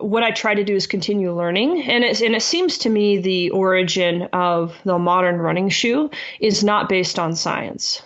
what 0.00 0.22
I 0.22 0.30
try 0.30 0.54
to 0.54 0.64
do 0.64 0.74
is 0.74 0.86
continue 0.86 1.36
learning, 1.36 1.82
and 1.82 2.04
it 2.04 2.20
and 2.20 2.34
it 2.34 2.42
seems 2.42 2.78
to 2.78 2.88
me 2.88 3.18
the 3.18 3.50
origin 3.50 4.28
of 4.32 4.74
the 4.84 4.98
modern 4.98 5.36
running 5.36 5.68
shoe 5.68 6.10
is 6.40 6.62
not 6.64 6.88
based 6.88 7.18
on 7.18 7.34
science. 7.34 8.02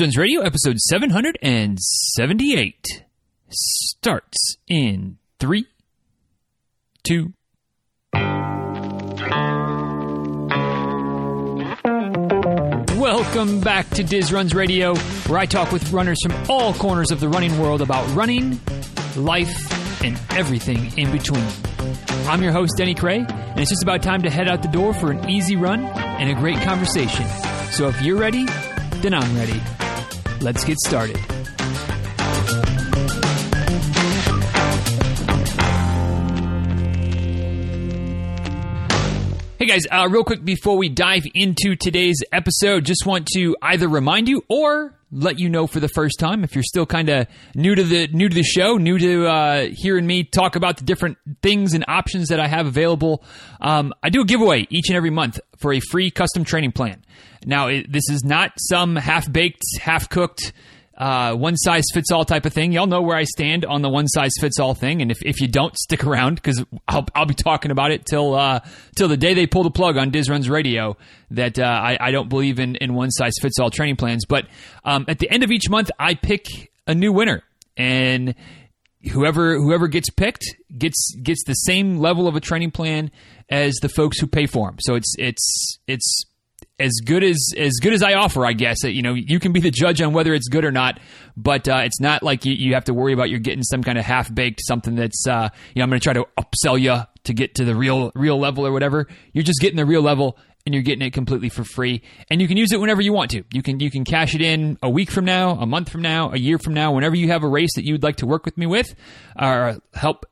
Runs 0.00 0.16
Radio, 0.16 0.40
episode 0.42 0.78
seven 0.78 1.10
hundred 1.10 1.38
and 1.42 1.78
seventy-eight, 1.80 3.04
starts 3.50 4.56
in 4.68 5.18
three, 5.38 5.66
two. 7.02 7.32
Welcome 12.98 13.60
back 13.60 13.88
to 13.90 14.02
Diz 14.02 14.32
Runs 14.32 14.54
Radio, 14.54 14.94
where 15.26 15.38
I 15.38 15.46
talk 15.46 15.72
with 15.72 15.90
runners 15.92 16.18
from 16.22 16.34
all 16.48 16.74
corners 16.74 17.10
of 17.10 17.20
the 17.20 17.28
running 17.28 17.58
world 17.58 17.80
about 17.80 18.06
running, 18.14 18.60
life, 19.16 19.79
and 20.02 20.20
everything 20.30 20.96
in 20.98 21.10
between. 21.12 21.46
I'm 22.26 22.42
your 22.42 22.52
host, 22.52 22.74
Denny 22.76 22.94
Krahe, 22.94 23.28
and 23.30 23.60
it's 23.60 23.70
just 23.70 23.82
about 23.82 24.02
time 24.02 24.22
to 24.22 24.30
head 24.30 24.48
out 24.48 24.62
the 24.62 24.68
door 24.68 24.94
for 24.94 25.10
an 25.10 25.28
easy 25.28 25.56
run 25.56 25.84
and 25.84 26.30
a 26.30 26.34
great 26.34 26.60
conversation. 26.62 27.26
So 27.70 27.88
if 27.88 28.00
you're 28.02 28.18
ready, 28.18 28.46
then 28.96 29.14
I'm 29.14 29.36
ready. 29.36 29.60
Let's 30.40 30.64
get 30.64 30.78
started. 30.78 31.18
Hey 39.60 39.66
guys, 39.66 39.82
uh, 39.90 40.08
real 40.10 40.24
quick 40.24 40.42
before 40.42 40.78
we 40.78 40.88
dive 40.88 41.26
into 41.34 41.76
today's 41.76 42.16
episode, 42.32 42.86
just 42.86 43.04
want 43.04 43.26
to 43.34 43.54
either 43.60 43.88
remind 43.88 44.26
you 44.26 44.42
or 44.48 44.98
let 45.12 45.38
you 45.38 45.50
know 45.50 45.66
for 45.66 45.80
the 45.80 45.88
first 45.88 46.18
time 46.18 46.44
if 46.44 46.54
you're 46.54 46.64
still 46.64 46.86
kind 46.86 47.10
of 47.10 47.26
new 47.54 47.74
to 47.74 47.84
the 47.84 48.08
new 48.08 48.30
to 48.30 48.34
the 48.34 48.42
show, 48.42 48.78
new 48.78 48.96
to 48.96 49.26
uh, 49.26 49.66
hearing 49.70 50.06
me 50.06 50.24
talk 50.24 50.56
about 50.56 50.78
the 50.78 50.84
different 50.84 51.18
things 51.42 51.74
and 51.74 51.84
options 51.88 52.28
that 52.28 52.40
I 52.40 52.46
have 52.46 52.66
available. 52.66 53.22
Um, 53.60 53.92
I 54.02 54.08
do 54.08 54.22
a 54.22 54.24
giveaway 54.24 54.66
each 54.70 54.88
and 54.88 54.96
every 54.96 55.10
month 55.10 55.38
for 55.58 55.74
a 55.74 55.80
free 55.90 56.10
custom 56.10 56.42
training 56.42 56.72
plan. 56.72 57.04
Now, 57.44 57.66
it, 57.66 57.92
this 57.92 58.08
is 58.08 58.24
not 58.24 58.52
some 58.56 58.96
half 58.96 59.30
baked, 59.30 59.60
half 59.78 60.08
cooked 60.08 60.54
uh, 61.00 61.34
one 61.34 61.56
size 61.56 61.84
fits 61.94 62.12
all 62.12 62.26
type 62.26 62.44
of 62.44 62.52
thing. 62.52 62.72
Y'all 62.72 62.86
know 62.86 63.00
where 63.00 63.16
I 63.16 63.24
stand 63.24 63.64
on 63.64 63.80
the 63.80 63.88
one 63.88 64.06
size 64.06 64.32
fits 64.38 64.60
all 64.60 64.74
thing, 64.74 65.00
and 65.00 65.10
if, 65.10 65.16
if 65.22 65.40
you 65.40 65.48
don't 65.48 65.74
stick 65.74 66.04
around, 66.04 66.34
because 66.34 66.62
I'll, 66.86 67.06
I'll 67.14 67.24
be 67.24 67.32
talking 67.32 67.70
about 67.70 67.90
it 67.90 68.04
till 68.04 68.34
uh, 68.34 68.60
till 68.96 69.08
the 69.08 69.16
day 69.16 69.32
they 69.32 69.46
pull 69.46 69.62
the 69.62 69.70
plug 69.70 69.96
on 69.96 70.10
Diz 70.10 70.28
Runs 70.28 70.50
Radio. 70.50 70.98
That 71.30 71.58
uh, 71.58 71.62
I, 71.62 71.96
I 71.98 72.10
don't 72.10 72.28
believe 72.28 72.60
in, 72.60 72.76
in 72.76 72.92
one 72.92 73.10
size 73.10 73.32
fits 73.40 73.58
all 73.58 73.70
training 73.70 73.96
plans, 73.96 74.26
but 74.26 74.46
um, 74.84 75.06
at 75.08 75.18
the 75.18 75.30
end 75.30 75.42
of 75.42 75.50
each 75.50 75.70
month, 75.70 75.90
I 75.98 76.14
pick 76.14 76.44
a 76.86 76.94
new 76.94 77.14
winner, 77.14 77.44
and 77.78 78.34
whoever 79.10 79.56
whoever 79.56 79.88
gets 79.88 80.10
picked 80.10 80.44
gets 80.76 81.14
gets 81.22 81.44
the 81.46 81.54
same 81.54 81.96
level 81.96 82.28
of 82.28 82.36
a 82.36 82.40
training 82.40 82.72
plan 82.72 83.10
as 83.48 83.74
the 83.80 83.88
folks 83.88 84.20
who 84.20 84.26
pay 84.26 84.44
for 84.44 84.68
them. 84.68 84.76
So 84.80 84.96
it's 84.96 85.14
it's 85.18 85.78
it's 85.86 86.24
as 86.80 86.92
good 87.04 87.22
as 87.22 87.52
as 87.56 87.74
good 87.80 87.92
as 87.92 88.02
I 88.02 88.14
offer, 88.14 88.44
I 88.44 88.54
guess. 88.54 88.82
You 88.82 89.02
know, 89.02 89.14
you 89.14 89.38
can 89.38 89.52
be 89.52 89.60
the 89.60 89.70
judge 89.70 90.00
on 90.00 90.12
whether 90.12 90.34
it's 90.34 90.48
good 90.48 90.64
or 90.64 90.72
not, 90.72 90.98
but 91.36 91.68
uh, 91.68 91.82
it's 91.84 92.00
not 92.00 92.22
like 92.22 92.44
you, 92.44 92.54
you 92.54 92.74
have 92.74 92.84
to 92.84 92.94
worry 92.94 93.12
about 93.12 93.30
you're 93.30 93.38
getting 93.38 93.62
some 93.62 93.82
kind 93.82 93.98
of 93.98 94.04
half 94.04 94.34
baked 94.34 94.60
something 94.64 94.96
that's 94.96 95.26
uh, 95.26 95.50
you 95.74 95.80
know 95.80 95.84
I'm 95.84 95.90
going 95.90 96.00
to 96.00 96.04
try 96.04 96.14
to 96.14 96.26
upsell 96.38 96.80
you 96.80 97.04
to 97.24 97.34
get 97.34 97.54
to 97.56 97.64
the 97.64 97.76
real 97.76 98.10
real 98.14 98.38
level 98.38 98.66
or 98.66 98.72
whatever. 98.72 99.06
You're 99.32 99.44
just 99.44 99.60
getting 99.60 99.76
the 99.76 99.86
real 99.86 100.02
level 100.02 100.38
and 100.66 100.74
you're 100.74 100.82
getting 100.82 101.06
it 101.06 101.12
completely 101.12 101.48
for 101.48 101.64
free 101.64 102.02
and 102.30 102.40
you 102.40 102.48
can 102.48 102.56
use 102.56 102.72
it 102.72 102.80
whenever 102.80 103.00
you 103.00 103.12
want 103.12 103.30
to 103.30 103.42
you 103.50 103.62
can 103.62 103.80
you 103.80 103.90
can 103.90 104.04
cash 104.04 104.34
it 104.34 104.42
in 104.42 104.78
a 104.82 104.90
week 104.90 105.10
from 105.10 105.24
now 105.24 105.52
a 105.52 105.64
month 105.64 105.88
from 105.88 106.02
now 106.02 106.30
a 106.32 106.36
year 106.36 106.58
from 106.58 106.74
now 106.74 106.92
whenever 106.92 107.16
you 107.16 107.28
have 107.28 107.42
a 107.42 107.48
race 107.48 107.74
that 107.76 107.84
you'd 107.84 108.02
like 108.02 108.16
to 108.16 108.26
work 108.26 108.44
with 108.44 108.58
me 108.58 108.66
with 108.66 108.94
or 109.40 109.78
help 109.94 110.26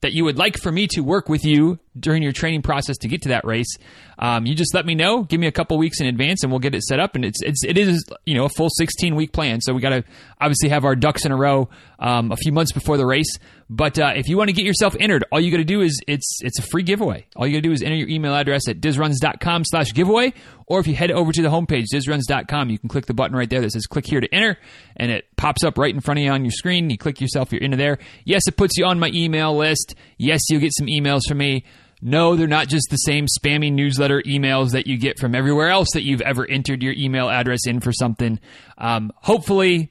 that 0.00 0.12
you 0.12 0.24
would 0.24 0.36
like 0.36 0.58
for 0.58 0.72
me 0.72 0.86
to 0.88 1.00
work 1.00 1.28
with 1.28 1.44
you 1.44 1.78
during 2.00 2.22
your 2.22 2.32
training 2.32 2.62
process 2.62 2.96
to 2.98 3.08
get 3.08 3.22
to 3.22 3.28
that 3.30 3.44
race, 3.44 3.76
um, 4.18 4.46
you 4.46 4.54
just 4.54 4.74
let 4.74 4.84
me 4.84 4.94
know. 4.94 5.22
Give 5.22 5.38
me 5.38 5.46
a 5.46 5.52
couple 5.52 5.78
weeks 5.78 6.00
in 6.00 6.06
advance, 6.06 6.42
and 6.42 6.50
we'll 6.50 6.58
get 6.58 6.74
it 6.74 6.82
set 6.82 6.98
up. 6.98 7.14
And 7.14 7.24
it's 7.24 7.40
it's 7.42 7.64
it 7.64 7.78
is 7.78 8.04
you 8.24 8.34
know 8.34 8.44
a 8.44 8.48
full 8.48 8.68
16 8.70 9.14
week 9.14 9.32
plan. 9.32 9.60
So 9.60 9.72
we 9.72 9.80
got 9.80 9.90
to 9.90 10.04
obviously 10.40 10.70
have 10.70 10.84
our 10.84 10.96
ducks 10.96 11.24
in 11.24 11.32
a 11.32 11.36
row 11.36 11.68
um, 11.98 12.32
a 12.32 12.36
few 12.36 12.52
months 12.52 12.72
before 12.72 12.96
the 12.96 13.06
race. 13.06 13.38
But 13.70 13.98
uh, 13.98 14.12
if 14.16 14.28
you 14.28 14.36
want 14.36 14.48
to 14.48 14.54
get 14.54 14.64
yourself 14.64 14.96
entered, 14.98 15.24
all 15.30 15.40
you 15.40 15.50
got 15.50 15.58
to 15.58 15.64
do 15.64 15.82
is 15.82 16.00
it's 16.06 16.40
it's 16.42 16.58
a 16.58 16.62
free 16.62 16.82
giveaway. 16.82 17.26
All 17.36 17.46
you 17.46 17.52
got 17.52 17.62
to 17.62 17.68
do 17.68 17.72
is 17.72 17.82
enter 17.82 17.96
your 17.96 18.08
email 18.08 18.34
address 18.34 18.66
at 18.68 18.80
dizruns.com 18.80 19.64
slash 19.66 19.92
giveaway, 19.92 20.32
or 20.66 20.80
if 20.80 20.86
you 20.86 20.94
head 20.94 21.10
over 21.10 21.32
to 21.32 21.42
the 21.42 21.48
homepage 21.48 21.84
dizruns.com, 21.92 22.70
you 22.70 22.78
can 22.78 22.88
click 22.88 23.06
the 23.06 23.14
button 23.14 23.36
right 23.36 23.48
there 23.48 23.60
that 23.60 23.70
says 23.70 23.86
click 23.86 24.06
here 24.06 24.20
to 24.20 24.34
enter, 24.34 24.58
and 24.96 25.12
it 25.12 25.26
pops 25.36 25.62
up 25.64 25.76
right 25.76 25.94
in 25.94 26.00
front 26.00 26.18
of 26.18 26.24
you 26.24 26.30
on 26.30 26.44
your 26.44 26.50
screen. 26.50 26.88
You 26.88 26.96
click 26.98 27.20
yourself, 27.20 27.52
you're 27.52 27.60
into 27.60 27.76
there. 27.76 27.98
Yes, 28.24 28.42
it 28.48 28.56
puts 28.56 28.76
you 28.78 28.86
on 28.86 28.98
my 28.98 29.10
email 29.12 29.54
list. 29.56 29.94
Yes, 30.16 30.40
you'll 30.48 30.60
get 30.60 30.72
some 30.74 30.86
emails 30.86 31.20
from 31.28 31.38
me. 31.38 31.64
No, 32.00 32.36
they're 32.36 32.46
not 32.46 32.68
just 32.68 32.88
the 32.90 32.96
same 32.96 33.26
spammy 33.26 33.72
newsletter 33.72 34.22
emails 34.22 34.70
that 34.72 34.86
you 34.86 34.98
get 34.98 35.18
from 35.18 35.34
everywhere 35.34 35.68
else 35.68 35.88
that 35.94 36.02
you've 36.02 36.20
ever 36.20 36.46
entered 36.48 36.82
your 36.82 36.94
email 36.96 37.28
address 37.28 37.66
in 37.66 37.80
for 37.80 37.92
something. 37.92 38.38
Um, 38.76 39.12
hopefully, 39.16 39.90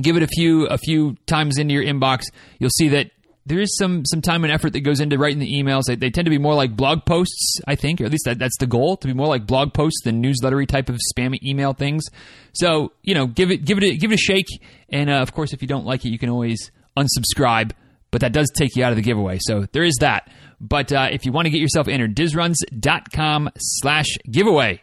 give 0.00 0.16
it 0.16 0.22
a 0.22 0.26
few 0.26 0.66
a 0.66 0.78
few 0.78 1.16
times 1.26 1.58
into 1.58 1.74
your 1.74 1.82
inbox. 1.82 2.24
You'll 2.58 2.70
see 2.70 2.88
that 2.88 3.10
there 3.46 3.60
is 3.60 3.74
some 3.78 4.04
some 4.04 4.20
time 4.20 4.44
and 4.44 4.52
effort 4.52 4.74
that 4.74 4.80
goes 4.80 5.00
into 5.00 5.16
writing 5.16 5.38
the 5.38 5.50
emails. 5.50 5.84
They, 5.86 5.96
they 5.96 6.10
tend 6.10 6.26
to 6.26 6.30
be 6.30 6.38
more 6.38 6.54
like 6.54 6.76
blog 6.76 7.06
posts, 7.06 7.60
I 7.66 7.74
think, 7.74 8.00
or 8.00 8.04
at 8.04 8.10
least 8.10 8.26
that, 8.26 8.38
that's 8.38 8.58
the 8.58 8.66
goal 8.66 8.98
to 8.98 9.06
be 9.06 9.14
more 9.14 9.26
like 9.26 9.46
blog 9.46 9.72
posts 9.72 10.02
than 10.04 10.22
newslettery 10.22 10.66
type 10.68 10.90
of 10.90 10.98
spammy 11.14 11.42
email 11.42 11.72
things. 11.72 12.04
So 12.52 12.92
you 13.02 13.14
know, 13.14 13.26
give 13.26 13.50
it 13.50 13.64
give 13.64 13.78
it 13.78 13.84
a, 13.84 13.96
give 13.96 14.12
it 14.12 14.16
a 14.16 14.18
shake. 14.18 14.48
And 14.90 15.08
uh, 15.08 15.20
of 15.22 15.32
course, 15.32 15.54
if 15.54 15.62
you 15.62 15.68
don't 15.68 15.86
like 15.86 16.04
it, 16.04 16.10
you 16.10 16.18
can 16.18 16.28
always 16.28 16.70
unsubscribe. 16.96 17.72
But 18.10 18.22
that 18.22 18.32
does 18.32 18.50
take 18.54 18.74
you 18.76 18.84
out 18.84 18.92
of 18.92 18.96
the 18.96 19.02
giveaway. 19.02 19.38
So 19.40 19.66
there 19.72 19.84
is 19.84 19.96
that. 20.00 20.30
But 20.60 20.92
uh, 20.92 21.08
if 21.10 21.24
you 21.24 21.32
want 21.32 21.46
to 21.46 21.50
get 21.50 21.60
yourself 21.60 21.88
entered, 21.88 22.16
dizruns.com 22.16 23.50
slash 23.56 24.06
giveaway 24.30 24.80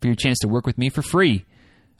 for 0.00 0.06
your 0.06 0.16
chance 0.16 0.38
to 0.40 0.48
work 0.48 0.66
with 0.66 0.78
me 0.78 0.88
for 0.88 1.02
free. 1.02 1.44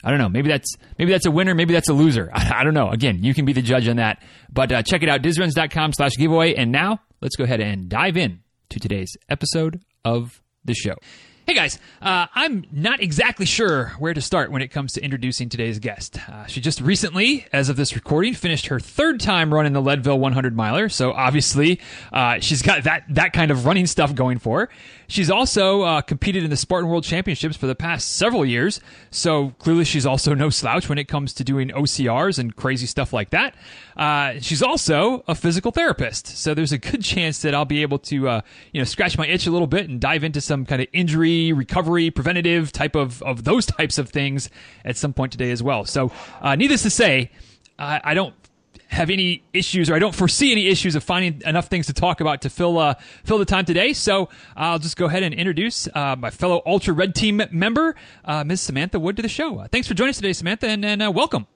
I 0.05 0.11
don't 0.11 0.19
know. 0.19 0.29
Maybe 0.29 0.49
that's 0.49 0.77
maybe 0.99 1.11
that's 1.11 1.27
a 1.27 1.31
winner. 1.31 1.55
Maybe 1.55 1.75
that's 1.75 1.89
a 1.89 1.93
loser. 1.93 2.31
I, 2.33 2.53
I 2.61 2.65
don't 2.65 2.75
know. 2.75 2.91
Again, 2.91 3.23
you 3.23 3.35
can 3.35 3.45
be 3.45 3.53
the 3.53 3.63
judge 3.63 3.89
on 3.89 3.97
that. 3.97 4.23
But 4.51 4.73
uh, 4.73 4.83
check 4.83 5.03
it 5.03 5.09
out, 5.09 5.23
dizruns.com 5.23 5.93
slash 5.93 6.13
giveaway. 6.17 6.55
And 6.55 6.73
now 6.73 7.01
let's 7.21 7.37
go 7.37 7.45
ahead 7.45 7.61
and 7.61 7.89
dive 7.89 8.17
in 8.17 8.41
to 8.71 8.81
today's 8.81 9.17
episode 9.29 9.83
of 10.05 10.41
the 10.65 10.75
show. 10.75 10.95
Hey 11.49 11.55
guys, 11.55 11.79
uh, 12.03 12.27
I'm 12.35 12.67
not 12.71 13.01
exactly 13.01 13.47
sure 13.47 13.95
where 13.99 14.13
to 14.13 14.21
start 14.21 14.53
when 14.53 14.61
it 14.61 14.69
comes 14.69 14.93
to 14.93 15.03
introducing 15.03 15.49
today's 15.49 15.79
guest. 15.79 16.19
Uh, 16.29 16.45
she 16.45 16.61
just 16.61 16.79
recently, 16.79 17.47
as 17.55 17.71
of 17.71 17.77
this 17.77 17.95
recording, 17.95 18.35
finished 18.35 18.67
her 18.67 18.79
third 18.79 19.19
time 19.19 19.55
running 19.55 19.73
the 19.73 19.81
Leadville 19.81 20.19
100 20.19 20.55
miler, 20.55 20.91
so 20.91 21.11
obviously 21.13 21.81
uh, 22.13 22.39
she's 22.41 22.61
got 22.61 22.85
that 22.85 23.05
that 23.09 23.33
kind 23.33 23.51
of 23.51 23.65
running 23.65 23.87
stuff 23.87 24.15
going 24.15 24.39
for 24.39 24.61
her. 24.61 24.69
She's 25.09 25.31
also 25.31 25.83
uh, 25.83 26.01
competed 26.03 26.45
in 26.45 26.51
the 26.51 26.57
Spartan 26.57 26.91
World 26.91 27.03
Championships 27.03 27.57
for 27.57 27.67
the 27.67 27.75
past 27.75 28.17
several 28.17 28.45
years, 28.45 28.79
so 29.11 29.51
clearly 29.59 29.85
she's 29.85 30.05
also 30.05 30.35
no 30.35 30.51
slouch 30.51 30.91
when 30.91 30.99
it 30.99 31.09
comes 31.09 31.33
to 31.35 31.45
doing 31.45 31.71
OCRs 31.71 32.39
and 32.39 32.55
crazy 32.55 32.85
stuff 32.85 33.15
like 33.15 33.31
that. 33.31 33.55
Uh, 33.97 34.35
she's 34.41 34.63
also 34.63 35.25
a 35.27 35.35
physical 35.35 35.71
therapist, 35.73 36.27
so 36.27 36.53
there's 36.53 36.73
a 36.73 36.79
good 36.79 37.03
chance 37.03 37.41
that 37.41 37.55
I'll 37.55 37.65
be 37.65 37.81
able 37.81 37.99
to, 38.01 38.29
uh, 38.29 38.41
you 38.73 38.81
know, 38.81 38.85
scratch 38.85 39.17
my 39.17 39.27
itch 39.27 39.47
a 39.47 39.51
little 39.51 39.67
bit 39.67 39.89
and 39.89 39.99
dive 39.99 40.25
into 40.25 40.43
some 40.43 40.67
kind 40.67 40.83
of 40.83 40.89
injury 40.93 41.55
recovery, 41.55 42.11
preventative 42.11 42.71
type 42.71 42.95
of 42.95 43.23
of 43.23 43.45
those 43.45 43.65
types 43.65 43.97
of 43.97 44.11
things 44.11 44.51
at 44.85 44.99
some 44.99 45.15
point 45.15 45.33
today 45.33 45.51
as 45.51 45.63
well. 45.63 45.87
So, 45.87 46.13
uh, 46.43 46.55
needless 46.55 46.83
to 46.83 46.91
say, 46.91 47.31
I 47.79 48.13
don't 48.13 48.35
have 48.89 49.11
any 49.11 49.43
issues, 49.53 49.91
or 49.91 49.95
I 49.95 49.99
don't 49.99 50.15
foresee 50.15 50.51
any 50.51 50.67
issues 50.67 50.95
of 50.95 51.05
finding 51.05 51.43
enough 51.47 51.69
things 51.69 51.87
to 51.87 51.93
talk 51.93 52.21
about 52.21 52.43
to 52.43 52.51
fill 52.51 52.79
uh, 52.79 52.95
fill 53.23 53.39
the 53.39 53.45
time 53.45 53.65
today. 53.65 53.93
So 53.93 54.29
I'll 54.57 54.79
just 54.79 54.97
go 54.97 55.07
ahead 55.07 55.23
and 55.23 55.35
introduce 55.35 55.89
uh, 55.95 56.17
my 56.19 56.31
fellow 56.31 56.59
Altra 56.59 56.95
Red 56.95 57.15
Team 57.15 57.43
member, 57.51 57.95
uh, 58.25 58.45
Ms. 58.45 58.63
Samantha 58.63 58.99
Wood, 58.99 59.17
to 59.17 59.23
the 59.23 59.29
show. 59.29 59.61
Uh, 59.61 59.69
thanks 59.69 59.87
for 59.87 59.95
joining 59.95 60.11
us 60.11 60.17
today, 60.17 60.33
Samantha, 60.33 60.69
and, 60.69 60.85
and 60.85 61.03
uh, 61.03 61.11
welcome. 61.11 61.47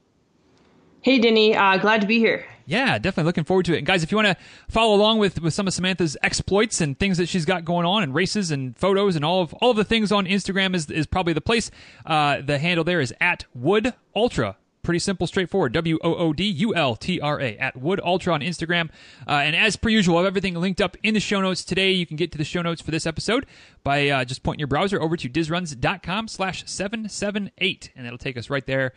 Hey, 1.01 1.19
Denny. 1.19 1.57
Uh, 1.57 1.79
glad 1.79 2.01
to 2.03 2.07
be 2.07 2.19
here. 2.19 2.47
Yeah, 2.65 2.99
definitely 2.99 3.25
looking 3.25 3.45
forward 3.45 3.65
to 3.67 3.75
it. 3.75 3.79
And 3.79 3.87
guys, 3.87 4.05
if 4.05 4.13
you 4.13 4.17
want 4.17 4.29
to 4.29 4.37
follow 4.69 4.95
along 4.95 5.19
with, 5.19 5.43
with 5.43 5.53
some 5.53 5.67
of 5.67 5.75
Samantha's 5.75 6.17
exploits 6.23 6.81
and 6.81 6.97
things 6.97 7.19
that 7.19 7.29
she's 7.29 7.45
got 7.45 7.65
going 7.65 7.85
on 7.85 8.05
and 8.05 8.15
races 8.15 8.53
and 8.53 8.77
photos 8.77 9.17
and 9.17 9.25
all 9.25 9.43
of 9.43 9.53
all 9.55 9.73
of 9.73 9.77
the 9.77 9.85
things 9.85 10.13
on 10.13 10.27
Instagram 10.27 10.75
is 10.77 10.89
is 10.89 11.07
probably 11.07 11.33
the 11.33 11.41
place. 11.41 11.73
the 12.07 12.59
handle 12.61 12.85
there 12.85 13.01
is 13.01 13.13
at 13.21 13.47
Wood 13.53 13.95
Ultra 14.15 14.57
Pretty 14.83 14.99
simple, 14.99 15.29
straightforward. 15.29 15.73
W 15.75 15.97
O 16.03 16.15
O 16.17 16.33
D 16.33 16.45
U 16.45 16.75
L 16.75 16.97
T 16.97 17.21
R 17.21 17.41
A 17.41 17.57
at 17.57 17.77
Wood 17.77 18.01
Ultra 18.03 18.35
on 18.35 18.41
Instagram. 18.41 18.91
Uh, 19.29 19.35
and 19.35 19.55
as 19.55 19.77
per 19.77 19.89
usual, 19.89 20.17
I 20.17 20.23
have 20.23 20.27
everything 20.27 20.55
linked 20.55 20.81
up 20.81 20.97
in 21.05 21.15
the 21.15 21.21
show 21.21 21.41
notes 21.41 21.63
today. 21.63 21.93
You 21.93 22.05
can 22.05 22.17
get 22.17 22.33
to 22.33 22.39
the 22.39 22.43
show 22.43 22.63
notes 22.63 22.83
for 22.83 22.91
this 22.91 23.07
episode 23.07 23.47
by 23.85 24.09
uh, 24.09 24.25
just 24.25 24.43
pointing 24.43 24.59
your 24.59 24.67
browser 24.67 25.01
over 25.01 25.17
to 25.17 25.29
dizruns.com 25.29 26.27
slash 26.27 26.65
778. 26.67 27.93
And 27.95 28.05
that'll 28.05 28.19
take 28.19 28.37
us 28.37 28.51
right 28.51 28.67
there. 28.67 28.93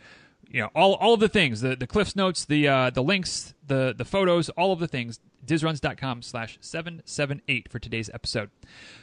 You 0.48 0.62
know, 0.62 0.70
all, 0.74 0.94
all 0.94 1.14
of 1.14 1.20
the 1.20 1.28
things, 1.28 1.60
the, 1.60 1.76
the 1.76 1.86
Cliffs 1.86 2.16
notes, 2.16 2.44
the, 2.44 2.66
uh, 2.66 2.90
the 2.90 3.02
links, 3.02 3.54
the, 3.64 3.94
the 3.96 4.04
photos, 4.04 4.48
all 4.50 4.72
of 4.72 4.80
the 4.80 4.88
things 4.88 5.20
dizruns.com 5.46 6.22
slash 6.22 6.58
778 6.60 7.70
for 7.70 7.78
today's 7.78 8.10
episode. 8.12 8.50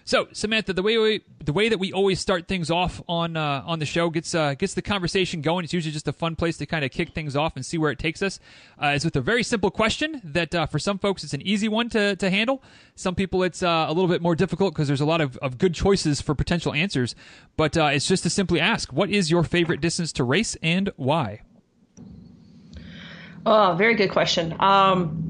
So, 0.03 0.27
Samantha, 0.33 0.73
the 0.73 0.83
way 0.83 0.97
we, 0.97 1.21
the 1.43 1.53
way 1.53 1.69
that 1.69 1.79
we 1.79 1.93
always 1.93 2.19
start 2.19 2.47
things 2.47 2.69
off 2.69 3.01
on 3.07 3.37
uh, 3.37 3.63
on 3.65 3.79
the 3.79 3.85
show 3.85 4.09
gets 4.09 4.35
uh, 4.35 4.53
gets 4.55 4.73
the 4.73 4.81
conversation 4.81 5.41
going. 5.41 5.63
It's 5.63 5.73
usually 5.73 5.93
just 5.93 6.07
a 6.07 6.13
fun 6.13 6.35
place 6.35 6.57
to 6.57 6.65
kind 6.65 6.83
of 6.83 6.91
kick 6.91 7.13
things 7.13 7.35
off 7.35 7.55
and 7.55 7.65
see 7.65 7.77
where 7.77 7.91
it 7.91 7.99
takes 7.99 8.21
us. 8.21 8.39
Uh, 8.77 8.99
with 9.03 9.15
a 9.15 9.21
very 9.21 9.43
simple 9.43 9.71
question 9.71 10.21
that 10.23 10.53
uh, 10.55 10.65
for 10.65 10.79
some 10.79 10.97
folks 10.97 11.23
it's 11.23 11.33
an 11.33 11.41
easy 11.41 11.67
one 11.67 11.89
to, 11.89 12.15
to 12.15 12.29
handle. 12.29 12.61
Some 12.95 13.15
people 13.15 13.43
it's 13.43 13.63
uh, 13.63 13.85
a 13.87 13.93
little 13.93 14.07
bit 14.07 14.21
more 14.21 14.35
difficult 14.35 14.73
because 14.73 14.87
there's 14.87 15.01
a 15.01 15.05
lot 15.05 15.21
of, 15.21 15.37
of 15.37 15.57
good 15.57 15.73
choices 15.73 16.21
for 16.21 16.35
potential 16.35 16.73
answers. 16.73 17.15
But 17.55 17.77
uh, 17.77 17.85
it's 17.93 18.07
just 18.07 18.23
to 18.23 18.29
simply 18.29 18.59
ask, 18.59 18.91
what 18.91 19.09
is 19.09 19.31
your 19.31 19.43
favorite 19.43 19.81
distance 19.81 20.11
to 20.13 20.23
race 20.23 20.57
and 20.61 20.91
why? 20.95 21.41
Oh, 23.45 23.75
very 23.77 23.95
good 23.95 24.09
question. 24.09 24.55
Um, 24.59 25.29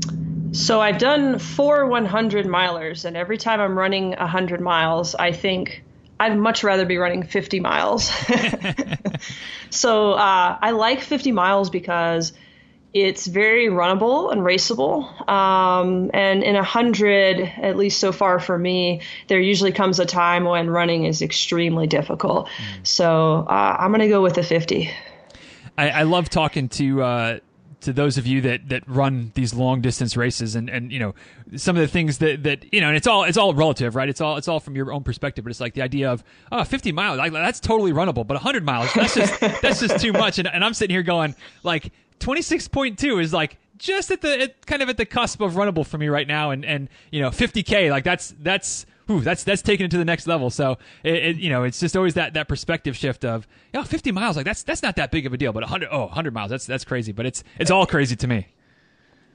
so 0.54 0.80
I've 0.80 0.98
done 0.98 1.40
four 1.40 1.88
100 1.88 2.46
milers, 2.46 3.06
and 3.06 3.18
every 3.18 3.38
time 3.38 3.60
I'm 3.60 3.78
running 3.78 4.12
100 4.12 4.62
miles, 4.62 5.16
I 5.16 5.32
think 5.32 5.84
I'd 6.20 6.38
much 6.38 6.64
rather 6.64 6.86
be 6.86 6.98
running 6.98 7.24
50 7.24 7.60
miles. 7.60 8.12
so 9.70 10.14
uh, 10.14 10.58
I 10.62 10.72
like 10.72 11.02
50 11.02 11.32
miles 11.32 11.70
because 11.70 12.34
it's 12.94 13.26
very 13.26 13.68
runnable 13.68 14.32
and 14.32 14.42
raceable. 14.42 15.28
Um, 15.28 16.12
and 16.14 16.44
in 16.44 16.56
100, 16.56 17.40
at 17.40 17.76
least 17.76 18.00
so 18.00 18.12
far 18.12 18.40
for 18.40 18.58
me, 18.58 19.02
there 19.28 19.40
usually 19.40 19.72
comes 19.72 20.00
a 20.00 20.06
time 20.06 20.44
when 20.44 20.70
running 20.70 21.06
is 21.06 21.24
extremely 21.24 21.88
difficult. 21.88 22.48
Mm. 22.48 22.88
So 22.88 23.48
uh, 23.50 23.78
I'm 23.80 23.90
going 23.90 24.02
to 24.02 24.10
go 24.10 24.22
with 24.22 24.36
the 24.36 24.44
50. 24.44 24.92
I, 25.78 25.90
I 25.90 26.04
love 26.04 26.30
talking 26.30 26.70
to. 26.70 27.02
Uh 27.02 27.40
to 27.84 27.94
those 27.94 28.18
of 28.18 28.26
you 28.26 28.42
that 28.42 28.70
that 28.70 28.84
run 28.88 29.32
these 29.36 29.54
long 29.54 29.82
distance 29.82 30.18
races 30.18 30.56
and 30.56 30.70
and 30.70 30.92
you 30.92 31.00
know 31.00 31.14
some 31.56 31.76
of 31.76 31.82
the 31.82 31.88
things 31.88 32.18
that 32.18 32.44
that 32.44 32.74
you 32.74 32.82
know 32.82 32.88
and 32.88 32.98
it's 32.98 33.08
all 33.08 33.24
it's 33.24 33.38
all 33.38 33.54
relative 33.54 33.96
right? 33.96 34.10
It's 34.10 34.22
all 34.22 34.38
it's 34.38 34.48
all 34.48 34.60
from 34.60 34.76
your 34.76 34.92
own 34.92 35.04
perspective 35.04 35.44
but 35.44 35.52
it's 35.52 35.62
like 35.62 35.74
the 35.74 35.82
idea 35.82 36.12
of 36.12 36.24
oh 36.52 36.64
50 36.64 36.92
miles 36.92 37.18
like 37.18 37.32
that's 37.32 37.60
totally 37.60 37.92
runnable 37.92 38.26
but 38.26 38.36
100 38.36 38.66
miles 38.66 38.92
that's 38.94 39.16
just 39.16 39.40
that's 39.62 39.80
just 39.80 40.00
too 40.00 40.14
much. 40.14 40.40
And, 40.40 40.48
and 40.48 40.64
I'm 40.64 40.74
sitting 40.74 40.94
here 40.94 41.04
going 41.04 41.36
like 41.64 41.92
26.2 42.20 43.22
is 43.22 43.34
like 43.34 43.58
just 43.78 44.12
at 44.12 44.22
the 44.22 44.42
at, 44.42 44.66
kind 44.66 44.82
of 44.82 44.90
at 44.90 44.98
the 44.98 45.06
cusp 45.06 45.42
of 45.42 45.54
runnable 45.54 45.86
for 45.86 45.98
me 45.98 46.08
right 46.08 46.28
now. 46.28 46.52
And 46.52 46.66
and 46.66 46.90
you 47.12 47.22
know 47.22 47.30
50k 47.30 47.90
like 47.92 48.04
that's 48.04 48.34
that's 48.40 48.86
Ooh, 49.10 49.20
that's 49.20 49.44
that's 49.44 49.62
taken 49.62 49.86
it 49.86 49.90
to 49.90 49.98
the 49.98 50.06
next 50.06 50.28
level. 50.28 50.50
So 50.50 50.78
it, 51.04 51.16
it, 51.16 51.36
you 51.38 51.50
know, 51.50 51.64
it's 51.64 51.80
just 51.80 51.98
always 51.98 52.14
that 52.14 52.34
that 52.36 52.48
perspective 52.48 52.96
shift 52.96 53.26
of, 53.26 53.48
you 53.74 53.80
know, 53.80 53.86
50 53.86 54.12
miles, 54.12 54.38
like 54.38 54.46
that's 54.46 54.64
that's 54.64 54.82
not 54.82 54.96
that 54.96 55.12
big 55.12 55.26
of 55.26 55.34
a 55.34 55.38
deal, 55.38 55.52
but 55.52 55.64
100 55.64 55.90
oh 55.92 56.06
100 56.06 56.34
miles, 56.34 56.50
that's 56.50 56.66
that's 56.66 56.86
crazy, 56.86 57.12
but 57.12 57.26
it's 57.26 57.44
it's 57.60 57.72
all 57.72 57.86
crazy 57.86 58.16
to 58.16 58.28
me. 58.28 58.48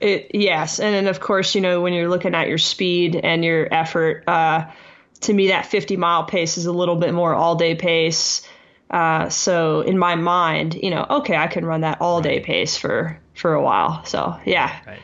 It 0.00 0.30
yes, 0.32 0.80
and 0.80 0.94
then 0.94 1.06
of 1.06 1.20
course, 1.20 1.54
you 1.54 1.60
know, 1.60 1.80
when 1.80 1.92
you're 1.92 2.08
looking 2.08 2.34
at 2.34 2.48
your 2.48 2.58
speed 2.58 3.16
and 3.16 3.44
your 3.44 3.72
effort, 3.72 4.24
uh, 4.26 4.70
to 5.20 5.32
me 5.32 5.48
that 5.48 5.66
50 5.66 5.96
mile 5.96 6.24
pace 6.24 6.56
is 6.56 6.66
a 6.66 6.72
little 6.72 6.96
bit 6.96 7.12
more 7.12 7.34
all 7.34 7.56
day 7.56 7.74
pace. 7.74 8.48
Uh, 8.90 9.28
so 9.28 9.82
in 9.82 9.98
my 9.98 10.14
mind, 10.14 10.74
you 10.74 10.90
know, 10.90 11.04
okay, 11.10 11.36
I 11.36 11.46
can 11.46 11.66
run 11.66 11.82
that 11.82 12.00
all 12.00 12.22
day 12.22 12.40
pace 12.40 12.76
for 12.76 13.20
for 13.34 13.52
a 13.52 13.62
while. 13.62 14.04
So 14.06 14.38
yeah. 14.46 14.80
Right. 14.86 15.00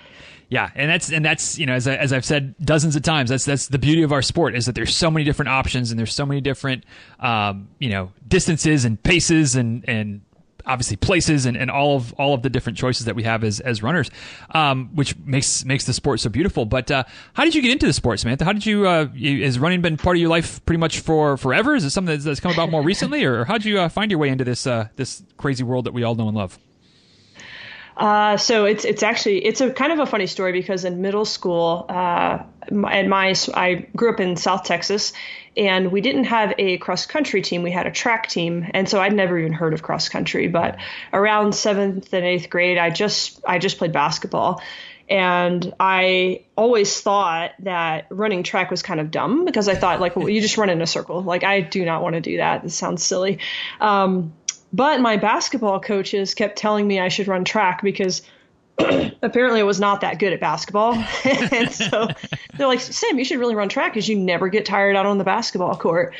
Yeah, 0.48 0.70
and 0.74 0.90
that's 0.90 1.10
and 1.10 1.24
that's 1.24 1.58
you 1.58 1.66
know 1.66 1.74
as 1.74 1.88
I, 1.88 1.96
as 1.96 2.12
I've 2.12 2.24
said 2.24 2.54
dozens 2.60 2.96
of 2.96 3.02
times, 3.02 3.30
that's 3.30 3.44
that's 3.44 3.68
the 3.68 3.78
beauty 3.78 4.02
of 4.02 4.12
our 4.12 4.22
sport 4.22 4.54
is 4.54 4.66
that 4.66 4.74
there's 4.74 4.94
so 4.94 5.10
many 5.10 5.24
different 5.24 5.48
options 5.48 5.90
and 5.90 5.98
there's 5.98 6.14
so 6.14 6.26
many 6.26 6.40
different 6.40 6.84
um, 7.20 7.68
you 7.78 7.90
know 7.90 8.12
distances 8.28 8.84
and 8.84 9.02
paces 9.02 9.56
and 9.56 9.84
and 9.88 10.20
obviously 10.66 10.96
places 10.96 11.46
and, 11.46 11.56
and 11.56 11.70
all 11.70 11.96
of 11.96 12.12
all 12.14 12.34
of 12.34 12.42
the 12.42 12.50
different 12.50 12.78
choices 12.78 13.06
that 13.06 13.14
we 13.14 13.22
have 13.22 13.44
as 13.44 13.60
as 13.60 13.82
runners, 13.82 14.10
um, 14.50 14.90
which 14.94 15.16
makes 15.18 15.64
makes 15.64 15.84
the 15.84 15.92
sport 15.92 16.20
so 16.20 16.28
beautiful. 16.28 16.64
But 16.64 16.90
uh, 16.90 17.04
how 17.34 17.44
did 17.44 17.54
you 17.54 17.62
get 17.62 17.72
into 17.72 17.86
the 17.86 17.92
sport, 17.92 18.20
Samantha? 18.20 18.44
How 18.44 18.52
did 18.52 18.66
you, 18.66 18.86
uh, 18.86 19.08
running 19.58 19.80
been 19.80 19.96
part 19.96 20.16
of 20.16 20.20
your 20.20 20.30
life 20.30 20.64
pretty 20.64 20.78
much 20.78 21.00
for 21.00 21.36
forever? 21.36 21.74
Is 21.74 21.84
it 21.84 21.90
something 21.90 22.14
that's, 22.14 22.24
that's 22.24 22.40
come 22.40 22.52
about 22.52 22.70
more 22.70 22.82
recently, 22.82 23.24
or 23.24 23.44
how 23.44 23.54
did 23.54 23.64
you 23.64 23.80
uh, 23.80 23.88
find 23.88 24.10
your 24.10 24.18
way 24.18 24.28
into 24.28 24.44
this 24.44 24.66
uh, 24.66 24.88
this 24.96 25.22
crazy 25.36 25.64
world 25.64 25.86
that 25.86 25.92
we 25.92 26.02
all 26.02 26.14
know 26.14 26.28
and 26.28 26.36
love? 26.36 26.58
Uh, 27.96 28.36
so 28.36 28.64
it's 28.64 28.84
it's 28.84 29.02
actually 29.02 29.44
it's 29.44 29.60
a 29.60 29.70
kind 29.70 29.92
of 29.92 30.00
a 30.00 30.06
funny 30.06 30.26
story 30.26 30.52
because 30.52 30.84
in 30.84 31.00
middle 31.00 31.24
school, 31.24 31.86
uh, 31.88 32.42
and 32.68 33.08
my 33.08 33.34
I 33.54 33.86
grew 33.94 34.12
up 34.12 34.20
in 34.20 34.36
South 34.36 34.64
Texas, 34.64 35.12
and 35.56 35.92
we 35.92 36.00
didn't 36.00 36.24
have 36.24 36.54
a 36.58 36.78
cross 36.78 37.06
country 37.06 37.40
team. 37.40 37.62
We 37.62 37.70
had 37.70 37.86
a 37.86 37.92
track 37.92 38.28
team, 38.28 38.68
and 38.74 38.88
so 38.88 39.00
I'd 39.00 39.12
never 39.12 39.38
even 39.38 39.52
heard 39.52 39.74
of 39.74 39.82
cross 39.82 40.08
country. 40.08 40.48
But 40.48 40.78
around 41.12 41.54
seventh 41.54 42.12
and 42.12 42.24
eighth 42.24 42.50
grade, 42.50 42.78
I 42.78 42.90
just 42.90 43.40
I 43.46 43.58
just 43.58 43.78
played 43.78 43.92
basketball, 43.92 44.60
and 45.08 45.72
I 45.78 46.44
always 46.56 47.00
thought 47.00 47.52
that 47.60 48.06
running 48.10 48.42
track 48.42 48.72
was 48.72 48.82
kind 48.82 48.98
of 48.98 49.12
dumb 49.12 49.44
because 49.44 49.68
I 49.68 49.76
thought 49.76 50.00
like 50.00 50.16
well, 50.16 50.28
you 50.28 50.40
just 50.40 50.58
run 50.58 50.68
in 50.68 50.82
a 50.82 50.86
circle. 50.86 51.22
Like 51.22 51.44
I 51.44 51.60
do 51.60 51.84
not 51.84 52.02
want 52.02 52.14
to 52.14 52.20
do 52.20 52.38
that. 52.38 52.64
It 52.64 52.70
sounds 52.70 53.04
silly. 53.04 53.38
Um, 53.80 54.32
but 54.74 55.00
my 55.00 55.16
basketball 55.16 55.78
coaches 55.78 56.34
kept 56.34 56.58
telling 56.58 56.88
me 56.88 56.98
I 56.98 57.08
should 57.08 57.28
run 57.28 57.44
track 57.44 57.80
because 57.80 58.22
apparently 59.22 59.60
I 59.60 59.62
was 59.62 59.78
not 59.78 60.00
that 60.00 60.18
good 60.18 60.32
at 60.32 60.40
basketball. 60.40 60.94
and 61.24 61.70
so 61.70 62.08
they're 62.56 62.66
like, 62.66 62.80
Sam, 62.80 63.16
you 63.16 63.24
should 63.24 63.38
really 63.38 63.54
run 63.54 63.68
track 63.68 63.92
because 63.92 64.08
you 64.08 64.16
never 64.18 64.48
get 64.48 64.66
tired 64.66 64.96
out 64.96 65.06
on 65.06 65.18
the 65.18 65.24
basketball 65.24 65.76
court. 65.76 66.12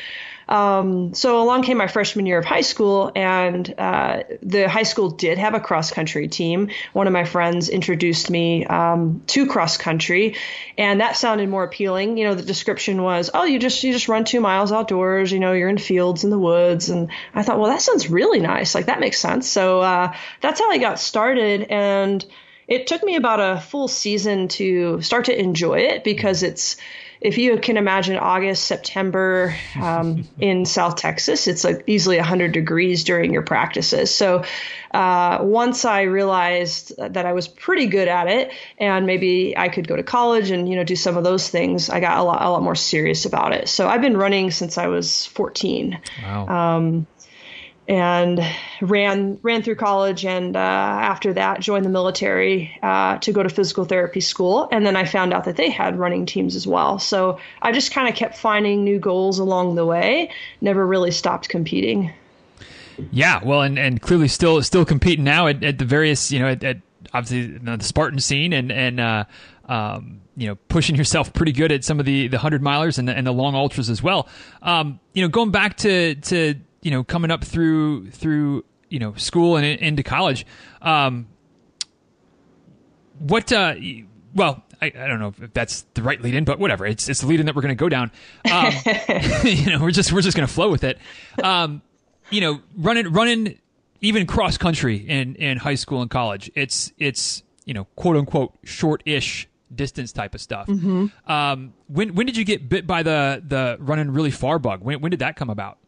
Um, 0.47 1.13
so 1.13 1.41
along 1.41 1.63
came 1.63 1.77
my 1.77 1.87
freshman 1.87 2.25
year 2.25 2.37
of 2.37 2.45
high 2.45 2.61
school, 2.61 3.11
and 3.15 3.73
uh, 3.77 4.23
the 4.41 4.69
high 4.69 4.83
school 4.83 5.09
did 5.09 5.37
have 5.37 5.53
a 5.53 5.59
cross 5.59 5.91
country 5.91 6.27
team. 6.27 6.69
One 6.93 7.07
of 7.07 7.13
my 7.13 7.23
friends 7.23 7.69
introduced 7.69 8.29
me 8.29 8.65
um, 8.65 9.23
to 9.27 9.47
cross 9.47 9.77
country, 9.77 10.35
and 10.77 11.01
that 11.01 11.17
sounded 11.17 11.49
more 11.49 11.63
appealing. 11.63 12.17
You 12.17 12.25
know, 12.25 12.35
the 12.35 12.43
description 12.43 13.01
was, 13.01 13.29
"Oh, 13.33 13.45
you 13.45 13.59
just 13.59 13.83
you 13.83 13.91
just 13.91 14.07
run 14.07 14.23
two 14.25 14.41
miles 14.41 14.71
outdoors. 14.71 15.31
You 15.31 15.39
know, 15.39 15.53
you're 15.53 15.69
in 15.69 15.77
fields 15.77 16.23
in 16.23 16.29
the 16.29 16.39
woods." 16.39 16.89
And 16.89 17.09
I 17.33 17.43
thought, 17.43 17.59
well, 17.59 17.71
that 17.71 17.81
sounds 17.81 18.09
really 18.09 18.39
nice. 18.39 18.75
Like 18.75 18.85
that 18.87 18.99
makes 18.99 19.19
sense. 19.19 19.49
So 19.49 19.79
uh, 19.79 20.15
that's 20.41 20.59
how 20.59 20.69
I 20.69 20.77
got 20.77 20.99
started, 20.99 21.63
and 21.63 22.25
it 22.67 22.87
took 22.87 23.03
me 23.03 23.15
about 23.15 23.39
a 23.39 23.61
full 23.61 23.87
season 23.87 24.47
to 24.47 25.01
start 25.01 25.25
to 25.25 25.39
enjoy 25.39 25.79
it 25.79 26.03
because 26.03 26.43
it's 26.43 26.77
if 27.21 27.37
you 27.37 27.57
can 27.57 27.77
imagine 27.77 28.17
August, 28.17 28.65
September 28.65 29.55
um, 29.81 30.27
in 30.39 30.65
South 30.65 30.95
Texas, 30.95 31.47
it's 31.47 31.63
like 31.63 31.83
easily 31.87 32.17
100 32.17 32.51
degrees 32.51 33.03
during 33.03 33.31
your 33.31 33.41
practices. 33.41 34.13
So 34.13 34.43
uh, 34.91 35.39
once 35.41 35.85
I 35.85 36.03
realized 36.03 36.93
that 36.97 37.25
I 37.25 37.33
was 37.33 37.47
pretty 37.47 37.87
good 37.87 38.07
at 38.07 38.27
it, 38.27 38.51
and 38.77 39.05
maybe 39.05 39.57
I 39.57 39.69
could 39.69 39.87
go 39.87 39.95
to 39.95 40.03
college 40.03 40.51
and 40.51 40.69
you 40.69 40.75
know 40.75 40.83
do 40.83 40.95
some 40.95 41.17
of 41.17 41.23
those 41.23 41.49
things, 41.49 41.89
I 41.89 41.99
got 41.99 42.17
a 42.17 42.23
lot 42.23 42.41
a 42.41 42.49
lot 42.49 42.63
more 42.63 42.75
serious 42.75 43.25
about 43.25 43.53
it. 43.53 43.67
So 43.67 43.87
I've 43.87 44.01
been 44.01 44.17
running 44.17 44.51
since 44.51 44.77
I 44.77 44.87
was 44.87 45.25
14. 45.25 45.99
Wow. 46.23 46.47
Um, 46.47 47.07
and 47.87 48.41
ran 48.81 49.39
ran 49.43 49.61
through 49.61 49.75
college 49.75 50.25
and 50.25 50.55
uh, 50.55 50.59
after 50.59 51.33
that 51.33 51.59
joined 51.59 51.85
the 51.85 51.89
military 51.89 52.77
uh, 52.81 53.17
to 53.19 53.31
go 53.31 53.43
to 53.43 53.49
physical 53.49 53.85
therapy 53.85 54.21
school. 54.21 54.67
And 54.71 54.85
then 54.85 54.95
I 54.95 55.05
found 55.05 55.33
out 55.33 55.45
that 55.45 55.55
they 55.55 55.69
had 55.69 55.99
running 55.99 56.25
teams 56.25 56.55
as 56.55 56.65
well. 56.65 56.97
So 56.97 57.39
I 57.61 57.71
just 57.71 57.91
kind 57.91 58.09
of 58.09 58.15
kept 58.15 58.37
finding 58.37 58.83
new 58.83 58.99
goals 58.99 59.39
along 59.39 59.75
the 59.75 59.85
way 59.85 60.31
never 60.61 60.85
really 60.85 61.11
stopped 61.11 61.49
competing. 61.49 62.11
Yeah 63.11 63.43
well 63.43 63.61
and, 63.61 63.77
and 63.77 64.01
clearly 64.01 64.27
still 64.27 64.63
still 64.63 64.85
competing 64.85 65.23
now 65.23 65.47
at, 65.47 65.63
at 65.63 65.77
the 65.77 65.85
various 65.85 66.31
you 66.31 66.39
know 66.39 66.47
at, 66.47 66.63
at 66.63 66.77
obviously 67.13 67.57
the 67.57 67.83
Spartan 67.83 68.19
scene 68.19 68.53
and 68.53 68.71
and 68.71 68.99
uh, 68.99 69.25
um, 69.67 70.21
you 70.37 70.47
know, 70.47 70.55
pushing 70.67 70.95
yourself 70.95 71.33
pretty 71.33 71.51
good 71.51 71.71
at 71.71 71.83
some 71.83 71.99
of 71.99 72.05
the 72.05 72.27
the 72.27 72.37
hundred 72.37 72.61
milers 72.61 72.99
and 72.99 73.07
the, 73.07 73.13
and 73.15 73.25
the 73.25 73.31
long 73.31 73.55
ultras 73.55 73.89
as 73.89 74.03
well. 74.03 74.27
Um, 74.61 74.99
you 75.13 75.21
know, 75.21 75.27
going 75.27 75.51
back 75.51 75.77
to 75.77 76.15
to 76.15 76.55
you 76.85 76.91
know 76.91 77.03
coming 77.03 77.31
up 77.31 77.43
through 77.43 78.11
through 78.11 78.63
you 78.89 78.99
know 78.99 79.15
school 79.15 79.57
and 79.57 79.65
into 79.65 80.03
college. 80.03 80.45
Um, 80.83 81.27
what 83.17 83.51
uh, 83.51 83.73
well 84.35 84.63
I, 84.79 84.85
I, 84.85 85.07
don't 85.07 85.19
know 85.19 85.33
if 85.41 85.51
that's 85.51 85.87
the 85.95 86.03
right 86.03 86.21
lead 86.21 86.35
in 86.35 86.45
but 86.45 86.59
whatever. 86.59 86.85
It's 86.85 87.09
it's 87.09 87.21
the 87.21 87.27
lead 87.27 87.39
in 87.39 87.47
that 87.47 87.55
we're 87.55 87.63
going 87.63 87.75
to 87.75 87.81
go 87.81 87.89
down. 87.89 88.11
Um, 88.51 88.71
you 89.43 89.71
know 89.71 89.81
we're 89.81 89.89
just 89.89 90.13
we're 90.13 90.21
just 90.21 90.37
going 90.37 90.47
to 90.47 90.53
flow 90.53 90.69
with 90.69 90.83
it. 90.83 90.99
Um, 91.43 91.81
you 92.29 92.39
know 92.39 92.61
running 92.77 93.11
running 93.11 93.59
even 94.01 94.27
cross 94.27 94.59
country 94.59 94.97
in 94.97 95.33
in 95.35 95.57
high 95.57 95.75
school 95.75 96.03
and 96.03 96.11
college 96.11 96.51
it's 96.53 96.93
it's 96.99 97.41
you 97.65 97.73
know 97.73 97.85
quote 97.95 98.15
unquote 98.15 98.53
short-ish 98.63 99.49
distance 99.73 100.11
type 100.11 100.35
of 100.35 100.41
stuff. 100.41 100.67
Mm-hmm. 100.67 101.31
um, 101.31 101.73
when 101.87 102.13
when 102.13 102.27
did 102.27 102.37
you 102.37 102.45
get 102.45 102.69
bit 102.69 102.85
by 102.85 103.01
the 103.01 103.41
the 103.43 103.77
running 103.79 104.11
really 104.11 104.29
far 104.29 104.59
bug? 104.59 104.81
When 104.83 105.01
when 105.01 105.09
did 105.09 105.21
that 105.21 105.35
come 105.35 105.49
about 105.49 105.79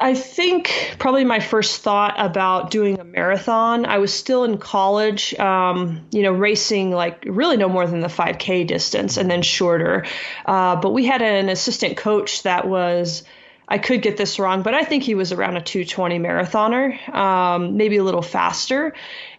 I 0.00 0.14
think 0.14 0.96
probably 0.98 1.24
my 1.24 1.40
first 1.40 1.82
thought 1.82 2.14
about 2.18 2.70
doing 2.70 3.00
a 3.00 3.04
marathon. 3.04 3.84
I 3.84 3.98
was 3.98 4.14
still 4.14 4.44
in 4.44 4.58
college, 4.58 5.34
um, 5.34 6.06
you 6.12 6.22
know, 6.22 6.32
racing 6.32 6.92
like 6.92 7.24
really 7.26 7.56
no 7.56 7.68
more 7.68 7.86
than 7.86 8.00
the 8.00 8.08
5K 8.08 8.66
distance 8.66 9.16
and 9.16 9.28
then 9.28 9.42
shorter. 9.42 10.06
Uh, 10.46 10.76
but 10.76 10.92
we 10.92 11.04
had 11.04 11.20
an 11.20 11.48
assistant 11.48 11.96
coach 11.96 12.44
that 12.44 12.68
was, 12.68 13.24
I 13.66 13.78
could 13.78 14.00
get 14.00 14.16
this 14.16 14.38
wrong, 14.38 14.62
but 14.62 14.72
I 14.72 14.84
think 14.84 15.02
he 15.02 15.16
was 15.16 15.32
around 15.32 15.56
a 15.56 15.62
220 15.62 16.18
marathoner, 16.20 17.08
um, 17.14 17.76
maybe 17.76 17.96
a 17.96 18.04
little 18.04 18.22
faster. 18.22 18.94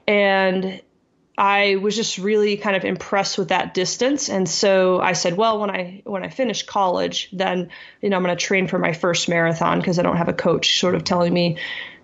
And 0.08 0.82
I 1.40 1.78
was 1.78 1.96
just 1.96 2.18
really 2.18 2.58
kind 2.58 2.76
of 2.76 2.84
impressed 2.84 3.38
with 3.38 3.48
that 3.48 3.74
distance, 3.74 4.28
and 4.28 4.48
so 4.48 5.00
I 5.00 5.14
said, 5.14 5.38
well, 5.38 5.58
when 5.62 5.70
I 5.70 6.02
when 6.04 6.22
I 6.22 6.28
finish 6.28 6.64
college, 6.64 7.30
then 7.32 7.70
you 8.02 8.10
know 8.10 8.18
I'm 8.18 8.24
going 8.24 8.36
to 8.36 8.44
train 8.44 8.68
for 8.68 8.78
my 8.78 8.92
first 8.92 9.30
marathon 9.30 9.80
because 9.80 10.00
I 10.00 10.02
don't 10.04 10.18
have 10.18 10.28
a 10.28 10.34
coach 10.34 10.82
sort 10.82 10.96
of 10.96 11.06
telling 11.06 11.34
me 11.34 11.58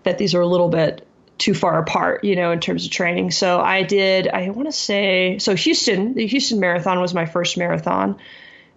that 0.03 0.17
these 0.17 0.35
are 0.35 0.41
a 0.41 0.47
little 0.47 0.69
bit 0.69 1.05
too 1.37 1.53
far 1.53 1.77
apart, 1.79 2.23
you 2.23 2.37
know, 2.37 2.51
in 2.51 2.61
terms 2.61 2.85
of 2.85 2.91
training. 2.91 3.31
So 3.31 3.59
I 3.59 3.83
did, 3.83 4.29
I 4.29 4.51
want 4.51 4.69
to 4.69 4.71
say, 4.71 5.37
so 5.39 5.53
Houston, 5.53 6.13
the 6.13 6.25
Houston 6.27 6.61
Marathon 6.61 7.01
was 7.01 7.13
my 7.13 7.25
first 7.25 7.57
marathon, 7.57 8.17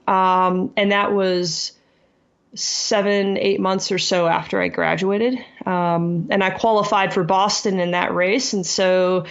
um, 0.09 0.73
and 0.77 0.91
that 0.91 1.13
was 1.13 1.71
seven, 2.55 3.39
eight 3.39 3.61
months 3.61 3.93
or 3.93 3.99
so 3.99 4.27
after 4.27 4.61
I 4.61 4.67
graduated. 4.67 5.39
Um, 5.65 6.27
and 6.31 6.43
I 6.43 6.51
qualified 6.51 7.15
for 7.15 7.23
Boston 7.23 7.79
in 7.79 7.93
that 7.93 8.13
race. 8.13 8.55
And 8.55 8.67
so 8.67 9.27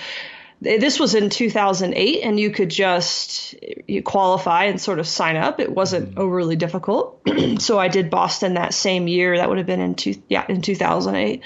this 0.59 0.99
was 0.99 1.13
in 1.13 1.29
2008, 1.29 2.21
and 2.21 2.39
you 2.39 2.49
could 2.49 2.69
just 2.69 3.55
you 3.87 4.01
qualify 4.01 4.65
and 4.65 4.81
sort 4.81 4.99
of 4.99 5.07
sign 5.07 5.35
up. 5.35 5.59
It 5.59 5.71
wasn't 5.71 6.11
mm-hmm. 6.11 6.19
overly 6.19 6.55
difficult. 6.55 7.21
so 7.59 7.79
I 7.79 7.87
did 7.87 8.09
Boston 8.09 8.55
that 8.55 8.73
same 8.73 9.07
year. 9.07 9.37
That 9.37 9.49
would 9.49 9.57
have 9.57 9.67
been 9.67 9.81
in 9.81 9.95
two, 9.95 10.15
yeah, 10.29 10.45
in 10.49 10.61
2008. 10.61 11.41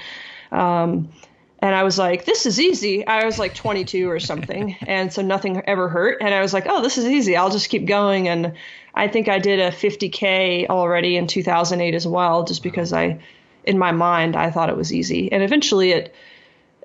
Um, 0.51 1.09
and 1.61 1.75
I 1.75 1.83
was 1.83 1.97
like, 1.99 2.25
this 2.25 2.45
is 2.45 2.59
easy. 2.59 3.05
I 3.05 3.25
was 3.25 3.37
like 3.37 3.53
22 3.53 4.09
or 4.09 4.19
something. 4.19 4.75
and 4.87 5.13
so 5.13 5.21
nothing 5.21 5.61
ever 5.67 5.89
hurt. 5.89 6.17
And 6.21 6.33
I 6.33 6.41
was 6.41 6.53
like, 6.53 6.65
oh, 6.67 6.81
this 6.81 6.97
is 6.97 7.05
easy. 7.05 7.37
I'll 7.37 7.51
just 7.51 7.69
keep 7.69 7.85
going. 7.85 8.27
And 8.27 8.53
I 8.95 9.07
think 9.07 9.29
I 9.29 9.39
did 9.39 9.59
a 9.59 9.71
50K 9.71 10.67
already 10.67 11.17
in 11.17 11.27
2008 11.27 11.93
as 11.93 12.07
well, 12.07 12.43
just 12.45 12.63
because 12.63 12.91
I, 12.93 13.19
in 13.63 13.77
my 13.77 13.91
mind, 13.91 14.35
I 14.35 14.49
thought 14.51 14.69
it 14.69 14.77
was 14.77 14.91
easy. 14.91 15.31
And 15.31 15.43
eventually 15.43 15.91
it, 15.91 16.15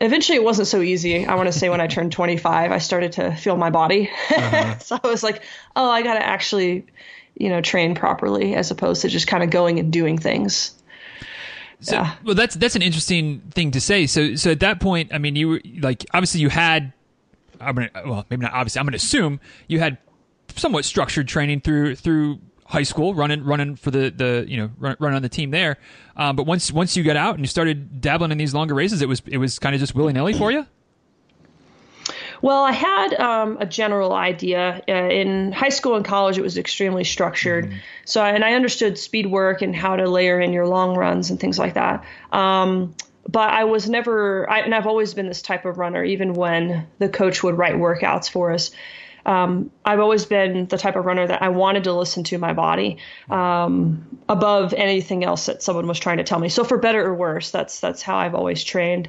eventually 0.01 0.37
it 0.37 0.45
wasn't 0.45 0.69
so 0.69 0.81
easy. 0.81 1.27
I 1.27 1.35
want 1.35 1.47
to 1.47 1.59
say 1.59 1.69
when 1.69 1.81
I 1.81 1.87
turned 1.87 2.13
25, 2.13 2.73
I 2.73 2.79
started 2.79 3.13
to 3.13 3.35
feel 3.35 3.57
my 3.57 3.71
body. 3.71 4.11
Uh-huh. 4.31 4.79
so 4.79 4.99
I 5.03 5.09
was 5.09 5.23
like, 5.23 5.43
oh, 5.75 5.91
I 5.91 6.03
got 6.03 6.15
to 6.15 6.27
actually, 6.27 6.87
you 7.35 7.49
know, 7.49 7.61
train 7.61 7.95
properly 7.95 8.55
as 8.55 8.71
opposed 8.71 9.03
to 9.03 9.09
just 9.09 9.27
kind 9.27 9.43
of 9.43 9.51
going 9.51 9.79
and 9.79 9.93
doing 9.93 10.19
things. 10.19 10.73
So, 11.81 11.97
yeah. 11.97 12.15
well, 12.25 12.35
that's 12.35 12.55
that's 12.55 12.75
an 12.75 12.81
interesting 12.81 13.41
thing 13.51 13.73
to 13.73 13.83
say. 13.83 14.07
So, 14.07 14.35
so 14.35 14.51
at 14.53 14.61
that 14.61 14.81
point, 14.81 15.13
I 15.13 15.19
mean, 15.19 15.37
you 15.37 15.49
were 15.49 15.61
like, 15.81 16.07
obviously, 16.15 16.41
you 16.41 16.49
had, 16.49 16.95
I'm 17.61 17.75
gonna, 17.75 17.91
well, 17.95 18.25
maybe 18.31 18.43
not 18.43 18.55
obviously, 18.55 18.81
I'm 18.81 18.87
gonna 18.87 18.97
assume 18.97 19.41
you 19.69 19.79
had 19.79 19.99
somewhat 20.57 20.87
structured 20.87 21.29
training 21.29 21.61
through 21.61 21.97
through 21.97 22.39
high 22.69 22.83
school, 22.83 23.15
running 23.15 23.45
running 23.45 23.77
for 23.77 23.91
the 23.91 24.11
the 24.11 24.45
you 24.49 24.57
know 24.57 24.71
run, 24.79 24.97
running 24.99 25.17
on 25.17 25.23
the 25.23 25.29
team 25.29 25.51
there. 25.51 25.79
Um, 26.17 26.37
but 26.37 26.47
once 26.47 26.73
once 26.73 26.97
you 26.97 27.05
got 27.05 27.17
out 27.17 27.35
and 27.35 27.45
you 27.45 27.49
started 27.49 28.01
dabbling 28.01 28.33
in 28.33 28.39
these 28.39 28.55
longer 28.55 28.75
races, 28.75 29.03
it 29.03 29.09
was 29.09 29.23
it 29.27 29.39
was 29.39 29.59
kind 29.59 29.75
of 29.75 29.81
just 29.81 29.95
willy 29.95 30.13
nilly 30.13 30.35
for 30.35 30.51
you. 30.51 30.67
Well, 32.43 32.65
I 32.65 32.73
had 32.73 33.15
um, 33.15 33.57
a 33.61 33.67
general 33.67 34.13
idea. 34.13 34.83
Uh, 34.89 34.93
in 34.93 35.53
high 35.53 35.71
school 35.71 35.97
and 35.97 36.05
college, 36.05 36.39
it 36.39 36.43
was 36.43 36.59
extremely 36.59 37.05
structured. 37.05 37.67
Mm-hmm. 37.67 37.77
So, 38.05 38.23
and 38.23 38.45
I 38.45 38.53
understood 38.53 38.99
speed 38.99 39.27
work 39.27 39.63
and 39.63 39.75
how 39.75 39.97
to 39.97 40.09
layer 40.09 40.39
in 40.39 40.53
your 40.53 40.67
long 40.67 40.97
runs 40.97 41.31
and 41.31 41.41
things 41.41 41.59
like 41.59 41.75
that. 41.75 42.05
Um, 42.33 42.95
but 43.29 43.51
I 43.51 43.65
was 43.65 43.89
never, 43.89 44.49
I, 44.49 44.61
and 44.61 44.75
I've 44.75 44.87
always 44.87 45.15
been 45.15 45.27
this 45.27 45.43
type 45.43 45.65
of 45.65 45.79
runner, 45.79 46.05
even 46.05 46.35
when 46.35 46.87
the 46.99 47.09
coach 47.09 47.43
would 47.43 47.59
write 47.59 47.75
workouts 47.75 48.31
for 48.31 48.53
us 48.53 48.71
um, 49.27 49.73
I've 49.85 49.99
always 49.99 50.25
been 50.25 50.67
the 50.67 50.79
type 50.79 50.95
of 50.95 51.05
runner 51.05 51.27
that 51.27 51.43
I 51.43 51.49
wanted 51.49 51.85
to 51.85 51.93
listen 51.93 52.23
to 52.25 52.39
my 52.39 52.53
body 52.53 52.99
um, 53.29 54.21
above 54.29 54.73
anything 54.73 55.25
else 55.25 55.47
that 55.47 55.65
someone 55.65 55.89
was 55.89 55.99
trying 55.99 56.19
to 56.19 56.25
tell 56.25 56.39
me. 56.39 56.49
So 56.49 56.63
for 56.63 56.79
better 56.79 57.05
or 57.05 57.13
worse, 57.13 57.51
that's 57.51 57.81
that's 57.81 58.03
how 58.03 58.17
I've 58.17 58.37
always 58.37 58.63
trained. 58.63 59.09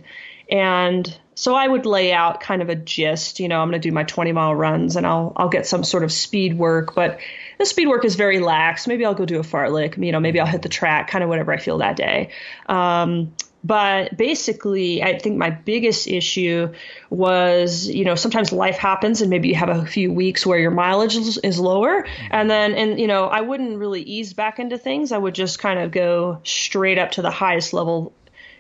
And 0.50 1.16
so 1.36 1.54
I 1.54 1.68
would 1.68 1.86
lay 1.86 2.12
out 2.14 2.42
kind 2.42 2.64
of 2.64 2.70
a 2.70 2.76
gist. 2.76 3.40
You 3.40 3.48
know, 3.48 3.62
I'm 3.62 3.70
going 3.70 3.80
to 3.80 3.88
do 3.88 3.94
my 3.94 4.06
20 4.06 4.32
mile 4.32 4.56
runs, 4.56 4.96
and 4.96 5.06
I'll 5.06 5.34
I'll 5.36 5.50
get 5.50 5.68
some 5.68 5.84
sort 5.84 6.04
of 6.04 6.12
speed 6.12 6.58
work, 6.58 6.96
but 6.96 7.20
the 7.60 7.66
speed 7.66 7.88
work 7.88 8.04
is 8.04 8.16
very 8.16 8.40
lax. 8.40 8.88
Maybe 8.88 9.06
I'll 9.06 9.14
go 9.14 9.26
do 9.26 9.40
a 9.40 9.44
fartlek. 9.44 10.04
You 10.04 10.12
know, 10.12 10.20
maybe 10.20 10.40
I'll 10.40 10.48
hit 10.48 10.64
the 10.64 10.70
track, 10.70 11.10
kind 11.10 11.24
of 11.24 11.30
whatever 11.30 11.54
I 11.54 11.58
feel 11.58 11.78
that 11.78 11.96
day. 11.96 12.32
Um, 12.68 13.34
but 13.68 14.16
basically, 14.16 15.04
I 15.04 15.20
think 15.20 15.38
my 15.38 15.50
biggest 15.50 16.08
issue 16.08 16.74
was, 17.10 17.86
you 17.88 18.06
know, 18.06 18.16
sometimes 18.16 18.54
life 18.54 18.78
happens 18.78 19.20
and 19.20 19.30
maybe 19.30 19.50
you 19.50 19.56
have 19.56 19.68
a 19.68 19.86
few 19.86 20.14
weeks 20.14 20.46
where 20.46 20.58
your 20.58 20.72
mileage 20.72 21.18
is, 21.18 21.60
lower. 21.60 22.06
And 22.32 22.50
then, 22.50 22.76
and, 22.76 23.00
you 23.00 23.08
know, 23.08 23.26
I 23.26 23.42
wouldn't 23.42 23.78
really 23.78 24.02
ease 24.04 24.34
back 24.34 24.60
into 24.60 24.78
things. 24.78 25.12
I 25.12 25.18
would 25.18 25.36
just 25.36 25.60
kind 25.60 25.80
of 25.80 25.92
go 25.92 26.40
straight 26.44 26.98
up 26.98 27.12
to 27.12 27.22
the 27.22 27.32
highest 27.32 27.74
level 27.74 28.14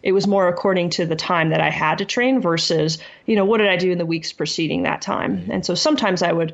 it 0.03 0.11
was 0.11 0.27
more 0.27 0.47
according 0.47 0.91
to 0.91 1.05
the 1.05 1.15
time 1.15 1.49
that 1.49 1.59
I 1.59 1.69
had 1.69 1.97
to 1.97 2.05
train 2.05 2.39
versus, 2.39 2.99
you 3.25 3.35
know, 3.35 3.45
what 3.45 3.57
did 3.57 3.67
I 3.67 3.77
do 3.77 3.91
in 3.91 3.97
the 3.97 4.05
weeks 4.05 4.31
preceding 4.31 4.83
that 4.83 5.01
time? 5.01 5.49
And 5.51 5.65
so 5.65 5.73
sometimes 5.73 6.21
I 6.21 6.31
would 6.31 6.53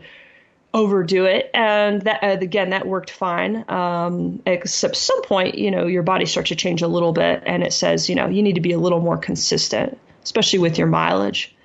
overdo 0.74 1.26
it. 1.26 1.50
And 1.54 2.02
that 2.04 2.24
uh, 2.24 2.38
again 2.42 2.72
that 2.72 2.88
worked 2.88 3.12
fine. 3.12 3.70
Um, 3.70 4.42
except 4.46 4.96
some 4.96 5.22
point 5.24 5.56
you 5.56 5.72
know 5.72 5.86
your 5.86 6.04
body 6.04 6.26
starts 6.26 6.50
to 6.50 6.56
change 6.56 6.82
a 6.82 6.88
little 6.88 7.14
bit 7.14 7.44
and 7.46 7.64
it 7.64 7.74
says 7.74 8.10
you 8.10 8.16
know 8.16 8.28
you 8.28 8.42
need 8.42 8.56
to 8.56 8.62
be 8.62 8.72
a 8.72 8.80
little 8.80 9.00
more 9.00 9.18
consistent 9.18 9.98
especially 10.24 10.60
with 10.60 10.78
your 10.78 10.88
mileage. 10.88 11.56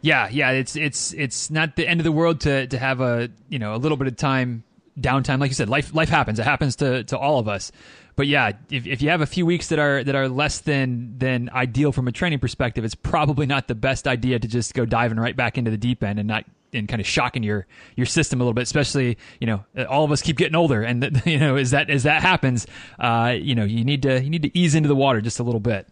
Yeah 0.00 0.28
yeah 0.30 0.50
it's 0.50 0.76
it's 0.76 1.12
it's 1.14 1.50
not 1.50 1.76
the 1.76 1.88
end 1.88 2.00
of 2.00 2.04
the 2.04 2.12
world 2.12 2.40
to 2.40 2.66
to 2.66 2.78
have 2.78 3.00
a 3.00 3.30
you 3.48 3.58
know 3.58 3.74
a 3.74 3.78
little 3.78 3.96
bit 3.96 4.06
of 4.06 4.16
time 4.16 4.64
downtime. 4.98 5.40
Like 5.40 5.50
you 5.50 5.54
said 5.54 5.68
life 5.68 5.94
life 5.94 6.08
happens. 6.08 6.38
It 6.38 6.44
happens 6.44 6.76
to 6.76 7.04
to 7.04 7.18
all 7.18 7.38
of 7.38 7.48
us. 7.48 7.72
But 8.14 8.26
yeah 8.26 8.52
if, 8.68 8.86
if 8.86 9.00
you 9.00 9.08
have 9.10 9.20
a 9.20 9.26
few 9.26 9.46
weeks 9.46 9.68
that 9.68 9.78
are 9.78 10.04
that 10.04 10.14
are 10.14 10.28
less 10.28 10.58
than 10.58 11.16
than 11.18 11.48
ideal 11.50 11.92
from 11.92 12.08
a 12.08 12.12
training 12.12 12.40
perspective 12.40 12.84
it's 12.84 12.96
probably 12.96 13.46
not 13.46 13.68
the 13.68 13.76
best 13.76 14.08
idea 14.08 14.38
to 14.40 14.48
just 14.48 14.74
go 14.74 14.84
diving 14.84 15.18
right 15.18 15.36
back 15.36 15.56
into 15.56 15.70
the 15.70 15.76
deep 15.76 16.02
end 16.02 16.18
and 16.18 16.26
not 16.26 16.44
and 16.72 16.88
kind 16.88 17.00
of 17.00 17.06
shocking 17.06 17.42
your 17.42 17.66
your 17.96 18.06
system 18.06 18.40
a 18.40 18.44
little 18.44 18.54
bit 18.54 18.62
especially 18.62 19.16
you 19.40 19.46
know 19.46 19.64
all 19.88 20.04
of 20.04 20.12
us 20.12 20.22
keep 20.22 20.36
getting 20.36 20.54
older 20.54 20.82
and 20.82 21.22
you 21.26 21.38
know 21.38 21.56
as 21.56 21.70
that 21.70 21.90
as 21.90 22.02
that 22.02 22.22
happens 22.22 22.66
uh, 22.98 23.34
you 23.38 23.54
know 23.54 23.64
you 23.64 23.84
need 23.84 24.02
to 24.02 24.22
you 24.22 24.30
need 24.30 24.42
to 24.42 24.58
ease 24.58 24.74
into 24.74 24.88
the 24.88 24.96
water 24.96 25.20
just 25.20 25.38
a 25.38 25.42
little 25.42 25.60
bit 25.60 25.88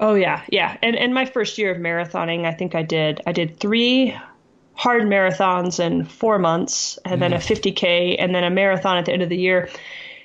oh 0.00 0.14
yeah 0.14 0.42
yeah 0.50 0.76
and 0.82 0.96
and 0.96 1.12
my 1.12 1.26
first 1.26 1.58
year 1.58 1.72
of 1.72 1.78
marathoning 1.78 2.44
i 2.44 2.52
think 2.52 2.74
i 2.74 2.82
did 2.82 3.20
i 3.26 3.32
did 3.32 3.58
three 3.58 4.16
hard 4.74 5.02
marathons 5.02 5.80
in 5.80 6.04
four 6.04 6.38
months 6.38 6.98
and 7.04 7.20
then 7.20 7.32
a 7.32 7.38
50k 7.38 7.74
mm-hmm. 7.74 8.22
and 8.22 8.34
then 8.34 8.44
a 8.44 8.50
marathon 8.50 8.96
at 8.96 9.06
the 9.06 9.12
end 9.12 9.22
of 9.22 9.28
the 9.28 9.36
year 9.36 9.68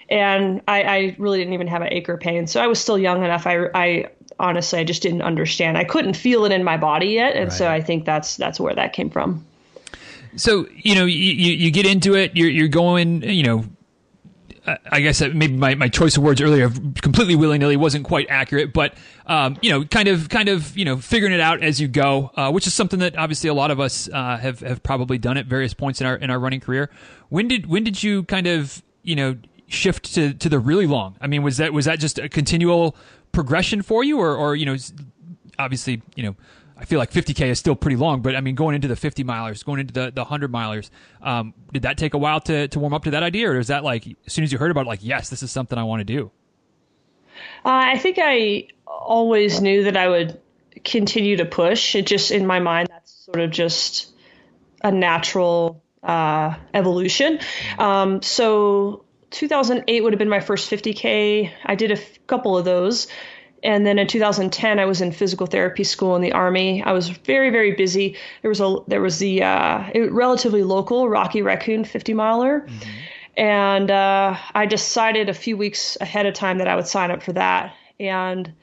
and 0.10 0.62
I, 0.67 0.83
I, 0.83 1.15
really 1.17 1.39
didn't 1.39 1.53
even 1.53 1.67
have 1.67 1.81
an 1.81 1.91
acre 1.91 2.17
pain. 2.17 2.45
So 2.45 2.62
I 2.62 2.67
was 2.67 2.79
still 2.79 3.00
young 3.00 3.24
enough. 3.24 3.48
I, 3.48 3.67
I 3.74 4.10
honestly, 4.43 4.79
I 4.79 4.83
just 4.83 5.01
didn't 5.01 5.21
understand. 5.21 5.77
I 5.77 5.85
couldn't 5.85 6.15
feel 6.15 6.45
it 6.45 6.51
in 6.51 6.63
my 6.63 6.77
body 6.77 7.07
yet, 7.07 7.35
and 7.35 7.45
right. 7.45 7.53
so 7.53 7.71
I 7.71 7.81
think 7.81 8.05
that's 8.05 8.35
that's 8.35 8.59
where 8.59 8.75
that 8.75 8.93
came 8.93 9.09
from. 9.09 9.45
So 10.35 10.67
you 10.75 10.95
know, 10.95 11.05
you, 11.05 11.17
you 11.53 11.71
get 11.71 11.85
into 11.85 12.15
it. 12.15 12.35
You're 12.35 12.50
you're 12.50 12.67
going. 12.67 13.23
You 13.23 13.43
know, 13.43 13.65
I 14.91 15.00
guess 15.00 15.21
maybe 15.21 15.55
my, 15.55 15.75
my 15.75 15.88
choice 15.88 16.17
of 16.17 16.23
words 16.23 16.41
earlier, 16.41 16.69
completely 17.01 17.35
willy 17.35 17.57
nilly, 17.57 17.77
wasn't 17.77 18.05
quite 18.05 18.27
accurate, 18.29 18.73
but 18.73 18.95
um, 19.25 19.57
you 19.62 19.71
know, 19.71 19.85
kind 19.85 20.09
of 20.09 20.27
kind 20.27 20.50
of 20.50 20.77
you 20.77 20.83
know, 20.83 20.97
figuring 20.97 21.33
it 21.33 21.39
out 21.39 21.63
as 21.63 21.79
you 21.79 21.88
go, 21.88 22.31
uh, 22.35 22.51
which 22.51 22.67
is 22.67 22.73
something 22.73 23.00
that 23.00 23.17
obviously 23.17 23.50
a 23.50 23.53
lot 23.53 23.71
of 23.71 23.79
us 23.79 24.09
uh, 24.12 24.38
have 24.38 24.59
have 24.59 24.83
probably 24.83 25.17
done 25.17 25.38
at 25.38 25.45
various 25.45 25.73
points 25.73 26.01
in 26.01 26.07
our 26.07 26.15
in 26.15 26.29
our 26.29 26.39
running 26.39 26.59
career. 26.59 26.89
When 27.29 27.47
did 27.47 27.67
when 27.67 27.85
did 27.85 28.03
you 28.03 28.23
kind 28.23 28.47
of 28.47 28.83
you 29.03 29.15
know 29.15 29.38
shift 29.67 30.13
to 30.15 30.33
to 30.33 30.50
the 30.50 30.59
really 30.59 30.88
long? 30.88 31.15
I 31.21 31.27
mean, 31.27 31.43
was 31.43 31.57
that 31.57 31.71
was 31.71 31.85
that 31.85 32.00
just 32.00 32.19
a 32.19 32.27
continual 32.27 32.95
progression 33.33 33.81
for 33.81 34.03
you, 34.03 34.19
or, 34.19 34.35
or 34.35 34.55
you 34.55 34.65
know, 34.65 34.77
obviously, 35.59 36.01
you 36.15 36.23
know, 36.23 36.35
I 36.77 36.85
feel 36.85 36.99
like 36.99 37.11
50k 37.11 37.47
is 37.47 37.59
still 37.59 37.75
pretty 37.75 37.97
long, 37.97 38.21
but 38.21 38.35
I 38.35 38.41
mean, 38.41 38.55
going 38.55 38.75
into 38.75 38.87
the 38.87 38.95
50 38.95 39.23
milers, 39.23 39.63
going 39.63 39.79
into 39.79 39.93
the 39.93 40.11
the 40.11 40.21
100 40.21 40.51
milers, 40.51 40.89
um, 41.21 41.53
did 41.71 41.81
that 41.81 41.97
take 41.97 42.13
a 42.13 42.17
while 42.17 42.39
to 42.41 42.67
to 42.69 42.79
warm 42.79 42.93
up 42.93 43.03
to 43.03 43.11
that 43.11 43.23
idea, 43.23 43.51
or 43.51 43.59
is 43.59 43.67
that 43.67 43.83
like 43.83 44.07
as 44.25 44.33
soon 44.33 44.43
as 44.43 44.51
you 44.51 44.57
heard 44.57 44.71
about 44.71 44.81
it, 44.81 44.87
like, 44.87 45.03
yes, 45.03 45.29
this 45.29 45.43
is 45.43 45.51
something 45.51 45.77
I 45.77 45.83
want 45.83 45.99
to 45.99 46.05
do? 46.05 46.31
Uh, 47.65 47.93
I 47.93 47.97
think 47.97 48.17
I 48.21 48.67
always 48.87 49.61
knew 49.61 49.83
that 49.85 49.97
I 49.97 50.07
would 50.07 50.39
continue 50.83 51.37
to 51.37 51.45
push. 51.45 51.95
It 51.95 52.05
just 52.05 52.31
in 52.31 52.45
my 52.45 52.59
mind, 52.59 52.89
that's 52.89 53.11
sort 53.11 53.39
of 53.39 53.51
just 53.51 54.11
a 54.83 54.91
natural 54.91 55.81
uh, 56.01 56.55
evolution. 56.73 57.39
Um, 57.77 58.21
so 58.21 59.02
2008 59.33 60.01
would 60.01 60.13
have 60.13 60.19
been 60.19 60.29
my 60.29 60.39
first 60.39 60.69
50K. 60.71 61.51
I 61.65 61.75
did 61.75 61.91
a 61.91 61.95
f- 61.95 62.27
couple 62.27 62.57
of 62.57 62.65
those. 62.65 63.07
And 63.63 63.85
then 63.85 63.97
in 63.97 64.07
2010, 64.07 64.79
I 64.79 64.85
was 64.85 65.01
in 65.01 65.11
physical 65.11 65.47
therapy 65.47 65.83
school 65.83 66.15
in 66.15 66.21
the 66.21 66.33
army. 66.33 66.83
I 66.83 66.91
was 66.91 67.09
very, 67.09 67.49
very 67.49 67.71
busy. 67.71 68.17
There 68.41 68.49
was 68.49 68.59
a 68.59 68.77
there 68.87 69.01
was 69.01 69.19
the 69.19 69.41
uh, 69.41 69.89
relatively 70.11 70.63
local 70.63 71.07
Rocky 71.07 71.41
Raccoon 71.41 71.85
50 71.85 72.13
miler, 72.13 72.61
mm-hmm. 72.61 72.89
and 73.37 73.89
uh, 73.89 74.35
I 74.53 74.65
decided 74.65 75.29
a 75.29 75.33
few 75.33 75.55
weeks 75.55 75.97
ahead 76.01 76.25
of 76.25 76.33
time 76.33 76.57
that 76.57 76.67
I 76.67 76.75
would 76.75 76.87
sign 76.87 77.09
up 77.09 77.23
for 77.23 77.33
that. 77.33 77.73
And 78.01 78.53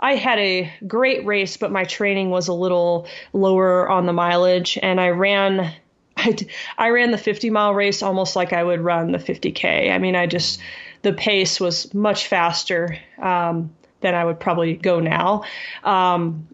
I 0.00 0.16
had 0.16 0.40
a 0.40 0.72
great 0.86 1.24
race, 1.24 1.56
but 1.56 1.70
my 1.70 1.84
training 1.84 2.30
was 2.30 2.48
a 2.48 2.52
little 2.52 3.06
lower 3.32 3.88
on 3.88 4.06
the 4.06 4.12
mileage, 4.12 4.76
and 4.82 5.00
I 5.00 5.10
ran 5.10 5.72
I, 6.18 6.36
I 6.76 6.90
ran 6.90 7.10
the 7.12 7.18
50 7.18 7.50
mile 7.50 7.74
race 7.74 8.02
almost 8.02 8.36
like 8.36 8.52
I 8.52 8.62
would 8.62 8.80
run 8.80 9.12
the 9.12 9.18
50K. 9.18 9.92
I 9.92 9.98
mean, 9.98 10.16
I 10.16 10.26
just, 10.26 10.60
the 11.02 11.12
pace 11.12 11.60
was 11.60 11.92
much 11.94 12.26
faster 12.26 12.98
um, 13.18 13.74
than 14.00 14.14
I 14.14 14.24
would 14.24 14.40
probably 14.40 14.74
go 14.74 15.00
now. 15.00 15.44
Um, 15.84 16.48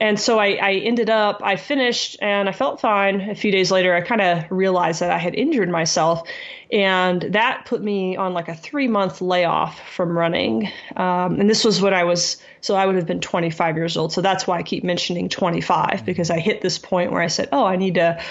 and 0.00 0.18
so 0.18 0.38
I, 0.38 0.58
I, 0.62 0.72
ended 0.76 1.10
up, 1.10 1.42
I 1.44 1.56
finished 1.56 2.16
and 2.22 2.48
I 2.48 2.52
felt 2.52 2.80
fine. 2.80 3.20
A 3.20 3.34
few 3.34 3.52
days 3.52 3.70
later, 3.70 3.94
I 3.94 4.00
kind 4.00 4.22
of 4.22 4.50
realized 4.50 5.00
that 5.00 5.10
I 5.10 5.18
had 5.18 5.34
injured 5.34 5.68
myself. 5.68 6.26
And 6.72 7.20
that 7.20 7.66
put 7.66 7.82
me 7.82 8.16
on 8.16 8.32
like 8.32 8.48
a 8.48 8.54
three 8.54 8.88
month 8.88 9.20
layoff 9.20 9.78
from 9.90 10.16
running. 10.16 10.72
Um, 10.96 11.38
and 11.38 11.50
this 11.50 11.64
was 11.64 11.82
when 11.82 11.92
I 11.92 12.04
was, 12.04 12.38
so 12.62 12.76
I 12.76 12.86
would 12.86 12.96
have 12.96 13.06
been 13.06 13.20
25 13.20 13.76
years 13.76 13.98
old. 13.98 14.14
So 14.14 14.22
that's 14.22 14.46
why 14.46 14.56
I 14.56 14.62
keep 14.62 14.84
mentioning 14.84 15.28
25 15.28 16.06
because 16.06 16.30
I 16.30 16.38
hit 16.38 16.62
this 16.62 16.78
point 16.78 17.12
where 17.12 17.20
I 17.20 17.26
said, 17.26 17.50
oh, 17.52 17.66
I 17.66 17.76
need 17.76 17.96
to 17.96 18.22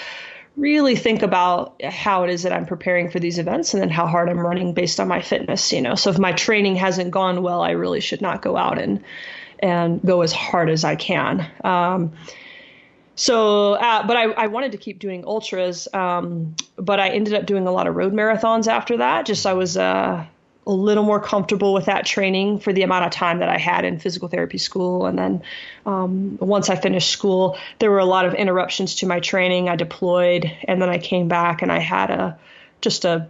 really 0.60 0.94
think 0.94 1.22
about 1.22 1.82
how 1.82 2.24
it 2.24 2.30
is 2.30 2.42
that 2.42 2.52
I'm 2.52 2.66
preparing 2.66 3.10
for 3.10 3.18
these 3.18 3.38
events 3.38 3.72
and 3.72 3.82
then 3.82 3.88
how 3.88 4.06
hard 4.06 4.28
I'm 4.28 4.38
running 4.38 4.74
based 4.74 5.00
on 5.00 5.08
my 5.08 5.22
fitness, 5.22 5.72
you 5.72 5.80
know. 5.80 5.94
So 5.94 6.10
if 6.10 6.18
my 6.18 6.32
training 6.32 6.76
hasn't 6.76 7.10
gone 7.10 7.42
well, 7.42 7.62
I 7.62 7.70
really 7.70 8.00
should 8.00 8.20
not 8.20 8.42
go 8.42 8.56
out 8.56 8.78
and 8.78 9.02
and 9.58 10.00
go 10.02 10.22
as 10.22 10.32
hard 10.32 10.70
as 10.70 10.84
I 10.84 10.96
can. 10.96 11.50
Um, 11.64 12.12
so, 13.14 13.74
uh, 13.74 14.06
but 14.06 14.16
I, 14.16 14.24
I, 14.32 14.46
wanted 14.46 14.72
to 14.72 14.78
keep 14.78 14.98
doing 14.98 15.24
ultras, 15.26 15.86
um, 15.92 16.56
but 16.76 16.98
I 16.98 17.10
ended 17.10 17.34
up 17.34 17.44
doing 17.44 17.66
a 17.66 17.70
lot 17.70 17.86
of 17.86 17.94
road 17.94 18.14
marathons 18.14 18.66
after 18.66 18.96
that. 18.96 19.26
Just 19.26 19.44
I 19.44 19.52
was 19.52 19.76
uh, 19.76 20.24
a 20.66 20.72
little 20.72 21.04
more 21.04 21.20
comfortable 21.20 21.72
with 21.72 21.86
that 21.86 22.04
training 22.04 22.58
for 22.60 22.72
the 22.72 22.82
amount 22.82 23.06
of 23.06 23.12
time 23.12 23.38
that 23.38 23.48
I 23.48 23.58
had 23.58 23.84
in 23.84 23.98
physical 23.98 24.28
therapy 24.28 24.58
school. 24.58 25.06
And 25.06 25.18
then 25.18 25.42
um, 25.86 26.36
once 26.38 26.68
I 26.68 26.76
finished 26.76 27.10
school, 27.10 27.58
there 27.78 27.90
were 27.90 27.98
a 27.98 28.04
lot 28.04 28.26
of 28.26 28.34
interruptions 28.34 28.96
to 28.96 29.06
my 29.06 29.20
training. 29.20 29.68
I 29.68 29.76
deployed, 29.76 30.50
and 30.68 30.80
then 30.80 30.90
I 30.90 30.98
came 30.98 31.28
back, 31.28 31.62
and 31.62 31.72
I 31.72 31.78
had 31.78 32.10
a 32.10 32.38
just 32.80 33.04
a 33.04 33.28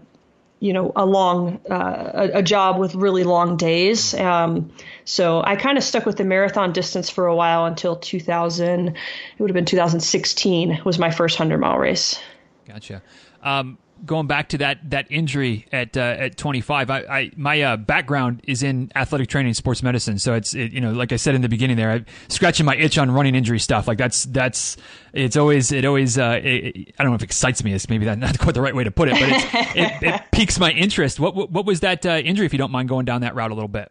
you 0.60 0.74
know 0.74 0.92
a 0.94 1.06
long 1.06 1.58
uh, 1.70 2.10
a, 2.14 2.38
a, 2.38 2.42
job 2.42 2.78
with 2.78 2.94
really 2.94 3.24
long 3.24 3.56
days 3.56 4.12
um, 4.14 4.70
so 5.04 5.42
i 5.42 5.56
kind 5.56 5.78
of 5.78 5.82
stuck 5.82 6.04
with 6.04 6.18
the 6.18 6.24
marathon 6.24 6.72
distance 6.72 7.08
for 7.08 7.26
a 7.26 7.34
while 7.34 7.64
until 7.64 7.96
2000 7.96 8.88
it 8.88 8.94
would 9.38 9.50
have 9.50 9.54
been 9.54 9.64
2016 9.64 10.82
was 10.84 10.98
my 10.98 11.10
first 11.10 11.38
100 11.38 11.58
mile 11.58 11.78
race 11.78 12.20
gotcha 12.68 13.02
um, 13.42 13.78
going 14.04 14.26
back 14.26 14.48
to 14.50 14.58
that 14.58 14.90
that 14.90 15.06
injury 15.10 15.66
at 15.72 15.96
uh, 15.96 16.00
at 16.00 16.36
25, 16.36 16.90
I, 16.90 16.98
I 17.00 17.30
my 17.36 17.60
uh, 17.62 17.76
background 17.76 18.42
is 18.46 18.62
in 18.62 18.90
athletic 18.94 19.28
training 19.28 19.50
and 19.50 19.56
sports 19.56 19.82
medicine. 19.82 20.18
So 20.18 20.34
it's 20.34 20.54
it, 20.54 20.72
you 20.72 20.80
know 20.80 20.92
like 20.92 21.12
I 21.12 21.16
said 21.16 21.34
in 21.34 21.42
the 21.42 21.48
beginning 21.48 21.76
there, 21.76 21.90
I'm 21.90 22.06
scratching 22.28 22.66
my 22.66 22.76
itch 22.76 22.98
on 22.98 23.10
running 23.10 23.34
injury 23.34 23.58
stuff. 23.58 23.88
Like 23.88 23.98
that's 23.98 24.24
that's 24.24 24.76
it's 25.12 25.36
always 25.36 25.72
it 25.72 25.84
always 25.84 26.18
uh, 26.18 26.40
it, 26.42 26.94
I 26.98 27.02
don't 27.02 27.12
know 27.12 27.16
if 27.16 27.22
excites 27.22 27.62
me 27.64 27.72
is 27.72 27.88
maybe 27.88 28.04
that 28.06 28.18
not 28.18 28.38
quite 28.38 28.54
the 28.54 28.62
right 28.62 28.74
way 28.74 28.84
to 28.84 28.90
put 28.90 29.08
it, 29.08 29.14
but 29.14 29.22
it, 29.76 30.02
it, 30.02 30.22
piques 30.32 30.58
my 30.58 30.70
interest. 30.70 31.20
What 31.20 31.34
what, 31.34 31.50
what 31.50 31.66
was 31.66 31.80
that 31.80 32.04
uh, 32.06 32.16
injury? 32.16 32.46
If 32.46 32.52
you 32.52 32.58
don't 32.58 32.72
mind 32.72 32.88
going 32.88 33.04
down 33.04 33.22
that 33.22 33.34
route 33.34 33.50
a 33.50 33.54
little 33.54 33.68
bit. 33.68 33.90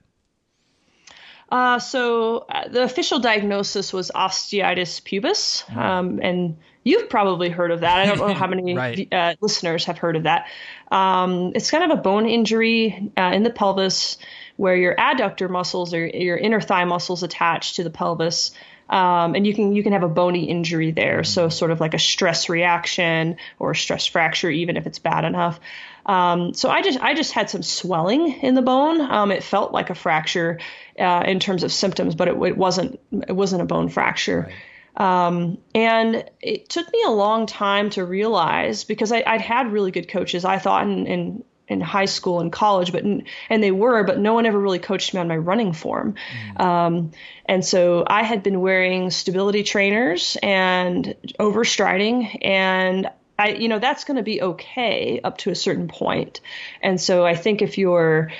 Uh, 1.51 1.79
so 1.79 2.45
uh, 2.49 2.67
the 2.67 2.83
official 2.83 3.19
diagnosis 3.19 3.91
was 3.91 4.11
osteitis 4.13 5.01
pubis, 5.01 5.65
mm-hmm. 5.65 5.79
um, 5.79 6.19
and 6.21 6.57
You've 6.89 7.09
probably 7.09 7.49
heard 7.49 7.69
of 7.69 7.81
that. 7.81 7.99
I 7.99 8.05
don't 8.05 8.17
know 8.17 8.33
how 8.33 8.47
many 8.55 8.75
right. 8.75 9.07
uh, 9.13 9.35
listeners 9.41 9.85
have 9.85 9.99
heard 9.99 10.15
of 10.15 10.23
that. 10.23 10.47
Um, 10.91 11.51
it's 11.53 11.69
kind 11.69 11.91
of 11.91 11.97
a 11.97 12.01
bone 12.01 12.27
injury 12.27 13.11
uh, 13.15 13.31
in 13.33 13.43
the 13.43 13.51
pelvis 13.51 14.17
where 14.57 14.75
your 14.75 14.95
adductor 14.95 15.49
muscles 15.49 15.93
or 15.93 16.05
your 16.07 16.35
inner 16.35 16.59
thigh 16.59 16.85
muscles 16.85 17.21
attached 17.21 17.75
to 17.75 17.83
the 17.83 17.91
pelvis. 17.91 18.51
Um, 18.89 19.35
and 19.35 19.45
you 19.45 19.53
can 19.53 19.75
you 19.75 19.83
can 19.83 19.93
have 19.93 20.01
a 20.01 20.09
bony 20.09 20.45
injury 20.45 20.89
there, 20.89 21.23
so 21.23 21.49
sort 21.49 21.69
of 21.69 21.79
like 21.79 21.93
a 21.93 21.99
stress 21.99 22.49
reaction 22.49 23.37
or 23.59 23.71
a 23.71 23.75
stress 23.75 24.07
fracture, 24.07 24.49
even 24.49 24.77
if 24.77 24.87
it's 24.87 24.97
bad 24.97 25.25
enough. 25.25 25.59
Um, 26.07 26.55
so 26.55 26.71
I 26.71 26.81
just 26.81 26.99
I 26.99 27.13
just 27.13 27.33
had 27.33 27.51
some 27.51 27.61
swelling 27.61 28.39
in 28.41 28.55
the 28.55 28.63
bone. 28.63 28.99
Um, 28.99 29.31
it 29.31 29.43
felt 29.43 29.71
like 29.71 29.91
a 29.91 29.95
fracture 29.95 30.59
uh, 30.97 31.23
in 31.27 31.39
terms 31.39 31.63
of 31.63 31.71
symptoms, 31.71 32.15
but 32.15 32.29
it, 32.29 32.41
it, 32.41 32.57
wasn't 32.57 32.99
it 33.11 33.33
wasn't 33.33 33.61
a 33.61 33.65
bone 33.65 33.89
fracture. 33.89 34.47
Right. 34.47 34.55
Um, 34.99 35.57
and 35.73 36.29
it 36.41 36.67
took 36.69 36.91
me 36.91 37.03
a 37.07 37.11
long 37.11 37.45
time 37.45 37.89
to 37.91 38.03
realize 38.03 38.83
because 38.83 39.11
I, 39.13 39.23
would 39.31 39.41
had 39.41 39.71
really 39.71 39.91
good 39.91 40.09
coaches, 40.09 40.43
I 40.43 40.59
thought 40.59 40.83
in, 40.83 41.07
in, 41.07 41.43
in 41.69 41.79
high 41.79 42.05
school 42.05 42.41
and 42.41 42.51
college, 42.51 42.91
but 42.91 43.03
and 43.03 43.23
they 43.49 43.71
were, 43.71 44.03
but 44.03 44.19
no 44.19 44.33
one 44.33 44.45
ever 44.45 44.59
really 44.59 44.79
coached 44.79 45.13
me 45.13 45.21
on 45.21 45.27
my 45.29 45.37
running 45.37 45.71
form. 45.71 46.15
Mm. 46.57 46.61
Um, 46.61 47.11
and 47.45 47.63
so 47.63 48.03
I 48.05 48.23
had 48.23 48.43
been 48.43 48.59
wearing 48.59 49.09
stability 49.09 49.63
trainers 49.63 50.35
and 50.43 51.15
overstriding, 51.39 52.37
and 52.43 53.09
I, 53.37 53.51
you 53.51 53.69
know, 53.69 53.79
that's 53.79 54.03
going 54.03 54.17
to 54.17 54.23
be 54.23 54.41
okay 54.41 55.21
up 55.23 55.37
to 55.39 55.49
a 55.49 55.55
certain 55.55 55.87
point. 55.87 56.41
And 56.81 56.99
so 56.99 57.25
I 57.25 57.35
think 57.35 57.61
if 57.61 57.77
you're 57.77 58.31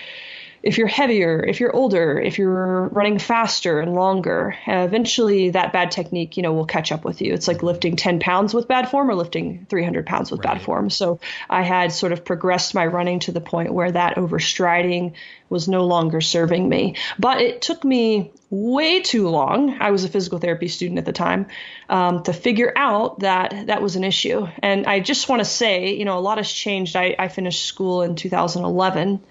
if 0.61 0.77
you're 0.77 0.87
heavier, 0.87 1.43
if 1.43 1.59
you're 1.59 1.75
older, 1.75 2.19
if 2.19 2.37
you're 2.37 2.87
running 2.89 3.19
faster 3.19 3.79
and 3.79 3.93
longer, 3.93 4.55
uh, 4.67 4.85
eventually 4.85 5.51
that 5.51 5.71
bad 5.71 5.91
technique, 5.91 6.37
you 6.37 6.43
know, 6.43 6.53
will 6.53 6.65
catch 6.65 6.91
up 6.91 7.05
with 7.05 7.21
you. 7.21 7.33
It's 7.33 7.47
like 7.47 7.63
lifting 7.63 7.95
10 7.95 8.19
pounds 8.19 8.53
with 8.53 8.67
bad 8.67 8.89
form 8.89 9.09
or 9.09 9.15
lifting 9.15 9.65
300 9.69 10.05
pounds 10.05 10.31
with 10.31 10.43
right. 10.43 10.55
bad 10.55 10.61
form. 10.61 10.89
So 10.89 11.19
I 11.49 11.61
had 11.61 11.91
sort 11.91 12.11
of 12.11 12.25
progressed 12.25 12.75
my 12.75 12.85
running 12.85 13.19
to 13.21 13.31
the 13.31 13.41
point 13.41 13.73
where 13.73 13.91
that 13.91 14.15
overstriding 14.15 15.13
was 15.49 15.67
no 15.67 15.85
longer 15.85 16.21
serving 16.21 16.67
me. 16.67 16.95
But 17.17 17.41
it 17.41 17.61
took 17.61 17.83
me 17.83 18.31
way 18.49 19.01
too 19.01 19.29
long. 19.29 19.77
I 19.79 19.91
was 19.91 20.03
a 20.03 20.09
physical 20.09 20.39
therapy 20.39 20.67
student 20.67 20.99
at 20.99 21.05
the 21.05 21.13
time 21.13 21.47
um, 21.87 22.23
to 22.23 22.33
figure 22.33 22.71
out 22.75 23.19
that 23.19 23.67
that 23.67 23.81
was 23.81 23.95
an 23.95 24.03
issue. 24.03 24.47
And 24.61 24.85
I 24.85 24.99
just 24.99 25.29
want 25.29 25.39
to 25.39 25.45
say, 25.45 25.95
you 25.95 26.05
know, 26.05 26.17
a 26.17 26.19
lot 26.19 26.37
has 26.37 26.51
changed. 26.51 26.95
I, 26.95 27.15
I 27.17 27.27
finished 27.27 27.65
school 27.65 28.01
in 28.01 28.15
2011 28.15 29.21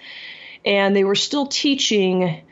and 0.69 0.95
they 0.95 1.03
were 1.03 1.15
still 1.15 1.47
teaching, 1.47 2.43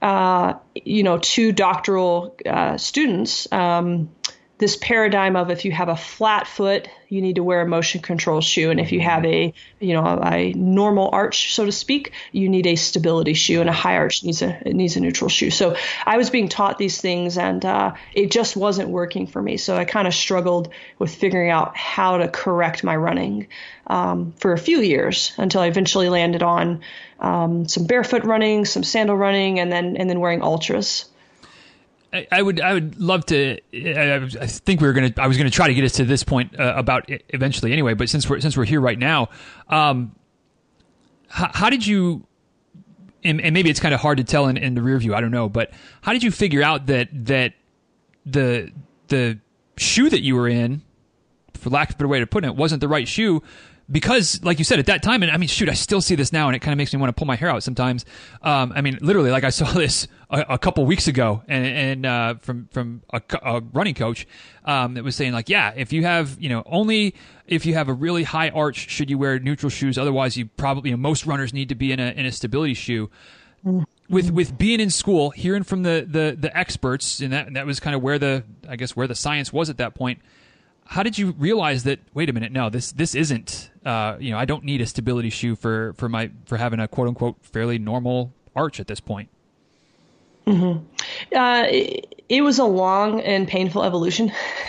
uh, 0.00 0.54
you 0.74 1.02
know, 1.02 1.18
two 1.18 1.50
doctoral 1.50 2.36
uh, 2.46 2.78
students 2.78 3.50
um, 3.52 4.08
this 4.58 4.76
paradigm 4.76 5.36
of 5.36 5.50
if 5.50 5.66
you 5.66 5.72
have 5.72 5.88
a 5.88 5.96
flat 5.96 6.46
foot, 6.46 6.88
you 7.08 7.20
need 7.20 7.36
to 7.36 7.42
wear 7.42 7.60
a 7.60 7.68
motion 7.68 8.00
control 8.00 8.40
shoe, 8.40 8.70
and 8.70 8.80
if 8.80 8.90
you 8.90 9.00
have 9.00 9.24
a 9.24 9.52
you 9.80 9.92
know 9.92 10.18
a, 10.22 10.52
normal 10.54 11.10
arch, 11.12 11.54
so 11.54 11.66
to 11.66 11.72
speak, 11.72 12.12
you 12.32 12.48
need 12.48 12.66
a 12.66 12.76
stability 12.76 13.34
shoe, 13.34 13.60
and 13.60 13.68
a 13.68 13.72
high 13.72 13.96
arch 13.96 14.24
needs 14.24 14.40
a 14.40 14.58
needs 14.64 14.96
a 14.96 15.00
neutral 15.00 15.28
shoe. 15.28 15.50
So 15.50 15.76
I 16.06 16.16
was 16.16 16.30
being 16.30 16.48
taught 16.48 16.78
these 16.78 17.00
things, 17.00 17.36
and 17.36 17.64
uh, 17.64 17.94
it 18.14 18.30
just 18.30 18.56
wasn't 18.56 18.88
working 18.88 19.26
for 19.26 19.42
me. 19.42 19.58
So 19.58 19.76
I 19.76 19.84
kind 19.84 20.08
of 20.08 20.14
struggled 20.14 20.72
with 20.98 21.14
figuring 21.14 21.50
out 21.50 21.76
how 21.76 22.16
to 22.18 22.28
correct 22.28 22.82
my 22.82 22.96
running 22.96 23.48
um, 23.86 24.32
for 24.38 24.54
a 24.54 24.58
few 24.58 24.80
years 24.80 25.32
until 25.36 25.60
I 25.60 25.66
eventually 25.66 26.08
landed 26.08 26.42
on 26.42 26.80
um, 27.20 27.68
some 27.68 27.86
barefoot 27.86 28.24
running, 28.24 28.64
some 28.64 28.84
sandal 28.84 29.16
running, 29.16 29.60
and 29.60 29.70
then 29.70 29.98
and 29.98 30.08
then 30.08 30.20
wearing 30.20 30.40
Altras. 30.40 31.04
I 32.30 32.42
would 32.42 32.60
I 32.60 32.72
would 32.74 32.98
love 32.98 33.26
to. 33.26 33.58
I 33.74 34.46
think 34.46 34.80
we 34.80 34.86
were 34.86 34.92
gonna. 34.92 35.12
I 35.16 35.26
was 35.26 35.36
gonna 35.36 35.50
try 35.50 35.68
to 35.68 35.74
get 35.74 35.84
us 35.84 35.92
to 35.92 36.04
this 36.04 36.22
point 36.22 36.58
uh, 36.58 36.74
about 36.76 37.04
eventually 37.08 37.72
anyway. 37.72 37.94
But 37.94 38.08
since 38.08 38.28
we're 38.28 38.40
since 38.40 38.56
we're 38.56 38.64
here 38.64 38.80
right 38.80 38.98
now, 38.98 39.28
um, 39.68 40.14
how, 41.28 41.50
how, 41.52 41.70
did 41.70 41.86
you? 41.86 42.26
And, 43.24 43.40
and 43.40 43.54
maybe 43.54 43.70
it's 43.70 43.80
kind 43.80 43.94
of 43.94 44.00
hard 44.00 44.18
to 44.18 44.24
tell 44.24 44.46
in, 44.46 44.56
in 44.56 44.74
the 44.74 44.82
rear 44.82 44.98
view. 44.98 45.14
I 45.14 45.20
don't 45.20 45.30
know, 45.30 45.48
but 45.48 45.72
how 46.02 46.12
did 46.12 46.22
you 46.22 46.30
figure 46.30 46.62
out 46.62 46.86
that 46.86 47.08
that 47.26 47.54
the 48.24 48.72
the 49.08 49.38
shoe 49.76 50.08
that 50.10 50.22
you 50.22 50.36
were 50.36 50.48
in, 50.48 50.82
for 51.54 51.70
lack 51.70 51.90
of 51.90 51.96
a 51.96 51.98
better 51.98 52.08
way 52.08 52.20
to 52.20 52.26
put 52.26 52.44
it, 52.44 52.54
wasn't 52.54 52.80
the 52.80 52.88
right 52.88 53.08
shoe 53.08 53.42
because 53.90 54.42
like 54.42 54.58
you 54.58 54.64
said 54.64 54.78
at 54.78 54.86
that 54.86 55.02
time 55.02 55.22
and 55.22 55.30
i 55.30 55.36
mean 55.36 55.48
shoot 55.48 55.68
i 55.68 55.72
still 55.74 56.00
see 56.00 56.14
this 56.14 56.32
now 56.32 56.48
and 56.48 56.56
it 56.56 56.60
kind 56.60 56.72
of 56.72 56.78
makes 56.78 56.92
me 56.92 56.98
want 56.98 57.08
to 57.08 57.18
pull 57.18 57.26
my 57.26 57.36
hair 57.36 57.48
out 57.48 57.62
sometimes. 57.62 58.04
Um, 58.42 58.72
i 58.74 58.80
mean 58.80 58.98
literally 59.00 59.30
like 59.30 59.44
i 59.44 59.50
saw 59.50 59.70
this 59.72 60.08
a, 60.30 60.44
a 60.50 60.58
couple 60.58 60.84
weeks 60.86 61.06
ago 61.06 61.42
and, 61.46 61.66
and 61.66 62.06
uh, 62.06 62.34
from 62.36 62.68
from 62.72 63.02
a, 63.12 63.22
a 63.42 63.60
running 63.72 63.94
coach 63.94 64.26
um, 64.64 64.94
that 64.94 65.04
was 65.04 65.14
saying 65.14 65.32
like 65.32 65.48
yeah 65.48 65.72
if 65.76 65.92
you 65.92 66.02
have 66.02 66.36
you 66.40 66.48
know 66.48 66.62
only 66.66 67.14
if 67.46 67.64
you 67.64 67.74
have 67.74 67.88
a 67.88 67.94
really 67.94 68.24
high 68.24 68.48
arch 68.48 68.90
should 68.90 69.08
you 69.08 69.18
wear 69.18 69.38
neutral 69.38 69.70
shoes 69.70 69.96
otherwise 69.98 70.36
you 70.36 70.46
probably 70.46 70.90
you 70.90 70.96
know, 70.96 71.00
most 71.00 71.26
runners 71.26 71.52
need 71.52 71.68
to 71.68 71.74
be 71.74 71.92
in 71.92 72.00
a 72.00 72.10
in 72.10 72.26
a 72.26 72.32
stability 72.32 72.74
shoe. 72.74 73.10
With 74.08 74.30
with 74.30 74.56
being 74.56 74.78
in 74.78 74.90
school 74.90 75.30
hearing 75.30 75.64
from 75.64 75.82
the 75.82 76.06
the 76.08 76.36
the 76.38 76.56
experts 76.56 77.20
and 77.20 77.32
that 77.32 77.48
and 77.48 77.56
that 77.56 77.66
was 77.66 77.80
kind 77.80 77.96
of 77.96 78.02
where 78.02 78.18
the 78.20 78.44
i 78.68 78.76
guess 78.76 78.94
where 78.94 79.08
the 79.08 79.16
science 79.16 79.52
was 79.52 79.68
at 79.68 79.78
that 79.78 79.96
point 79.96 80.20
how 80.86 81.02
did 81.02 81.18
you 81.18 81.32
realize 81.32 81.84
that? 81.84 81.98
Wait 82.14 82.30
a 82.30 82.32
minute, 82.32 82.52
no, 82.52 82.70
this 82.70 82.92
this 82.92 83.14
isn't. 83.14 83.70
Uh, 83.84 84.16
you 84.18 84.30
know, 84.30 84.38
I 84.38 84.44
don't 84.44 84.64
need 84.64 84.80
a 84.80 84.86
stability 84.86 85.30
shoe 85.30 85.56
for 85.56 85.92
for 85.94 86.08
my 86.08 86.30
for 86.46 86.56
having 86.56 86.80
a 86.80 86.88
quote 86.88 87.08
unquote 87.08 87.36
fairly 87.42 87.78
normal 87.78 88.32
arch 88.54 88.80
at 88.80 88.86
this 88.86 89.00
point. 89.00 89.28
Mm-hmm. 90.46 91.36
Uh, 91.36 91.64
it, 91.66 92.22
it, 92.28 92.42
was 92.42 92.60
a 92.60 92.64
long 92.64 93.20
and 93.20 93.48
painful 93.48 93.82
evolution, 93.82 94.32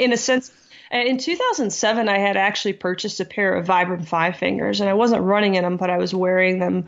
in 0.00 0.12
a 0.12 0.16
sense. 0.16 0.52
In 0.92 1.18
2007, 1.18 2.08
I 2.08 2.18
had 2.18 2.36
actually 2.36 2.74
purchased 2.74 3.18
a 3.18 3.24
pair 3.24 3.54
of 3.54 3.66
Vibram 3.66 4.06
Five 4.06 4.36
Fingers, 4.36 4.80
and 4.80 4.88
I 4.88 4.94
wasn't 4.94 5.22
running 5.22 5.56
in 5.56 5.64
them, 5.64 5.76
but 5.76 5.90
I 5.90 5.98
was 5.98 6.14
wearing 6.14 6.60
them 6.60 6.86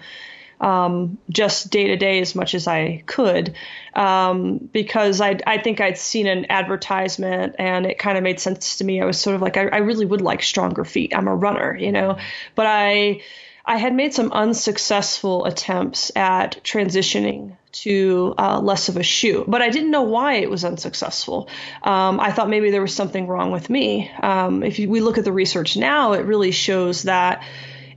um, 0.61 1.19
just 1.31 1.71
day 1.71 1.89
to 1.89 1.97
day 1.97 2.21
as 2.21 2.35
much 2.35 2.55
as 2.55 2.67
I 2.67 3.03
could 3.07 3.55
um, 3.95 4.59
because 4.73 5.21
I, 5.21 5.39
I 5.47 5.59
think 5.59 5.81
I'd 5.81 5.99
seen 5.99 6.27
an 6.27 6.47
advertisement 6.51 7.57
and 7.59 7.87
it 7.87 7.99
kind 7.99 8.17
of 8.17 8.25
made 8.25 8.41
sense 8.41 8.77
to 8.77 8.85
me. 8.85 9.01
I 9.01 9.05
was 9.05 9.21
sort 9.21 9.37
of 9.37 9.43
like, 9.43 9.57
I, 9.57 9.67
I 9.67 9.79
really 9.79 10.07
would 10.07 10.21
like 10.21 10.43
stronger 10.43 10.85
feet. 10.85 11.15
I'm 11.15 11.29
a 11.29 11.35
runner, 11.35 11.77
you 11.77 11.93
know, 11.93 12.19
but 12.55 12.67
I. 12.67 13.23
I 13.67 13.79
had 13.79 13.95
made 13.95 14.13
some 14.13 14.31
unsuccessful 14.31 15.47
attempts 15.47 16.13
at 16.15 16.63
transitioning 16.63 17.57
to 17.73 18.35
uh, 18.37 18.61
less 18.61 18.91
of 18.91 18.99
a 18.99 19.03
shoe. 19.03 19.43
But 19.49 19.63
I 19.63 19.71
didn't 19.71 19.91
know 19.91 20.03
why 20.03 20.35
it 20.35 20.51
was 20.51 20.67
unsuccessful. 20.67 21.49
Um, 21.83 22.21
I 22.21 22.31
thought 22.31 22.51
maybe 22.51 22.71
there 22.71 22.83
was 22.83 22.95
something 22.95 23.27
wrong 23.27 23.53
with 23.53 23.71
me. 23.71 24.11
Um, 24.23 24.63
if 24.63 24.79
you, 24.79 24.91
we 24.91 25.01
look 25.01 25.17
at 25.17 25.25
the 25.25 25.33
research 25.33 25.79
now, 25.79 26.13
it 26.13 26.27
really 26.27 26.51
shows 26.51 27.05
that 27.05 27.43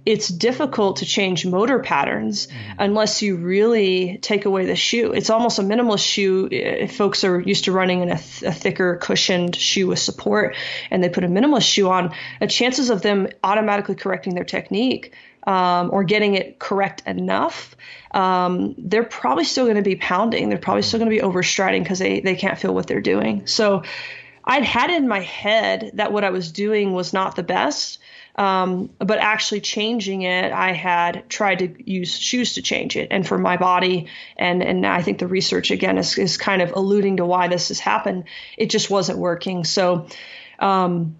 it's 0.08 0.30
difficult 0.30 0.98
to 0.98 1.06
change 1.06 1.46
motor 1.46 1.80
patterns 1.80 2.48
mm. 2.48 2.76
unless 2.80 3.22
you 3.22 3.36
really 3.36 4.18
take 4.20 4.46
away 4.46 4.66
the 4.66 4.76
shoe. 4.76 5.12
It's 5.12 5.30
almost 5.30 5.60
a 5.60 5.64
minimalist 5.64 6.08
shoe. 6.08 6.48
If 6.50 6.96
folks 6.96 7.26
are 7.26 7.42
used 7.42 7.66
to 7.66 7.74
running 7.74 8.04
in 8.04 8.12
a, 8.12 8.18
th- 8.18 8.44
a 8.44 8.54
thicker 8.54 8.96
cushioned 8.96 9.58
shoe 9.58 9.88
with 9.88 10.00
support 10.00 10.56
and 10.90 11.04
they 11.04 11.10
put 11.10 11.26
a 11.26 11.28
minimalist 11.28 11.70
shoe 11.70 11.90
on, 11.90 12.14
the 12.40 12.48
chances 12.48 12.90
of 12.90 13.02
them 13.02 13.28
automatically 13.44 13.96
correcting 13.96 14.34
their 14.34 14.46
technique 14.46 15.14
um, 15.46 15.90
or 15.92 16.06
getting 16.06 16.36
it 16.36 16.58
correct 16.58 17.04
enough, 17.06 17.76
um, 18.12 18.76
they're 18.78 19.04
probably 19.04 19.44
still 19.44 19.66
going 19.66 19.76
to 19.76 19.82
be 19.82 19.98
pounding. 19.98 20.48
They're 20.48 20.58
probably 20.58 20.84
still 20.84 21.00
going 21.00 21.12
to 21.12 21.18
be 21.18 21.22
overstriding 21.22 21.84
because 21.84 22.00
they, 22.00 22.22
they 22.22 22.38
can't 22.38 22.58
feel 22.58 22.74
what 22.74 22.88
they're 22.88 23.02
doing. 23.02 23.46
So 23.46 23.84
I'd 24.46 24.64
had 24.64 24.90
in 24.90 25.10
my 25.10 25.20
head 25.20 25.92
that 25.96 26.14
what 26.14 26.24
I 26.24 26.30
was 26.30 26.54
doing 26.54 26.94
was 26.94 27.12
not 27.12 27.36
the 27.36 27.44
best. 27.44 28.00
Um, 28.38 28.92
but 29.00 29.18
actually 29.18 29.62
changing 29.62 30.22
it, 30.22 30.52
I 30.54 30.72
had 30.74 31.28
tried 31.28 31.60
to 31.60 31.92
use 31.92 32.16
shoes 32.16 32.54
to 32.54 32.62
change 32.62 32.96
it, 32.96 33.08
and 33.10 33.28
for 33.28 33.38
my 33.38 33.58
body, 33.58 34.08
and 34.38 34.62
and 34.62 34.86
I 34.86 35.02
think 35.02 35.18
the 35.18 35.28
research 35.28 35.72
again 35.72 35.98
is 35.98 36.18
is 36.18 36.38
kind 36.38 36.62
of 36.62 36.74
alluding 36.74 37.18
to 37.18 37.26
why 37.26 37.48
this 37.48 37.70
has 37.70 37.80
happened. 37.80 38.26
It 38.56 38.70
just 38.70 38.90
wasn't 38.90 39.20
working. 39.20 39.64
So. 39.64 40.08
Um, 40.60 41.18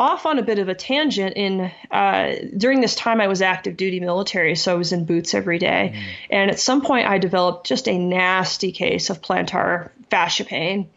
off 0.00 0.24
on 0.24 0.38
a 0.38 0.42
bit 0.42 0.58
of 0.58 0.70
a 0.70 0.74
tangent 0.74 1.34
in 1.36 1.70
uh, 1.90 2.34
during 2.56 2.80
this 2.80 2.94
time 2.94 3.20
I 3.20 3.26
was 3.26 3.42
active 3.42 3.76
duty 3.76 4.00
military, 4.00 4.56
so 4.56 4.72
I 4.72 4.76
was 4.76 4.92
in 4.92 5.04
boots 5.04 5.34
every 5.34 5.58
day. 5.58 5.92
Mm. 5.94 6.02
And 6.30 6.50
at 6.50 6.58
some 6.58 6.80
point 6.80 7.06
I 7.06 7.18
developed 7.18 7.66
just 7.66 7.86
a 7.86 7.98
nasty 7.98 8.72
case 8.72 9.10
of 9.10 9.20
plantar 9.20 9.90
fascia 10.08 10.46
pain 10.46 10.88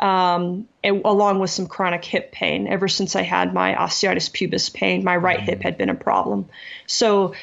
um, 0.00 0.68
along 0.84 1.40
with 1.40 1.50
some 1.50 1.66
chronic 1.66 2.04
hip 2.04 2.32
pain. 2.32 2.68
Ever 2.68 2.88
since 2.88 3.16
I 3.16 3.22
had 3.22 3.52
my 3.52 3.74
osteitis 3.74 4.32
pubis 4.32 4.72
pain, 4.72 5.04
my 5.04 5.16
right 5.16 5.40
hip 5.40 5.62
had 5.62 5.76
been 5.76 5.90
a 5.90 5.94
problem. 5.94 6.48
So 6.86 7.34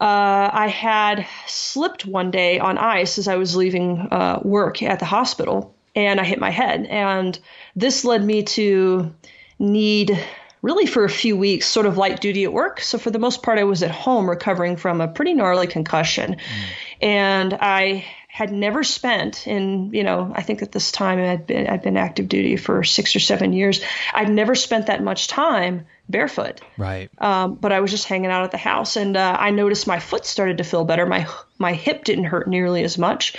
uh, 0.00 0.50
I 0.52 0.68
had 0.68 1.26
slipped 1.46 2.06
one 2.06 2.30
day 2.30 2.58
on 2.58 2.78
ice 2.78 3.18
as 3.18 3.28
I 3.28 3.36
was 3.36 3.54
leaving 3.54 3.98
uh, 3.98 4.40
work 4.42 4.82
at 4.82 4.98
the 4.98 5.04
hospital, 5.04 5.74
and 5.94 6.18
I 6.18 6.24
hit 6.24 6.40
my 6.40 6.50
head. 6.50 6.86
And 6.86 7.38
this 7.76 8.04
led 8.04 8.24
me 8.24 8.42
to 8.42 9.14
need 9.58 10.18
really 10.62 10.86
for 10.86 11.04
a 11.04 11.10
few 11.10 11.36
weeks 11.36 11.66
sort 11.66 11.86
of 11.86 11.98
light 11.98 12.20
duty 12.20 12.44
at 12.44 12.52
work. 12.52 12.80
So 12.80 12.98
for 12.98 13.10
the 13.10 13.18
most 13.18 13.42
part, 13.42 13.58
I 13.58 13.64
was 13.64 13.82
at 13.82 13.90
home 13.90 14.30
recovering 14.30 14.76
from 14.76 15.00
a 15.00 15.08
pretty 15.08 15.34
gnarly 15.34 15.66
concussion. 15.66 16.36
Mm. 16.36 17.06
And 17.06 17.54
I 17.60 18.04
had 18.32 18.50
never 18.50 18.82
spent 18.82 19.46
in, 19.46 19.92
you 19.92 20.02
know, 20.02 20.32
I 20.34 20.40
think 20.40 20.62
at 20.62 20.72
this 20.72 20.90
time 20.90 21.18
I'd 21.18 21.46
been, 21.46 21.66
I'd 21.66 21.82
been 21.82 21.98
active 21.98 22.30
duty 22.30 22.56
for 22.56 22.82
six 22.82 23.14
or 23.14 23.20
seven 23.20 23.52
years. 23.52 23.82
I'd 24.14 24.30
never 24.30 24.54
spent 24.54 24.86
that 24.86 25.02
much 25.02 25.26
time 25.26 25.84
barefoot. 26.08 26.62
Right. 26.78 27.10
Um, 27.18 27.56
but 27.56 27.72
I 27.72 27.80
was 27.80 27.90
just 27.90 28.06
hanging 28.08 28.30
out 28.30 28.44
at 28.44 28.50
the 28.50 28.56
house 28.56 28.96
and 28.96 29.18
uh, 29.18 29.36
I 29.38 29.50
noticed 29.50 29.86
my 29.86 30.00
foot 30.00 30.24
started 30.24 30.58
to 30.58 30.64
feel 30.64 30.86
better. 30.86 31.04
My, 31.04 31.28
my 31.58 31.74
hip 31.74 32.04
didn't 32.04 32.24
hurt 32.24 32.48
nearly 32.48 32.82
as 32.84 32.96
much. 32.96 33.36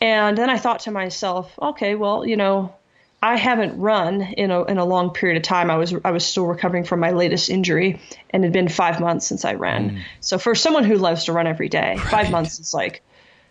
And 0.00 0.38
then 0.38 0.48
I 0.48 0.58
thought 0.58 0.80
to 0.80 0.92
myself, 0.92 1.52
okay, 1.60 1.96
well, 1.96 2.24
you 2.24 2.36
know, 2.36 2.72
I 3.20 3.36
haven't 3.36 3.80
run 3.80 4.22
in 4.22 4.52
a 4.52 4.62
in 4.64 4.78
a 4.78 4.84
long 4.84 5.10
period 5.10 5.36
of 5.38 5.42
time. 5.42 5.70
I 5.70 5.76
was 5.76 5.94
I 6.04 6.10
was 6.12 6.24
still 6.24 6.46
recovering 6.46 6.84
from 6.84 7.00
my 7.00 7.10
latest 7.10 7.50
injury, 7.50 8.00
and 8.30 8.42
it 8.42 8.46
had 8.46 8.52
been 8.54 8.68
five 8.68 8.98
months 8.98 9.26
since 9.26 9.44
I 9.44 9.54
ran. 9.54 9.90
Mm. 9.90 10.02
So 10.20 10.38
for 10.38 10.54
someone 10.54 10.84
who 10.84 10.96
loves 10.96 11.24
to 11.24 11.34
run 11.34 11.46
every 11.46 11.68
day, 11.68 11.96
right. 11.96 12.00
five 12.00 12.30
months 12.30 12.58
is 12.60 12.72
like 12.72 13.02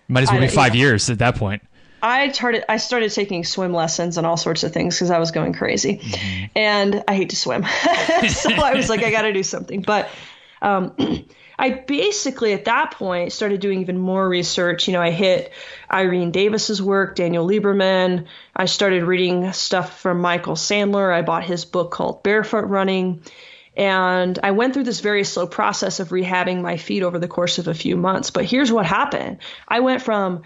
might 0.09 0.23
as 0.23 0.31
well 0.31 0.41
be 0.41 0.47
five 0.47 0.75
years 0.75 1.09
at 1.09 1.19
that 1.19 1.35
point. 1.35 1.61
I 2.01 2.31
started 2.31 2.65
I 2.69 2.77
started 2.77 3.11
taking 3.11 3.43
swim 3.43 3.73
lessons 3.73 4.17
and 4.17 4.25
all 4.25 4.37
sorts 4.37 4.63
of 4.63 4.73
things 4.73 4.95
because 4.95 5.11
I 5.11 5.19
was 5.19 5.31
going 5.31 5.53
crazy, 5.53 5.97
mm-hmm. 5.97 6.45
and 6.55 7.03
I 7.07 7.15
hate 7.15 7.31
to 7.31 7.35
swim, 7.35 7.63
so 8.29 8.51
I 8.51 8.73
was 8.73 8.89
like 8.89 9.03
I 9.03 9.11
got 9.11 9.23
to 9.23 9.33
do 9.33 9.43
something. 9.43 9.81
But 9.81 10.09
um, 10.61 10.95
I 11.59 11.71
basically 11.71 12.53
at 12.53 12.65
that 12.65 12.91
point 12.91 13.33
started 13.33 13.59
doing 13.59 13.81
even 13.81 13.97
more 13.97 14.27
research. 14.27 14.87
You 14.87 14.93
know, 14.93 15.01
I 15.01 15.11
hit 15.11 15.51
Irene 15.91 16.31
Davis's 16.31 16.81
work, 16.81 17.15
Daniel 17.15 17.45
Lieberman. 17.45 18.27
I 18.55 18.65
started 18.65 19.03
reading 19.03 19.51
stuff 19.51 19.99
from 19.99 20.21
Michael 20.21 20.55
Sandler. 20.55 21.13
I 21.13 21.21
bought 21.21 21.43
his 21.43 21.65
book 21.65 21.91
called 21.91 22.23
Barefoot 22.23 22.65
Running. 22.65 23.21
And 23.77 24.37
I 24.43 24.51
went 24.51 24.73
through 24.73 24.83
this 24.83 24.99
very 24.99 25.23
slow 25.23 25.47
process 25.47 25.99
of 25.99 26.09
rehabbing 26.09 26.61
my 26.61 26.77
feet 26.77 27.03
over 27.03 27.19
the 27.19 27.27
course 27.27 27.59
of 27.59 27.67
a 27.67 27.73
few 27.73 27.95
months. 27.95 28.31
But 28.31 28.45
here's 28.45 28.71
what 28.71 28.85
happened 28.85 29.39
I 29.67 29.79
went 29.79 30.01
from 30.01 30.43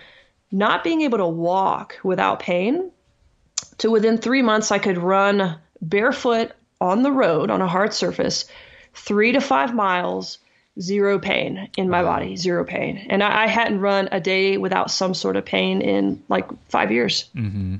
not 0.51 0.83
being 0.83 1.01
able 1.01 1.17
to 1.17 1.27
walk 1.27 1.97
without 2.03 2.39
pain 2.39 2.91
to 3.79 3.89
within 3.89 4.17
three 4.17 4.41
months, 4.41 4.71
I 4.71 4.79
could 4.79 4.97
run 4.97 5.57
barefoot 5.81 6.51
on 6.79 7.03
the 7.03 7.11
road 7.11 7.49
on 7.49 7.61
a 7.61 7.67
hard 7.67 7.93
surface, 7.93 8.45
three 8.93 9.31
to 9.31 9.41
five 9.41 9.73
miles, 9.73 10.37
zero 10.79 11.19
pain 11.19 11.69
in 11.77 11.89
my 11.89 12.03
body, 12.03 12.35
zero 12.35 12.63
pain. 12.63 13.07
And 13.09 13.23
I, 13.23 13.43
I 13.43 13.47
hadn't 13.47 13.79
run 13.79 14.09
a 14.11 14.19
day 14.19 14.57
without 14.57 14.91
some 14.91 15.13
sort 15.13 15.35
of 15.35 15.45
pain 15.45 15.81
in 15.81 16.23
like 16.29 16.47
five 16.69 16.91
years. 16.91 17.29
Mm-hmm. 17.35 17.77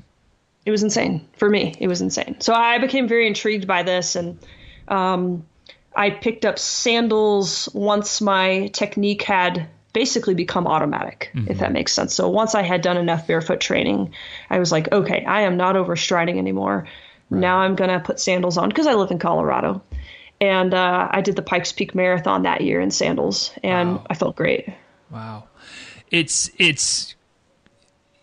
It 0.66 0.70
was 0.70 0.82
insane 0.82 1.26
for 1.36 1.48
me. 1.48 1.74
It 1.78 1.88
was 1.88 2.00
insane. 2.00 2.40
So 2.40 2.54
I 2.54 2.78
became 2.78 3.06
very 3.06 3.26
intrigued 3.26 3.66
by 3.66 3.82
this 3.82 4.16
and 4.16 4.38
um, 4.88 5.46
I 5.94 6.10
picked 6.10 6.44
up 6.44 6.58
sandals 6.58 7.68
once 7.72 8.20
my 8.20 8.68
technique 8.68 9.22
had 9.22 9.68
basically 9.92 10.34
become 10.34 10.66
automatic, 10.66 11.30
mm-hmm. 11.34 11.50
if 11.50 11.58
that 11.58 11.72
makes 11.72 11.92
sense. 11.92 12.14
So 12.14 12.28
once 12.28 12.54
I 12.54 12.62
had 12.62 12.82
done 12.82 12.96
enough 12.96 13.26
barefoot 13.26 13.60
training, 13.60 14.12
I 14.50 14.58
was 14.58 14.72
like, 14.72 14.90
okay, 14.92 15.24
I 15.24 15.42
am 15.42 15.56
not 15.56 15.76
overstriding 15.76 16.36
anymore. 16.36 16.86
Right. 17.30 17.40
Now 17.40 17.58
I'm 17.58 17.76
going 17.76 17.90
to 17.90 18.00
put 18.00 18.18
sandals 18.18 18.58
on 18.58 18.68
because 18.68 18.86
I 18.86 18.94
live 18.94 19.10
in 19.10 19.18
Colorado. 19.18 19.82
And 20.40 20.74
uh, 20.74 21.08
I 21.10 21.20
did 21.20 21.36
the 21.36 21.42
Pikes 21.42 21.70
Peak 21.70 21.94
Marathon 21.94 22.42
that 22.42 22.60
year 22.60 22.80
in 22.80 22.90
sandals, 22.90 23.52
and 23.62 23.94
wow. 23.94 24.06
I 24.10 24.14
felt 24.14 24.34
great. 24.34 24.68
Wow, 25.10 25.44
it's 26.10 26.50
it's 26.58 27.14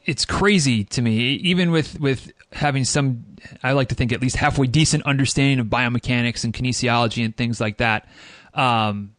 it's 0.05 0.25
crazy 0.25 0.83
to 0.83 1.01
me, 1.01 1.35
even 1.35 1.71
with 1.71 1.99
with 2.01 2.31
having 2.51 2.83
some, 2.83 3.23
I 3.63 3.73
like 3.73 3.89
to 3.89 3.95
think 3.95 4.11
at 4.11 4.21
least 4.21 4.35
halfway 4.35 4.67
decent 4.67 5.03
understanding 5.03 5.59
of 5.59 5.67
biomechanics 5.67 6.43
and 6.43 6.53
kinesiology 6.53 7.23
and 7.25 7.35
things 7.35 7.59
like 7.59 7.77
that. 7.77 8.07
Um, 8.53 9.15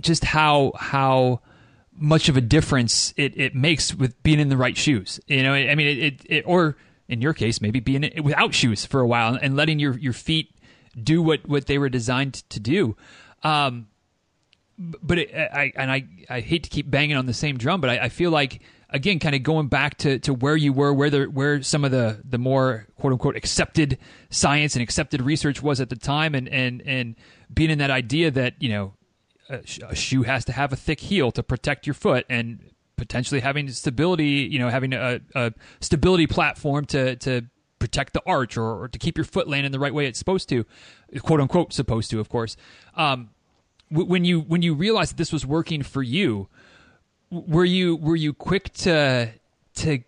just 0.00 0.24
how 0.24 0.72
how 0.76 1.40
much 1.98 2.28
of 2.28 2.36
a 2.36 2.40
difference 2.40 3.14
it, 3.16 3.38
it 3.38 3.54
makes 3.54 3.94
with 3.94 4.22
being 4.22 4.40
in 4.40 4.48
the 4.48 4.56
right 4.56 4.76
shoes. 4.76 5.18
You 5.26 5.42
know, 5.42 5.54
I 5.54 5.74
mean, 5.74 5.86
it, 5.86 5.98
it, 5.98 6.20
it 6.26 6.44
or 6.46 6.76
in 7.08 7.20
your 7.20 7.32
case, 7.32 7.60
maybe 7.60 7.80
being 7.80 8.10
without 8.22 8.54
shoes 8.54 8.84
for 8.84 9.00
a 9.00 9.06
while 9.06 9.38
and 9.40 9.56
letting 9.56 9.78
your, 9.78 9.96
your 9.98 10.12
feet 10.12 10.50
do 11.00 11.22
what, 11.22 11.46
what 11.48 11.66
they 11.66 11.78
were 11.78 11.88
designed 11.88 12.34
to 12.50 12.60
do. 12.60 12.96
Um, 13.42 13.88
but 14.78 15.18
it, 15.18 15.34
I 15.34 15.72
and 15.76 15.90
I, 15.90 16.06
I 16.28 16.40
hate 16.40 16.64
to 16.64 16.70
keep 16.70 16.90
banging 16.90 17.16
on 17.16 17.26
the 17.26 17.32
same 17.32 17.56
drum, 17.56 17.80
but 17.80 17.90
I, 17.90 17.98
I 18.04 18.08
feel 18.08 18.30
like 18.30 18.60
again, 18.90 19.18
kind 19.18 19.34
of 19.34 19.42
going 19.42 19.68
back 19.68 19.98
to, 19.98 20.18
to 20.20 20.32
where 20.32 20.56
you 20.56 20.72
were, 20.72 20.92
where 20.92 21.10
the 21.10 21.24
where 21.24 21.62
some 21.62 21.84
of 21.84 21.90
the 21.90 22.20
the 22.24 22.38
more 22.38 22.86
quote 22.96 23.12
unquote 23.12 23.36
accepted 23.36 23.98
science 24.30 24.74
and 24.74 24.82
accepted 24.82 25.20
research 25.22 25.62
was 25.62 25.80
at 25.80 25.90
the 25.90 25.96
time, 25.96 26.34
and 26.34 26.48
and 26.48 26.82
and 26.82 27.16
being 27.52 27.70
in 27.70 27.78
that 27.78 27.90
idea 27.90 28.30
that 28.30 28.54
you 28.60 28.68
know 28.68 28.94
a, 29.48 29.60
a 29.88 29.94
shoe 29.94 30.22
has 30.22 30.44
to 30.46 30.52
have 30.52 30.72
a 30.72 30.76
thick 30.76 31.00
heel 31.00 31.32
to 31.32 31.42
protect 31.42 31.86
your 31.86 31.94
foot, 31.94 32.26
and 32.28 32.70
potentially 32.96 33.40
having 33.40 33.68
stability, 33.68 34.48
you 34.50 34.58
know, 34.58 34.68
having 34.68 34.92
a, 34.92 35.20
a 35.34 35.52
stability 35.80 36.26
platform 36.26 36.84
to 36.86 37.16
to 37.16 37.42
protect 37.78 38.14
the 38.14 38.22
arch 38.26 38.56
or, 38.56 38.84
or, 38.84 38.88
to 38.88 38.98
keep 38.98 39.18
your 39.18 39.24
foot 39.24 39.46
landing 39.46 39.70
the 39.70 39.78
right 39.78 39.92
way 39.92 40.06
it's 40.06 40.18
supposed 40.18 40.48
to, 40.48 40.64
quote 41.20 41.40
unquote 41.40 41.74
supposed 41.74 42.10
to, 42.10 42.18
of 42.18 42.28
course. 42.28 42.56
Um, 42.96 43.30
when 43.90 44.24
you 44.24 44.40
when 44.40 44.62
you 44.62 44.74
realized 44.74 45.12
that 45.12 45.16
this 45.16 45.32
was 45.32 45.46
working 45.46 45.82
for 45.82 46.02
you 46.02 46.48
were 47.30 47.64
you 47.64 47.96
were 47.96 48.16
you 48.16 48.32
quick 48.32 48.72
to 48.72 49.30
to 49.74 50.00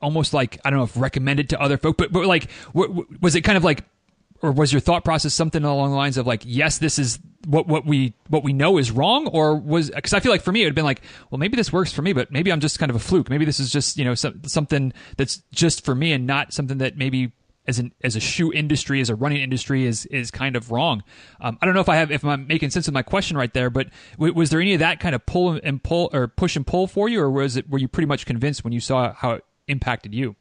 almost 0.00 0.34
like 0.34 0.58
I 0.64 0.70
don't 0.70 0.78
know 0.78 0.84
if 0.84 0.96
recommended 0.96 1.50
to 1.50 1.60
other 1.60 1.76
folk, 1.76 1.96
but 1.96 2.12
but 2.12 2.26
like 2.26 2.48
was 2.74 3.34
it 3.34 3.42
kind 3.42 3.58
of 3.58 3.64
like 3.64 3.84
or 4.42 4.52
was 4.52 4.72
your 4.72 4.80
thought 4.80 5.04
process 5.04 5.34
something 5.34 5.64
along 5.64 5.90
the 5.90 5.96
lines 5.96 6.18
of 6.18 6.26
like 6.26 6.42
yes 6.44 6.78
this 6.78 6.98
is 6.98 7.18
what 7.46 7.66
what 7.66 7.86
we 7.86 8.14
what 8.28 8.44
we 8.44 8.52
know 8.52 8.78
is 8.78 8.90
wrong? 8.90 9.26
Or 9.28 9.56
was 9.56 9.90
because 9.90 10.12
I 10.12 10.20
feel 10.20 10.32
like 10.32 10.42
for 10.42 10.52
me 10.52 10.62
it 10.62 10.66
had 10.66 10.74
been 10.74 10.84
like 10.84 11.02
well 11.30 11.38
maybe 11.38 11.56
this 11.56 11.72
works 11.72 11.92
for 11.92 12.02
me 12.02 12.12
but 12.12 12.30
maybe 12.30 12.52
I'm 12.52 12.60
just 12.60 12.78
kind 12.78 12.90
of 12.90 12.96
a 12.96 13.00
fluke. 13.00 13.30
Maybe 13.30 13.44
this 13.44 13.60
is 13.60 13.70
just 13.70 13.96
you 13.96 14.04
know 14.04 14.14
some, 14.14 14.42
something 14.44 14.92
that's 15.16 15.42
just 15.52 15.84
for 15.84 15.94
me 15.94 16.12
and 16.12 16.26
not 16.26 16.52
something 16.52 16.78
that 16.78 16.96
maybe 16.96 17.32
as 17.66 17.78
an 17.78 17.92
as 18.02 18.16
a 18.16 18.20
shoe 18.20 18.52
industry, 18.52 19.00
as 19.00 19.10
a 19.10 19.14
running 19.14 19.40
industry, 19.40 19.86
is 19.86 20.06
is 20.06 20.30
kind 20.30 20.56
of 20.56 20.70
wrong. 20.70 21.02
Um, 21.40 21.58
I 21.60 21.66
don't 21.66 21.74
know 21.74 21.80
if 21.80 21.88
I 21.88 21.96
have 21.96 22.10
if 22.10 22.24
I'm 22.24 22.46
making 22.46 22.70
sense 22.70 22.88
of 22.88 22.94
my 22.94 23.02
question 23.02 23.36
right 23.36 23.52
there, 23.52 23.70
but 23.70 23.88
w- 24.12 24.32
was 24.32 24.50
there 24.50 24.60
any 24.60 24.74
of 24.74 24.80
that 24.80 25.00
kind 25.00 25.14
of 25.14 25.24
pull 25.26 25.60
and 25.62 25.82
pull 25.82 26.10
or 26.12 26.28
push 26.28 26.56
and 26.56 26.66
pull 26.66 26.86
for 26.86 27.08
you, 27.08 27.20
or 27.20 27.30
was 27.30 27.56
it 27.56 27.68
were 27.68 27.78
you 27.78 27.88
pretty 27.88 28.06
much 28.06 28.26
convinced 28.26 28.64
when 28.64 28.72
you 28.72 28.80
saw 28.80 29.12
how 29.12 29.32
it 29.32 29.44
impacted 29.68 30.14
you? 30.14 30.36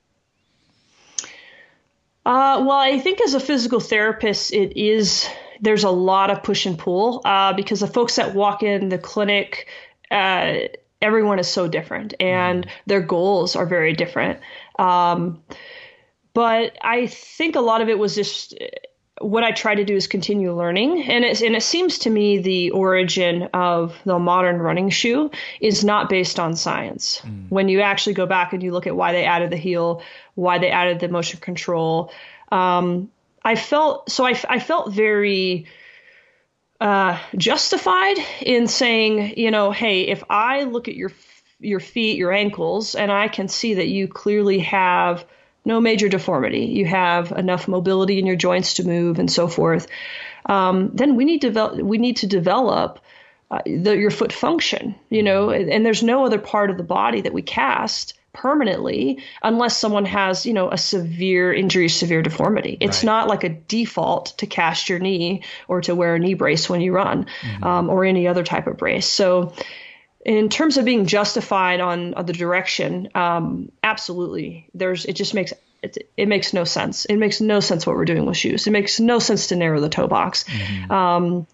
Uh, 2.25 2.63
well, 2.65 2.79
I 2.79 2.99
think 2.99 3.21
as 3.21 3.35
a 3.35 3.39
physical 3.39 3.79
therapist, 3.79 4.53
it 4.53 4.77
is 4.77 5.27
there's 5.61 5.83
a 5.83 5.91
lot 5.91 6.31
of 6.31 6.43
push 6.43 6.65
and 6.65 6.77
pull 6.77 7.21
uh, 7.23 7.53
because 7.53 7.79
the 7.79 7.87
folks 7.87 8.15
that 8.15 8.33
walk 8.33 8.63
in 8.63 8.89
the 8.89 8.97
clinic. 8.97 9.67
Uh, 10.11 10.67
everyone 11.01 11.39
is 11.39 11.47
so 11.47 11.67
different 11.67 12.13
and 12.19 12.67
their 12.87 13.01
goals 13.01 13.55
are 13.55 13.65
very 13.65 13.93
different. 13.93 14.39
Um, 14.79 15.43
but 16.35 16.77
I 16.81 17.07
think 17.07 17.55
a 17.55 17.61
lot 17.61 17.81
of 17.81 17.87
it 17.87 17.97
was 17.97 18.13
just 18.13 18.53
what 19.21 19.45
I 19.45 19.51
try 19.51 19.73
to 19.73 19.85
do 19.85 19.95
is 19.95 20.07
continue 20.07 20.53
learning, 20.53 21.03
and 21.09 21.23
it 21.23 21.41
and 21.41 21.55
it 21.55 21.63
seems 21.63 21.99
to 21.99 22.09
me 22.09 22.39
the 22.39 22.71
origin 22.71 23.43
of 23.53 23.95
the 24.03 24.19
modern 24.19 24.59
running 24.59 24.89
shoe 24.89 25.31
is 25.61 25.85
not 25.85 26.09
based 26.09 26.37
on 26.37 26.57
science. 26.57 27.21
Mm. 27.23 27.49
When 27.49 27.69
you 27.69 27.79
actually 27.79 28.15
go 28.15 28.25
back 28.25 28.51
and 28.51 28.61
you 28.61 28.73
look 28.73 28.85
at 28.85 28.95
why 28.95 29.13
they 29.13 29.23
added 29.23 29.49
the 29.49 29.57
heel, 29.57 30.03
why 30.35 30.59
they 30.59 30.69
added 30.69 30.99
the 30.99 31.07
motion 31.07 31.39
control, 31.39 32.11
um, 32.51 33.09
I 33.41 33.55
felt 33.55 34.11
so 34.11 34.25
I, 34.25 34.37
I 34.49 34.59
felt 34.59 34.91
very 34.91 35.67
uh, 36.81 37.17
justified 37.37 38.17
in 38.41 38.67
saying, 38.67 39.37
you 39.37 39.51
know, 39.51 39.71
hey, 39.71 40.01
if 40.01 40.21
I 40.29 40.63
look 40.63 40.89
at 40.89 40.95
your 40.95 41.13
your 41.61 41.79
feet, 41.79 42.17
your 42.17 42.33
ankles, 42.33 42.93
and 42.95 43.09
I 43.09 43.29
can 43.29 43.47
see 43.47 43.75
that 43.75 43.87
you 43.87 44.09
clearly 44.09 44.59
have 44.59 45.25
no 45.65 45.81
major 45.81 46.07
deformity. 46.07 46.65
You 46.65 46.85
have 46.85 47.31
enough 47.31 47.67
mobility 47.67 48.19
in 48.19 48.25
your 48.25 48.35
joints 48.35 48.75
to 48.75 48.87
move 48.87 49.19
and 49.19 49.31
so 49.31 49.47
forth. 49.47 49.87
Um, 50.45 50.91
then 50.93 51.15
we 51.15 51.25
need 51.25 51.41
to 51.41 51.47
develop. 51.47 51.79
We 51.79 51.97
need 51.97 52.17
to 52.17 52.27
develop 52.27 52.99
uh, 53.49 53.61
the, 53.65 53.97
your 53.97 54.11
foot 54.11 54.31
function. 54.31 54.95
You 55.09 55.23
know, 55.23 55.49
and, 55.49 55.69
and 55.69 55.85
there's 55.85 56.03
no 56.03 56.25
other 56.25 56.39
part 56.39 56.69
of 56.69 56.77
the 56.77 56.83
body 56.83 57.21
that 57.21 57.33
we 57.33 57.41
cast 57.41 58.13
permanently 58.35 59.23
unless 59.41 59.77
someone 59.77 60.05
has 60.05 60.45
you 60.45 60.53
know 60.53 60.69
a 60.69 60.77
severe 60.77 61.53
injury 61.53 61.87
severe 61.87 62.21
deformity 62.21 62.77
it's 62.81 62.97
right. 62.97 63.05
not 63.05 63.27
like 63.29 63.45
a 63.45 63.49
default 63.49 64.37
to 64.37 64.45
cast 64.45 64.89
your 64.89 64.99
knee 64.99 65.41
or 65.69 65.79
to 65.79 65.95
wear 65.95 66.15
a 66.15 66.19
knee 66.19 66.33
brace 66.33 66.69
when 66.69 66.81
you 66.81 66.91
run 66.91 67.25
mm-hmm. 67.25 67.63
um, 67.63 67.89
or 67.89 68.03
any 68.03 68.27
other 68.27 68.43
type 68.43 68.67
of 68.67 68.75
brace 68.75 69.07
so 69.07 69.53
in 70.25 70.49
terms 70.49 70.77
of 70.77 70.85
being 70.85 71.05
justified 71.05 71.79
on, 71.79 72.15
on 72.15 72.25
the 72.25 72.33
direction, 72.33 73.09
um, 73.13 73.71
absolutely. 73.83 74.67
There's 74.73 75.05
it 75.05 75.13
just 75.13 75.35
makes 75.35 75.53
it, 75.83 76.09
it 76.17 76.27
makes 76.27 76.51
no 76.51 76.63
sense. 76.63 77.05
It 77.05 77.17
makes 77.17 77.39
no 77.39 77.59
sense 77.59 77.85
what 77.85 77.95
we're 77.95 78.05
doing 78.05 78.25
with 78.25 78.35
shoes. 78.35 78.65
It 78.65 78.71
makes 78.71 78.99
no 78.99 79.19
sense 79.19 79.47
to 79.47 79.55
narrow 79.55 79.79
the 79.79 79.89
toe 79.89 80.07
box. 80.07 80.43
Mm-hmm. 80.45 80.91
Um, 80.91 81.47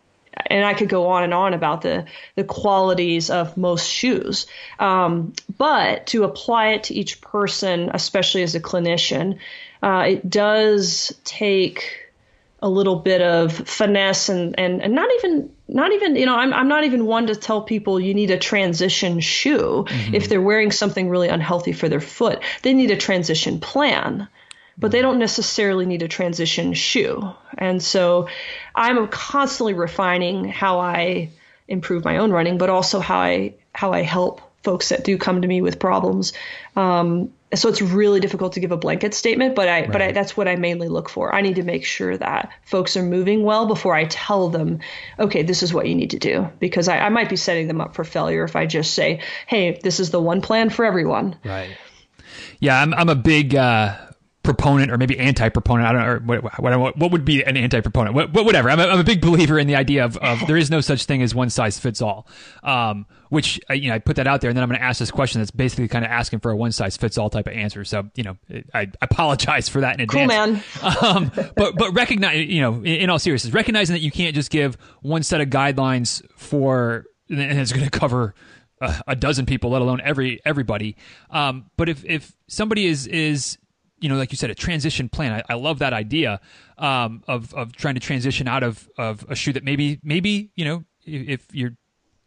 and 0.46 0.66
I 0.66 0.74
could 0.74 0.88
go 0.88 1.08
on 1.08 1.24
and 1.24 1.34
on 1.34 1.54
about 1.54 1.82
the 1.82 2.06
the 2.36 2.46
qualities 2.46 3.30
of 3.30 3.58
most 3.58 3.88
shoes. 3.88 4.48
Um, 4.80 5.34
but 5.58 6.08
to 6.08 6.24
apply 6.24 6.70
it 6.70 6.86
to 6.86 6.96
each 6.96 7.20
person, 7.20 7.92
especially 7.94 8.44
as 8.44 8.56
a 8.56 8.62
clinician, 8.62 9.40
uh, 9.84 10.06
it 10.08 10.30
does 10.30 11.14
take 11.26 12.12
a 12.62 12.70
little 12.70 12.96
bit 12.96 13.22
of 13.22 13.52
finesse 13.54 14.30
and, 14.30 14.58
and, 14.60 14.82
and 14.82 14.94
not 14.94 15.10
even 15.18 15.52
not 15.72 15.92
even 15.94 16.16
you 16.16 16.26
know 16.26 16.36
I'm, 16.36 16.54
I'm 16.54 16.68
not 16.68 16.84
even 16.84 17.06
one 17.06 17.28
to 17.28 17.36
tell 17.36 17.62
people 17.62 18.00
you 18.00 18.14
need 18.14 18.32
a 18.32 18.38
transition 18.38 19.20
shoe 19.20 19.86
mm-hmm. 19.88 20.16
if 20.16 20.30
they're 20.30 20.42
wearing 20.42 20.72
something 20.72 21.10
really 21.10 21.30
unhealthy 21.30 21.74
for 21.74 21.90
their 21.90 22.02
foot. 22.02 22.42
They 22.62 22.74
need 22.74 22.92
a 22.92 22.98
transition 22.98 23.60
plan 23.60 24.28
but 24.78 24.92
they 24.92 25.02
don't 25.02 25.20
necessarily 25.20 25.86
need 25.86 26.02
a 26.02 26.08
transition 26.08 26.74
shoe. 26.74 27.34
And 27.58 27.82
so 27.82 28.28
i'm 28.76 29.08
constantly 29.08 29.74
refining 29.74 30.46
how 30.46 30.80
i 30.80 31.30
improve 31.68 32.04
my 32.04 32.18
own 32.18 32.32
running 32.32 32.58
but 32.58 32.70
also 32.70 33.00
how 33.00 33.20
i 33.20 33.54
how 33.74 33.94
i 33.94 34.02
help 34.02 34.42
folks 34.64 34.90
that 34.90 35.04
do 35.04 35.18
come 35.18 35.42
to 35.42 35.48
me 35.48 35.62
with 35.62 35.80
problems. 35.80 36.34
Um, 36.76 37.34
so 37.54 37.70
it's 37.70 37.82
really 37.82 38.20
difficult 38.20 38.54
to 38.54 38.60
give 38.60 38.72
a 38.72 38.78
blanket 38.78 39.14
statement 39.14 39.56
but 39.56 39.68
i 39.68 39.82
right. 39.82 39.92
but 39.92 40.02
I, 40.02 40.12
that's 40.12 40.36
what 40.38 40.48
i 40.48 40.56
mainly 40.56 40.88
look 40.88 41.10
for. 41.10 41.34
I 41.34 41.42
need 41.42 41.56
to 41.56 41.64
make 41.64 41.86
sure 41.86 42.18
that 42.18 42.52
folks 42.66 42.96
are 42.98 43.04
moving 43.04 43.44
well 43.44 43.66
before 43.66 43.96
i 43.96 44.06
tell 44.06 44.50
them 44.50 44.80
okay 45.20 45.44
this 45.44 45.64
is 45.64 45.74
what 45.74 45.88
you 45.88 45.96
need 45.96 46.12
to 46.12 46.20
do 46.20 46.50
because 46.60 46.88
i, 46.88 47.00
I 47.00 47.10
might 47.10 47.30
be 47.30 47.36
setting 47.36 47.68
them 47.68 47.82
up 47.82 47.96
for 47.96 48.04
failure 48.04 48.44
if 48.44 48.56
i 48.56 48.66
just 48.66 48.94
say 48.94 49.22
hey 49.48 49.80
this 49.84 50.00
is 50.00 50.12
the 50.12 50.22
one 50.22 50.42
plan 50.42 50.70
for 50.70 50.86
everyone. 50.86 51.38
Right. 51.44 51.76
Yeah 52.60 52.82
i'm, 52.82 52.94
I'm 52.94 53.10
a 53.10 53.16
big 53.16 53.56
uh 53.56 54.11
proponent 54.44 54.92
or 54.92 54.98
maybe 54.98 55.18
anti-proponent. 55.20 55.88
I 55.88 55.92
don't 55.92 56.26
know 56.26 56.42
what, 56.42 56.80
what, 56.80 56.98
what 56.98 57.12
would 57.12 57.26
be 57.26 57.44
an 57.44 57.58
anti-proponent. 57.58 58.16
What, 58.16 58.34
whatever. 58.34 58.70
I'm 58.70 58.80
a, 58.80 58.88
I'm 58.88 59.00
a 59.00 59.04
big 59.04 59.22
believer 59.22 59.60
in 59.60 59.68
the 59.68 59.76
idea 59.76 60.04
of, 60.04 60.18
of 60.18 60.46
there 60.48 60.58
is 60.58 60.72
no 60.72 60.82
such 60.82 61.06
thing 61.06 61.22
as 61.22 61.36
one 61.36 61.50
size 61.50 61.80
fits 61.80 62.02
all. 62.02 62.28
Um, 62.64 63.06
which 63.30 63.62
uh, 63.70 63.74
you 63.74 63.88
know 63.88 63.96
I 63.96 64.00
put 64.00 64.18
that 64.18 64.28
out 64.28 64.42
there, 64.42 64.50
and 64.50 64.58
then 64.58 64.64
I'm 64.64 64.68
going 64.68 64.80
to 64.80 64.86
ask 64.86 65.00
this 65.00 65.10
question 65.10 65.40
that's 65.40 65.52
basically 65.52 65.88
kind 65.88 66.04
of 66.04 66.12
asking 66.12 66.42
for 66.42 66.52
a 66.52 66.56
one 66.56 66.74
size 66.74 66.98
fits 66.98 67.18
all 67.18 67.30
type 67.30 67.48
of 67.48 67.54
answer. 67.54 67.86
So 67.86 68.10
you 68.14 68.24
know 68.24 68.38
I, 68.74 68.92
apologize 69.02 69.70
for 69.70 69.80
that 69.82 69.96
in 69.96 70.02
advance. 70.02 70.66
Cool 70.82 70.92
man. 70.92 70.96
um, 71.02 71.32
but 71.56 71.76
but 71.78 71.94
recognize 71.94 72.46
you 72.50 72.60
know 72.60 72.76
in, 72.80 72.86
in 72.86 73.10
all 73.10 73.20
seriousness, 73.20 73.54
recognizing 73.54 73.94
that 73.94 74.02
you 74.02 74.12
can't 74.12 74.36
just 74.36 74.52
give 74.52 74.76
one 75.02 75.24
set 75.24 75.40
of 75.40 75.48
guidelines 75.48 76.22
for 76.38 77.06
and 77.30 77.40
it's 77.40 77.72
going 77.72 77.86
to 77.86 77.90
cover 77.90 78.36
a, 78.82 79.02
a, 79.08 79.16
dozen 79.16 79.46
people, 79.46 79.70
let 79.70 79.82
alone 79.82 80.02
every 80.04 80.42
everybody. 80.44 80.98
Um, 81.30 81.70
but 81.78 81.88
if 81.88 82.04
if 82.04 82.36
somebody 82.48 82.86
is 82.86 83.08
is 83.08 83.58
you 84.02 84.10
know, 84.10 84.18
like 84.18 84.32
you 84.32 84.38
said, 84.38 84.50
a 84.50 84.56
transition 84.56 85.08
plan. 85.08 85.32
I, 85.32 85.54
I 85.54 85.56
love 85.56 85.80
that 85.80 85.94
idea 85.94 86.42
um, 86.78 87.24
of 87.28 87.54
of 87.54 87.74
trying 87.74 87.94
to 87.94 88.02
transition 88.02 88.48
out 88.48 88.64
of 88.64 88.90
of 88.98 89.26
a 89.30 89.36
shoe 89.36 89.54
that 89.54 89.64
maybe 89.64 90.00
maybe 90.04 90.52
you 90.56 90.66
know 90.66 90.84
if 91.06 91.46
you're 91.54 91.72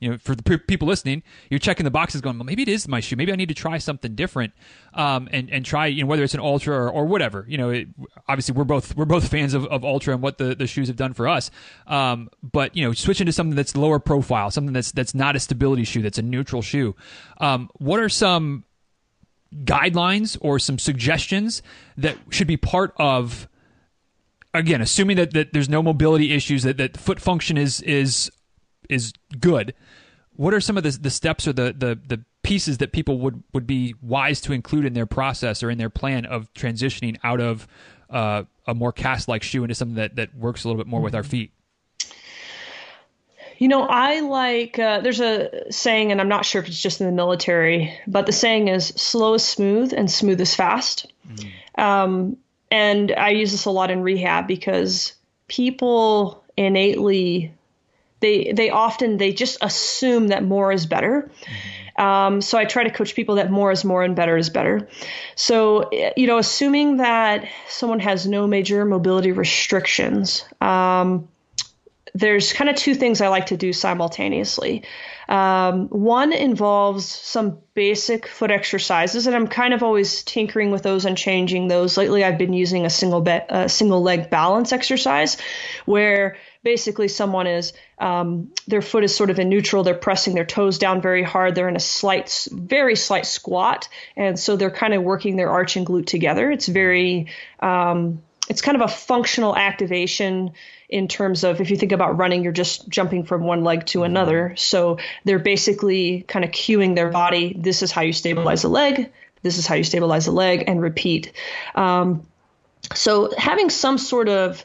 you 0.00 0.10
know 0.10 0.18
for 0.18 0.34
the 0.34 0.42
people 0.42 0.86
listening, 0.86 1.22
you're 1.50 1.58
checking 1.58 1.84
the 1.84 1.90
boxes, 1.90 2.20
going, 2.20 2.38
well, 2.38 2.44
maybe 2.44 2.62
it 2.62 2.68
is 2.68 2.86
my 2.86 3.00
shoe. 3.00 3.16
Maybe 3.16 3.32
I 3.32 3.36
need 3.36 3.48
to 3.48 3.54
try 3.54 3.78
something 3.78 4.14
different, 4.14 4.52
um, 4.92 5.28
and 5.32 5.50
and 5.50 5.64
try 5.64 5.86
you 5.86 6.02
know 6.02 6.06
whether 6.06 6.22
it's 6.22 6.34
an 6.34 6.40
Altra 6.40 6.76
or, 6.76 6.90
or 6.90 7.06
whatever. 7.06 7.44
You 7.48 7.58
know, 7.58 7.70
it, 7.70 7.88
obviously 8.28 8.54
we're 8.54 8.64
both 8.64 8.96
we're 8.96 9.04
both 9.04 9.28
fans 9.28 9.54
of, 9.54 9.66
of 9.66 9.84
Altra 9.84 10.14
and 10.14 10.22
what 10.22 10.38
the, 10.38 10.54
the 10.54 10.66
shoes 10.66 10.88
have 10.88 10.96
done 10.96 11.14
for 11.14 11.26
us. 11.26 11.50
Um, 11.86 12.28
but 12.42 12.76
you 12.76 12.84
know, 12.84 12.92
switching 12.92 13.26
to 13.26 13.32
something 13.32 13.56
that's 13.56 13.76
lower 13.76 13.98
profile, 13.98 14.50
something 14.50 14.72
that's 14.72 14.92
that's 14.92 15.14
not 15.14 15.36
a 15.36 15.40
stability 15.40 15.84
shoe, 15.84 16.02
that's 16.02 16.18
a 16.18 16.22
neutral 16.22 16.62
shoe. 16.62 16.94
Um, 17.38 17.70
what 17.74 17.98
are 17.98 18.08
some 18.08 18.64
guidelines 19.62 20.36
or 20.40 20.58
some 20.58 20.78
suggestions 20.78 21.62
that 21.96 22.16
should 22.30 22.46
be 22.46 22.56
part 22.56 22.92
of 22.96 23.48
again 24.52 24.80
assuming 24.80 25.16
that, 25.16 25.32
that 25.32 25.52
there's 25.52 25.68
no 25.68 25.82
mobility 25.82 26.32
issues 26.32 26.64
that, 26.64 26.76
that 26.76 26.96
foot 26.96 27.20
function 27.20 27.56
is 27.56 27.80
is 27.82 28.30
is 28.88 29.12
good 29.38 29.74
what 30.36 30.52
are 30.52 30.60
some 30.60 30.76
of 30.76 30.82
the, 30.82 30.90
the 30.90 31.10
steps 31.10 31.46
or 31.46 31.52
the, 31.52 31.74
the, 31.76 31.98
the 32.06 32.24
pieces 32.42 32.78
that 32.78 32.92
people 32.92 33.18
would, 33.20 33.42
would 33.52 33.66
be 33.66 33.94
wise 34.02 34.40
to 34.42 34.52
include 34.52 34.84
in 34.84 34.92
their 34.92 35.06
process 35.06 35.62
or 35.62 35.70
in 35.70 35.78
their 35.78 35.90
plan 35.90 36.26
of 36.26 36.52
transitioning 36.54 37.16
out 37.22 37.40
of 37.40 37.66
uh, 38.10 38.42
a 38.66 38.74
more 38.74 38.92
cast 38.92 39.28
like 39.28 39.42
shoe 39.42 39.62
into 39.62 39.74
something 39.74 39.96
that, 39.96 40.16
that 40.16 40.34
works 40.34 40.64
a 40.64 40.68
little 40.68 40.82
bit 40.82 40.88
more 40.88 41.00
with 41.00 41.14
our 41.14 41.22
feet 41.22 41.52
you 43.58 43.68
know, 43.68 43.82
I 43.82 44.20
like, 44.20 44.78
uh, 44.78 45.00
there's 45.00 45.20
a 45.20 45.70
saying, 45.72 46.12
and 46.12 46.20
I'm 46.20 46.28
not 46.28 46.44
sure 46.44 46.62
if 46.62 46.68
it's 46.68 46.80
just 46.80 47.00
in 47.00 47.06
the 47.06 47.12
military, 47.12 47.98
but 48.06 48.26
the 48.26 48.32
saying 48.32 48.68
is 48.68 48.88
slow 48.88 49.34
is 49.34 49.44
smooth 49.44 49.92
and 49.92 50.10
smooth 50.10 50.40
is 50.40 50.54
fast. 50.54 51.12
Mm-hmm. 51.28 51.80
Um, 51.80 52.36
and 52.70 53.12
I 53.12 53.30
use 53.30 53.52
this 53.52 53.66
a 53.66 53.70
lot 53.70 53.90
in 53.90 54.02
rehab 54.02 54.46
because 54.46 55.14
people 55.48 56.44
innately, 56.56 57.54
they, 58.20 58.52
they 58.52 58.70
often, 58.70 59.16
they 59.16 59.32
just 59.32 59.58
assume 59.62 60.28
that 60.28 60.42
more 60.44 60.72
is 60.72 60.86
better. 60.86 61.30
Mm-hmm. 61.42 61.80
Um, 61.96 62.40
so 62.40 62.58
I 62.58 62.64
try 62.64 62.82
to 62.82 62.90
coach 62.90 63.14
people 63.14 63.36
that 63.36 63.52
more 63.52 63.70
is 63.70 63.84
more 63.84 64.02
and 64.02 64.16
better 64.16 64.36
is 64.36 64.50
better. 64.50 64.88
So, 65.36 65.90
you 66.16 66.26
know, 66.26 66.38
assuming 66.38 66.96
that 66.96 67.46
someone 67.68 68.00
has 68.00 68.26
no 68.26 68.48
major 68.48 68.84
mobility 68.84 69.30
restrictions, 69.30 70.44
um, 70.60 71.28
there's 72.14 72.52
kind 72.52 72.70
of 72.70 72.76
two 72.76 72.94
things 72.94 73.20
I 73.20 73.28
like 73.28 73.46
to 73.46 73.56
do 73.56 73.72
simultaneously. 73.72 74.84
Um, 75.28 75.88
one 75.88 76.32
involves 76.32 77.06
some 77.06 77.58
basic 77.74 78.28
foot 78.28 78.52
exercises, 78.52 79.26
and 79.26 79.34
I'm 79.34 79.48
kind 79.48 79.74
of 79.74 79.82
always 79.82 80.22
tinkering 80.22 80.70
with 80.70 80.82
those 80.82 81.06
and 81.06 81.16
changing 81.16 81.66
those. 81.66 81.96
Lately, 81.96 82.22
I've 82.22 82.38
been 82.38 82.52
using 82.52 82.86
a 82.86 82.90
single 82.90 83.20
be- 83.20 83.40
a 83.48 83.68
single 83.68 84.02
leg 84.02 84.30
balance 84.30 84.72
exercise, 84.72 85.38
where 85.86 86.36
basically 86.62 87.08
someone 87.08 87.48
is 87.48 87.72
um, 87.98 88.52
their 88.68 88.82
foot 88.82 89.02
is 89.02 89.14
sort 89.14 89.30
of 89.30 89.40
in 89.40 89.48
neutral. 89.48 89.82
They're 89.82 89.94
pressing 89.94 90.34
their 90.34 90.44
toes 90.44 90.78
down 90.78 91.02
very 91.02 91.24
hard. 91.24 91.54
They're 91.56 91.68
in 91.68 91.76
a 91.76 91.80
slight, 91.80 92.46
very 92.52 92.94
slight 92.94 93.26
squat, 93.26 93.88
and 94.16 94.38
so 94.38 94.54
they're 94.54 94.70
kind 94.70 94.94
of 94.94 95.02
working 95.02 95.34
their 95.34 95.50
arch 95.50 95.76
and 95.76 95.84
glute 95.84 96.06
together. 96.06 96.50
It's 96.50 96.68
very 96.68 97.32
um, 97.58 98.22
it's 98.48 98.60
kind 98.60 98.76
of 98.76 98.82
a 98.82 98.92
functional 98.92 99.56
activation 99.56 100.52
in 100.88 101.08
terms 101.08 101.44
of 101.44 101.60
if 101.60 101.70
you 101.70 101.76
think 101.76 101.92
about 101.92 102.18
running, 102.18 102.42
you're 102.42 102.52
just 102.52 102.88
jumping 102.88 103.24
from 103.24 103.42
one 103.42 103.64
leg 103.64 103.86
to 103.86 104.04
another. 104.04 104.54
So 104.56 104.98
they're 105.24 105.38
basically 105.38 106.22
kind 106.28 106.44
of 106.44 106.50
cueing 106.50 106.94
their 106.94 107.10
body. 107.10 107.54
This 107.58 107.82
is 107.82 107.90
how 107.90 108.02
you 108.02 108.12
stabilize 108.12 108.64
a 108.64 108.68
leg. 108.68 109.10
This 109.42 109.58
is 109.58 109.66
how 109.66 109.74
you 109.74 109.84
stabilize 109.84 110.26
a 110.26 110.32
leg, 110.32 110.64
and 110.66 110.80
repeat. 110.80 111.32
Um, 111.74 112.26
so 112.94 113.32
having 113.36 113.70
some 113.70 113.98
sort 113.98 114.28
of 114.28 114.64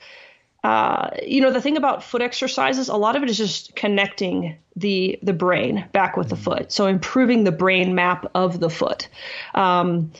uh, 0.64 1.12
you 1.26 1.40
know 1.42 1.52
the 1.52 1.62
thing 1.62 1.78
about 1.78 2.04
foot 2.04 2.22
exercises 2.22 2.90
a 2.90 2.96
lot 2.96 3.16
of 3.16 3.24
it 3.24 3.30
is 3.30 3.38
just 3.38 3.76
connecting 3.76 4.58
the 4.76 5.18
the 5.24 5.32
brain 5.32 5.86
back 5.94 6.18
with 6.18 6.28
the 6.28 6.36
foot 6.36 6.70
so 6.72 6.86
improving 6.86 7.46
the 7.46 7.52
brain 7.52 7.96
map 7.96 8.30
of 8.36 8.60
the 8.60 8.70
foot 8.70 9.08
um, 9.56 10.12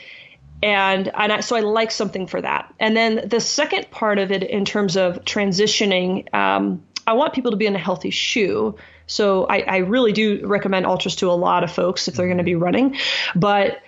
and 0.62 1.08
and 1.08 1.34
I, 1.34 1.40
so 1.40 1.56
I 1.56 1.62
like 1.62 1.92
something 1.92 2.28
for 2.28 2.42
that. 2.42 2.74
And 2.80 2.96
then 2.96 3.28
the 3.28 3.40
second 3.40 3.92
part 3.92 4.20
of 4.20 4.32
it, 4.32 4.44
in 4.44 4.66
terms 4.66 4.98
of 4.98 5.24
transitioning, 5.26 6.34
um, 6.34 6.84
I 7.08 7.14
want 7.14 7.34
people 7.34 7.52
to 7.52 7.58
be 7.58 7.66
in 7.66 7.76
a 7.76 7.80
healthy 7.80 8.12
shoe. 8.12 8.76
So 9.08 9.46
I, 9.46 9.62
I 9.62 9.78
really 9.78 10.14
do 10.14 10.46
recommend 10.46 10.86
Altras 10.86 11.18
to 11.18 11.32
a 11.32 11.34
lot 11.34 11.64
of 11.64 11.72
folks 11.72 12.08
if 12.08 12.16
they're 12.16 12.28
going 12.28 12.38
to 12.38 12.44
be 12.44 12.56
running. 12.56 12.98
But 13.36 13.80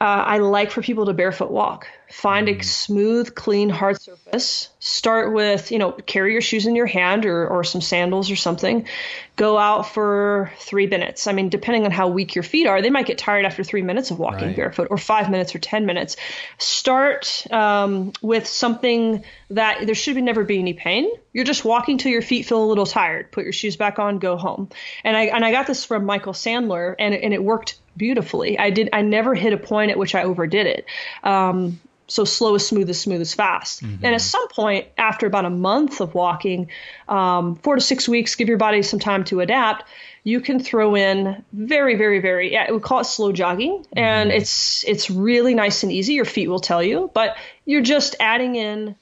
uh, 0.00 0.04
I 0.04 0.38
like 0.38 0.72
for 0.72 0.82
people 0.82 1.06
to 1.06 1.14
barefoot 1.14 1.50
walk. 1.50 1.86
Find 2.14 2.48
a 2.48 2.54
mm. 2.54 2.64
smooth, 2.64 3.34
clean, 3.34 3.68
hard 3.68 4.00
surface. 4.00 4.68
Start 4.78 5.34
with, 5.34 5.72
you 5.72 5.80
know, 5.80 5.90
carry 5.90 6.32
your 6.32 6.40
shoes 6.40 6.64
in 6.64 6.76
your 6.76 6.86
hand 6.86 7.26
or, 7.26 7.48
or 7.48 7.64
some 7.64 7.80
sandals 7.80 8.30
or 8.30 8.36
something. 8.36 8.86
Go 9.34 9.58
out 9.58 9.88
for 9.88 10.52
three 10.60 10.86
minutes. 10.86 11.26
I 11.26 11.32
mean, 11.32 11.48
depending 11.48 11.84
on 11.84 11.90
how 11.90 12.06
weak 12.06 12.36
your 12.36 12.44
feet 12.44 12.68
are, 12.68 12.80
they 12.80 12.88
might 12.88 13.06
get 13.06 13.18
tired 13.18 13.44
after 13.44 13.64
three 13.64 13.82
minutes 13.82 14.12
of 14.12 14.20
walking 14.20 14.46
right. 14.46 14.56
barefoot 14.56 14.88
or 14.92 14.96
five 14.96 15.28
minutes 15.28 15.56
or 15.56 15.58
10 15.58 15.86
minutes. 15.86 16.16
Start 16.56 17.50
um, 17.50 18.12
with 18.22 18.46
something 18.46 19.24
that 19.50 19.84
there 19.84 19.96
should 19.96 20.14
be 20.14 20.22
never 20.22 20.44
be 20.44 20.60
any 20.60 20.72
pain. 20.72 21.10
You're 21.32 21.44
just 21.44 21.64
walking 21.64 21.98
till 21.98 22.12
your 22.12 22.22
feet 22.22 22.46
feel 22.46 22.62
a 22.62 22.64
little 22.64 22.86
tired. 22.86 23.32
Put 23.32 23.42
your 23.42 23.52
shoes 23.52 23.76
back 23.76 23.98
on, 23.98 24.20
go 24.20 24.36
home. 24.36 24.68
And 25.02 25.16
I, 25.16 25.22
and 25.24 25.44
I 25.44 25.50
got 25.50 25.66
this 25.66 25.84
from 25.84 26.04
Michael 26.04 26.32
Sandler, 26.32 26.94
and, 26.96 27.12
and 27.12 27.34
it 27.34 27.42
worked 27.42 27.76
beautifully. 27.96 28.58
I 28.58 28.70
did. 28.70 28.90
I 28.92 29.02
never 29.02 29.34
hit 29.34 29.52
a 29.52 29.56
point 29.56 29.90
at 29.90 29.98
which 29.98 30.14
I 30.14 30.22
overdid 30.22 30.66
it. 30.66 30.86
Um, 31.22 31.80
so 32.06 32.24
slow 32.24 32.54
is 32.54 32.66
smooth 32.66 32.88
as 32.90 33.00
smooth 33.00 33.20
as 33.20 33.34
fast. 33.34 33.82
Mm-hmm. 33.82 34.04
And 34.04 34.14
at 34.14 34.20
some 34.20 34.46
point, 34.48 34.86
after 34.98 35.26
about 35.26 35.44
a 35.44 35.50
month 35.50 36.00
of 36.00 36.14
walking, 36.14 36.70
um, 37.08 37.56
four 37.56 37.76
to 37.76 37.80
six 37.80 38.08
weeks, 38.08 38.34
give 38.34 38.48
your 38.48 38.58
body 38.58 38.82
some 38.82 38.98
time 38.98 39.24
to 39.24 39.40
adapt. 39.40 39.84
You 40.22 40.40
can 40.40 40.58
throw 40.58 40.94
in 40.94 41.44
very, 41.52 41.96
very, 41.96 42.18
very. 42.18 42.52
Yeah, 42.52 42.70
we 42.72 42.80
call 42.80 43.00
it 43.00 43.04
slow 43.04 43.32
jogging, 43.32 43.78
mm-hmm. 43.78 43.98
and 43.98 44.30
it's 44.30 44.84
it's 44.84 45.10
really 45.10 45.54
nice 45.54 45.82
and 45.82 45.92
easy. 45.92 46.14
Your 46.14 46.24
feet 46.24 46.48
will 46.48 46.60
tell 46.60 46.82
you, 46.82 47.10
but 47.14 47.36
you're 47.64 47.82
just 47.82 48.16
adding 48.20 48.56
in 48.56 48.96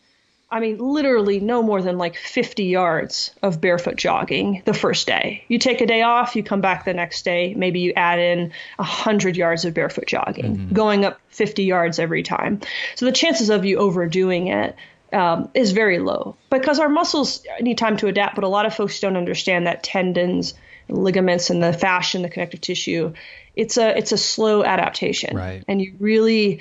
I 0.53 0.61
mean, 0.61 0.77
literally 0.77 1.41
no 1.41 1.63
more 1.63 1.81
than 1.81 1.97
like 1.97 2.15
50 2.15 2.65
yards 2.65 3.31
of 3.43 3.61
barefoot 3.61 3.97
jogging 3.97 4.63
the 4.67 4.75
first 4.75 5.07
day. 5.07 5.45
You 5.49 5.59
take 5.59 5.81
a 5.81 5.87
day 5.87 6.03
off, 6.03 6.37
you 6.37 6.43
come 6.43 6.61
back 6.61 6.85
the 6.85 6.93
next 6.93 7.25
day, 7.25 7.55
maybe 7.55 7.81
you 7.81 7.95
add 7.97 8.19
in 8.19 8.53
100 8.77 9.35
yards 9.35 9.65
of 9.65 9.73
barefoot 9.73 10.07
jogging, 10.07 10.57
mm-hmm. 10.57 10.75
going 10.75 11.07
up 11.07 11.19
50 11.29 11.65
yards 11.65 11.99
every 11.99 12.23
time. 12.23 12.61
So 12.97 13.07
the 13.07 13.13
chances 13.13 13.49
of 13.49 13.65
you 13.65 13.79
overdoing 13.79 14.49
it 14.49 14.77
um, 15.15 15.49
is 15.55 15.73
very 15.73 15.99
low 15.99 16.37
because 16.51 16.79
our 16.79 16.89
muscles 16.91 17.47
need 17.61 17.79
time 17.79 17.97
to 17.99 18.07
adapt, 18.07 18.35
but 18.35 18.45
a 18.45 18.49
lot 18.49 18.67
of 18.67 18.75
folks 18.75 19.01
don't 19.01 19.17
understand 19.17 19.67
that 19.67 19.83
tendons, 19.83 20.53
ligaments, 20.89 21.49
and 21.49 21.63
the 21.63 21.73
fascia 21.73 22.19
and 22.19 22.25
the 22.25 22.29
connective 22.29 22.61
tissue. 22.61 23.15
It's 23.57 23.79
a 23.79 23.97
it's 23.97 24.13
a 24.13 24.19
slow 24.19 24.65
adaptation, 24.65 25.37
right. 25.37 25.65
and 25.69 25.81
you 25.81 25.95
really 25.99 26.61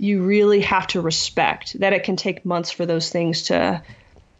you 0.00 0.22
really 0.22 0.62
have 0.62 0.86
to 0.86 1.00
respect 1.02 1.78
that 1.80 1.92
it 1.92 2.04
can 2.04 2.16
take 2.16 2.42
months 2.46 2.70
for 2.70 2.86
those 2.86 3.10
things 3.10 3.42
to 3.44 3.82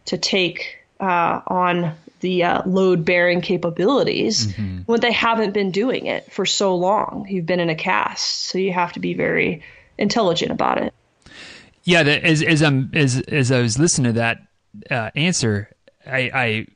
to 0.06 0.16
take 0.16 0.78
uh, 0.98 1.40
on 1.46 1.94
the 2.20 2.44
uh, 2.44 2.62
load 2.64 3.04
bearing 3.04 3.42
capabilities 3.42 4.46
mm-hmm. 4.46 4.78
when 4.86 5.00
they 5.00 5.12
haven't 5.12 5.52
been 5.52 5.70
doing 5.70 6.06
it 6.06 6.32
for 6.32 6.46
so 6.46 6.74
long. 6.74 7.26
You've 7.28 7.44
been 7.44 7.60
in 7.60 7.68
a 7.68 7.74
cast, 7.74 8.46
so 8.46 8.56
you 8.56 8.72
have 8.72 8.94
to 8.94 9.00
be 9.00 9.12
very 9.12 9.62
intelligent 9.98 10.50
about 10.50 10.78
it. 10.78 10.94
Yeah, 11.84 12.00
as 12.00 12.42
as 12.42 12.62
I'm 12.62 12.90
as 12.94 13.20
as 13.20 13.52
I 13.52 13.60
was 13.60 13.78
listening 13.78 14.14
to 14.14 14.18
that 14.18 14.38
uh, 14.90 15.10
answer, 15.14 15.68
I, 16.06 16.30
I 16.32 16.66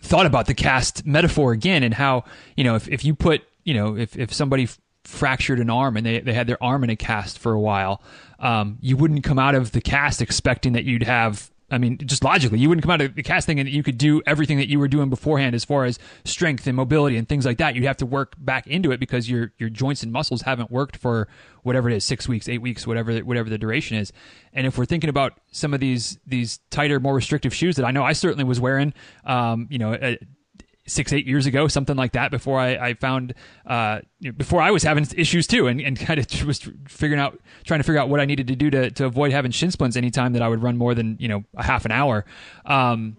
thought 0.00 0.26
about 0.26 0.46
the 0.46 0.54
cast 0.54 1.04
metaphor 1.04 1.50
again 1.50 1.82
and 1.82 1.92
how 1.92 2.22
you 2.56 2.62
know 2.62 2.76
if 2.76 2.88
if 2.88 3.04
you 3.04 3.16
put 3.16 3.42
you 3.64 3.74
know 3.74 3.96
if 3.96 4.16
if 4.16 4.32
somebody 4.32 4.68
fractured 5.08 5.58
an 5.58 5.70
arm 5.70 5.96
and 5.96 6.04
they, 6.04 6.20
they 6.20 6.34
had 6.34 6.46
their 6.46 6.62
arm 6.62 6.84
in 6.84 6.90
a 6.90 6.96
cast 6.96 7.38
for 7.38 7.52
a 7.52 7.60
while, 7.60 8.02
um, 8.38 8.78
you 8.80 8.96
wouldn't 8.96 9.24
come 9.24 9.38
out 9.38 9.54
of 9.54 9.72
the 9.72 9.80
cast 9.80 10.22
expecting 10.22 10.72
that 10.74 10.84
you'd 10.84 11.02
have. 11.02 11.50
I 11.70 11.76
mean, 11.76 11.98
just 11.98 12.24
logically, 12.24 12.58
you 12.58 12.70
wouldn't 12.70 12.82
come 12.82 12.92
out 12.92 13.02
of 13.02 13.14
the 13.14 13.22
casting 13.22 13.60
and 13.60 13.68
you 13.68 13.82
could 13.82 13.98
do 13.98 14.22
everything 14.26 14.56
that 14.56 14.68
you 14.68 14.78
were 14.78 14.88
doing 14.88 15.10
beforehand 15.10 15.54
as 15.54 15.66
far 15.66 15.84
as 15.84 15.98
strength 16.24 16.66
and 16.66 16.74
mobility 16.74 17.18
and 17.18 17.28
things 17.28 17.44
like 17.44 17.58
that. 17.58 17.74
You'd 17.74 17.84
have 17.84 17.98
to 17.98 18.06
work 18.06 18.36
back 18.38 18.66
into 18.66 18.90
it 18.90 18.98
because 18.98 19.28
your 19.28 19.52
your 19.58 19.68
joints 19.68 20.02
and 20.02 20.10
muscles 20.10 20.42
haven't 20.42 20.70
worked 20.70 20.96
for 20.96 21.28
whatever 21.64 21.90
it 21.90 21.96
is, 21.96 22.06
six 22.06 22.26
weeks, 22.26 22.48
eight 22.48 22.62
weeks, 22.62 22.86
whatever 22.86 23.18
whatever 23.18 23.50
the 23.50 23.58
duration 23.58 23.98
is. 23.98 24.14
And 24.54 24.66
if 24.66 24.78
we're 24.78 24.86
thinking 24.86 25.10
about 25.10 25.40
some 25.50 25.74
of 25.74 25.80
these 25.80 26.18
these 26.26 26.60
tighter, 26.70 27.00
more 27.00 27.14
restrictive 27.14 27.52
shoes 27.52 27.76
that 27.76 27.84
I 27.84 27.90
know 27.90 28.02
I 28.02 28.14
certainly 28.14 28.44
was 28.44 28.58
wearing, 28.58 28.94
um, 29.26 29.66
you 29.68 29.78
know, 29.78 30.16
six 30.88 31.12
eight 31.12 31.26
years 31.26 31.46
ago 31.46 31.68
something 31.68 31.96
like 31.96 32.12
that 32.12 32.30
before 32.30 32.58
i, 32.58 32.88
I 32.88 32.94
found 32.94 33.34
uh, 33.66 34.00
before 34.36 34.60
i 34.60 34.70
was 34.70 34.82
having 34.82 35.06
issues 35.16 35.46
too 35.46 35.66
and, 35.66 35.80
and 35.80 35.98
kind 36.06 36.18
of 36.18 36.44
was 36.44 36.68
figuring 36.88 37.20
out 37.20 37.38
trying 37.64 37.80
to 37.80 37.84
figure 37.84 38.00
out 38.00 38.08
what 38.08 38.20
i 38.20 38.24
needed 38.24 38.48
to 38.48 38.56
do 38.56 38.70
to, 38.70 38.90
to 38.90 39.04
avoid 39.04 39.32
having 39.32 39.50
shin 39.50 39.70
splints 39.70 39.96
anytime 39.96 40.32
that 40.32 40.42
i 40.42 40.48
would 40.48 40.62
run 40.62 40.76
more 40.76 40.94
than 40.94 41.16
you 41.18 41.28
know 41.28 41.44
a 41.54 41.62
half 41.62 41.84
an 41.84 41.92
hour. 41.92 42.24
Um, 42.64 43.16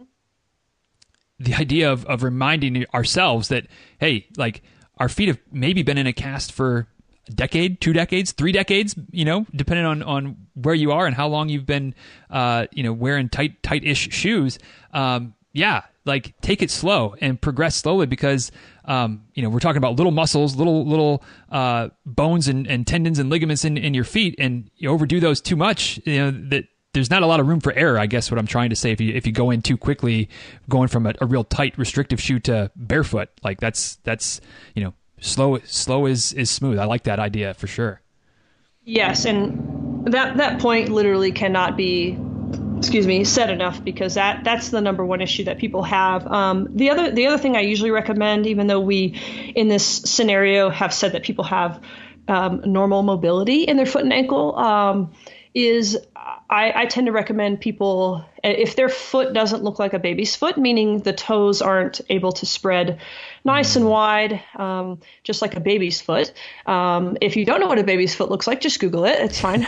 the 1.39 1.53
idea 1.55 1.91
of, 1.91 2.05
of 2.05 2.23
reminding 2.23 2.85
ourselves 2.93 3.47
that 3.47 3.67
hey 3.99 4.27
like 4.37 4.61
our 4.97 5.09
feet 5.09 5.29
have 5.29 5.39
maybe 5.51 5.83
been 5.83 5.97
in 5.97 6.07
a 6.07 6.13
cast 6.13 6.51
for 6.51 6.87
a 7.27 7.31
decade 7.31 7.79
two 7.79 7.93
decades 7.93 8.33
three 8.33 8.51
decades 8.51 8.95
you 9.11 9.23
know 9.23 9.45
depending 9.55 9.85
on 9.85 10.03
on 10.03 10.35
where 10.55 10.75
you 10.75 10.91
are 10.91 11.05
and 11.05 11.15
how 11.15 11.27
long 11.27 11.47
you've 11.47 11.65
been 11.65 11.95
uh, 12.29 12.65
you 12.71 12.83
know 12.83 12.93
wearing 12.93 13.29
tight 13.29 13.61
tight-ish 13.63 14.11
shoes. 14.11 14.59
Um, 14.93 15.33
yeah 15.53 15.83
like 16.09 16.33
take 16.41 16.61
it 16.61 16.69
slow 16.69 17.15
and 17.21 17.39
progress 17.39 17.77
slowly 17.77 18.05
because 18.05 18.51
um, 18.85 19.23
you 19.33 19.41
know 19.41 19.49
we're 19.49 19.59
talking 19.59 19.77
about 19.77 19.95
little 19.95 20.11
muscles 20.11 20.55
little 20.57 20.85
little 20.85 21.23
uh, 21.51 21.89
bones 22.05 22.49
and, 22.49 22.67
and 22.67 22.85
tendons 22.85 23.19
and 23.19 23.29
ligaments 23.29 23.63
in, 23.63 23.77
in 23.77 23.93
your 23.93 24.03
feet. 24.03 24.35
And 24.37 24.69
you 24.75 24.89
overdo 24.89 25.21
those 25.21 25.39
too 25.39 25.55
much 25.55 26.01
you 26.05 26.19
know 26.19 26.31
that 26.49 26.65
there's 26.93 27.09
not 27.09 27.21
a 27.21 27.27
lot 27.27 27.39
of 27.39 27.47
room 27.47 27.59
for 27.59 27.71
error 27.73 27.99
i 27.99 28.07
guess 28.07 28.31
what 28.31 28.37
i'm 28.39 28.47
trying 28.47 28.71
to 28.71 28.75
say. 28.75 28.91
If 28.91 28.99
you 28.99 29.13
if 29.13 29.25
you 29.25 29.31
go 29.31 29.51
in 29.51 29.61
too 29.61 29.77
quickly 29.77 30.27
going 30.67 30.89
from 30.89 31.05
a, 31.05 31.13
a 31.21 31.25
real 31.25 31.45
tight 31.45 31.77
restrictive 31.77 32.19
shoe 32.19 32.39
to 32.41 32.71
barefoot 32.75 33.29
like 33.43 33.61
that's 33.61 33.95
that's 34.03 34.41
you 34.75 34.83
know 34.83 34.93
slow 35.21 35.59
slow 35.59 36.05
is 36.05 36.33
is 36.33 36.49
smooth. 36.49 36.79
I 36.79 36.85
like 36.85 37.03
that 37.03 37.19
idea 37.19 37.53
for 37.53 37.67
sure. 37.67 38.01
Yes 38.83 39.25
and 39.25 40.05
that 40.11 40.37
that 40.37 40.59
point 40.59 40.89
literally 40.89 41.31
cannot 41.31 41.77
be 41.77 42.17
excuse 42.79 43.05
me 43.05 43.23
said 43.23 43.49
enough 43.49 43.83
because 43.83 44.15
that 44.15 44.43
that's 44.43 44.69
the 44.69 44.81
number 44.81 45.05
one 45.05 45.21
issue 45.21 45.43
that 45.43 45.57
people 45.57 45.83
have 45.83 46.25
um, 46.27 46.67
the 46.75 46.89
other 46.89 47.11
the 47.11 47.27
other 47.27 47.37
thing 47.37 47.55
i 47.55 47.61
usually 47.61 47.91
recommend 47.91 48.47
even 48.47 48.67
though 48.67 48.79
we 48.79 49.19
in 49.55 49.67
this 49.67 49.85
scenario 49.85 50.69
have 50.69 50.93
said 50.93 51.11
that 51.11 51.23
people 51.23 51.43
have 51.43 51.81
um, 52.27 52.61
normal 52.65 53.03
mobility 53.03 53.63
in 53.63 53.75
their 53.75 53.85
foot 53.85 54.03
and 54.03 54.13
ankle 54.13 54.55
um, 54.57 55.11
is 55.53 55.97
I, 56.49 56.73
I, 56.75 56.85
tend 56.85 57.07
to 57.07 57.11
recommend 57.11 57.59
people 57.59 58.25
if 58.43 58.75
their 58.75 58.89
foot 58.89 59.33
doesn't 59.33 59.63
look 59.63 59.79
like 59.79 59.93
a 59.93 59.99
baby's 59.99 60.35
foot, 60.35 60.57
meaning 60.57 60.99
the 60.99 61.13
toes 61.13 61.61
aren't 61.61 62.01
able 62.09 62.31
to 62.33 62.45
spread 62.45 62.99
nice 63.43 63.75
and 63.75 63.85
wide, 63.87 64.41
um, 64.55 64.99
just 65.23 65.41
like 65.41 65.55
a 65.55 65.59
baby's 65.59 66.01
foot. 66.01 66.33
Um, 66.65 67.17
if 67.21 67.35
you 67.35 67.45
don't 67.45 67.59
know 67.59 67.67
what 67.67 67.79
a 67.79 67.83
baby's 67.83 68.15
foot 68.15 68.29
looks 68.29 68.47
like, 68.47 68.61
just 68.61 68.79
Google 68.79 69.05
it. 69.05 69.19
It's 69.19 69.39
fine. 69.39 69.65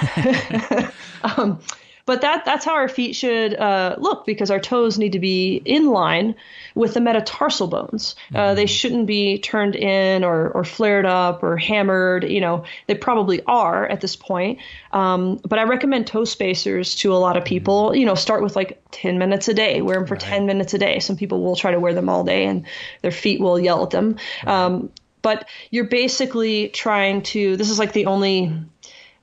um, 1.24 1.60
but 2.05 2.21
that 2.21 2.45
that's 2.45 2.65
how 2.65 2.73
our 2.73 2.87
feet 2.87 3.15
should 3.15 3.53
uh, 3.53 3.95
look 3.99 4.25
because 4.25 4.51
our 4.51 4.59
toes 4.59 4.97
need 4.97 5.13
to 5.13 5.19
be 5.19 5.61
in 5.65 5.87
line 5.87 6.35
with 6.75 6.93
the 6.93 7.01
metatarsal 7.01 7.67
bones. 7.67 8.15
Uh, 8.33 8.37
mm-hmm. 8.37 8.55
they 8.55 8.65
shouldn't 8.65 9.07
be 9.07 9.39
turned 9.39 9.75
in 9.75 10.23
or, 10.23 10.49
or 10.49 10.63
flared 10.63 11.05
up 11.05 11.43
or 11.43 11.57
hammered. 11.57 12.29
You 12.29 12.41
know, 12.41 12.65
they 12.87 12.95
probably 12.95 13.41
are 13.45 13.85
at 13.85 14.01
this 14.01 14.15
point. 14.15 14.59
Um, 14.91 15.39
but 15.47 15.59
I 15.59 15.63
recommend 15.63 16.07
toe 16.07 16.25
spacers 16.25 16.95
to 16.97 17.13
a 17.13 17.17
lot 17.17 17.37
of 17.37 17.45
people. 17.45 17.89
Mm-hmm. 17.89 17.95
You 17.95 18.05
know, 18.05 18.15
start 18.15 18.43
with 18.43 18.55
like 18.55 18.81
10 18.91 19.17
minutes 19.17 19.47
a 19.47 19.53
day. 19.53 19.81
Wear 19.81 19.97
them 19.97 20.07
for 20.07 20.15
right. 20.15 20.21
10 20.21 20.45
minutes 20.45 20.73
a 20.73 20.77
day. 20.77 20.99
Some 20.99 21.17
people 21.17 21.43
will 21.43 21.55
try 21.55 21.71
to 21.71 21.79
wear 21.79 21.93
them 21.93 22.09
all 22.09 22.23
day 22.23 22.45
and 22.45 22.65
their 23.01 23.11
feet 23.11 23.39
will 23.39 23.59
yell 23.59 23.83
at 23.83 23.89
them. 23.89 24.17
Um, 24.45 24.91
but 25.21 25.47
you're 25.69 25.85
basically 25.85 26.69
trying 26.69 27.21
to. 27.21 27.55
This 27.55 27.69
is 27.69 27.77
like 27.77 27.93
the 27.93 28.07
only 28.07 28.53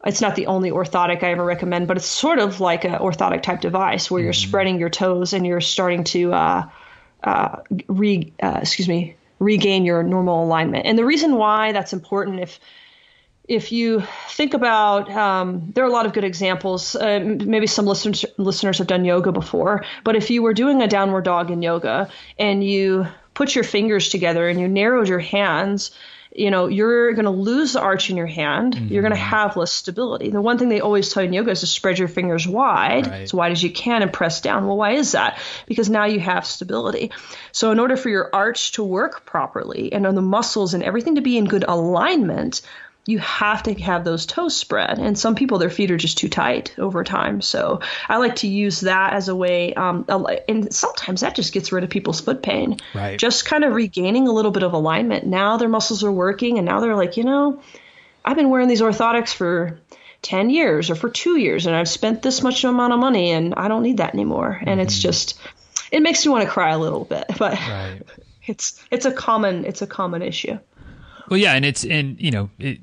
it's 0.06 0.20
not 0.20 0.36
the 0.36 0.46
only 0.46 0.70
orthotic 0.70 1.22
I 1.22 1.32
ever 1.32 1.44
recommend, 1.44 1.88
but 1.88 1.96
it's 1.96 2.06
sort 2.06 2.38
of 2.38 2.60
like 2.60 2.84
an 2.84 2.94
orthotic 2.94 3.42
type 3.42 3.60
device 3.60 4.10
where 4.10 4.22
you're 4.22 4.32
mm-hmm. 4.32 4.48
spreading 4.48 4.78
your 4.78 4.90
toes 4.90 5.32
and 5.32 5.44
you're 5.46 5.60
starting 5.60 6.04
to 6.04 6.32
uh, 6.32 6.68
uh, 7.24 7.56
re 7.88 8.32
uh, 8.42 8.60
excuse 8.62 8.88
me 8.88 9.16
regain 9.38 9.84
your 9.84 10.02
normal 10.02 10.44
alignment. 10.44 10.86
And 10.86 10.98
the 10.98 11.04
reason 11.04 11.36
why 11.36 11.72
that's 11.72 11.92
important, 11.92 12.40
if 12.40 12.60
if 13.46 13.72
you 13.72 14.02
think 14.28 14.52
about, 14.52 15.10
um, 15.10 15.72
there 15.74 15.82
are 15.82 15.88
a 15.88 15.92
lot 15.92 16.04
of 16.04 16.12
good 16.12 16.24
examples. 16.24 16.94
Uh, 16.94 17.20
maybe 17.20 17.66
some 17.66 17.86
listeners 17.86 18.24
listeners 18.36 18.78
have 18.78 18.86
done 18.86 19.04
yoga 19.04 19.32
before, 19.32 19.84
but 20.04 20.16
if 20.16 20.30
you 20.30 20.42
were 20.42 20.54
doing 20.54 20.82
a 20.82 20.86
downward 20.86 21.24
dog 21.24 21.50
in 21.50 21.62
yoga 21.62 22.10
and 22.38 22.62
you 22.62 23.06
put 23.34 23.54
your 23.54 23.64
fingers 23.64 24.10
together 24.10 24.48
and 24.48 24.60
you 24.60 24.68
narrowed 24.68 25.08
your 25.08 25.18
hands 25.18 25.92
you 26.34 26.50
know, 26.50 26.66
you're 26.66 27.12
going 27.12 27.24
to 27.24 27.30
lose 27.30 27.72
the 27.72 27.80
arch 27.80 28.10
in 28.10 28.16
your 28.16 28.26
hand. 28.26 28.74
Mm-hmm. 28.74 28.92
You're 28.92 29.02
going 29.02 29.12
to 29.12 29.18
have 29.18 29.56
less 29.56 29.72
stability. 29.72 30.30
The 30.30 30.40
one 30.40 30.58
thing 30.58 30.68
they 30.68 30.80
always 30.80 31.10
tell 31.12 31.22
you 31.22 31.28
in 31.28 31.32
yoga 31.32 31.52
is 31.52 31.60
to 31.60 31.66
spread 31.66 31.98
your 31.98 32.08
fingers 32.08 32.46
wide, 32.46 33.06
right. 33.06 33.22
as 33.22 33.32
wide 33.34 33.52
as 33.52 33.62
you 33.62 33.70
can, 33.70 34.02
and 34.02 34.12
press 34.12 34.40
down. 34.40 34.66
Well, 34.66 34.76
why 34.76 34.92
is 34.92 35.12
that? 35.12 35.38
Because 35.66 35.88
now 35.88 36.04
you 36.04 36.20
have 36.20 36.44
stability. 36.44 37.12
So, 37.52 37.72
in 37.72 37.78
order 37.78 37.96
for 37.96 38.08
your 38.08 38.30
arch 38.32 38.72
to 38.72 38.84
work 38.84 39.24
properly 39.24 39.92
and 39.92 40.06
on 40.06 40.14
the 40.14 40.22
muscles 40.22 40.74
and 40.74 40.82
everything 40.82 41.14
to 41.14 41.22
be 41.22 41.38
in 41.38 41.46
good 41.46 41.64
alignment, 41.66 42.62
you 43.08 43.18
have 43.20 43.62
to 43.62 43.72
have 43.72 44.04
those 44.04 44.26
toes 44.26 44.54
spread. 44.54 44.98
And 44.98 45.18
some 45.18 45.34
people, 45.34 45.56
their 45.56 45.70
feet 45.70 45.90
are 45.90 45.96
just 45.96 46.18
too 46.18 46.28
tight 46.28 46.74
over 46.76 47.02
time. 47.04 47.40
So 47.40 47.80
I 48.06 48.18
like 48.18 48.36
to 48.36 48.46
use 48.46 48.80
that 48.80 49.14
as 49.14 49.28
a 49.28 49.34
way. 49.34 49.72
Um, 49.72 50.04
and 50.46 50.74
sometimes 50.74 51.22
that 51.22 51.34
just 51.34 51.54
gets 51.54 51.72
rid 51.72 51.84
of 51.84 51.88
people's 51.88 52.20
foot 52.20 52.42
pain. 52.42 52.76
Right. 52.94 53.18
Just 53.18 53.46
kind 53.46 53.64
of 53.64 53.72
regaining 53.72 54.28
a 54.28 54.32
little 54.32 54.50
bit 54.50 54.62
of 54.62 54.74
alignment. 54.74 55.26
Now 55.26 55.56
their 55.56 55.70
muscles 55.70 56.04
are 56.04 56.12
working, 56.12 56.58
and 56.58 56.66
now 56.66 56.80
they're 56.80 56.94
like, 56.94 57.16
you 57.16 57.24
know, 57.24 57.62
I've 58.26 58.36
been 58.36 58.50
wearing 58.50 58.68
these 58.68 58.82
orthotics 58.82 59.32
for 59.32 59.80
10 60.20 60.50
years 60.50 60.90
or 60.90 60.94
for 60.94 61.08
two 61.08 61.38
years, 61.38 61.64
and 61.64 61.74
I've 61.74 61.88
spent 61.88 62.20
this 62.20 62.42
much 62.42 62.62
amount 62.62 62.92
of 62.92 62.98
money, 62.98 63.30
and 63.30 63.54
I 63.54 63.68
don't 63.68 63.84
need 63.84 63.96
that 63.96 64.12
anymore. 64.12 64.58
Mm-hmm. 64.60 64.68
And 64.68 64.80
it's 64.82 64.96
mm-hmm. 64.96 65.08
just, 65.08 65.40
it 65.90 66.02
makes 66.02 66.26
me 66.26 66.32
want 66.32 66.44
to 66.44 66.50
cry 66.50 66.72
a 66.72 66.78
little 66.78 67.06
bit, 67.06 67.24
but 67.38 67.54
right. 67.54 68.02
it's 68.46 68.84
it's 68.90 69.06
a 69.06 69.12
common 69.12 69.64
it's 69.64 69.80
a 69.80 69.86
common 69.86 70.20
issue. 70.20 70.58
Well, 71.30 71.38
yeah, 71.38 71.54
and 71.54 71.64
it's 71.64 71.86
and 71.86 72.20
you 72.20 72.30
know 72.32 72.50
it, 72.58 72.80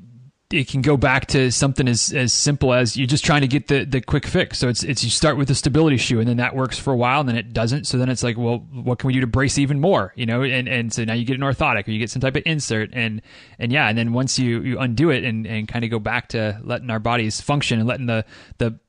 it 0.55 0.69
can 0.69 0.81
go 0.81 0.95
back 0.95 1.25
to 1.27 1.51
something 1.51 1.87
as, 1.87 2.13
as 2.13 2.33
simple 2.33 2.73
as 2.73 2.95
you're 2.95 3.07
just 3.07 3.25
trying 3.25 3.41
to 3.41 3.47
get 3.47 3.67
the, 3.67 3.83
the 3.83 3.99
quick 3.99 4.25
fix. 4.25 4.57
So 4.57 4.69
it's 4.69 4.83
it's 4.83 5.03
you 5.03 5.09
start 5.09 5.37
with 5.37 5.49
the 5.49 5.55
stability 5.55 5.97
shoe 5.97 6.19
and 6.19 6.27
then 6.27 6.37
that 6.37 6.55
works 6.55 6.79
for 6.79 6.93
a 6.93 6.95
while 6.95 7.19
and 7.19 7.27
then 7.27 7.35
it 7.35 7.53
doesn't. 7.53 7.85
So 7.85 7.97
then 7.97 8.09
it's 8.09 8.23
like, 8.23 8.37
well, 8.37 8.59
what 8.71 8.99
can 8.99 9.07
we 9.07 9.13
do 9.13 9.21
to 9.21 9.27
brace 9.27 9.57
even 9.57 9.79
more? 9.79 10.13
You 10.15 10.25
know, 10.25 10.43
and, 10.43 10.67
and 10.67 10.93
so 10.93 11.03
now 11.03 11.13
you 11.13 11.25
get 11.25 11.35
an 11.35 11.41
orthotic 11.41 11.87
or 11.87 11.91
you 11.91 11.99
get 11.99 12.09
some 12.09 12.21
type 12.21 12.35
of 12.35 12.43
insert 12.45 12.91
and 12.93 13.21
and 13.59 13.71
yeah, 13.71 13.89
and 13.89 13.97
then 13.97 14.13
once 14.13 14.39
you, 14.39 14.61
you 14.61 14.79
undo 14.79 15.09
it 15.09 15.23
and, 15.23 15.45
and 15.45 15.67
kind 15.67 15.83
of 15.83 15.91
go 15.91 15.99
back 15.99 16.29
to 16.29 16.59
letting 16.63 16.89
our 16.89 16.99
bodies 16.99 17.41
function 17.41 17.79
and 17.79 17.87
letting 17.87 18.05
the 18.05 18.25
the 18.57 18.79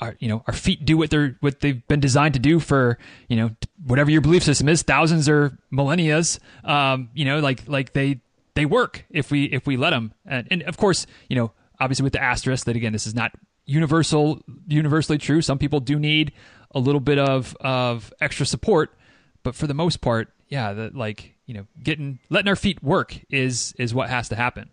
our 0.00 0.14
you 0.18 0.28
know 0.28 0.44
our 0.46 0.52
feet 0.52 0.84
do 0.84 0.96
what 0.96 1.10
they're 1.10 1.36
what 1.40 1.60
they've 1.60 1.86
been 1.88 2.00
designed 2.00 2.34
to 2.34 2.40
do 2.40 2.60
for 2.60 2.98
you 3.28 3.36
know 3.36 3.50
whatever 3.86 4.10
your 4.10 4.20
belief 4.20 4.42
system 4.42 4.68
is 4.68 4.82
thousands 4.82 5.26
or 5.26 5.56
millennia's 5.70 6.38
um 6.64 7.08
you 7.14 7.24
know 7.24 7.40
like 7.40 7.66
like 7.66 7.94
they 7.94 8.20
they 8.56 8.66
work 8.66 9.04
if 9.10 9.30
we 9.30 9.44
if 9.44 9.66
we 9.66 9.76
let 9.76 9.90
them. 9.90 10.12
And, 10.24 10.48
and 10.50 10.62
of 10.64 10.76
course, 10.76 11.06
you 11.28 11.36
know, 11.36 11.52
obviously 11.78 12.02
with 12.02 12.14
the 12.14 12.22
asterisk 12.22 12.66
that 12.66 12.74
again, 12.74 12.92
this 12.92 13.06
is 13.06 13.14
not 13.14 13.32
universal 13.66 14.42
universally 14.66 15.18
true. 15.18 15.40
Some 15.42 15.58
people 15.58 15.78
do 15.78 15.98
need 15.98 16.32
a 16.74 16.80
little 16.80 17.00
bit 17.00 17.18
of 17.18 17.56
of 17.60 18.12
extra 18.20 18.44
support, 18.44 18.96
but 19.44 19.54
for 19.54 19.68
the 19.68 19.74
most 19.74 20.00
part, 20.00 20.32
yeah, 20.48 20.72
that 20.72 20.96
like 20.96 21.34
you 21.46 21.54
know, 21.54 21.66
getting 21.80 22.18
letting 22.30 22.48
our 22.48 22.56
feet 22.56 22.82
work 22.82 23.16
is 23.30 23.74
is 23.78 23.94
what 23.94 24.08
has 24.10 24.30
to 24.30 24.36
happen. 24.36 24.70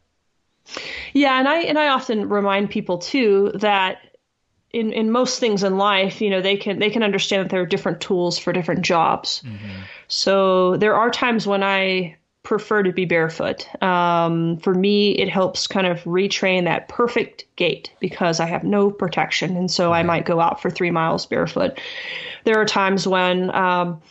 Yeah, 1.14 1.38
and 1.38 1.48
I 1.48 1.60
and 1.60 1.78
I 1.78 1.90
often 1.90 2.30
remind 2.30 2.70
people 2.70 2.98
too 2.98 3.52
that 3.56 3.98
in, 4.72 4.92
in 4.92 5.12
most 5.12 5.40
things 5.40 5.64
in 5.64 5.78
life, 5.78 6.20
you 6.20 6.30
know, 6.30 6.42
they 6.42 6.58
can 6.58 6.80
they 6.80 6.90
can 6.90 7.04
understand 7.04 7.44
that 7.44 7.50
there 7.50 7.62
are 7.62 7.66
different 7.66 8.02
tools 8.02 8.40
for 8.40 8.54
different 8.54 8.82
jobs. 8.82 9.44
Mm-hmm. 9.46 9.82
So 10.08 10.78
there 10.78 10.96
are 10.96 11.12
times 11.12 11.46
when 11.46 11.64
I 11.64 12.16
prefer 12.44 12.84
to 12.84 12.91
be 12.91 13.06
barefoot. 13.06 13.68
Um, 13.82 14.58
for 14.58 14.74
me, 14.74 15.12
it 15.12 15.30
helps 15.30 15.66
kind 15.66 15.88
of 15.88 16.00
retrain 16.04 16.66
that 16.66 16.89
perfect 16.89 17.46
gait 17.56 17.91
because 18.00 18.39
I 18.41 18.46
have 18.46 18.64
no 18.64 18.91
protection. 18.91 19.56
And 19.56 19.72
so 19.72 19.94
I 19.94 20.04
might 20.04 20.26
go 20.26 20.41
out 20.41 20.62
for 20.62 20.70
three 20.70 20.91
miles 20.91 21.26
barefoot. 21.26 21.80
There 22.44 22.60
are 22.60 22.66
times 22.66 23.08
when, 23.08 23.54
um, 23.56 24.02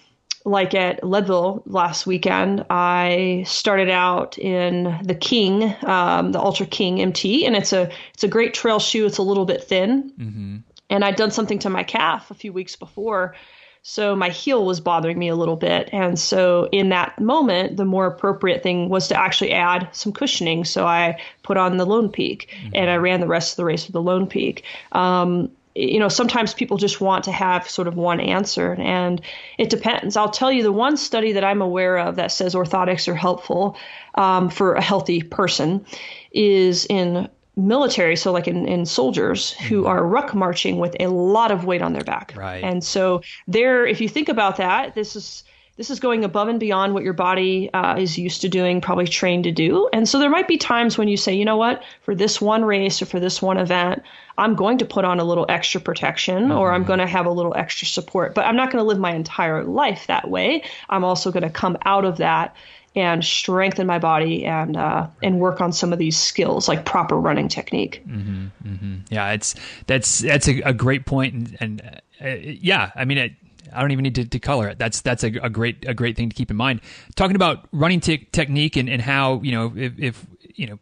like 0.44 0.74
at 0.74 1.04
Leadville 1.04 1.62
last 1.66 2.06
weekend, 2.06 2.64
I 2.70 3.44
started 3.46 3.90
out 3.90 4.38
in 4.38 4.98
the 5.04 5.14
King, 5.14 5.74
um, 5.84 6.32
the 6.32 6.40
Altra 6.40 6.66
King 6.66 7.00
MT, 7.00 7.46
and 7.46 7.54
it's 7.54 7.72
a 7.72 7.88
it's 8.12 8.24
a 8.24 8.28
great 8.28 8.52
trail 8.52 8.80
shoe. 8.80 9.06
It's 9.06 9.18
a 9.18 9.22
little 9.22 9.44
bit 9.44 9.62
thin, 9.62 10.12
mm-hmm. 10.18 10.56
and 10.90 11.04
I'd 11.04 11.14
done 11.14 11.30
something 11.30 11.60
to 11.60 11.70
my 11.70 11.84
calf 11.84 12.32
a 12.32 12.34
few 12.34 12.52
weeks 12.52 12.74
before, 12.74 13.36
so 13.82 14.14
my 14.14 14.28
heel 14.28 14.64
was 14.64 14.80
bothering 14.80 15.18
me 15.18 15.28
a 15.28 15.34
little 15.34 15.56
bit. 15.56 15.90
And 15.92 16.18
so 16.18 16.68
in 16.70 16.90
that 16.90 17.20
moment, 17.20 17.76
the 17.76 17.84
more 17.84 18.06
appropriate 18.06 18.62
thing 18.62 18.88
was 18.88 19.08
to 19.08 19.18
actually 19.18 19.52
add 19.52 19.88
some 19.90 20.12
cushioning. 20.12 20.64
So 20.64 20.86
I 20.86 21.20
put 21.42 21.56
on 21.56 21.76
the 21.76 21.84
Lone 21.84 22.08
Peak 22.08 22.48
mm-hmm. 22.56 22.70
and 22.74 22.90
I 22.90 22.96
ran 22.96 23.20
the 23.20 23.26
rest 23.26 23.52
of 23.52 23.56
the 23.56 23.64
race 23.64 23.86
with 23.86 23.92
the 23.92 24.02
Lone 24.02 24.28
Peak. 24.28 24.62
Um, 24.92 25.50
you 25.74 25.98
know, 25.98 26.08
sometimes 26.08 26.54
people 26.54 26.76
just 26.76 27.00
want 27.00 27.24
to 27.24 27.32
have 27.32 27.68
sort 27.68 27.88
of 27.88 27.96
one 27.96 28.20
answer, 28.20 28.74
and 28.78 29.22
it 29.56 29.70
depends. 29.70 30.18
I'll 30.18 30.28
tell 30.28 30.52
you 30.52 30.62
the 30.62 30.70
one 30.70 30.98
study 30.98 31.32
that 31.32 31.44
I'm 31.44 31.62
aware 31.62 31.96
of 31.96 32.16
that 32.16 32.30
says 32.30 32.54
orthotics 32.54 33.08
are 33.08 33.14
helpful 33.14 33.78
um, 34.14 34.50
for 34.50 34.74
a 34.74 34.82
healthy 34.82 35.22
person 35.22 35.84
is 36.30 36.84
in 36.86 37.26
military, 37.56 38.16
so 38.16 38.32
like 38.32 38.48
in, 38.48 38.66
in 38.66 38.86
soldiers 38.86 39.52
who 39.52 39.80
mm-hmm. 39.80 39.88
are 39.88 40.06
ruck 40.06 40.34
marching 40.34 40.78
with 40.78 40.96
a 41.00 41.08
lot 41.08 41.50
of 41.50 41.64
weight 41.64 41.82
on 41.82 41.92
their 41.92 42.04
back. 42.04 42.32
Right. 42.36 42.64
And 42.64 42.82
so 42.82 43.22
there, 43.46 43.86
if 43.86 44.00
you 44.00 44.08
think 44.08 44.28
about 44.28 44.56
that, 44.56 44.94
this 44.94 45.16
is 45.16 45.44
this 45.76 45.88
is 45.88 46.00
going 46.00 46.22
above 46.22 46.48
and 46.48 46.60
beyond 46.60 46.92
what 46.92 47.02
your 47.02 47.14
body 47.14 47.72
uh, 47.72 47.96
is 47.96 48.18
used 48.18 48.42
to 48.42 48.48
doing, 48.48 48.82
probably 48.82 49.06
trained 49.06 49.44
to 49.44 49.52
do. 49.52 49.88
And 49.92 50.06
so 50.06 50.18
there 50.18 50.28
might 50.28 50.46
be 50.46 50.58
times 50.58 50.98
when 50.98 51.08
you 51.08 51.16
say, 51.16 51.34
you 51.34 51.46
know 51.46 51.56
what, 51.56 51.82
for 52.02 52.14
this 52.14 52.42
one 52.42 52.62
race 52.62 53.00
or 53.00 53.06
for 53.06 53.18
this 53.18 53.40
one 53.40 53.56
event, 53.56 54.02
I'm 54.36 54.54
going 54.54 54.78
to 54.78 54.84
put 54.84 55.06
on 55.06 55.18
a 55.18 55.24
little 55.24 55.46
extra 55.48 55.80
protection 55.80 56.44
mm-hmm. 56.44 56.52
or 56.52 56.72
I'm 56.72 56.82
mm-hmm. 56.82 56.88
going 56.88 56.98
to 56.98 57.06
have 57.06 57.24
a 57.24 57.30
little 57.30 57.54
extra 57.56 57.88
support. 57.88 58.34
But 58.34 58.44
I'm 58.44 58.56
not 58.56 58.70
going 58.70 58.82
to 58.84 58.86
live 58.86 58.98
my 58.98 59.14
entire 59.14 59.64
life 59.64 60.06
that 60.08 60.28
way. 60.28 60.62
I'm 60.90 61.04
also 61.04 61.32
going 61.32 61.42
to 61.42 61.50
come 61.50 61.78
out 61.86 62.04
of 62.04 62.18
that 62.18 62.54
and 62.94 63.24
strengthen 63.24 63.86
my 63.86 63.98
body 63.98 64.44
and 64.44 64.76
uh, 64.76 65.06
and 65.22 65.40
work 65.40 65.60
on 65.60 65.72
some 65.72 65.92
of 65.92 65.98
these 65.98 66.16
skills 66.16 66.68
like 66.68 66.84
proper 66.84 67.18
running 67.18 67.48
technique. 67.48 68.02
Mm-hmm, 68.06 68.46
mm-hmm. 68.66 68.96
Yeah, 69.10 69.32
it's 69.32 69.54
that's 69.86 70.18
that's 70.18 70.48
a, 70.48 70.60
a 70.60 70.74
great 70.74 71.06
point, 71.06 71.34
and, 71.34 71.56
and 71.60 72.00
uh, 72.20 72.28
yeah, 72.42 72.90
I 72.94 73.04
mean, 73.04 73.18
it, 73.18 73.32
I 73.72 73.80
don't 73.80 73.92
even 73.92 74.02
need 74.02 74.14
to, 74.16 74.24
to 74.26 74.38
color 74.38 74.68
it. 74.68 74.78
That's 74.78 75.00
that's 75.00 75.24
a, 75.24 75.28
a, 75.42 75.48
great 75.48 75.84
a 75.88 75.94
great 75.94 76.16
thing 76.16 76.28
to 76.28 76.34
keep 76.34 76.50
in 76.50 76.56
mind. 76.56 76.80
Talking 77.16 77.36
about 77.36 77.66
running 77.72 78.00
te- 78.00 78.28
technique 78.32 78.76
and, 78.76 78.88
and 78.88 79.00
how 79.00 79.40
you 79.42 79.52
know 79.52 79.72
if, 79.74 79.98
if 79.98 80.26
you 80.54 80.66
know 80.66 80.78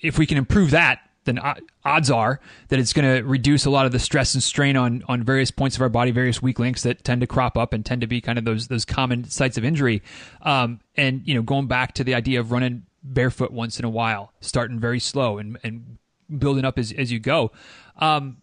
if 0.00 0.18
we 0.18 0.26
can 0.26 0.38
improve 0.38 0.70
that 0.70 1.00
then 1.24 1.38
odds 1.84 2.10
are 2.10 2.40
that 2.68 2.78
it's 2.78 2.92
going 2.92 3.16
to 3.16 3.22
reduce 3.22 3.66
a 3.66 3.70
lot 3.70 3.86
of 3.86 3.92
the 3.92 3.98
stress 3.98 4.34
and 4.34 4.42
strain 4.42 4.76
on 4.76 5.04
on 5.06 5.22
various 5.22 5.50
points 5.50 5.76
of 5.76 5.82
our 5.82 5.88
body, 5.88 6.10
various 6.10 6.40
weak 6.40 6.58
links 6.58 6.82
that 6.82 7.04
tend 7.04 7.20
to 7.20 7.26
crop 7.26 7.58
up 7.58 7.72
and 7.72 7.84
tend 7.84 8.00
to 8.00 8.06
be 8.06 8.20
kind 8.20 8.38
of 8.38 8.44
those 8.44 8.68
those 8.68 8.84
common 8.84 9.24
sites 9.24 9.58
of 9.58 9.64
injury. 9.64 10.02
Um, 10.42 10.80
and 10.96 11.22
you 11.26 11.34
know, 11.34 11.42
going 11.42 11.66
back 11.66 11.94
to 11.94 12.04
the 12.04 12.14
idea 12.14 12.40
of 12.40 12.52
running 12.52 12.84
barefoot 13.02 13.52
once 13.52 13.78
in 13.78 13.84
a 13.84 13.90
while, 13.90 14.32
starting 14.40 14.78
very 14.78 15.00
slow 15.00 15.38
and 15.38 15.58
and 15.62 15.98
building 16.38 16.64
up 16.64 16.78
as 16.78 16.92
as 16.92 17.12
you 17.12 17.18
go. 17.18 17.52
Um, 17.98 18.38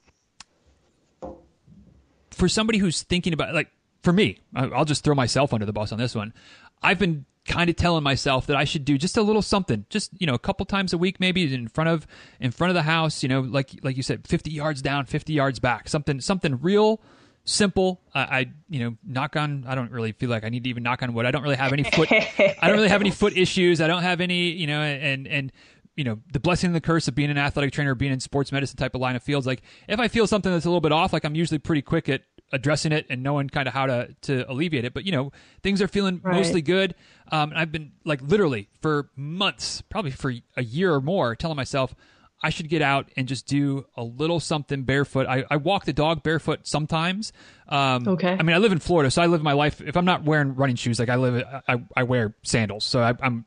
for 2.32 2.48
somebody 2.48 2.78
who's 2.78 3.02
thinking 3.02 3.34
about 3.34 3.54
like 3.54 3.72
for 4.04 4.14
me, 4.14 4.40
I'll 4.56 4.86
just 4.86 5.04
throw 5.04 5.16
myself 5.16 5.52
under 5.52 5.66
the 5.66 5.74
bus 5.74 5.92
on 5.92 5.98
this 5.98 6.14
one. 6.14 6.34
I've 6.82 7.00
been 7.00 7.26
kind 7.48 7.70
of 7.70 7.76
telling 7.76 8.04
myself 8.04 8.46
that 8.48 8.56
I 8.56 8.66
should 8.66 8.86
do 8.86 8.98
just 8.98 9.18
a 9.18 9.22
little 9.24 9.42
something, 9.42 9.86
just 9.90 10.12
you 10.20 10.28
know, 10.28 10.36
a 10.36 10.40
couple 10.40 10.66
times 10.66 10.94
a 10.94 10.98
week, 10.98 11.20
maybe 11.20 11.52
in 11.54 11.68
front 11.68 11.90
of 11.90 12.06
in 12.40 12.52
front 12.52 12.70
of 12.70 12.76
the 12.76 12.84
house. 12.84 13.24
You 13.24 13.30
know, 13.30 13.42
like 13.42 13.72
like 13.82 13.98
you 13.98 14.04
said, 14.04 14.28
fifty 14.28 14.52
yards 14.52 14.82
down, 14.82 15.06
fifty 15.06 15.34
yards 15.34 15.60
back, 15.60 15.90
something 15.90 16.20
something 16.20 16.60
real 16.62 17.02
simple. 17.48 18.02
Uh, 18.14 18.26
I 18.30 18.50
you 18.70 18.80
know 18.80 18.98
knock 19.04 19.36
on. 19.36 19.66
I 19.68 19.74
don't 19.74 19.92
really 19.92 20.12
feel 20.12 20.30
like 20.30 20.44
I 20.44 20.50
need 20.50 20.66
to 20.66 20.70
even 20.70 20.84
knock 20.84 21.02
on 21.02 21.14
wood. 21.14 21.26
I 21.26 21.32
don't 21.32 21.42
really 21.42 21.56
have 21.56 21.74
any 21.74 21.84
foot. 21.84 22.12
I 22.12 22.56
don't 22.62 22.76
really 22.76 22.90
have 22.90 23.02
any 23.02 23.12
foot 23.12 23.36
issues. 23.36 23.82
I 23.82 23.88
don't 23.88 24.04
have 24.04 24.22
any 24.22 24.52
you 24.52 24.68
know 24.68 24.82
and 24.82 25.28
and 25.28 25.52
you 25.96 26.04
know 26.04 26.20
the 26.32 26.40
blessing 26.40 26.68
and 26.68 26.76
the 26.76 26.82
curse 26.82 27.08
of 27.08 27.16
being 27.16 27.32
an 27.32 27.38
athletic 27.38 27.74
trainer, 27.74 27.96
being 27.96 28.12
in 28.14 28.20
sports 28.20 28.52
medicine 28.52 28.78
type 28.78 28.94
of 28.94 29.02
line 29.02 29.16
of 29.16 29.24
fields. 29.24 29.48
Like 29.48 29.64
if 29.88 30.00
I 30.00 30.08
feel 30.10 30.28
something 30.28 30.52
that's 30.52 30.66
a 30.66 30.70
little 30.70 30.82
bit 30.82 30.92
off, 30.92 31.14
like 31.14 31.26
I'm 31.26 31.36
usually 31.36 31.60
pretty 31.60 31.82
quick 31.82 32.10
at 32.10 32.22
addressing 32.52 32.92
it 32.92 33.06
and 33.10 33.24
knowing 33.24 33.50
kind 33.50 33.68
of 33.68 33.74
how 33.74 33.86
to 33.86 34.16
to 34.22 34.50
alleviate 34.50 34.86
it. 34.86 34.94
But 34.94 35.06
you 35.06 35.12
know, 35.12 35.32
things 35.64 35.82
are 35.82 35.88
feeling 35.88 36.22
right. 36.24 36.36
mostly 36.36 36.62
good. 36.62 36.96
Um, 37.32 37.52
I've 37.56 37.72
been 37.72 37.92
like 38.06 38.22
literally 38.22 38.70
for 38.82 39.10
months, 39.16 39.82
probably 39.82 40.12
for 40.12 40.34
a 40.56 40.64
year 40.64 40.94
or 40.94 41.02
more, 41.02 41.36
telling 41.36 41.58
myself 41.58 41.94
I 42.42 42.52
should 42.52 42.70
get 42.70 42.82
out 42.82 43.10
and 43.18 43.28
just 43.28 43.48
do 43.48 43.86
a 43.96 44.04
little 44.04 44.40
something 44.40 44.84
barefoot. 44.84 45.26
I, 45.28 45.44
I 45.50 45.58
walk 45.58 45.86
the 45.86 45.94
dog 45.94 46.22
barefoot 46.22 46.68
sometimes. 46.68 47.34
Um, 47.68 48.08
okay. 48.08 48.30
I 48.30 48.44
mean, 48.44 48.56
I 48.56 48.60
live 48.60 48.72
in 48.72 48.80
Florida, 48.80 49.10
so 49.10 49.22
I 49.22 49.26
live 49.26 49.42
my 49.42 49.54
life. 49.54 49.82
If 49.82 49.98
I'm 49.98 50.06
not 50.06 50.24
wearing 50.24 50.56
running 50.56 50.76
shoes, 50.76 51.00
like 51.00 51.10
I 51.10 51.16
live, 51.16 51.44
I, 51.68 51.82
I 51.96 52.04
wear 52.04 52.36
sandals. 52.44 52.86
So 52.86 53.02
I, 53.02 53.14
am 53.24 53.46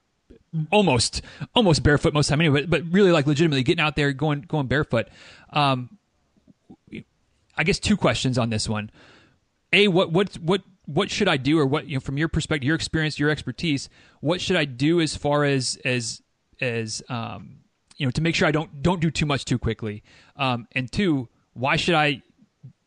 almost 0.72 1.22
almost 1.54 1.82
barefoot 1.84 2.12
most 2.12 2.26
of 2.26 2.30
the 2.30 2.32
time 2.32 2.40
anyway. 2.40 2.62
But, 2.62 2.70
but 2.70 2.92
really, 2.92 3.12
like 3.12 3.26
legitimately 3.26 3.62
getting 3.62 3.82
out 3.82 3.94
there, 3.94 4.12
going 4.12 4.42
going 4.42 4.66
barefoot. 4.66 5.08
Um, 5.52 5.98
I 7.60 7.62
guess 7.62 7.78
two 7.78 7.98
questions 7.98 8.38
on 8.38 8.48
this 8.48 8.70
one. 8.70 8.90
A, 9.74 9.86
what 9.88 10.10
what 10.10 10.32
what 10.36 10.62
what 10.86 11.10
should 11.10 11.28
I 11.28 11.36
do, 11.36 11.58
or 11.58 11.66
what 11.66 11.86
you 11.86 11.96
know, 11.96 12.00
from 12.00 12.16
your 12.16 12.28
perspective, 12.28 12.66
your 12.66 12.74
experience, 12.74 13.18
your 13.18 13.28
expertise, 13.28 13.90
what 14.22 14.40
should 14.40 14.56
I 14.56 14.64
do 14.64 14.98
as 14.98 15.14
far 15.14 15.44
as 15.44 15.78
as 15.84 16.22
as 16.58 17.02
um, 17.10 17.58
you 17.98 18.06
know 18.06 18.10
to 18.12 18.22
make 18.22 18.34
sure 18.34 18.48
I 18.48 18.50
don't 18.50 18.82
don't 18.82 18.98
do 18.98 19.10
too 19.10 19.26
much 19.26 19.44
too 19.44 19.58
quickly? 19.58 20.02
Um, 20.36 20.68
and 20.72 20.90
two, 20.90 21.28
why 21.52 21.76
should 21.76 21.94
I, 21.94 22.22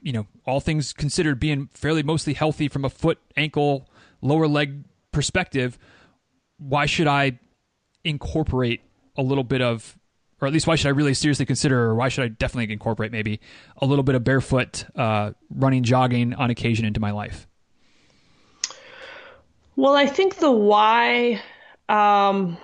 you 0.01 0.11
know, 0.11 0.25
all 0.43 0.59
things 0.59 0.91
considered, 0.91 1.39
being 1.39 1.69
fairly 1.75 2.01
mostly 2.01 2.33
healthy 2.33 2.67
from 2.67 2.83
a 2.83 2.89
foot, 2.89 3.19
ankle, 3.37 3.87
lower 4.21 4.47
leg 4.47 4.85
perspective, 5.11 5.77
why 6.57 6.87
should 6.87 7.07
I 7.07 7.37
incorporate 8.03 8.81
a 9.15 9.21
little 9.21 9.43
bit 9.43 9.61
of 9.61 9.99
or 10.41 10.47
at 10.47 10.53
least 10.53 10.67
why 10.67 10.75
should 10.75 10.87
I 10.87 10.91
really 10.91 11.13
seriously 11.13 11.45
consider, 11.45 11.79
or 11.83 11.95
why 11.95 12.09
should 12.09 12.25
I 12.25 12.27
definitely 12.27 12.73
incorporate 12.73 13.11
maybe 13.11 13.39
a 13.77 13.85
little 13.85 14.03
bit 14.03 14.15
of 14.15 14.23
barefoot 14.23 14.85
uh, 14.95 15.31
running, 15.49 15.83
jogging 15.83 16.33
on 16.33 16.49
occasion 16.49 16.85
into 16.85 16.99
my 16.99 17.11
life? 17.11 17.47
Well, 19.75 19.95
I 19.95 20.05
think 20.05 20.35
the 20.35 20.51
why. 20.51 21.41
Um, 21.89 22.57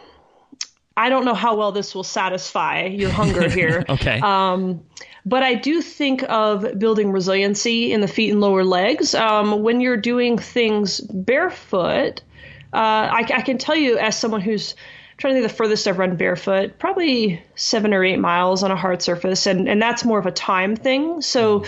I 0.96 1.08
don't 1.08 1.24
know 1.24 1.34
how 1.34 1.56
well 1.56 1.72
this 1.72 1.96
will 1.96 2.04
satisfy 2.04 2.84
your 2.84 3.10
hunger 3.10 3.50
here. 3.52 3.86
okay. 3.88 4.20
Um, 4.20 4.84
but 5.26 5.44
I 5.44 5.54
do 5.54 5.82
think 5.82 6.24
of 6.24 6.78
building 6.78 7.12
resiliency 7.12 7.94
in 7.94 8.02
the 8.02 8.08
feet 8.08 8.32
and 8.32 8.42
lower 8.42 8.66
legs. 8.66 9.16
Um, 9.16 9.64
when 9.64 9.80
you're 9.80 9.98
doing 9.98 10.38
things 10.38 11.00
barefoot, 11.02 12.22
uh, 12.74 12.76
I, 13.12 13.26
I, 13.34 13.42
can 13.42 13.58
tell 13.58 13.76
you, 13.76 13.98
as 13.98 14.18
someone 14.18 14.42
who's 14.42 14.76
trying 15.20 15.36
to 15.36 15.42
think 15.42 15.52
the 15.52 15.56
furthest 15.56 15.88
I've 15.88 16.00
run 16.00 16.16
barefoot, 16.16 16.80
probably 16.80 17.44
seven 17.56 17.94
or 17.94 18.04
eight 18.04 18.20
miles 18.20 18.64
on 18.64 18.72
a 18.72 18.76
hard 18.76 19.02
surface, 19.02 19.46
and 19.46 19.70
and 19.70 19.82
that's 19.82 20.04
more 20.04 20.18
of 20.20 20.26
a 20.26 20.32
time 20.32 20.76
thing. 20.76 21.22
So. 21.22 21.66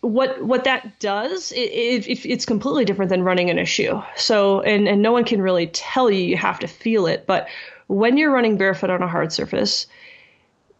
What 0.00 0.40
what 0.44 0.62
that 0.62 1.00
does, 1.00 1.50
it, 1.50 1.58
it, 1.58 2.24
it's 2.24 2.46
completely 2.46 2.84
different 2.84 3.08
than 3.08 3.24
running 3.24 3.48
in 3.48 3.58
a 3.58 3.64
shoe. 3.64 4.00
So 4.14 4.60
and 4.60 4.86
and 4.86 5.02
no 5.02 5.10
one 5.10 5.24
can 5.24 5.42
really 5.42 5.66
tell 5.66 6.08
you 6.08 6.22
you 6.22 6.36
have 6.36 6.60
to 6.60 6.68
feel 6.68 7.06
it, 7.08 7.26
but 7.26 7.48
when 7.88 8.16
you're 8.16 8.30
running 8.30 8.56
barefoot 8.56 8.90
on 8.90 9.02
a 9.02 9.08
hard 9.08 9.32
surface, 9.32 9.88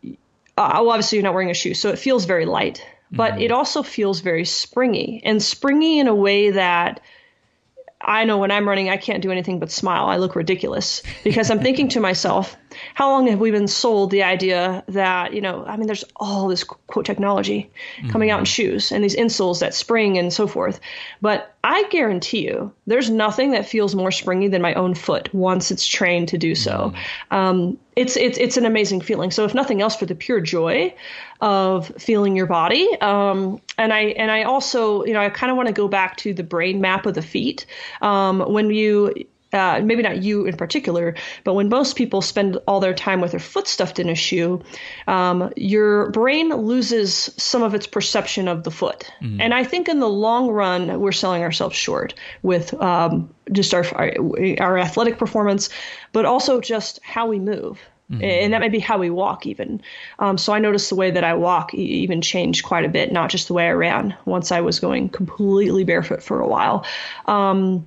uh, 0.04 0.14
well, 0.56 0.90
obviously 0.90 1.16
you're 1.16 1.24
not 1.24 1.34
wearing 1.34 1.50
a 1.50 1.54
shoe, 1.54 1.74
so 1.74 1.88
it 1.90 1.98
feels 1.98 2.26
very 2.26 2.46
light, 2.46 2.86
but 3.10 3.32
mm-hmm. 3.32 3.42
it 3.42 3.50
also 3.50 3.82
feels 3.82 4.20
very 4.20 4.44
springy 4.44 5.20
and 5.24 5.42
springy 5.42 5.98
in 5.98 6.06
a 6.06 6.14
way 6.14 6.50
that 6.50 7.00
I 8.08 8.24
know 8.24 8.38
when 8.38 8.50
I'm 8.50 8.66
running, 8.66 8.88
I 8.88 8.96
can't 8.96 9.22
do 9.22 9.30
anything 9.30 9.58
but 9.58 9.70
smile. 9.70 10.06
I 10.06 10.16
look 10.16 10.34
ridiculous 10.34 11.02
because 11.24 11.50
I'm 11.50 11.60
thinking 11.60 11.90
to 11.90 12.00
myself, 12.00 12.56
how 12.94 13.10
long 13.10 13.26
have 13.26 13.40
we 13.40 13.50
been 13.50 13.68
sold 13.68 14.10
the 14.10 14.22
idea 14.22 14.84
that, 14.88 15.32
you 15.32 15.40
know, 15.40 15.64
I 15.64 15.76
mean, 15.76 15.86
there's 15.86 16.04
all 16.16 16.48
this 16.48 16.64
quote 16.64 17.04
technology 17.04 17.70
coming 18.10 18.28
mm-hmm. 18.28 18.34
out 18.34 18.40
in 18.40 18.44
shoes 18.44 18.92
and 18.92 19.02
these 19.02 19.16
insoles 19.16 19.60
that 19.60 19.74
spring 19.74 20.18
and 20.18 20.32
so 20.32 20.46
forth. 20.46 20.80
But 21.20 21.54
I 21.64 21.84
guarantee 21.90 22.46
you, 22.46 22.72
there's 22.86 23.10
nothing 23.10 23.50
that 23.52 23.66
feels 23.66 23.94
more 23.94 24.10
springy 24.10 24.48
than 24.48 24.62
my 24.62 24.74
own 24.74 24.94
foot 24.94 25.32
once 25.34 25.70
it's 25.70 25.86
trained 25.86 26.28
to 26.28 26.38
do 26.38 26.54
so. 26.54 26.92
Mm-hmm. 26.94 27.34
Um, 27.34 27.78
it's 27.96 28.16
it's 28.16 28.38
it's 28.38 28.56
an 28.56 28.64
amazing 28.64 29.00
feeling. 29.00 29.32
So 29.32 29.44
if 29.44 29.54
nothing 29.54 29.82
else, 29.82 29.96
for 29.96 30.06
the 30.06 30.14
pure 30.14 30.40
joy 30.40 30.94
of 31.40 31.88
feeling 31.98 32.36
your 32.36 32.46
body, 32.46 32.88
um, 33.00 33.60
and 33.76 33.92
I 33.92 34.00
and 34.00 34.30
I 34.30 34.44
also 34.44 35.04
you 35.04 35.12
know 35.12 35.20
I 35.20 35.30
kind 35.30 35.50
of 35.50 35.56
want 35.56 35.66
to 35.66 35.74
go 35.74 35.88
back 35.88 36.16
to 36.18 36.32
the 36.32 36.44
brain 36.44 36.80
map 36.80 37.06
of 37.06 37.14
the 37.14 37.22
feet. 37.22 37.66
Um, 38.00 38.40
when 38.40 38.70
you 38.70 39.26
uh, 39.52 39.80
maybe 39.82 40.02
not 40.02 40.22
you 40.22 40.46
in 40.46 40.56
particular, 40.56 41.14
but 41.44 41.54
when 41.54 41.68
most 41.68 41.96
people 41.96 42.20
spend 42.20 42.58
all 42.66 42.80
their 42.80 42.94
time 42.94 43.20
with 43.20 43.30
their 43.30 43.40
foot 43.40 43.66
stuffed 43.66 43.98
in 43.98 44.08
a 44.08 44.14
shoe, 44.14 44.62
um, 45.06 45.52
your 45.56 46.10
brain 46.10 46.50
loses 46.50 47.30
some 47.36 47.62
of 47.62 47.74
its 47.74 47.86
perception 47.86 48.48
of 48.48 48.64
the 48.64 48.70
foot. 48.70 49.10
Mm-hmm. 49.22 49.40
And 49.40 49.54
I 49.54 49.64
think 49.64 49.88
in 49.88 50.00
the 50.00 50.08
long 50.08 50.48
run, 50.48 51.00
we're 51.00 51.12
selling 51.12 51.42
ourselves 51.42 51.76
short 51.76 52.14
with 52.42 52.74
um, 52.74 53.34
just 53.52 53.72
our, 53.72 53.84
our, 53.94 54.12
our 54.60 54.78
athletic 54.78 55.18
performance, 55.18 55.70
but 56.12 56.24
also 56.24 56.60
just 56.60 57.00
how 57.02 57.26
we 57.26 57.38
move. 57.38 57.80
Mm-hmm. 58.10 58.24
And 58.24 58.52
that 58.54 58.60
may 58.60 58.70
be 58.70 58.78
how 58.78 58.96
we 58.96 59.10
walk, 59.10 59.46
even. 59.46 59.82
Um, 60.18 60.38
so 60.38 60.54
I 60.54 60.60
noticed 60.60 60.88
the 60.88 60.94
way 60.96 61.10
that 61.10 61.24
I 61.24 61.34
walk 61.34 61.74
even 61.74 62.22
changed 62.22 62.64
quite 62.64 62.86
a 62.86 62.88
bit, 62.88 63.12
not 63.12 63.28
just 63.28 63.48
the 63.48 63.54
way 63.54 63.68
I 63.68 63.72
ran 63.72 64.16
once 64.24 64.50
I 64.50 64.62
was 64.62 64.80
going 64.80 65.10
completely 65.10 65.84
barefoot 65.84 66.22
for 66.22 66.40
a 66.40 66.48
while. 66.48 66.86
Um, 67.26 67.86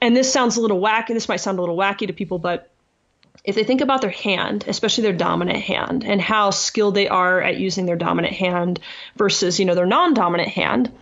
and 0.00 0.16
this 0.16 0.32
sounds 0.32 0.56
a 0.56 0.60
little 0.60 0.80
wacky. 0.80 1.08
This 1.08 1.28
might 1.28 1.40
sound 1.40 1.58
a 1.58 1.62
little 1.62 1.76
wacky 1.76 2.06
to 2.06 2.12
people, 2.12 2.38
but 2.38 2.70
if 3.44 3.54
they 3.54 3.64
think 3.64 3.80
about 3.80 4.02
their 4.02 4.10
hand, 4.10 4.64
especially 4.68 5.02
their 5.02 5.12
dominant 5.12 5.60
hand, 5.60 6.04
and 6.04 6.20
how 6.20 6.50
skilled 6.50 6.94
they 6.94 7.08
are 7.08 7.40
at 7.40 7.58
using 7.58 7.86
their 7.86 7.96
dominant 7.96 8.34
hand 8.34 8.80
versus, 9.16 9.58
you 9.58 9.64
know, 9.64 9.74
their 9.74 9.86
non-dominant 9.86 10.50
hand, 10.50 10.92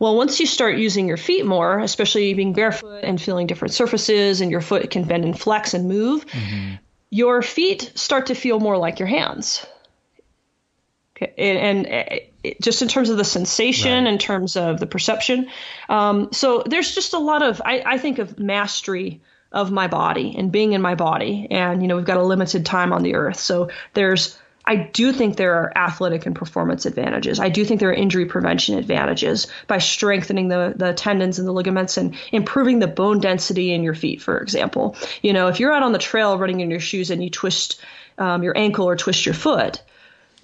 well, 0.00 0.16
once 0.16 0.40
you 0.40 0.46
start 0.46 0.78
using 0.78 1.06
your 1.06 1.16
feet 1.16 1.46
more, 1.46 1.78
especially 1.78 2.34
being 2.34 2.52
barefoot 2.52 3.04
and 3.04 3.22
feeling 3.22 3.46
different 3.46 3.72
surfaces, 3.72 4.40
and 4.40 4.50
your 4.50 4.60
foot 4.60 4.90
can 4.90 5.04
bend 5.04 5.24
and 5.24 5.38
flex 5.38 5.74
and 5.74 5.88
move, 5.88 6.26
mm-hmm. 6.26 6.74
your 7.10 7.40
feet 7.40 7.92
start 7.94 8.26
to 8.26 8.34
feel 8.34 8.58
more 8.58 8.76
like 8.76 8.98
your 8.98 9.08
hands. 9.08 9.64
Okay, 11.16 11.32
and, 11.38 11.86
and 11.86 12.20
just 12.60 12.82
in 12.82 12.88
terms 12.88 13.08
of 13.08 13.16
the 13.16 13.24
sensation, 13.24 14.04
right. 14.04 14.12
in 14.12 14.18
terms 14.18 14.56
of 14.56 14.78
the 14.78 14.86
perception. 14.86 15.48
Um, 15.88 16.28
so 16.32 16.62
there's 16.66 16.94
just 16.94 17.14
a 17.14 17.18
lot 17.18 17.42
of, 17.42 17.62
I, 17.64 17.82
I 17.84 17.98
think 17.98 18.18
of 18.18 18.38
mastery 18.38 19.22
of 19.50 19.70
my 19.70 19.88
body 19.88 20.34
and 20.36 20.52
being 20.52 20.72
in 20.72 20.82
my 20.82 20.94
body. 20.94 21.48
And, 21.50 21.80
you 21.80 21.88
know, 21.88 21.96
we've 21.96 22.04
got 22.04 22.18
a 22.18 22.22
limited 22.22 22.66
time 22.66 22.92
on 22.92 23.02
the 23.02 23.14
earth. 23.14 23.38
So 23.38 23.70
there's, 23.94 24.38
I 24.66 24.76
do 24.76 25.12
think 25.12 25.36
there 25.36 25.54
are 25.54 25.72
athletic 25.76 26.26
and 26.26 26.34
performance 26.34 26.84
advantages. 26.84 27.40
I 27.40 27.48
do 27.48 27.64
think 27.64 27.80
there 27.80 27.90
are 27.90 27.94
injury 27.94 28.26
prevention 28.26 28.76
advantages 28.76 29.46
by 29.68 29.78
strengthening 29.78 30.48
the, 30.48 30.74
the 30.76 30.92
tendons 30.92 31.38
and 31.38 31.46
the 31.48 31.52
ligaments 31.52 31.96
and 31.96 32.16
improving 32.32 32.80
the 32.80 32.88
bone 32.88 33.20
density 33.20 33.72
in 33.72 33.82
your 33.82 33.94
feet, 33.94 34.20
for 34.20 34.38
example. 34.38 34.96
You 35.22 35.32
know, 35.32 35.46
if 35.46 35.60
you're 35.60 35.72
out 35.72 35.84
on 35.84 35.92
the 35.92 35.98
trail 35.98 36.36
running 36.36 36.60
in 36.60 36.70
your 36.70 36.80
shoes 36.80 37.10
and 37.10 37.22
you 37.22 37.30
twist 37.30 37.80
um, 38.18 38.42
your 38.42 38.58
ankle 38.58 38.86
or 38.86 38.96
twist 38.96 39.24
your 39.24 39.34
foot, 39.34 39.82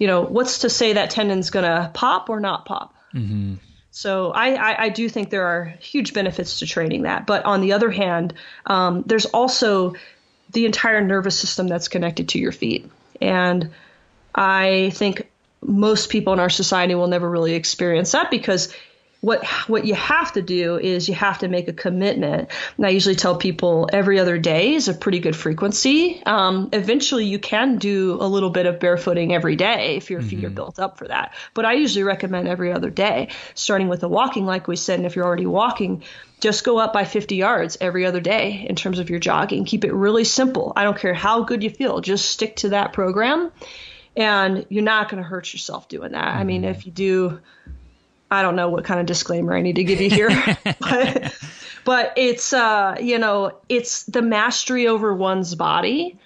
you 0.03 0.07
know, 0.07 0.19
what's 0.19 0.59
to 0.59 0.69
say 0.69 0.91
that 0.91 1.11
tendon's 1.11 1.49
going 1.49 1.63
to 1.63 1.89
pop 1.93 2.29
or 2.29 2.41
not 2.41 2.65
pop? 2.65 2.93
Mm-hmm. 3.13 3.53
So 3.91 4.31
I, 4.31 4.55
I, 4.55 4.83
I, 4.83 4.89
do 4.89 5.07
think 5.07 5.29
there 5.29 5.45
are 5.45 5.63
huge 5.79 6.13
benefits 6.13 6.59
to 6.59 6.67
training 6.67 7.03
that. 7.03 7.25
But 7.25 7.45
on 7.45 7.61
the 7.61 7.71
other 7.71 7.89
hand, 7.89 8.33
um, 8.65 9.03
there's 9.05 9.27
also 9.27 9.95
the 10.49 10.65
entire 10.65 10.99
nervous 10.99 11.39
system 11.39 11.69
that's 11.69 11.87
connected 11.87 12.27
to 12.29 12.37
your 12.37 12.51
feet. 12.51 12.91
And 13.21 13.71
I 14.35 14.91
think 14.93 15.31
most 15.61 16.09
people 16.09 16.33
in 16.33 16.41
our 16.41 16.49
society 16.49 16.95
will 16.95 17.07
never 17.07 17.29
really 17.29 17.53
experience 17.53 18.11
that 18.11 18.29
because 18.29 18.75
what 19.23 19.45
what 19.69 19.85
you 19.85 19.95
have 19.95 20.33
to 20.33 20.41
do 20.41 20.77
is 20.77 21.07
you 21.07 21.15
have 21.15 21.39
to 21.39 21.47
make 21.47 21.69
a 21.69 21.73
commitment. 21.73 22.49
And 22.75 22.85
I 22.85 22.89
usually 22.89 23.15
tell 23.15 23.37
people 23.37 23.89
every 23.93 24.19
other 24.19 24.37
day 24.37 24.73
is 24.73 24.89
a 24.89 24.93
pretty 24.93 25.19
good 25.19 25.33
frequency. 25.33 26.21
Um, 26.25 26.67
eventually, 26.73 27.23
you 27.23 27.39
can 27.39 27.77
do 27.77 28.17
a 28.19 28.27
little 28.27 28.49
bit 28.49 28.65
of 28.65 28.79
barefooting 28.79 29.31
every 29.31 29.55
day 29.55 29.95
if 29.95 30.09
your 30.09 30.19
mm-hmm. 30.19 30.27
feet 30.27 30.43
are 30.43 30.47
mm-hmm. 30.47 30.55
built 30.55 30.77
up 30.77 30.97
for 30.97 31.07
that. 31.07 31.33
But 31.53 31.63
I 31.63 31.75
usually 31.75 32.03
recommend 32.03 32.49
every 32.49 32.73
other 32.73 32.89
day, 32.89 33.29
starting 33.55 33.87
with 33.87 34.01
the 34.01 34.09
walking, 34.09 34.45
like 34.45 34.67
we 34.67 34.75
said. 34.75 34.99
And 34.99 35.05
if 35.05 35.15
you're 35.15 35.25
already 35.25 35.45
walking, 35.45 36.03
just 36.41 36.65
go 36.65 36.77
up 36.77 36.91
by 36.91 37.05
50 37.05 37.37
yards 37.37 37.77
every 37.79 38.05
other 38.05 38.19
day 38.19 38.65
in 38.67 38.75
terms 38.75 38.99
of 38.99 39.09
your 39.09 39.19
jogging. 39.19 39.63
Keep 39.63 39.85
it 39.85 39.93
really 39.93 40.25
simple. 40.25 40.73
I 40.75 40.83
don't 40.83 40.99
care 40.99 41.13
how 41.13 41.43
good 41.43 41.63
you 41.63 41.69
feel, 41.69 42.01
just 42.01 42.29
stick 42.29 42.57
to 42.57 42.69
that 42.69 42.91
program. 42.91 43.53
And 44.17 44.65
you're 44.67 44.83
not 44.83 45.07
going 45.07 45.23
to 45.23 45.27
hurt 45.27 45.53
yourself 45.53 45.87
doing 45.87 46.11
that. 46.11 46.25
Mm-hmm. 46.25 46.39
I 46.39 46.43
mean, 46.43 46.61
mm-hmm. 46.63 46.71
if 46.71 46.85
you 46.85 46.91
do 46.91 47.39
I 48.33 48.41
don't 48.41 48.55
know 48.55 48.69
what 48.69 48.83
kind 48.83 48.99
of 48.99 49.05
disclaimer 49.05 49.53
I 49.53 49.61
need 49.61 49.75
to 49.75 49.83
give 49.83 50.01
you 50.01 50.09
here, 50.09 50.29
but, 50.79 51.35
but 51.85 52.13
it's 52.17 52.51
uh, 52.51 52.97
you 52.99 53.19
know 53.19 53.59
it's 53.69 54.03
the 54.03 54.21
mastery 54.21 54.87
over 54.87 55.13
one's 55.13 55.53
body. 55.55 56.17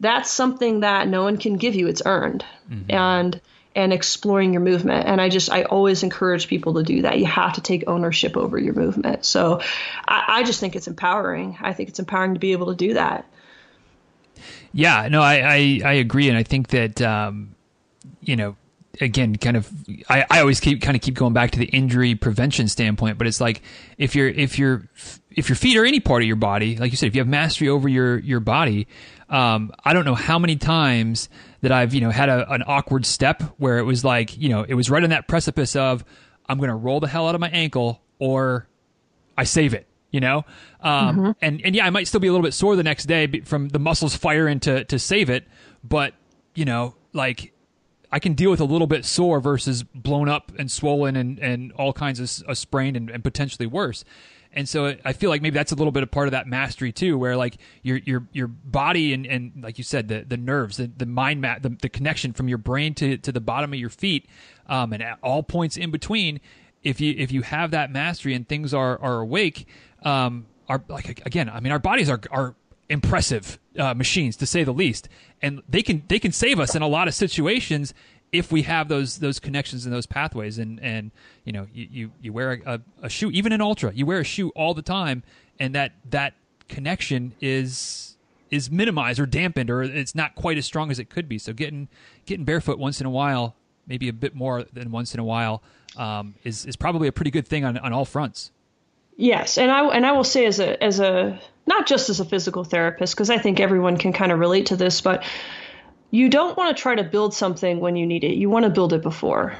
That's 0.00 0.30
something 0.30 0.80
that 0.80 1.08
no 1.08 1.22
one 1.22 1.38
can 1.38 1.56
give 1.56 1.74
you. 1.74 1.86
It's 1.86 2.02
earned, 2.04 2.44
mm-hmm. 2.68 2.90
and 2.90 3.40
and 3.76 3.92
exploring 3.92 4.54
your 4.54 4.62
movement. 4.62 5.06
And 5.06 5.20
I 5.20 5.28
just 5.28 5.50
I 5.50 5.62
always 5.62 6.02
encourage 6.02 6.48
people 6.48 6.74
to 6.74 6.82
do 6.82 7.02
that. 7.02 7.18
You 7.18 7.26
have 7.26 7.52
to 7.54 7.60
take 7.60 7.84
ownership 7.86 8.36
over 8.36 8.58
your 8.58 8.74
movement. 8.74 9.24
So 9.24 9.60
I, 10.08 10.24
I 10.28 10.42
just 10.42 10.58
think 10.58 10.74
it's 10.74 10.88
empowering. 10.88 11.58
I 11.60 11.74
think 11.74 11.90
it's 11.90 12.00
empowering 12.00 12.34
to 12.34 12.40
be 12.40 12.52
able 12.52 12.66
to 12.68 12.74
do 12.74 12.94
that. 12.94 13.24
Yeah, 14.72 15.06
no, 15.08 15.22
I 15.22 15.34
I, 15.34 15.80
I 15.84 15.92
agree, 15.92 16.28
and 16.28 16.36
I 16.36 16.42
think 16.42 16.68
that 16.68 17.00
um, 17.00 17.54
you 18.20 18.34
know 18.34 18.56
again, 19.00 19.36
kind 19.36 19.56
of, 19.56 19.70
I, 20.08 20.24
I 20.30 20.40
always 20.40 20.60
keep 20.60 20.82
kind 20.82 20.96
of 20.96 21.02
keep 21.02 21.14
going 21.14 21.32
back 21.32 21.52
to 21.52 21.58
the 21.58 21.66
injury 21.66 22.14
prevention 22.14 22.68
standpoint, 22.68 23.18
but 23.18 23.26
it's 23.26 23.40
like 23.40 23.62
if 23.98 24.14
you're 24.14 24.28
if 24.28 24.58
you're 24.58 24.88
if 25.30 25.48
your 25.48 25.56
feet 25.56 25.76
are 25.76 25.84
any 25.84 26.00
part 26.00 26.22
of 26.22 26.26
your 26.26 26.36
body, 26.36 26.76
like 26.76 26.90
you 26.90 26.96
said, 26.96 27.06
if 27.06 27.14
you 27.14 27.20
have 27.20 27.28
mastery 27.28 27.68
over 27.68 27.88
your 27.88 28.18
your 28.18 28.40
body, 28.40 28.88
um, 29.28 29.72
I 29.84 29.92
don't 29.92 30.04
know 30.04 30.14
how 30.14 30.38
many 30.38 30.56
times 30.56 31.28
that 31.60 31.72
I've 31.72 31.94
you 31.94 32.00
know 32.00 32.10
had 32.10 32.28
a, 32.28 32.50
an 32.52 32.62
awkward 32.66 33.06
step 33.06 33.42
where 33.58 33.78
it 33.78 33.84
was 33.84 34.04
like 34.04 34.36
you 34.36 34.48
know 34.48 34.62
it 34.62 34.74
was 34.74 34.90
right 34.90 35.02
on 35.02 35.10
that 35.10 35.28
precipice 35.28 35.76
of 35.76 36.04
I'm 36.48 36.58
going 36.58 36.70
to 36.70 36.76
roll 36.76 37.00
the 37.00 37.08
hell 37.08 37.28
out 37.28 37.34
of 37.34 37.40
my 37.40 37.50
ankle 37.50 38.00
or 38.18 38.68
I 39.36 39.44
save 39.44 39.74
it, 39.74 39.86
you 40.10 40.20
know, 40.20 40.44
um, 40.80 41.16
mm-hmm. 41.16 41.30
and 41.42 41.60
and 41.64 41.74
yeah, 41.74 41.86
I 41.86 41.90
might 41.90 42.08
still 42.08 42.20
be 42.20 42.28
a 42.28 42.32
little 42.32 42.44
bit 42.44 42.54
sore 42.54 42.76
the 42.76 42.82
next 42.82 43.04
day 43.04 43.40
from 43.40 43.68
the 43.68 43.78
muscles 43.78 44.16
firing 44.16 44.60
to 44.60 44.84
to 44.84 44.98
save 44.98 45.30
it, 45.30 45.44
but 45.84 46.14
you 46.54 46.64
know, 46.64 46.94
like 47.12 47.52
I 48.10 48.18
can 48.18 48.34
deal 48.34 48.50
with 48.50 48.60
a 48.60 48.64
little 48.64 48.86
bit 48.86 49.04
sore 49.04 49.40
versus 49.40 49.82
blown 49.82 50.28
up 50.28 50.52
and 50.58 50.70
swollen 50.70 51.16
and, 51.16 51.38
and 51.38 51.72
all 51.72 51.92
kinds 51.92 52.20
of 52.20 52.48
uh, 52.48 52.54
sprained 52.54 52.96
and, 52.96 53.10
and 53.10 53.24
potentially 53.24 53.66
worse. 53.66 54.04
And 54.52 54.66
so 54.66 54.96
I 55.04 55.12
feel 55.12 55.28
like 55.28 55.42
maybe 55.42 55.54
that's 55.54 55.72
a 55.72 55.74
little 55.74 55.92
bit 55.92 56.02
of 56.02 56.10
part 56.10 56.28
of 56.28 56.32
that 56.32 56.46
mastery 56.46 56.90
too, 56.90 57.18
where 57.18 57.36
like 57.36 57.58
your 57.82 57.98
your 57.98 58.26
your 58.32 58.46
body 58.46 59.12
and, 59.12 59.26
and 59.26 59.52
like 59.62 59.76
you 59.76 59.84
said, 59.84 60.08
the 60.08 60.24
the 60.26 60.38
nerves, 60.38 60.78
the, 60.78 60.90
the 60.96 61.04
mind 61.04 61.42
map, 61.42 61.60
the, 61.62 61.68
the 61.68 61.90
connection 61.90 62.32
from 62.32 62.48
your 62.48 62.56
brain 62.56 62.94
to, 62.94 63.18
to 63.18 63.32
the 63.32 63.40
bottom 63.40 63.74
of 63.74 63.78
your 63.78 63.90
feet, 63.90 64.26
um, 64.66 64.94
and 64.94 65.02
at 65.02 65.18
all 65.22 65.42
points 65.42 65.76
in 65.76 65.90
between, 65.90 66.40
if 66.82 67.02
you 67.02 67.14
if 67.18 67.32
you 67.32 67.42
have 67.42 67.72
that 67.72 67.92
mastery 67.92 68.32
and 68.32 68.48
things 68.48 68.72
are 68.72 68.98
are 69.02 69.20
awake, 69.20 69.66
um, 70.04 70.46
are 70.70 70.82
like 70.88 71.20
again, 71.26 71.50
I 71.50 71.60
mean, 71.60 71.72
our 71.72 71.78
bodies 71.78 72.08
are 72.08 72.20
are 72.30 72.54
impressive 72.88 73.58
uh, 73.78 73.94
machines 73.94 74.36
to 74.36 74.46
say 74.46 74.64
the 74.64 74.72
least, 74.72 75.08
and 75.42 75.62
they 75.68 75.82
can 75.82 76.02
they 76.08 76.18
can 76.18 76.32
save 76.32 76.60
us 76.60 76.74
in 76.74 76.82
a 76.82 76.88
lot 76.88 77.08
of 77.08 77.14
situations 77.14 77.94
if 78.32 78.50
we 78.50 78.62
have 78.62 78.88
those 78.88 79.18
those 79.18 79.38
connections 79.38 79.84
and 79.84 79.94
those 79.94 80.06
pathways. 80.06 80.58
And 80.58 80.80
and 80.80 81.10
you 81.44 81.52
know 81.52 81.66
you 81.72 81.88
you, 81.90 82.12
you 82.20 82.32
wear 82.32 82.60
a, 82.64 82.80
a 83.02 83.08
shoe 83.08 83.30
even 83.30 83.52
in 83.52 83.60
ultra, 83.60 83.92
you 83.92 84.06
wear 84.06 84.20
a 84.20 84.24
shoe 84.24 84.50
all 84.50 84.74
the 84.74 84.82
time, 84.82 85.22
and 85.58 85.74
that 85.74 85.92
that 86.10 86.34
connection 86.68 87.32
is 87.40 88.16
is 88.50 88.70
minimized 88.70 89.18
or 89.18 89.26
dampened 89.26 89.70
or 89.70 89.82
it's 89.82 90.14
not 90.14 90.34
quite 90.34 90.56
as 90.56 90.64
strong 90.64 90.90
as 90.90 90.98
it 90.98 91.10
could 91.10 91.28
be. 91.28 91.38
So 91.38 91.52
getting 91.52 91.88
getting 92.26 92.44
barefoot 92.44 92.78
once 92.78 93.00
in 93.00 93.06
a 93.06 93.10
while, 93.10 93.56
maybe 93.86 94.08
a 94.08 94.12
bit 94.12 94.34
more 94.34 94.64
than 94.72 94.90
once 94.90 95.14
in 95.14 95.20
a 95.20 95.24
while, 95.24 95.62
um, 95.96 96.34
is 96.44 96.64
is 96.66 96.76
probably 96.76 97.08
a 97.08 97.12
pretty 97.12 97.30
good 97.30 97.46
thing 97.46 97.64
on, 97.64 97.76
on 97.78 97.92
all 97.92 98.04
fronts. 98.04 98.52
Yes, 99.16 99.58
and 99.58 99.70
I 99.70 99.86
and 99.88 100.06
I 100.06 100.12
will 100.12 100.24
say 100.24 100.46
as 100.46 100.60
a 100.60 100.82
as 100.82 101.00
a 101.00 101.40
not 101.66 101.86
just 101.86 102.08
as 102.08 102.20
a 102.20 102.24
physical 102.24 102.64
therapist 102.64 103.14
because 103.14 103.30
I 103.30 103.38
think 103.38 103.60
everyone 103.60 103.96
can 103.96 104.12
kind 104.12 104.32
of 104.32 104.38
relate 104.38 104.66
to 104.66 104.76
this, 104.76 105.00
but 105.00 105.24
you 106.10 106.28
don't 106.28 106.56
want 106.56 106.76
to 106.76 106.80
try 106.80 106.94
to 106.94 107.04
build 107.04 107.34
something 107.34 107.80
when 107.80 107.96
you 107.96 108.06
need 108.06 108.24
it. 108.24 108.36
You 108.36 108.48
want 108.48 108.64
to 108.64 108.70
build 108.70 108.92
it 108.92 109.02
before. 109.02 109.54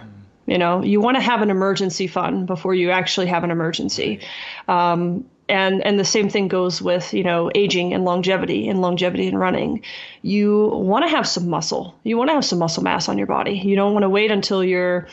You 0.47 0.59
know, 0.59 0.83
you 0.83 1.01
want 1.01 1.17
to 1.17 1.21
have 1.21 1.43
an 1.43 1.51
emergency 1.51 2.07
fund 2.07 2.47
before 2.47 2.75
you 2.75 2.91
actually 2.93 3.27
have 3.27 3.43
an 3.43 3.51
emergency. 3.51 4.21
Um, 4.69 5.29
and 5.49 5.85
and 5.85 5.99
the 5.99 6.05
same 6.05 6.29
thing 6.29 6.49
goes 6.49 6.83
with 6.83 7.15
you 7.15 7.23
know 7.23 7.51
aging 7.55 7.95
and 7.95 8.05
longevity 8.05 8.69
and 8.69 8.81
longevity 8.81 9.29
and 9.29 9.39
running 9.39 9.83
you 10.23 10.67
want 10.67 11.05
to 11.05 11.09
have 11.09 11.27
some 11.27 11.49
muscle 11.49 11.99
you 12.03 12.17
want 12.17 12.29
to 12.29 12.35
have 12.35 12.45
some 12.45 12.59
muscle 12.59 12.83
mass 12.83 13.09
on 13.09 13.17
your 13.17 13.27
body 13.27 13.53
you 13.53 13.77
don't 13.77 13.93
want 13.93 14.03
to 14.03 14.09
wait 14.09 14.31
until 14.31 14.65
you're 14.65 15.07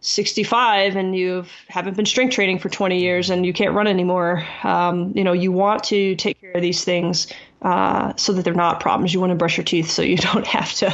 65 0.00 0.96
and 0.96 1.14
you 1.14 1.44
haven't 1.68 1.96
been 1.96 2.06
strength 2.06 2.34
training 2.34 2.58
for 2.58 2.70
20 2.70 3.00
years 3.00 3.28
and 3.28 3.44
you 3.44 3.52
can't 3.52 3.74
run 3.74 3.86
anymore 3.86 4.46
um, 4.62 5.12
you 5.14 5.22
know 5.22 5.32
you 5.32 5.52
want 5.52 5.84
to 5.84 6.14
take 6.16 6.40
care 6.40 6.52
of 6.52 6.62
these 6.62 6.84
things 6.84 7.26
uh, 7.62 8.14
so 8.16 8.32
that 8.32 8.42
they're 8.42 8.54
not 8.54 8.80
problems 8.80 9.12
you 9.12 9.20
want 9.20 9.30
to 9.30 9.36
brush 9.36 9.58
your 9.58 9.64
teeth 9.64 9.90
so 9.90 10.00
you 10.00 10.16
don't 10.32 10.46
have 10.46 10.72
to 10.72 10.86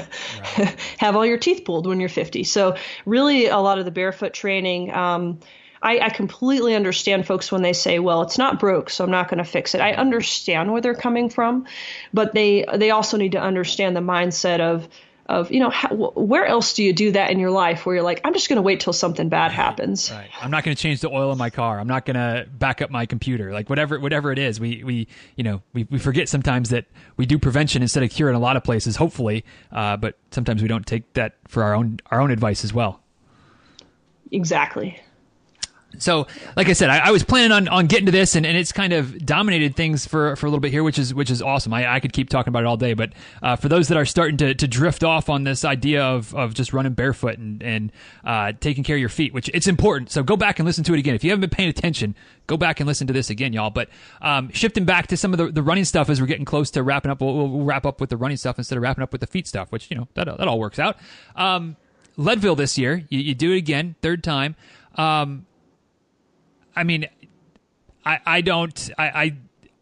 right. 0.58 0.74
have 0.98 1.14
all 1.14 1.24
your 1.24 1.38
teeth 1.38 1.64
pulled 1.64 1.86
when 1.86 2.00
you're 2.00 2.08
50 2.08 2.42
so 2.42 2.76
really 3.04 3.46
a 3.46 3.58
lot 3.58 3.78
of 3.78 3.84
the 3.84 3.92
barefoot 3.92 4.34
training 4.34 4.92
um, 4.92 5.38
I, 5.82 6.00
I 6.00 6.10
completely 6.10 6.74
understand 6.74 7.26
folks 7.26 7.52
when 7.52 7.62
they 7.62 7.74
say, 7.74 7.98
"Well, 7.98 8.22
it's 8.22 8.38
not 8.38 8.58
broke, 8.58 8.90
so 8.90 9.04
I'm 9.04 9.10
not 9.10 9.28
going 9.28 9.38
to 9.38 9.44
fix 9.44 9.74
it." 9.74 9.80
I 9.80 9.92
understand 9.92 10.72
where 10.72 10.80
they're 10.80 10.94
coming 10.94 11.28
from, 11.28 11.66
but 12.14 12.32
they 12.32 12.64
they 12.74 12.90
also 12.90 13.16
need 13.16 13.32
to 13.32 13.40
understand 13.40 13.94
the 13.94 14.00
mindset 14.00 14.60
of 14.60 14.88
of 15.28 15.50
you 15.50 15.60
know 15.60 15.70
how, 15.70 15.88
where 15.88 16.46
else 16.46 16.74
do 16.74 16.84
you 16.84 16.92
do 16.92 17.12
that 17.12 17.30
in 17.30 17.38
your 17.38 17.50
life 17.50 17.84
where 17.84 17.96
you're 17.96 18.04
like 18.04 18.20
i'm 18.24 18.32
just 18.32 18.48
going 18.48 18.56
to 18.56 18.62
wait 18.62 18.80
till 18.80 18.92
something 18.92 19.28
bad 19.28 19.50
happens. 19.50 20.10
right. 20.10 20.30
I'm 20.40 20.50
not 20.50 20.64
going 20.64 20.76
to 20.76 20.80
change 20.80 21.00
the 21.00 21.10
oil 21.10 21.32
in 21.32 21.38
my 21.38 21.50
car. 21.50 21.80
I'm 21.80 21.88
not 21.88 22.04
going 22.04 22.14
to 22.14 22.46
back 22.50 22.80
up 22.80 22.90
my 22.90 23.06
computer. 23.06 23.52
Like 23.52 23.68
whatever 23.68 23.98
whatever 23.98 24.32
it 24.32 24.38
is 24.38 24.60
we 24.60 24.84
we 24.84 25.08
you 25.34 25.44
know 25.44 25.62
we, 25.72 25.86
we 25.90 25.98
forget 25.98 26.28
sometimes 26.28 26.70
that 26.70 26.86
we 27.16 27.26
do 27.26 27.38
prevention 27.38 27.82
instead 27.82 28.02
of 28.02 28.10
cure 28.10 28.28
in 28.28 28.34
a 28.34 28.40
lot 28.40 28.56
of 28.56 28.64
places 28.64 28.96
hopefully 28.96 29.44
uh, 29.72 29.96
but 29.96 30.16
sometimes 30.30 30.62
we 30.62 30.68
don't 30.68 30.86
take 30.86 31.12
that 31.14 31.34
for 31.48 31.62
our 31.62 31.74
own 31.74 31.98
our 32.10 32.20
own 32.20 32.30
advice 32.30 32.64
as 32.64 32.72
well. 32.72 33.00
Exactly 34.30 35.00
so, 35.98 36.26
like 36.56 36.68
I 36.68 36.72
said, 36.72 36.90
I, 36.90 37.08
I, 37.08 37.10
was 37.10 37.24
planning 37.24 37.52
on, 37.52 37.68
on 37.68 37.86
getting 37.86 38.06
to 38.06 38.12
this, 38.12 38.34
and, 38.34 38.44
and 38.44 38.56
it's 38.56 38.72
kind 38.72 38.92
of 38.92 39.24
dominated 39.24 39.76
things 39.76 40.06
for, 40.06 40.36
for 40.36 40.46
a 40.46 40.50
little 40.50 40.60
bit 40.60 40.70
here, 40.70 40.82
which 40.82 40.98
is 40.98 41.14
which 41.14 41.30
is 41.30 41.40
awesome. 41.40 41.72
I, 41.72 41.94
I 41.94 42.00
could 42.00 42.12
keep 42.12 42.28
talking 42.28 42.48
about 42.48 42.64
it 42.64 42.66
all 42.66 42.76
day, 42.76 42.94
but 42.94 43.12
uh, 43.42 43.56
for 43.56 43.68
those 43.68 43.88
that 43.88 43.96
are 43.96 44.04
starting 44.04 44.36
to, 44.38 44.54
to 44.54 44.68
drift 44.68 45.04
off 45.04 45.28
on 45.28 45.44
this 45.44 45.64
idea 45.64 46.02
of, 46.02 46.34
of 46.34 46.54
just 46.54 46.72
running 46.72 46.92
barefoot 46.92 47.38
and 47.38 47.62
and 47.62 47.92
uh, 48.24 48.52
taking 48.60 48.84
care 48.84 48.96
of 48.96 49.00
your 49.00 49.08
feet, 49.08 49.32
which 49.32 49.48
it's 49.54 49.66
important. 49.66 50.10
So 50.10 50.22
go 50.22 50.36
back 50.36 50.58
and 50.58 50.66
listen 50.66 50.84
to 50.84 50.94
it 50.94 50.98
again. 50.98 51.14
If 51.14 51.24
you 51.24 51.30
haven't 51.30 51.42
been 51.42 51.50
paying 51.50 51.68
attention, 51.68 52.14
go 52.46 52.56
back 52.56 52.80
and 52.80 52.86
listen 52.86 53.06
to 53.06 53.12
this 53.12 53.30
again, 53.30 53.52
y'all. 53.52 53.70
But 53.70 53.88
um, 54.20 54.50
shifting 54.50 54.84
back 54.84 55.06
to 55.08 55.16
some 55.16 55.32
of 55.32 55.38
the, 55.38 55.50
the 55.50 55.62
running 55.62 55.84
stuff 55.84 56.10
as 56.10 56.20
we're 56.20 56.26
getting 56.26 56.44
close 56.44 56.70
to 56.72 56.82
wrapping 56.82 57.10
up, 57.10 57.20
we'll, 57.20 57.34
we'll, 57.34 57.64
wrap 57.64 57.86
up 57.86 58.00
with 58.00 58.10
the 58.10 58.16
running 58.16 58.36
stuff 58.36 58.58
instead 58.58 58.76
of 58.76 58.82
wrapping 58.82 59.02
up 59.02 59.12
with 59.12 59.20
the 59.20 59.26
feet 59.26 59.46
stuff, 59.46 59.72
which 59.72 59.90
you 59.90 59.96
know 59.96 60.08
that 60.14 60.24
that 60.24 60.48
all 60.48 60.58
works 60.58 60.78
out. 60.78 60.96
Um, 61.34 61.76
Leadville 62.16 62.56
this 62.56 62.76
year, 62.78 63.04
you, 63.08 63.20
you 63.20 63.34
do 63.34 63.52
it 63.52 63.58
again, 63.58 63.94
third 64.02 64.24
time. 64.24 64.56
Um, 64.96 65.46
I 66.76 66.84
mean, 66.84 67.06
I 68.04 68.20
I 68.24 68.40
don't 68.42 68.90
I. 68.98 69.06
I 69.08 69.36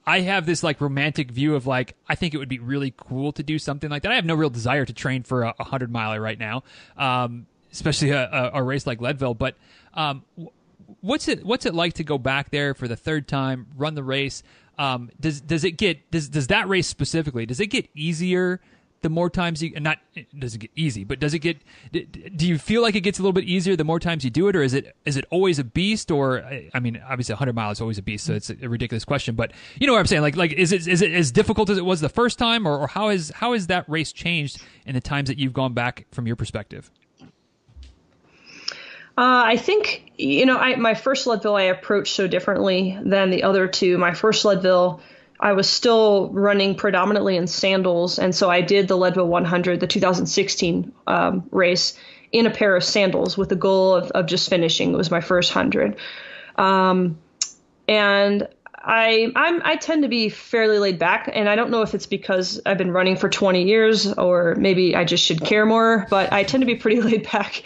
I 0.07 0.20
have 0.20 0.45
this 0.45 0.62
like 0.62 0.80
romantic 0.80 1.30
view 1.30 1.55
of 1.55 1.66
like 1.66 1.95
I 2.07 2.14
think 2.14 2.34
it 2.34 2.38
would 2.38 2.49
be 2.49 2.59
really 2.59 2.92
cool 2.95 3.32
to 3.32 3.42
do 3.42 3.59
something 3.59 3.88
like 3.88 4.03
that. 4.03 4.12
I 4.12 4.16
have 4.16 4.26
no 4.26 4.34
real 4.34 4.51
desire 4.51 4.84
to 4.84 4.92
train 4.92 5.22
for 5.22 5.45
a, 5.45 5.55
a 5.59 5.64
hundred 5.64 5.90
miler 5.90 6.20
right 6.20 6.38
now, 6.38 6.62
um, 6.99 7.47
especially 7.72 8.11
a, 8.11 8.51
a, 8.53 8.62
race 8.62 8.86
like 8.86 9.01
Leadville. 9.01 9.32
But 9.32 9.57
um, 9.95 10.24
what's 11.01 11.28
it 11.28 11.45
what's 11.45 11.64
it 11.64 11.74
like 11.74 11.95
to 11.95 12.05
go 12.05 12.18
back 12.18 12.51
there 12.51 12.74
for 12.74 12.86
the 12.86 12.97
third 12.97 13.26
time, 13.26 13.66
run 13.76 13.95
the 13.95 14.05
race? 14.05 14.42
Um, 14.76 15.11
does 15.20 15.40
does 15.40 15.64
it 15.64 15.72
get 15.72 16.11
does 16.11 16.28
does 16.28 16.49
that 16.49 16.68
race 16.68 16.86
specifically 16.86 17.47
does 17.47 17.61
it 17.61 17.68
get 17.68 17.88
easier 17.95 18.61
the 19.05 19.11
more 19.11 19.29
times 19.29 19.63
you 19.63 19.79
not 19.79 19.99
does 20.37 20.55
it 20.55 20.59
get 20.59 20.71
easy, 20.75 21.05
but 21.05 21.21
does 21.21 21.35
it 21.35 21.41
get? 21.41 21.59
Do 21.93 22.49
you 22.49 22.57
feel 22.57 22.81
like 22.81 22.97
it 22.97 23.03
gets 23.03 23.19
a 23.19 23.23
little 23.23 23.35
bit 23.35 23.45
easier 23.45 23.77
the 23.77 23.85
more 23.85 24.01
times 24.01 24.25
you 24.25 24.31
do 24.31 24.49
it, 24.49 24.57
or 24.57 24.63
is 24.63 24.73
it 24.73 24.97
is 25.05 25.19
it 25.19 25.27
always 25.31 25.59
a 25.59 25.65
beast? 25.65 26.11
Or 26.11 26.43
I 26.73 26.81
mean, 26.81 27.01
obviously, 27.07 27.35
100 27.35 27.55
miles 27.55 27.77
is 27.77 27.81
always 27.83 27.99
a 27.99 28.03
beast, 28.03 28.25
so 28.25 28.33
it's 28.33 28.49
a 28.49 28.67
ridiculous 28.67 29.05
question. 29.05 29.35
But 29.35 29.53
you 29.79 29.87
know 29.87 29.93
what 29.93 30.01
I'm 30.01 30.07
saying? 30.07 30.23
Like, 30.23 30.37
like 30.37 30.55
is 30.55 30.73
it 30.73 30.89
is 30.89 31.03
it 31.03 31.13
as 31.13 31.31
difficult 31.31 31.69
as 31.69 31.77
it 31.77 31.85
was 31.85 32.01
the 32.01 32.09
first 32.09 32.39
time, 32.39 32.67
or, 32.67 32.79
or 32.79 32.87
how 32.87 33.11
is 33.11 33.31
how 33.37 33.53
has 33.53 33.67
that 33.67 33.87
race 33.91 34.11
changed 34.11 34.63
in 34.87 34.95
the 34.95 35.03
times 35.03 35.29
that 35.29 35.39
you've 35.39 35.53
gone 35.53 35.75
back 35.75 36.07
from 36.11 36.27
your 36.27 36.37
perspective? 36.37 36.91
Uh, 39.17 39.45
I 39.47 39.59
think 39.59 40.13
you 40.17 40.47
know, 40.47 40.57
I, 40.57 40.77
my 40.77 40.95
first 40.95 41.27
Leadville 41.27 41.57
I 41.57 41.65
approached 41.65 42.15
so 42.15 42.27
differently 42.27 42.99
than 43.05 43.29
the 43.29 43.43
other 43.43 43.69
two. 43.69 43.99
My 43.99 44.15
first 44.15 44.47
Leadville 44.47 45.03
I 45.45 45.53
was 45.53 45.68
still 45.68 46.30
running 46.30 46.74
predominantly 46.74 47.36
in 47.36 47.47
sandals, 47.47 48.18
and 48.18 48.34
so 48.34 48.49
I 48.49 48.62
did 48.62 48.88
the 48.88 48.97
Leadville 48.97 49.28
100, 49.28 49.78
the 49.78 49.86
2016 49.86 50.90
um, 51.07 51.47
race, 51.53 51.99
in 52.32 52.47
a 52.47 52.51
pair 52.51 52.74
of 52.74 52.82
sandals 52.82 53.36
with 53.36 53.51
the 53.51 53.57
goal 53.57 53.95
of, 53.95 54.11
of 54.12 54.24
just 54.24 54.49
finishing. 54.49 54.95
It 54.95 54.97
was 54.97 55.11
my 55.11 55.20
first 55.20 55.53
hundred, 55.53 55.97
um, 56.57 57.18
and 57.86 58.49
I 58.74 59.30
I'm, 59.36 59.61
I 59.62 59.76
tend 59.76 60.05
to 60.05 60.09
be 60.09 60.30
fairly 60.30 60.78
laid 60.78 60.99
back, 60.99 61.30
and 61.30 61.47
I 61.47 61.57
don't 61.57 61.70
know 61.70 61.82
if 61.82 61.95
it's 61.95 62.07
because 62.07 62.59
I've 62.64 62.78
been 62.78 62.90
running 62.90 63.16
for 63.16 63.28
20 63.28 63.64
years 63.64 64.11
or 64.14 64.55
maybe 64.55 64.97
I 64.97 65.05
just 65.05 65.22
should 65.22 65.42
care 65.42 65.66
more, 65.66 66.07
but 66.09 66.32
I 66.32 66.45
tend 66.45 66.62
to 66.62 66.66
be 66.66 66.76
pretty 66.76 67.03
laid 67.09 67.30
back 67.30 67.64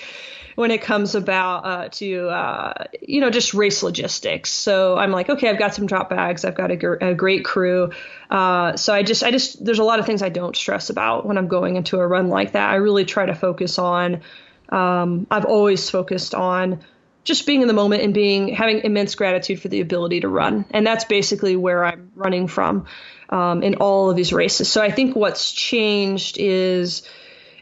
when 0.58 0.72
it 0.72 0.82
comes 0.82 1.14
about 1.14 1.64
uh, 1.64 1.88
to 1.88 2.28
uh, 2.30 2.84
you 3.00 3.20
know 3.20 3.30
just 3.30 3.54
race 3.54 3.84
logistics. 3.84 4.50
So 4.50 4.98
I'm 4.98 5.12
like, 5.12 5.30
okay, 5.30 5.48
I've 5.48 5.58
got 5.58 5.72
some 5.72 5.86
drop 5.86 6.10
bags, 6.10 6.44
I've 6.44 6.56
got 6.56 6.72
a, 6.72 6.76
gr- 6.76 6.94
a 6.94 7.14
great 7.14 7.44
crew. 7.44 7.92
Uh, 8.28 8.76
so 8.76 8.92
I 8.92 9.04
just 9.04 9.22
I 9.22 9.30
just 9.30 9.64
there's 9.64 9.78
a 9.78 9.84
lot 9.84 10.00
of 10.00 10.06
things 10.06 10.20
I 10.20 10.30
don't 10.30 10.56
stress 10.56 10.90
about 10.90 11.24
when 11.24 11.38
I'm 11.38 11.46
going 11.46 11.76
into 11.76 12.00
a 12.00 12.04
run 12.04 12.28
like 12.28 12.52
that. 12.52 12.70
I 12.70 12.74
really 12.74 13.04
try 13.04 13.26
to 13.26 13.36
focus 13.36 13.78
on. 13.78 14.22
Um, 14.68 15.28
I've 15.30 15.44
always 15.44 15.88
focused 15.90 16.34
on 16.34 16.80
just 17.22 17.46
being 17.46 17.62
in 17.62 17.68
the 17.68 17.74
moment 17.74 18.02
and 18.02 18.12
being 18.12 18.48
having 18.48 18.80
immense 18.80 19.14
gratitude 19.14 19.62
for 19.62 19.68
the 19.68 19.80
ability 19.80 20.20
to 20.22 20.28
run, 20.28 20.64
and 20.72 20.84
that's 20.84 21.04
basically 21.04 21.54
where 21.54 21.84
I'm 21.84 22.10
running 22.16 22.48
from 22.48 22.86
um, 23.28 23.62
in 23.62 23.76
all 23.76 24.10
of 24.10 24.16
these 24.16 24.32
races. 24.32 24.68
So 24.68 24.82
I 24.82 24.90
think 24.90 25.14
what's 25.14 25.52
changed 25.52 26.36
is 26.36 27.02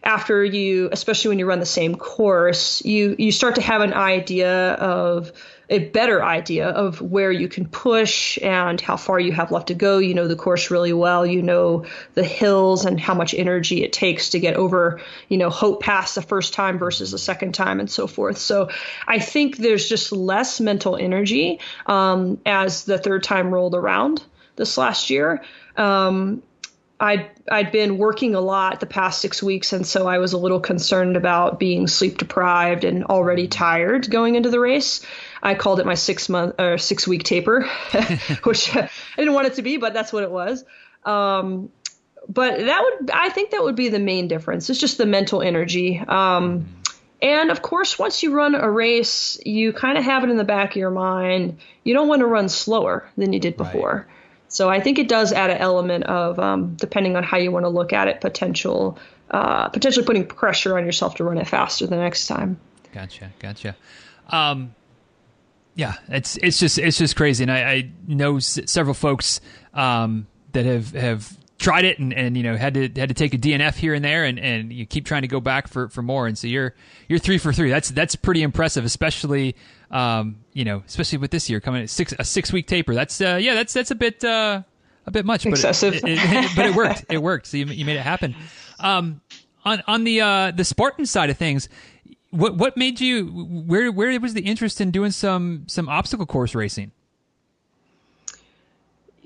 after 0.07 0.45
you, 0.45 0.89
especially 0.93 1.31
when 1.31 1.39
you 1.41 1.47
run 1.47 1.59
the 1.59 1.67
same 1.67 1.97
course, 1.97 2.83
you 2.85 3.17
you 3.19 3.33
start 3.33 3.57
to 3.57 3.61
have 3.61 3.81
an 3.83 3.93
idea 3.93 4.73
of 4.75 5.33
a 5.69 5.81
better 5.81 6.23
idea 6.23 6.69
of 6.69 7.03
where 7.03 7.33
you 7.33 7.49
can 7.49 7.67
push 7.67 8.39
and 8.41 8.81
how 8.81 8.97
far 8.97 9.19
you 9.19 9.33
have 9.33 9.51
left 9.51 9.67
to 9.67 9.75
go. 9.75 9.99
You 9.99 10.15
know 10.15 10.29
the 10.29 10.37
course 10.37 10.71
really 10.71 10.93
well. 10.93 11.27
You 11.27 11.43
know 11.43 11.87
the 12.15 12.23
hills 12.23 12.85
and 12.85 13.01
how 13.01 13.15
much 13.15 13.35
energy 13.35 13.83
it 13.83 13.93
takes 13.93 14.31
to 14.31 14.39
get 14.39 14.55
over, 14.55 15.01
you 15.29 15.39
know, 15.39 15.51
Hope 15.51 15.83
Pass 15.83 16.15
the 16.15 16.23
first 16.23 16.55
time 16.55 16.79
versus 16.79 17.11
the 17.11 17.19
second 17.19 17.53
time 17.53 17.81
and 17.81 17.91
so 17.91 18.07
forth. 18.07 18.39
So 18.39 18.71
I 19.09 19.19
think 19.19 19.57
there's 19.57 19.89
just 19.89 20.13
less 20.13 20.61
mental 20.61 20.97
energy 20.97 21.59
um, 21.87 22.41
as 22.47 22.85
the 22.85 22.99
third 22.99 23.25
time 23.25 23.53
rolled 23.53 23.75
around 23.75 24.23
this 24.55 24.79
last 24.79 25.11
year. 25.11 25.43
Um, 25.77 26.43
I'd 26.99 27.29
I'd 27.51 27.73
been 27.73 27.99
working 27.99 28.35
a 28.35 28.41
lot 28.41 28.81
the 28.81 28.87
past 28.87 29.21
six 29.21 29.43
weeks, 29.43 29.73
and 29.73 29.87
so 29.87 30.07
I 30.07 30.19
was 30.19 30.33
a 30.33 30.39
little 30.39 30.61
concerned 30.61 31.17
about 31.17 31.59
being 31.59 31.89
sleep 31.89 32.17
deprived 32.19 32.85
and 32.85 33.05
already 33.05 33.49
tired 33.49 34.11
going 34.11 34.35
into 34.35 34.51
the 34.51 34.61
race. 34.61 35.05
I 35.43 35.55
called 35.55 35.79
it 35.79 35.87
my 35.87 35.95
six 35.95 36.29
month 36.29 36.55
or 36.59 36.79
six 36.79 37.07
week 37.07 37.23
taper, 37.23 37.69
which 38.45 38.75
I 38.77 38.89
didn't 39.17 39.35
want 39.35 39.49
it 39.49 39.55
to 39.55 39.63
be, 39.63 39.77
but 39.77 39.93
that's 39.93 40.13
what 40.13 40.23
it 40.23 40.31
was. 40.31 40.65
Um, 41.05 41.71
but 42.29 42.59
that 42.59 42.83
would 42.83 43.11
I 43.11 43.29
think 43.29 43.51
that 43.51 43.63
would 43.63 43.77
be 43.77 43.91
the 43.91 43.99
main 43.99 44.27
difference. 44.27 44.71
It's 44.71 44.81
just 44.81 44.97
the 44.97 45.07
mental 45.07 45.43
energy. 45.43 45.99
Um, 45.99 46.67
and 47.21 47.51
of 47.51 47.61
course, 47.61 47.99
once 47.99 48.23
you 48.23 48.35
run 48.35 48.55
a 48.55 48.71
race, 48.71 49.39
you 49.45 49.73
kind 49.73 49.99
of 49.99 50.05
have 50.05 50.25
it 50.25 50.31
in 50.31 50.37
the 50.37 50.45
back 50.45 50.71
of 50.71 50.77
your 50.77 50.91
mind. 50.91 51.59
You 51.85 51.93
don't 51.93 52.09
want 52.09 52.21
to 52.21 52.27
run 52.27 52.49
slower 52.49 53.09
than 53.17 53.33
you 53.33 53.41
did 53.41 53.57
before. 53.57 54.07
Right. 54.07 54.16
So 54.49 54.69
I 54.71 54.81
think 54.81 54.99
it 54.99 55.09
does 55.09 55.33
add 55.33 55.51
an 55.51 55.59
element 55.59 56.05
of, 56.05 56.39
um, 56.39 56.75
depending 56.77 57.17
on 57.17 57.23
how 57.25 57.37
you 57.37 57.51
want 57.51 57.65
to 57.65 57.69
look 57.69 57.93
at 57.93 58.09
it, 58.09 58.21
potential, 58.21 58.99
uh, 59.31 59.69
potentially 59.69 60.07
putting 60.07 60.27
pressure 60.27 60.79
on 60.79 60.85
yourself 60.87 61.17
to 61.17 61.25
run 61.25 61.39
it 61.39 61.49
faster 61.49 61.87
the 61.87 61.97
next 61.97 62.27
time. 62.27 62.59
Gotcha, 62.93 63.33
gotcha. 63.41 63.77
Um, 64.31 64.75
yeah, 65.75 65.95
it's 66.09 66.37
it's 66.39 66.59
just 66.59 66.79
it's 66.79 66.97
just 66.97 67.17
crazy, 67.17 67.45
and 67.45 67.53
I, 67.53 67.71
I 67.71 67.91
know 68.07 68.37
s- 68.37 68.59
several 68.65 68.95
folks 68.95 69.41
um, 69.75 70.27
that 70.53 70.65
have 70.65 70.93
have 70.93 71.37
tried 71.59 71.85
it 71.85 71.99
and, 71.99 72.13
and 72.13 72.37
you 72.37 72.43
know 72.43 72.57
had 72.57 72.75
to 72.75 72.83
had 72.97 73.09
to 73.09 73.15
take 73.15 73.33
a 73.33 73.39
DNF 73.39 73.77
here 73.77 73.95
and 73.95 74.05
there 74.05 74.25
and, 74.25 74.39
and 74.39 74.73
you 74.73 74.85
keep 74.85 75.07
trying 75.07 75.23
to 75.23 75.29
go 75.29 75.41
back 75.41 75.69
for, 75.69 75.89
for 75.89 76.03
more 76.03 76.27
and 76.27 76.37
so 76.37 76.47
you're 76.47 76.75
you're 77.09 77.19
three 77.19 77.39
for 77.39 77.53
three 77.53 77.71
that's 77.71 77.91
that's 77.91 78.15
pretty 78.15 78.43
impressive 78.43 78.85
especially 78.85 79.57
um, 79.91 80.37
you 80.53 80.65
know 80.65 80.83
especially 80.87 81.19
with 81.19 81.31
this 81.31 81.49
year 81.49 81.61
coming 81.61 81.83
at 81.83 81.89
six 81.89 82.13
a 82.19 82.25
six 82.25 82.53
week 82.53 82.67
taper 82.67 82.95
that's 82.95 83.21
uh, 83.21 83.39
yeah 83.41 83.55
that's 83.55 83.73
that's 83.73 83.91
a 83.91 83.95
bit 83.95 84.23
uh, 84.23 84.63
a 85.07 85.11
bit 85.11 85.25
much, 85.25 85.45
but 85.45 85.53
excessive. 85.53 85.95
It, 85.95 86.05
it, 86.05 86.19
it, 86.19 86.51
but 86.57 86.67
it 86.67 86.75
worked. 86.75 87.05
It 87.09 87.19
worked. 87.19 87.47
So 87.47 87.57
you, 87.57 87.67
you 87.67 87.85
made 87.85 87.97
it 87.97 88.03
happen. 88.03 88.35
Um, 88.81 89.21
on 89.65 89.83
on 89.87 90.05
the 90.05 90.21
uh, 90.21 90.51
the 90.51 90.65
Spartan 90.65 91.07
side 91.07 91.31
of 91.31 91.37
things, 91.37 91.69
what 92.31 92.57
what 92.57 92.77
made 92.77 93.01
you 93.01 93.27
where 93.67 93.91
where 93.91 94.19
was 94.21 94.35
the 94.35 94.43
interest 94.43 94.81
in 94.81 94.91
doing 94.91 95.11
some 95.11 95.65
some 95.69 95.89
obstacle 95.89 96.27
course 96.27 96.55
racing? 96.55 96.93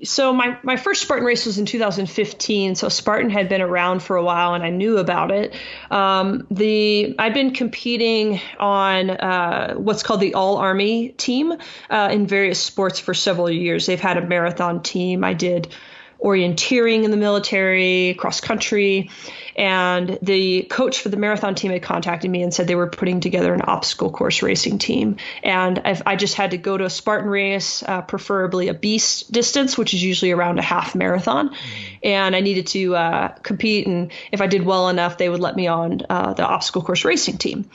So 0.03 0.33
my, 0.33 0.57
my 0.63 0.77
first 0.77 1.01
Spartan 1.01 1.25
race 1.25 1.45
was 1.45 1.57
in 1.57 1.65
2015. 1.65 2.75
So 2.75 2.89
Spartan 2.89 3.29
had 3.29 3.49
been 3.49 3.61
around 3.61 4.01
for 4.01 4.15
a 4.15 4.23
while, 4.23 4.53
and 4.53 4.63
I 4.63 4.69
knew 4.69 4.97
about 4.97 5.31
it. 5.31 5.53
Um, 5.89 6.47
the 6.49 7.15
I've 7.19 7.33
been 7.33 7.53
competing 7.53 8.39
on 8.59 9.09
uh, 9.09 9.75
what's 9.75 10.03
called 10.03 10.21
the 10.21 10.33
All 10.33 10.57
Army 10.57 11.09
team 11.09 11.53
uh, 11.89 12.09
in 12.11 12.27
various 12.27 12.59
sports 12.59 12.99
for 12.99 13.13
several 13.13 13.49
years. 13.49 13.85
They've 13.85 13.99
had 13.99 14.17
a 14.17 14.25
marathon 14.25 14.81
team. 14.81 15.23
I 15.23 15.33
did 15.33 15.73
orienteering 16.21 17.03
in 17.03 17.11
the 17.11 17.17
military, 17.17 18.15
cross 18.17 18.41
country. 18.41 19.09
And 19.55 20.17
the 20.21 20.63
coach 20.63 21.01
for 21.01 21.09
the 21.09 21.17
marathon 21.17 21.55
team 21.55 21.71
had 21.71 21.81
contacted 21.81 22.31
me 22.31 22.41
and 22.41 22.53
said 22.53 22.67
they 22.67 22.75
were 22.75 22.87
putting 22.87 23.19
together 23.19 23.53
an 23.53 23.61
obstacle 23.61 24.11
course 24.11 24.41
racing 24.41 24.77
team. 24.77 25.17
And 25.43 25.79
I've, 25.79 26.01
i 26.05 26.15
just 26.15 26.35
had 26.35 26.51
to 26.51 26.57
go 26.57 26.77
to 26.77 26.85
a 26.85 26.89
Spartan 26.89 27.29
race, 27.29 27.83
uh, 27.83 28.01
preferably 28.01 28.69
a 28.69 28.73
beast 28.73 29.31
distance, 29.31 29.77
which 29.77 29.93
is 29.93 30.01
usually 30.03 30.31
around 30.31 30.59
a 30.59 30.63
half 30.63 30.95
marathon. 30.95 31.49
Mm-hmm. 31.49 31.97
And 32.03 32.35
I 32.35 32.39
needed 32.39 32.67
to 32.67 32.95
uh, 32.95 33.27
compete. 33.29 33.87
And 33.87 34.11
if 34.31 34.41
I 34.41 34.47
did 34.47 34.63
well 34.63 34.89
enough, 34.89 35.17
they 35.17 35.27
would 35.27 35.41
let 35.41 35.55
me 35.55 35.67
on 35.67 36.01
uh, 36.09 36.33
the 36.33 36.45
obstacle 36.45 36.81
course 36.81 37.03
racing 37.03 37.37
team. 37.37 37.69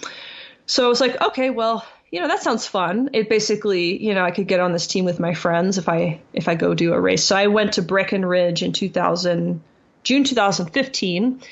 So 0.66 0.84
I 0.84 0.88
was 0.88 1.00
like, 1.00 1.20
okay, 1.20 1.50
well, 1.50 1.86
you 2.10 2.20
know 2.20 2.28
that 2.28 2.42
sounds 2.42 2.66
fun. 2.66 3.10
It 3.12 3.28
basically 3.28 4.02
you 4.02 4.14
know 4.14 4.24
i 4.24 4.30
could 4.30 4.46
get 4.46 4.60
on 4.60 4.72
this 4.72 4.86
team 4.86 5.04
with 5.04 5.18
my 5.18 5.34
friends 5.34 5.78
if 5.78 5.88
i 5.88 6.20
if 6.32 6.48
i 6.48 6.54
go 6.54 6.74
do 6.74 6.92
a 6.92 7.00
race. 7.00 7.24
So 7.24 7.36
i 7.36 7.46
went 7.46 7.74
to 7.74 7.82
breckenridge 7.82 8.62
in 8.62 8.72
2000 8.72 9.62
june 10.02 10.24
2015 10.24 11.42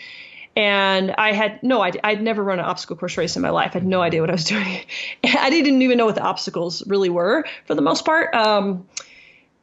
and 0.57 1.11
i 1.19 1.33
had 1.33 1.61
no 1.65 1.83
idea 1.83 2.01
i'd 2.05 2.23
never 2.23 2.43
run 2.43 2.61
an 2.61 2.65
obstacle 2.65 2.97
course 2.97 3.17
race 3.17 3.37
in 3.37 3.43
my 3.43 3.51
life. 3.51 3.73
I 3.75 3.79
had 3.79 3.87
no 3.87 4.01
idea 4.01 4.21
what 4.21 4.31
i 4.31 4.35
was 4.35 4.45
doing. 4.55 4.81
I 5.25 5.51
didn't 5.51 5.83
even 5.83 5.99
know 5.99 6.07
what 6.07 6.15
the 6.15 6.23
obstacles 6.23 6.87
really 6.87 7.11
were 7.11 7.45
for 7.67 7.75
the 7.75 7.83
most 7.83 8.05
part. 8.05 8.35
Um, 8.35 8.87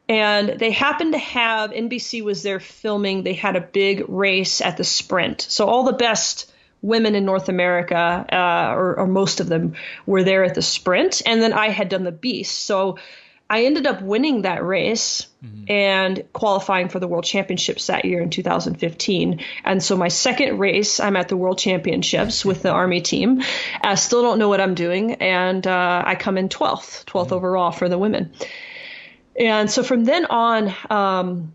and 0.08 0.58
they 0.58 0.72
happened 0.72 1.12
to 1.12 1.18
have 1.18 1.70
nbc 1.70 2.22
was 2.22 2.42
there 2.42 2.60
filming 2.60 3.22
they 3.22 3.32
had 3.34 3.56
a 3.56 3.60
big 3.60 4.04
race 4.08 4.60
at 4.60 4.76
the 4.76 4.84
sprint. 4.84 5.40
So 5.40 5.66
all 5.66 5.84
the 5.84 5.94
best 5.94 6.51
women 6.82 7.14
in 7.14 7.24
North 7.24 7.48
America, 7.48 8.26
uh, 8.30 8.74
or, 8.74 8.98
or, 8.98 9.06
most 9.06 9.40
of 9.40 9.48
them, 9.48 9.74
were 10.04 10.24
there 10.24 10.44
at 10.44 10.54
the 10.54 10.62
sprint, 10.62 11.22
and 11.24 11.40
then 11.40 11.52
I 11.52 11.68
had 11.68 11.88
done 11.88 12.02
the 12.02 12.12
beast. 12.12 12.64
So 12.64 12.98
I 13.48 13.64
ended 13.64 13.86
up 13.86 14.00
winning 14.00 14.42
that 14.42 14.64
race 14.64 15.26
mm-hmm. 15.44 15.70
and 15.70 16.24
qualifying 16.32 16.88
for 16.88 16.98
the 16.98 17.06
World 17.06 17.24
Championships 17.24 17.88
that 17.88 18.04
year 18.04 18.22
in 18.22 18.30
2015. 18.30 19.40
And 19.62 19.82
so 19.82 19.96
my 19.96 20.08
second 20.08 20.58
race, 20.58 21.00
I'm 21.00 21.16
at 21.16 21.28
the 21.28 21.36
World 21.36 21.58
Championships 21.58 22.44
with 22.44 22.62
the 22.62 22.70
Army 22.70 23.02
team. 23.02 23.42
I 23.82 23.94
still 23.96 24.22
don't 24.22 24.38
know 24.38 24.48
what 24.48 24.60
I'm 24.60 24.74
doing, 24.74 25.14
and 25.14 25.66
uh, 25.66 26.02
I 26.04 26.14
come 26.14 26.38
in 26.38 26.48
12th, 26.48 27.04
12th 27.04 27.24
mm-hmm. 27.24 27.34
overall 27.34 27.70
for 27.72 27.88
the 27.88 27.98
women. 27.98 28.32
And 29.38 29.70
so 29.70 29.82
from 29.82 30.04
then 30.04 30.26
on, 30.26 30.74
um, 30.90 31.52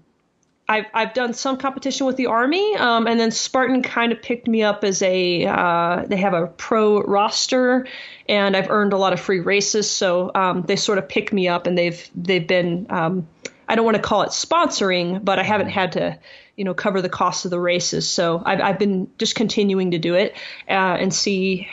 I've 0.69 0.85
I've 0.93 1.13
done 1.13 1.33
some 1.33 1.57
competition 1.57 2.05
with 2.07 2.17
the 2.17 2.25
Army, 2.25 2.75
um, 2.75 3.07
and 3.07 3.19
then 3.19 3.31
Spartan 3.31 3.81
kind 3.83 4.11
of 4.11 4.21
picked 4.21 4.47
me 4.47 4.63
up 4.63 4.83
as 4.83 5.01
a 5.01 5.45
uh, 5.45 6.03
they 6.05 6.17
have 6.17 6.33
a 6.33 6.47
pro 6.47 7.01
roster, 7.01 7.87
and 8.27 8.55
I've 8.55 8.69
earned 8.69 8.91
a 8.91 8.97
lot 8.97 9.13
of 9.13 9.19
free 9.19 9.39
races, 9.39 9.89
so 9.89 10.31
um, 10.35 10.63
they 10.63 10.75
sort 10.75 10.97
of 10.97 11.07
pick 11.07 11.31
me 11.31 11.47
up, 11.47 11.67
and 11.67 11.77
they've 11.77 12.09
they've 12.15 12.45
been 12.45 12.87
um, 12.89 13.27
I 13.69 13.75
don't 13.75 13.85
want 13.85 13.95
to 13.95 14.03
call 14.03 14.23
it 14.23 14.29
sponsoring, 14.29 15.23
but 15.23 15.39
I 15.39 15.43
haven't 15.43 15.69
had 15.69 15.93
to 15.93 16.19
you 16.57 16.65
know 16.65 16.73
cover 16.73 17.01
the 17.01 17.09
cost 17.09 17.45
of 17.45 17.51
the 17.51 17.59
races, 17.59 18.09
so 18.09 18.43
I've 18.45 18.59
I've 18.59 18.79
been 18.79 19.09
just 19.17 19.35
continuing 19.35 19.91
to 19.91 19.99
do 19.99 20.15
it 20.15 20.35
uh, 20.67 20.97
and 20.99 21.13
see. 21.13 21.69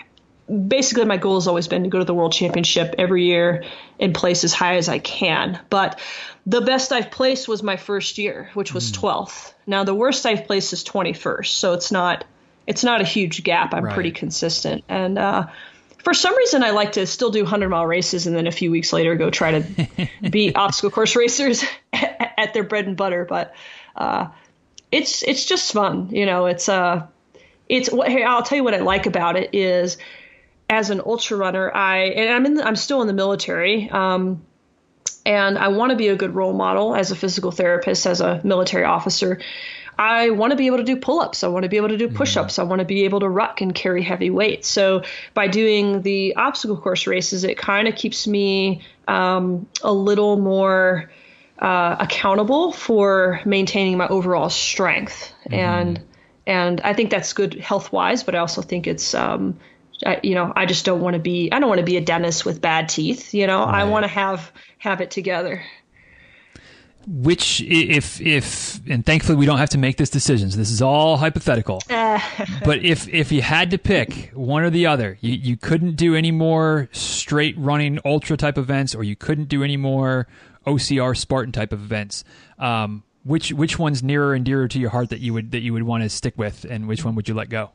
Basically, 0.47 1.05
my 1.05 1.17
goal 1.17 1.37
has 1.37 1.49
always 1.49 1.69
been 1.69 1.85
to 1.85 1.89
go 1.89 1.99
to 1.99 2.05
the 2.05 2.15
World 2.15 2.33
Championship 2.33 2.95
every 2.99 3.25
year 3.25 3.65
and 3.99 4.15
place 4.15 4.45
as 4.45 4.53
high 4.53 4.77
as 4.77 4.89
I 4.89 4.99
can, 4.99 5.59
but 5.71 5.99
the 6.47 6.61
best 6.61 6.93
I've 6.93 7.11
placed 7.11 7.49
was 7.49 7.63
my 7.63 7.77
first 7.77 8.19
year, 8.19 8.51
which 8.55 8.75
was 8.75 8.93
mm. 8.93 8.99
12th. 8.99 9.55
Now 9.67 9.85
the 9.85 9.95
worst 9.95 10.27
I've 10.27 10.47
placed 10.47 10.73
is 10.73 10.85
21st, 10.85 11.47
so 11.47 11.73
it's 11.73 11.91
not 11.91 12.25
it's 12.67 12.85
not 12.85 13.01
a 13.01 13.05
huge 13.05 13.45
gap. 13.45 13.75
I'm 13.75 13.85
right. 13.85 13.95
pretty 13.95 14.11
consistent, 14.11 14.85
and 14.89 15.19
uh, 15.19 15.47
for 16.05 16.13
some 16.13 16.37
reason 16.37 16.63
I 16.63 16.71
like 16.71 16.93
to 16.93 17.07
still 17.07 17.31
do 17.31 17.43
100 17.43 17.71
mile 17.71 17.87
races, 17.87 18.27
and 18.27 18.37
then 18.37 18.47
a 18.47 18.53
few 18.53 18.71
weeks 18.71 18.93
later 18.93 19.17
go 19.17 19.31
try 19.31 19.61
to 19.61 20.09
beat 20.31 20.57
obstacle 20.57 20.91
course 20.91 21.17
racers 21.17 21.65
at 21.93 22.53
their 22.53 22.65
bread 22.65 22.87
and 22.87 22.97
butter. 22.97 23.25
But 23.25 23.55
uh, 23.97 24.29
it's 24.93 25.23
it's 25.23 25.47
just 25.47 25.73
fun, 25.73 26.11
you 26.11 26.27
know. 26.27 26.47
It's 26.47 26.69
uh, 26.69 27.07
it's 27.69 27.91
what 27.91 28.09
hey, 28.09 28.23
I'll 28.23 28.43
tell 28.43 28.57
you 28.57 28.65
what 28.65 28.75
I 28.75 28.81
like 28.81 29.07
about 29.07 29.37
it 29.37 29.51
is 29.55 29.97
as 30.69 30.91
an 30.91 31.01
ultra 31.05 31.37
runner, 31.37 31.75
I 31.75 31.99
and 32.05 32.33
I'm 32.33 32.47
in 32.47 32.55
the, 32.55 32.67
I'm 32.67 32.77
still 32.77 33.01
in 33.01 33.07
the 33.07 33.13
military. 33.13 33.91
Um, 33.91 34.45
and 35.27 35.59
I 35.59 35.69
want 35.69 35.91
to 35.91 35.97
be 35.97 36.09
a 36.09 36.17
good 36.17 36.35
role 36.35 36.53
model 36.53 36.95
as 36.95 37.11
a 37.11 37.17
physical 37.17 37.51
therapist, 37.51 38.07
as 38.07 38.21
a 38.21 38.41
military 38.45 38.85
officer. 38.85 39.41
I 39.99 40.31
want 40.31 40.51
to 40.51 40.57
be 40.57 40.67
able 40.67 40.79
to 40.79 40.85
do 40.85 40.97
pull 40.97 41.21
ups. 41.21 41.45
I 41.45 41.49
want 41.49 41.63
to 41.63 41.69
be 41.69 41.77
able 41.77 41.89
to 41.89 41.97
do 41.97 42.09
push 42.09 42.37
ups. 42.37 42.59
I 42.59 42.65
want 42.65 42.81
to 42.81 42.85
be 42.85 43.05
able 43.05 43.21
to 43.21 43.29
ruck 43.29 43.61
and 43.61 43.75
carry 43.75 44.03
heavy 44.03 44.29
weights. 44.29 44.69
So, 44.69 45.03
by 45.35 45.47
doing 45.47 46.03
the 46.03 46.35
obstacle 46.37 46.77
course 46.77 47.07
races, 47.07 47.45
it 47.45 47.57
kind 47.57 47.87
of 47.87 47.95
keeps 47.95 48.27
me 48.27 48.83
um, 49.07 49.67
a 49.83 49.93
little 49.93 50.37
more 50.37 51.11
uh, 51.61 51.97
accountable 52.01 52.73
for 52.73 53.41
maintaining 53.45 53.97
my 53.97 54.09
overall 54.09 54.51
strength. 54.51 55.33
Mm-hmm. 55.47 55.55
And 55.55 56.05
and 56.47 56.81
I 56.83 56.93
think 56.93 57.11
that's 57.11 57.33
good 57.33 57.55
health 57.55 57.93
wise, 57.93 58.23
but 58.23 58.35
I 58.35 58.39
also 58.39 58.63
think 58.63 58.87
it's 58.87 59.15
um, 59.15 59.59
I, 60.05 60.21
you 60.23 60.35
know, 60.35 60.53
I 60.55 60.67
just 60.67 60.85
don't 60.85 61.01
want 61.01 61.15
to 61.15 61.21
be. 61.21 61.51
I 61.53 61.61
don't 61.61 61.69
want 61.69 61.79
to 61.81 61.85
be 61.85 61.97
a 61.97 62.01
dentist 62.01 62.45
with 62.45 62.61
bad 62.61 62.89
teeth. 62.89 63.35
You 63.35 63.47
know, 63.47 63.61
right. 63.61 63.83
I 63.83 63.85
want 63.85 64.05
to 64.05 64.09
have 64.09 64.53
have 64.79 65.01
it 65.01 65.11
together. 65.11 65.63
Which, 67.07 67.61
if 67.61 68.21
if, 68.21 68.81
and 68.89 69.05
thankfully 69.05 69.37
we 69.37 69.45
don't 69.45 69.59
have 69.59 69.71
to 69.71 69.79
make 69.79 69.99
this 69.99 70.09
decision. 70.09 70.51
So 70.51 70.57
this 70.57 70.71
is 70.71 70.81
all 70.81 71.19
hypothetical. 71.19 71.83
but 71.89 72.83
if 72.83 73.09
if 73.09 73.31
you 73.31 73.43
had 73.43 73.71
to 73.73 73.79
pick 73.79 74.31
one 74.33 74.63
or 74.63 74.71
the 74.71 74.87
other, 74.87 75.19
you 75.21 75.35
you 75.35 75.57
couldn't 75.57 75.97
do 75.97 76.15
any 76.15 76.31
more 76.31 76.89
straight 76.93 77.57
running 77.59 77.99
ultra 78.05 78.37
type 78.37 78.57
events, 78.57 78.95
or 78.95 79.05
you 79.05 79.17
couldn't 79.17 79.49
do 79.49 79.63
any 79.63 79.77
more 79.77 80.27
OCR 80.67 81.17
Spartan 81.17 81.53
type 81.53 81.73
of 81.73 81.83
events. 81.83 82.25
Um, 82.59 83.03
which 83.23 83.53
which 83.53 83.79
one's 83.79 84.03
nearer 84.03 84.35
and 84.35 84.45
dearer 84.45 84.69
to 84.69 84.79
your 84.79 84.91
heart 84.91 85.11
that 85.11 85.21
you 85.21 85.35
would 85.35 85.51
that 85.53 85.61
you 85.61 85.73
would 85.75 85.83
want 85.83 86.03
to 86.05 86.09
stick 86.09 86.35
with, 86.37 86.65
and 86.65 86.89
which 86.89 87.05
one 87.05 87.15
would 87.17 87.29
you 87.29 87.35
let 87.35 87.51
go? 87.51 87.71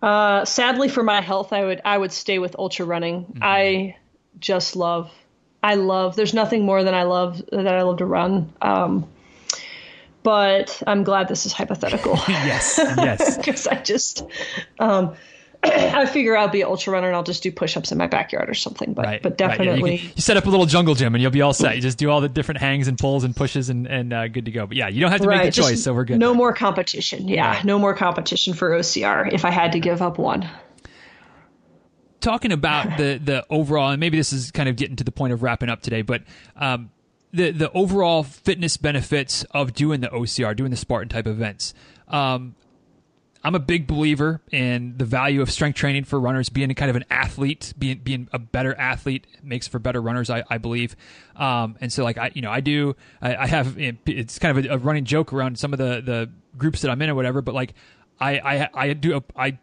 Uh, 0.00 0.44
sadly 0.44 0.88
for 0.88 1.02
my 1.02 1.20
health, 1.20 1.52
I 1.52 1.64
would 1.64 1.80
I 1.84 1.98
would 1.98 2.12
stay 2.12 2.38
with 2.38 2.56
ultra 2.58 2.86
running. 2.86 3.24
Mm-hmm. 3.24 3.38
I 3.42 3.96
just 4.38 4.76
love, 4.76 5.10
I 5.62 5.74
love. 5.74 6.16
There's 6.16 6.34
nothing 6.34 6.64
more 6.64 6.84
than 6.84 6.94
I 6.94 7.02
love 7.02 7.42
that 7.50 7.66
I 7.66 7.82
love 7.82 7.98
to 7.98 8.06
run. 8.06 8.52
Um, 8.62 9.08
but 10.22 10.82
I'm 10.86 11.04
glad 11.04 11.28
this 11.28 11.46
is 11.46 11.52
hypothetical. 11.52 12.14
yes, 12.28 12.78
yes. 12.78 13.36
Because 13.38 13.66
I 13.66 13.76
just, 13.76 14.24
um, 14.78 15.14
I 15.64 16.06
figure 16.06 16.36
I'll 16.36 16.48
be 16.48 16.60
an 16.60 16.68
ultra 16.68 16.92
runner 16.92 17.08
and 17.08 17.16
I'll 17.16 17.24
just 17.24 17.42
do 17.42 17.50
push-ups 17.50 17.90
in 17.90 17.98
my 17.98 18.06
backyard 18.06 18.48
or 18.48 18.54
something. 18.54 18.92
But 18.94 19.04
right, 19.04 19.22
but 19.22 19.36
definitely, 19.36 19.82
right, 19.82 19.92
yeah. 19.92 20.02
you, 20.02 20.10
you, 20.14 20.22
set 20.22 20.36
up 20.36 20.46
a 20.46 20.50
little 20.50 20.66
jungle 20.66 20.94
gym 20.94 21.14
and 21.14 21.22
you'll 21.22 21.32
be 21.32 21.42
all 21.42 21.52
set. 21.52 21.74
You 21.74 21.82
just 21.82 21.98
do 21.98 22.10
all 22.10 22.20
the 22.20 22.28
different 22.28 22.60
hangs 22.60 22.86
and 22.86 22.96
pulls 22.96 23.24
and 23.24 23.34
pushes 23.34 23.68
and 23.68 23.86
and 23.86 24.12
uh, 24.12 24.28
good 24.28 24.44
to 24.44 24.52
go. 24.52 24.66
But 24.66 24.76
yeah, 24.76 24.88
you 24.88 25.00
don't 25.00 25.10
have 25.10 25.20
to 25.20 25.26
right, 25.26 25.44
make 25.44 25.54
the 25.54 25.62
choice, 25.62 25.82
so 25.82 25.92
we're 25.92 26.04
good. 26.04 26.18
No 26.18 26.32
more 26.32 26.52
competition. 26.52 27.26
Yeah, 27.26 27.60
no 27.64 27.78
more 27.78 27.94
competition 27.94 28.54
for 28.54 28.70
OCR 28.70 29.32
if 29.32 29.44
I 29.44 29.50
had 29.50 29.72
to 29.72 29.80
give 29.80 30.00
up 30.00 30.16
one. 30.16 30.48
Talking 32.20 32.52
about 32.52 32.96
the 32.96 33.20
the 33.22 33.44
overall, 33.50 33.90
and 33.90 33.98
maybe 33.98 34.16
this 34.16 34.32
is 34.32 34.52
kind 34.52 34.68
of 34.68 34.76
getting 34.76 34.96
to 34.96 35.04
the 35.04 35.12
point 35.12 35.32
of 35.32 35.42
wrapping 35.42 35.68
up 35.68 35.82
today, 35.82 36.02
but. 36.02 36.22
Um, 36.56 36.90
the 37.30 37.50
the 37.50 37.70
overall 37.72 38.22
fitness 38.22 38.78
benefits 38.78 39.44
of 39.50 39.74
doing 39.74 40.00
the 40.00 40.08
OCR, 40.08 40.56
doing 40.56 40.70
the 40.70 40.78
Spartan 40.78 41.10
type 41.10 41.26
events. 41.26 41.74
Um, 42.08 42.54
I'm 43.44 43.54
a 43.54 43.60
big 43.60 43.86
believer 43.86 44.40
in 44.50 44.96
the 44.96 45.04
value 45.04 45.40
of 45.40 45.50
strength 45.50 45.76
training 45.76 46.04
for 46.04 46.18
runners, 46.18 46.48
being 46.48 46.74
kind 46.74 46.90
of 46.90 46.96
an 46.96 47.04
athlete, 47.08 47.72
being 47.78 47.98
being 47.98 48.28
a 48.32 48.38
better 48.38 48.74
athlete 48.74 49.26
makes 49.42 49.68
for 49.68 49.78
better 49.78 50.02
runners, 50.02 50.28
I, 50.28 50.42
I 50.50 50.58
believe. 50.58 50.96
Um, 51.36 51.76
and 51.80 51.92
so, 51.92 52.02
like 52.02 52.18
I, 52.18 52.32
you 52.34 52.42
know, 52.42 52.50
I 52.50 52.60
do, 52.60 52.96
I, 53.22 53.36
I 53.36 53.46
have 53.46 53.76
it's 53.78 54.38
kind 54.38 54.58
of 54.58 54.64
a, 54.64 54.74
a, 54.74 54.78
running 54.78 55.04
joke 55.04 55.32
around 55.32 55.58
some 55.58 55.72
of 55.72 55.78
the 55.78 56.00
the 56.00 56.30
groups 56.56 56.82
that 56.82 56.90
I'm 56.90 57.00
in 57.00 57.10
or 57.10 57.14
whatever. 57.14 57.40
But 57.40 57.54
like, 57.54 57.74
I 58.20 58.38
I, 58.38 58.68
I 58.74 58.92
do 58.94 59.22
I 59.36 59.58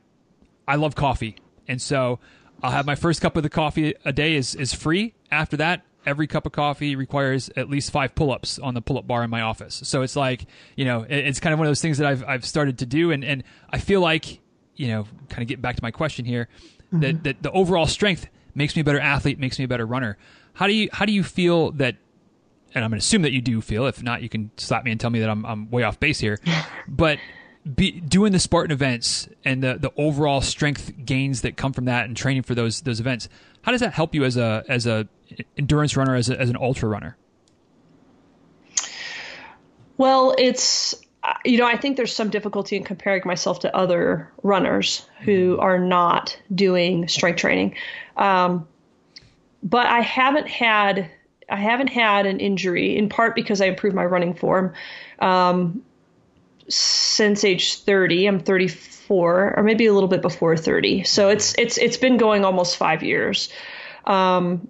I 0.68 0.76
love 0.76 0.96
coffee, 0.96 1.36
and 1.68 1.82
so 1.82 2.20
I'll 2.64 2.72
have 2.72 2.86
my 2.86 2.96
first 2.96 3.20
cup 3.20 3.36
of 3.36 3.44
the 3.44 3.50
coffee 3.50 3.94
a 4.06 4.14
day 4.14 4.36
is 4.36 4.56
is 4.56 4.74
free. 4.74 5.16
After 5.32 5.58
that, 5.58 5.84
every 6.06 6.28
cup 6.28 6.46
of 6.46 6.52
coffee 6.52 6.96
requires 6.96 7.50
at 7.56 7.70
least 7.70 7.92
five 7.92 8.16
pull-ups 8.16 8.60
on 8.60 8.74
the 8.74 8.82
pull-up 8.82 9.08
bar 9.08 9.24
in 9.24 9.30
my 9.30 9.42
office. 9.42 9.82
So 9.84 10.02
it's 10.02 10.16
like, 10.16 10.46
you 10.76 10.86
know, 10.86 11.06
it's 11.08 11.40
kind 11.40 11.54
of 11.54 11.60
one 11.60 11.68
of 11.68 11.70
those 11.70 11.82
things 11.82 11.98
that 11.98 12.08
I've 12.08 12.24
I've 12.24 12.46
started 12.46 12.80
to 12.80 12.86
do, 12.86 13.12
and 13.12 13.24
and 13.24 13.44
I 13.70 13.80
feel 13.80 14.02
like, 14.02 14.40
you 14.76 14.88
know, 14.88 15.06
kind 15.30 15.42
of 15.42 15.48
getting 15.48 15.62
back 15.62 15.76
to 15.76 15.84
my 15.84 15.92
question 15.92 16.26
here, 16.26 16.48
mm-hmm. 16.88 17.00
that 17.00 17.24
that 17.24 17.44
the 17.44 17.52
overall 17.52 17.88
strength 17.88 18.28
makes 18.54 18.76
me 18.76 18.82
a 18.82 18.86
better 18.86 19.00
athlete, 19.00 19.40
makes 19.40 19.60
me 19.60 19.66
a 19.66 19.68
better 19.68 19.86
runner. 19.86 20.18
How 20.54 20.68
do 20.68 20.74
you 20.74 20.90
how 20.92 21.06
do 21.06 21.14
you 21.14 21.24
feel 21.24 21.72
that 21.74 21.96
and 22.74 22.84
I'm 22.84 22.92
going 22.92 23.00
to 23.00 23.04
assume 23.04 23.22
that 23.22 23.32
you 23.32 23.42
do 23.42 23.62
feel. 23.62 23.88
If 23.88 24.04
not, 24.04 24.22
you 24.22 24.28
can 24.28 24.52
slap 24.58 24.84
me 24.84 24.92
and 24.92 25.00
tell 25.00 25.10
me 25.10 25.22
that 25.22 25.30
I'm, 25.30 25.46
I'm 25.46 25.72
way 25.72 25.84
off 25.84 25.98
base 25.98 26.20
here. 26.20 26.42
but 26.90 27.20
be, 27.74 27.92
doing 27.92 28.34
the 28.34 28.40
Spartan 28.40 28.72
events 28.72 29.28
and 29.44 29.64
the 29.64 29.76
the 29.80 29.92
overall 29.98 30.42
strength 30.42 30.92
gains 31.04 31.42
that 31.42 31.58
come 31.58 31.74
from 31.74 31.86
that 31.86 32.06
and 32.06 32.16
training 32.16 32.44
for 32.44 32.54
those 32.54 32.82
those 32.82 33.00
events, 33.00 33.28
how 33.66 33.72
does 33.72 33.82
that 33.82 33.94
help 33.94 34.14
you 34.14 34.24
as 34.24 34.38
a 34.38 34.64
as 34.70 34.86
a 34.86 35.08
endurance 35.58 35.98
runner, 35.98 36.16
as 36.16 36.30
a, 36.30 36.40
as 36.40 36.52
an 36.52 36.56
ultra 36.56 36.88
runner? 36.88 37.18
Well, 39.98 40.36
it's 40.38 40.94
you 41.44 41.58
know 41.58 41.66
I 41.66 41.76
think 41.76 41.98
there's 41.98 42.16
some 42.16 42.30
difficulty 42.30 42.76
in 42.76 42.84
comparing 42.84 43.24
myself 43.26 43.62
to 43.62 43.76
other 43.76 44.32
runners 44.44 45.08
who 45.22 45.58
are 45.60 45.80
not 45.80 46.40
doing 46.54 47.08
strength 47.08 47.38
training, 47.38 47.74
um, 48.18 48.68
but 49.64 49.88
I 49.88 50.02
haven't 50.02 50.48
had 50.48 51.10
I 51.50 51.56
haven't 51.56 51.88
had 51.90 52.28
an 52.28 52.40
injury 52.40 52.96
in 52.96 53.10
part 53.10 53.34
because 53.34 53.62
I 53.62 53.66
improved 53.66 53.96
my 53.96 54.06
running 54.06 54.36
form. 54.36 54.74
Um, 55.18 55.82
since 56.68 57.44
age 57.44 57.82
30. 57.82 58.28
I'm 58.28 58.40
34, 58.40 58.95
or 59.10 59.64
maybe 59.64 59.86
a 59.86 59.94
little 59.94 60.10
bit 60.10 60.22
before 60.22 60.56
30. 60.58 61.04
So 61.04 61.30
it's 61.30 61.56
it's 61.58 61.78
it's 61.78 61.98
been 61.98 62.18
going 62.18 62.46
almost 62.46 62.78
five 62.78 63.04
years. 63.04 63.50
Um, 64.06 64.68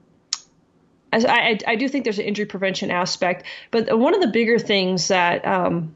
I, 1.13 1.57
I, 1.65 1.75
do 1.75 1.87
think 1.87 2.03
there's 2.03 2.19
an 2.19 2.25
injury 2.25 2.45
prevention 2.45 2.91
aspect, 2.91 3.45
but 3.71 3.97
one 3.97 4.13
of 4.13 4.21
the 4.21 4.27
bigger 4.27 4.59
things 4.59 5.07
that 5.07 5.47
um, 5.47 5.95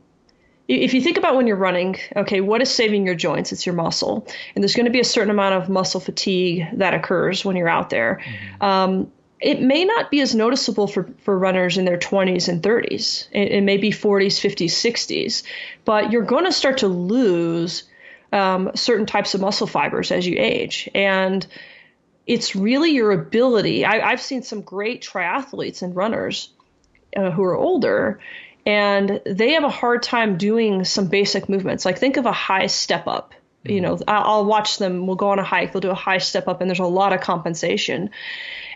if 0.70 0.94
you 0.94 1.02
think 1.02 1.18
about 1.18 1.36
when 1.36 1.48
you're 1.48 1.58
running, 1.58 1.98
okay, 2.16 2.42
what 2.42 2.62
is 2.62 2.70
saving 2.70 3.06
your 3.06 3.16
joints? 3.16 3.52
It's 3.52 3.66
your 3.66 3.76
muscle, 3.76 4.28
and 4.54 4.64
there's 4.64 4.76
going 4.76 4.86
to 4.86 4.92
be 4.92 5.00
a 5.00 5.06
certain 5.06 5.32
amount 5.32 5.56
of 5.56 5.68
muscle 5.68 6.00
fatigue 6.00 6.68
that 6.74 6.94
occurs 6.94 7.44
when 7.44 7.56
you're 7.56 7.68
out 7.68 7.90
there. 7.90 8.22
Mm-hmm. 8.24 8.64
Um, 8.64 9.12
it 9.40 9.62
may 9.62 9.86
not 9.86 10.12
be 10.12 10.22
as 10.22 10.36
noticeable 10.36 10.88
for, 10.88 11.10
for 11.20 11.38
runners 11.38 11.78
in 11.78 11.86
their 11.86 11.98
20s 11.98 12.50
and 12.50 12.62
30s. 12.62 13.28
It, 13.32 13.54
it 13.54 13.62
may 13.62 13.78
be 13.78 13.90
40s, 13.90 14.38
50s, 14.38 14.66
60s, 14.66 15.44
but 15.86 16.12
you're 16.12 16.24
going 16.24 16.46
to 16.46 16.52
start 16.52 16.80
to 16.80 16.88
lose 16.88 17.84
um, 18.32 18.72
certain 18.76 19.06
types 19.06 19.34
of 19.34 19.42
muscle 19.42 19.68
fibers 19.68 20.12
as 20.12 20.26
you 20.26 20.36
age. 20.38 20.90
And 20.94 21.46
it's 22.28 22.56
really 22.56 22.92
your 22.92 23.12
ability. 23.12 23.86
I, 23.86 24.10
have 24.10 24.22
seen 24.22 24.44
some 24.44 24.62
great 24.62 25.02
triathletes 25.02 25.82
and 25.82 25.96
runners 25.96 26.50
uh, 27.18 27.32
who 27.32 27.44
are 27.44 27.56
older, 27.56 28.20
and 28.66 29.20
they 29.26 29.54
have 29.54 29.64
a 29.64 29.70
hard 29.70 30.04
time 30.04 30.38
doing 30.38 30.84
some 30.86 31.08
basic 31.08 31.50
movements. 31.50 31.86
Like 31.86 31.98
think 31.98 32.18
of 32.18 32.28
a 32.28 32.32
high 32.32 32.68
step 32.68 33.08
up 33.08 33.34
you 33.64 33.82
know 33.82 34.00
i'll 34.08 34.46
watch 34.46 34.78
them 34.78 35.06
we'll 35.06 35.18
go 35.18 35.30
on 35.30 35.40
a 35.40 35.44
hike 35.44 35.74
they'll 35.74 35.82
do 35.82 35.90
a 35.90 35.96
high 35.96 36.18
step 36.18 36.48
up 36.48 36.62
and 36.62 36.70
there's 36.70 36.80
a 36.80 36.86
lot 36.86 37.14
of 37.14 37.22
compensation. 37.22 38.10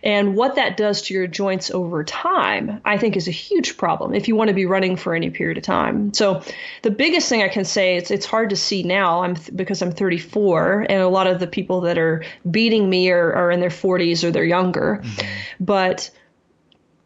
And 0.05 0.36
what 0.36 0.55
that 0.55 0.75
does 0.75 1.03
to 1.03 1.13
your 1.13 1.27
joints 1.27 1.71
over 1.71 2.03
time 2.03 2.81
i 2.84 2.97
think 2.97 3.15
is 3.15 3.29
a 3.29 3.31
huge 3.31 3.77
problem 3.77 4.13
if 4.13 4.27
you 4.27 4.36
want 4.36 4.49
to 4.49 4.53
be 4.53 4.65
running 4.65 4.97
for 4.97 5.15
any 5.15 5.29
period 5.29 5.57
of 5.57 5.63
time. 5.63 6.13
So 6.13 6.41
the 6.81 6.91
biggest 6.91 7.29
thing 7.29 7.41
i 7.41 7.47
can 7.47 7.63
say 7.63 7.95
it's 7.95 8.11
it's 8.11 8.25
hard 8.25 8.49
to 8.49 8.57
see 8.57 8.84
now 8.84 9.23
i'm 9.23 9.38
because 9.55 9.81
i'm 9.81 9.93
34 9.93 10.88
and 10.89 11.01
a 11.01 11.07
lot 11.07 11.27
of 11.27 11.39
the 11.39 11.47
people 11.47 11.81
that 11.81 11.97
are 11.97 12.25
beating 12.49 12.89
me 12.89 13.09
are, 13.11 13.34
are 13.34 13.51
in 13.51 13.61
their 13.61 13.69
40s 13.69 14.23
or 14.23 14.31
they're 14.31 14.43
younger. 14.43 15.01
Mm-hmm. 15.01 15.63
but 15.63 16.11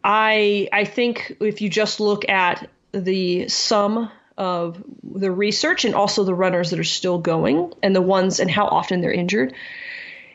i 0.02 0.68
i 0.72 0.84
think 0.84 1.36
if 1.40 1.60
you 1.60 1.68
just 1.68 2.00
look 2.00 2.28
at 2.28 2.68
the 2.92 3.48
sum 3.48 4.10
of 4.38 4.82
the 5.02 5.30
research 5.30 5.84
and 5.84 5.94
also 5.94 6.24
the 6.24 6.34
runners 6.34 6.70
that 6.70 6.78
are 6.78 6.84
still 6.84 7.18
going 7.18 7.72
and 7.82 7.94
the 7.94 8.00
ones 8.00 8.40
and 8.40 8.50
how 8.50 8.66
often 8.66 9.00
they're 9.00 9.12
injured. 9.12 9.52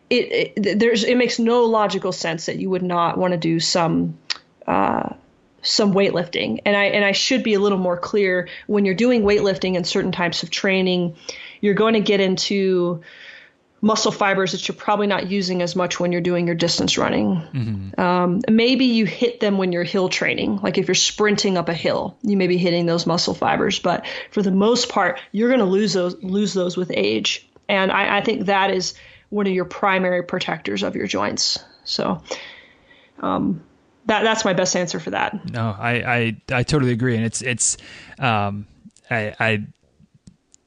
It, 0.09 0.55
it 0.55 0.79
there's 0.79 1.03
it 1.05 1.15
makes 1.15 1.39
no 1.39 1.63
logical 1.63 2.11
sense 2.11 2.45
that 2.45 2.57
you 2.57 2.69
would 2.69 2.83
not 2.83 3.17
want 3.17 3.31
to 3.31 3.37
do 3.37 3.59
some 3.59 4.19
uh, 4.67 5.13
some 5.61 5.93
weightlifting. 5.93 6.59
And 6.65 6.75
I 6.75 6.85
and 6.85 7.03
I 7.03 7.13
should 7.13 7.43
be 7.43 7.53
a 7.53 7.59
little 7.59 7.77
more 7.77 7.97
clear 7.97 8.49
when 8.67 8.85
you're 8.85 8.93
doing 8.93 9.23
weightlifting 9.23 9.77
and 9.77 9.87
certain 9.87 10.11
types 10.11 10.43
of 10.43 10.51
training, 10.51 11.15
you're 11.61 11.73
going 11.73 11.93
to 11.93 12.01
get 12.01 12.19
into 12.19 13.01
muscle 13.83 14.13
fibers 14.13 14.53
that 14.53 14.65
you're 14.65 14.77
probably 14.77 15.07
not 15.07 15.29
using 15.29 15.61
as 15.61 15.75
much 15.75 15.99
when 15.99 16.13
you're 16.13 16.21
doing 16.21 16.47
your 16.47 16.55
distance 16.55 16.97
running. 16.97 17.35
Mm-hmm. 17.35 17.99
Um, 17.99 18.39
maybe 18.49 18.85
you 18.85 19.05
hit 19.05 19.41
them 19.41 19.57
when 19.57 19.73
you're 19.73 19.83
hill 19.83 20.07
training, 20.07 20.61
like 20.63 20.77
if 20.77 20.87
you're 20.87 20.95
sprinting 20.95 21.57
up 21.57 21.67
a 21.67 21.73
hill, 21.73 22.17
you 22.21 22.37
may 22.37 22.47
be 22.47 22.57
hitting 22.57 22.85
those 22.85 23.05
muscle 23.05 23.33
fibers. 23.33 23.79
But 23.79 24.05
for 24.31 24.41
the 24.41 24.51
most 24.51 24.87
part, 24.87 25.19
you're 25.33 25.49
going 25.49 25.59
to 25.59 25.65
lose 25.65 25.91
those 25.91 26.15
lose 26.23 26.53
those 26.53 26.77
with 26.77 26.91
age, 26.95 27.45
and 27.67 27.91
I, 27.91 28.19
I, 28.19 28.21
think 28.21 28.45
that 28.45 28.71
is 28.71 28.93
one 29.29 29.47
of 29.47 29.53
your 29.53 29.65
primary 29.65 30.23
protectors 30.23 30.81
of 30.81 30.95
your 30.95 31.07
joints. 31.07 31.59
So. 31.83 32.23
Um, 33.19 33.63
that, 34.05 34.23
that's 34.23 34.43
my 34.43 34.51
best 34.51 34.75
answer 34.75 34.99
for 34.99 35.11
that. 35.11 35.49
No, 35.49 35.73
I, 35.79 35.91
I, 35.93 36.35
I 36.51 36.63
totally 36.63 36.91
agree. 36.91 37.15
And 37.15 37.23
it's, 37.23 37.41
it's, 37.41 37.77
um, 38.19 38.67
I, 39.09 39.33
I 39.39 39.65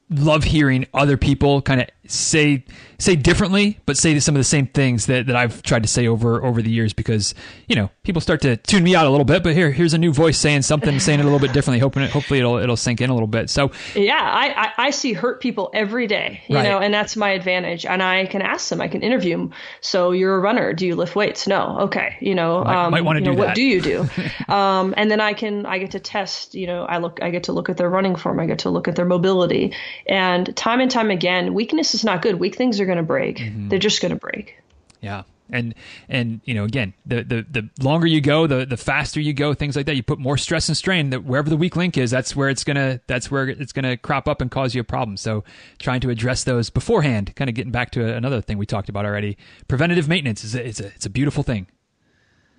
love 0.09 0.43
hearing 0.43 0.87
other 0.93 1.17
people 1.17 1.61
kind 1.61 1.81
of 1.81 1.87
say 2.07 2.63
say 2.99 3.15
differently, 3.15 3.79
but 3.85 3.95
say 3.95 4.19
some 4.19 4.35
of 4.35 4.39
the 4.39 4.43
same 4.43 4.65
things 4.67 5.05
that, 5.05 5.27
that 5.27 5.35
I've 5.35 5.61
tried 5.61 5.83
to 5.83 5.89
say 5.89 6.07
over 6.07 6.43
over 6.43 6.61
the 6.61 6.69
years 6.69 6.93
because 6.93 7.35
you 7.67 7.75
know 7.75 7.89
people 8.03 8.21
start 8.21 8.41
to 8.41 8.57
tune 8.57 8.83
me 8.83 8.95
out 8.95 9.05
a 9.05 9.09
little 9.09 9.25
bit. 9.25 9.43
But 9.43 9.53
here 9.53 9.71
here's 9.71 9.93
a 9.93 9.97
new 9.97 10.13
voice 10.13 10.37
saying 10.37 10.63
something, 10.63 10.99
saying 10.99 11.19
it 11.19 11.23
a 11.23 11.25
little 11.25 11.39
bit 11.39 11.53
differently. 11.53 11.79
Hoping 11.79 12.03
it, 12.03 12.09
hopefully 12.09 12.39
it'll 12.39 12.57
it'll 12.57 12.77
sink 12.77 13.01
in 13.01 13.09
a 13.09 13.13
little 13.13 13.27
bit. 13.27 13.49
So 13.49 13.71
yeah, 13.95 14.19
I 14.19 14.47
I, 14.47 14.73
I 14.87 14.89
see 14.89 15.13
hurt 15.13 15.41
people 15.41 15.69
every 15.73 16.07
day, 16.07 16.41
you 16.47 16.55
right. 16.55 16.63
know, 16.63 16.79
and 16.79 16.93
that's 16.93 17.15
my 17.15 17.29
advantage. 17.29 17.85
And 17.85 18.01
I 18.01 18.25
can 18.25 18.41
ask 18.41 18.69
them, 18.69 18.81
I 18.81 18.87
can 18.87 19.01
interview 19.01 19.37
them. 19.37 19.53
So 19.81 20.11
you're 20.11 20.35
a 20.35 20.39
runner? 20.39 20.73
Do 20.73 20.87
you 20.87 20.95
lift 20.95 21.15
weights? 21.15 21.47
No. 21.47 21.77
Okay. 21.81 22.17
You 22.19 22.35
know, 22.35 22.63
might, 22.63 22.85
um, 22.85 22.91
might 22.91 23.01
want 23.01 23.17
to 23.17 23.23
do 23.23 23.31
know, 23.31 23.41
that. 23.41 23.47
What 23.47 23.55
do 23.55 23.63
you 23.63 23.81
do? 23.81 24.09
um, 24.47 24.93
and 24.97 25.11
then 25.11 25.21
I 25.21 25.33
can 25.33 25.65
I 25.65 25.77
get 25.77 25.91
to 25.91 25.99
test. 25.99 26.55
You 26.55 26.67
know, 26.67 26.83
I 26.83 26.97
look 26.97 27.19
I 27.21 27.29
get 27.29 27.43
to 27.43 27.51
look 27.51 27.69
at 27.69 27.77
their 27.77 27.89
running 27.89 28.15
form. 28.15 28.39
I 28.39 28.45
get 28.45 28.59
to 28.59 28.69
look 28.69 28.87
at 28.87 28.95
their 28.95 29.05
mobility, 29.05 29.73
and 30.07 30.55
time 30.55 30.79
and 30.79 30.89
time 30.89 31.11
again, 31.11 31.53
weakness 31.53 31.93
is 31.97 32.05
not 32.05 32.21
good. 32.21 32.35
Weak 32.35 32.55
things 32.55 32.79
are 32.79 32.85
going 32.85 32.97
to 32.97 33.03
break. 33.03 33.37
Mm-hmm. 33.37 33.69
They're 33.69 33.79
just 33.79 34.01
going 34.01 34.11
to 34.11 34.17
break. 34.17 34.55
Yeah. 35.01 35.23
And 35.49 35.75
and 36.09 36.41
you 36.43 36.53
know 36.53 36.65
again 36.65 36.93
the, 37.05 37.23
the 37.23 37.45
the 37.49 37.69
longer 37.81 38.05
you 38.05 38.19
go 38.19 38.47
the 38.47 38.65
the 38.65 38.75
faster 38.75 39.21
you 39.21 39.31
go 39.31 39.53
things 39.53 39.77
like 39.77 39.85
that 39.85 39.95
you 39.95 40.03
put 40.03 40.19
more 40.19 40.37
stress 40.37 40.67
and 40.67 40.75
strain 40.75 41.11
that 41.11 41.23
wherever 41.23 41.49
the 41.49 41.55
weak 41.55 41.77
link 41.77 41.97
is 41.97 42.11
that's 42.11 42.35
where 42.35 42.49
it's 42.49 42.65
gonna 42.65 42.99
that's 43.07 43.31
where 43.31 43.47
it's 43.47 43.71
gonna 43.71 43.95
crop 43.95 44.27
up 44.27 44.41
and 44.41 44.51
cause 44.51 44.75
you 44.75 44.81
a 44.81 44.83
problem 44.83 45.15
so 45.15 45.45
trying 45.79 46.01
to 46.01 46.09
address 46.09 46.43
those 46.43 46.69
beforehand 46.69 47.33
kind 47.37 47.47
of 47.47 47.55
getting 47.55 47.71
back 47.71 47.91
to 47.91 48.13
another 48.13 48.41
thing 48.41 48.57
we 48.57 48.65
talked 48.65 48.89
about 48.89 49.05
already 49.05 49.37
preventative 49.69 50.09
maintenance 50.09 50.43
is 50.43 50.53
a, 50.53 50.67
it's 50.67 50.81
a 50.81 50.87
it's 50.87 51.05
a 51.05 51.09
beautiful 51.09 51.43
thing 51.43 51.65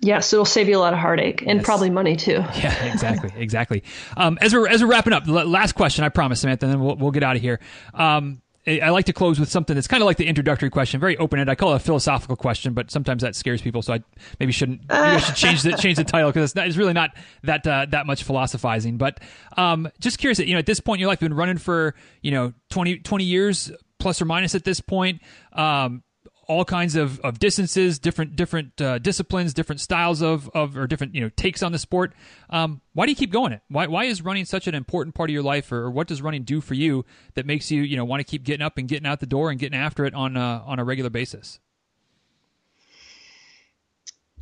Yes, 0.01 0.31
it'll 0.31 0.45
save 0.45 0.69
you 0.69 0.77
a 0.77 0.79
lot 0.79 0.93
of 0.93 0.99
heartache 0.99 1.41
and 1.41 1.59
yes. 1.59 1.65
probably 1.65 1.89
money 1.89 2.15
too. 2.15 2.43
Yeah, 2.55 2.85
exactly, 2.85 3.31
exactly. 3.35 3.83
Um, 4.15 4.37
as 4.41 4.53
we're 4.53 4.67
as 4.67 4.81
we're 4.81 4.89
wrapping 4.89 5.13
up, 5.13 5.23
last 5.27 5.73
question, 5.73 6.03
I 6.03 6.09
promise, 6.09 6.41
Samantha, 6.41 6.65
and 6.65 6.73
then 6.73 6.81
we'll 6.81 6.95
we'll 6.95 7.11
get 7.11 7.23
out 7.23 7.35
of 7.35 7.41
here. 7.41 7.59
Um, 7.93 8.41
I 8.67 8.89
like 8.89 9.05
to 9.05 9.13
close 9.13 9.39
with 9.39 9.49
something 9.49 9.73
that's 9.73 9.87
kind 9.87 10.03
of 10.03 10.05
like 10.05 10.17
the 10.17 10.27
introductory 10.27 10.69
question, 10.69 10.99
very 10.99 11.17
open 11.17 11.39
ended. 11.39 11.51
I 11.51 11.55
call 11.55 11.73
it 11.73 11.77
a 11.77 11.79
philosophical 11.79 12.35
question, 12.35 12.73
but 12.73 12.91
sometimes 12.91 13.21
that 13.21 13.35
scares 13.35 13.61
people, 13.61 13.81
so 13.81 13.93
I 13.93 14.03
maybe 14.39 14.51
shouldn't. 14.51 14.81
Maybe 14.89 15.01
I 15.01 15.17
should 15.19 15.35
change 15.35 15.63
the 15.63 15.71
change 15.77 15.97
the 15.97 16.03
title 16.03 16.29
because 16.29 16.51
it's, 16.51 16.67
it's, 16.67 16.77
really 16.77 16.93
not 16.93 17.11
that 17.43 17.65
uh, 17.65 17.87
that 17.89 18.05
much 18.05 18.23
philosophizing. 18.23 18.97
But 18.97 19.21
um, 19.57 19.89
just 19.99 20.19
curious, 20.19 20.39
you 20.39 20.53
know, 20.53 20.59
at 20.59 20.65
this 20.65 20.81
point 20.81 20.97
in 20.97 21.01
your 21.01 21.09
life, 21.09 21.21
you've 21.21 21.29
been 21.29 21.37
running 21.37 21.57
for 21.57 21.95
you 22.21 22.31
know 22.31 22.53
20, 22.69 22.99
20 22.99 23.23
years 23.23 23.71
plus 23.97 24.21
or 24.21 24.25
minus 24.25 24.55
at 24.55 24.65
this 24.65 24.81
point. 24.81 25.21
Um, 25.53 26.03
all 26.49 26.65
kinds 26.65 26.95
of, 26.95 27.19
of 27.19 27.37
distances, 27.37 27.99
different 27.99 28.35
different 28.35 28.81
uh, 28.81 28.97
disciplines, 28.97 29.53
different 29.53 29.79
styles 29.79 30.23
of, 30.23 30.49
of 30.55 30.75
or 30.75 30.87
different 30.87 31.13
you 31.13 31.21
know 31.21 31.29
takes 31.29 31.61
on 31.61 31.71
the 31.71 31.77
sport. 31.77 32.13
Um, 32.49 32.81
why 32.93 33.05
do 33.05 33.11
you 33.11 33.15
keep 33.15 33.31
going 33.31 33.53
it? 33.53 33.61
Why 33.69 33.85
why 33.85 34.05
is 34.05 34.23
running 34.23 34.45
such 34.45 34.67
an 34.67 34.73
important 34.73 35.13
part 35.13 35.29
of 35.29 35.33
your 35.35 35.43
life, 35.43 35.71
or, 35.71 35.83
or, 35.83 35.91
what 35.91 36.07
does 36.07 36.23
running 36.23 36.43
do 36.43 36.59
for 36.59 36.73
you 36.73 37.05
that 37.35 37.45
makes 37.45 37.69
you 37.69 37.83
you 37.83 37.95
know 37.95 38.03
want 38.03 38.19
to 38.19 38.23
keep 38.23 38.43
getting 38.43 38.65
up 38.65 38.79
and 38.79 38.89
getting 38.89 39.05
out 39.05 39.19
the 39.19 39.27
door 39.27 39.51
and 39.51 39.59
getting 39.59 39.79
after 39.79 40.05
it 40.05 40.15
on 40.15 40.35
a, 40.35 40.63
on 40.65 40.79
a 40.79 40.83
regular 40.83 41.11
basis? 41.11 41.59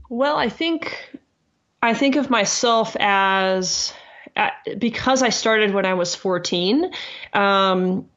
Well, 0.10 0.38
I 0.38 0.48
think 0.48 1.20
I 1.82 1.94
think 1.94 2.16
of 2.16 2.30
myself 2.30 2.96
as 3.02 3.94
uh, 4.38 4.52
because 4.78 5.22
I 5.22 5.30
started 5.30 5.74
when 5.74 5.86
I 5.86 5.96
was 5.96 6.16
14. 6.16 6.90
Um, 7.34 8.08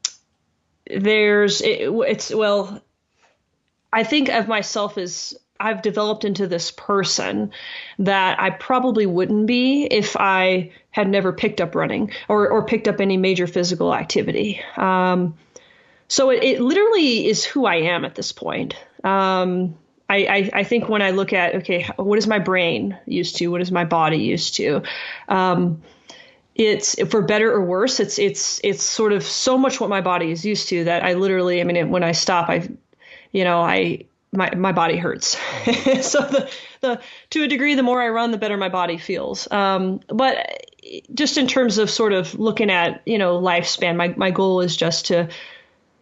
there's 0.87 1.59
it, 1.59 1.89
it's 1.89 2.33
well 2.33 2.81
I 3.93 4.03
think 4.03 4.29
of 4.29 4.47
myself 4.47 4.97
as 4.97 5.35
I've 5.61 5.81
developed 5.81 6.25
into 6.25 6.47
this 6.47 6.71
person 6.71 7.51
that 7.99 8.39
I 8.39 8.49
probably 8.49 9.05
wouldn't 9.05 9.45
be 9.45 9.83
if 9.85 10.17
I 10.17 10.71
had 10.89 11.07
never 11.07 11.31
picked 11.31 11.61
up 11.61 11.75
running 11.75 12.11
or, 12.27 12.49
or 12.49 12.65
picked 12.65 12.87
up 12.87 12.99
any 12.99 13.17
major 13.17 13.47
physical 13.47 13.93
activity. 13.93 14.61
Um, 14.75 15.37
so 16.07 16.29
it, 16.29 16.43
it, 16.43 16.61
literally 16.61 17.27
is 17.27 17.45
who 17.45 17.65
I 17.65 17.75
am 17.75 18.03
at 18.03 18.15
this 18.15 18.31
point. 18.31 18.75
Um, 19.03 19.77
I, 20.09 20.17
I, 20.25 20.49
I, 20.53 20.63
think 20.63 20.89
when 20.89 21.01
I 21.01 21.11
look 21.11 21.31
at, 21.31 21.55
okay, 21.55 21.87
what 21.95 22.17
is 22.17 22.27
my 22.27 22.39
brain 22.39 22.97
used 23.05 23.37
to? 23.37 23.47
What 23.47 23.61
is 23.61 23.71
my 23.71 23.85
body 23.85 24.17
used 24.17 24.55
to? 24.55 24.81
Um, 25.29 25.81
it's 26.53 27.01
for 27.09 27.21
better 27.21 27.49
or 27.49 27.63
worse. 27.63 28.01
It's 28.01 28.19
it's 28.19 28.59
it's 28.61 28.83
sort 28.83 29.13
of 29.13 29.23
so 29.23 29.57
much 29.57 29.79
what 29.79 29.89
my 29.89 30.01
body 30.01 30.31
is 30.31 30.45
used 30.45 30.67
to 30.67 30.83
that 30.83 31.01
I 31.01 31.13
literally. 31.13 31.61
I 31.61 31.63
mean, 31.63 31.89
when 31.89 32.03
I 32.03 32.11
stop, 32.11 32.49
I 32.49 32.67
you 33.31 33.43
know, 33.43 33.61
I 33.61 34.05
my 34.31 34.53
my 34.55 34.71
body 34.71 34.97
hurts. 34.97 35.29
so 36.01 36.21
the 36.21 36.51
the 36.81 37.01
to 37.31 37.43
a 37.43 37.47
degree, 37.47 37.75
the 37.75 37.83
more 37.83 38.01
I 38.01 38.09
run, 38.09 38.31
the 38.31 38.37
better 38.37 38.57
my 38.57 38.69
body 38.69 38.97
feels. 38.97 39.49
Um, 39.51 40.01
but 40.07 40.65
just 41.13 41.37
in 41.37 41.47
terms 41.47 41.77
of 41.77 41.89
sort 41.89 42.13
of 42.13 42.37
looking 42.39 42.71
at 42.71 43.01
you 43.05 43.17
know 43.17 43.39
lifespan, 43.39 43.95
my 43.95 44.09
my 44.17 44.31
goal 44.31 44.61
is 44.61 44.75
just 44.75 45.07
to 45.07 45.29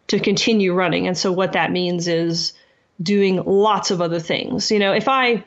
to 0.08 0.20
continue 0.20 0.74
running, 0.74 1.08
and 1.08 1.18
so 1.18 1.32
what 1.32 1.54
that 1.54 1.72
means 1.72 2.08
is 2.08 2.54
doing 3.02 3.44
lots 3.44 3.92
of 3.92 4.02
other 4.02 4.20
things. 4.20 4.72
You 4.72 4.80
know, 4.80 4.94
if 4.94 5.08
I 5.08 5.46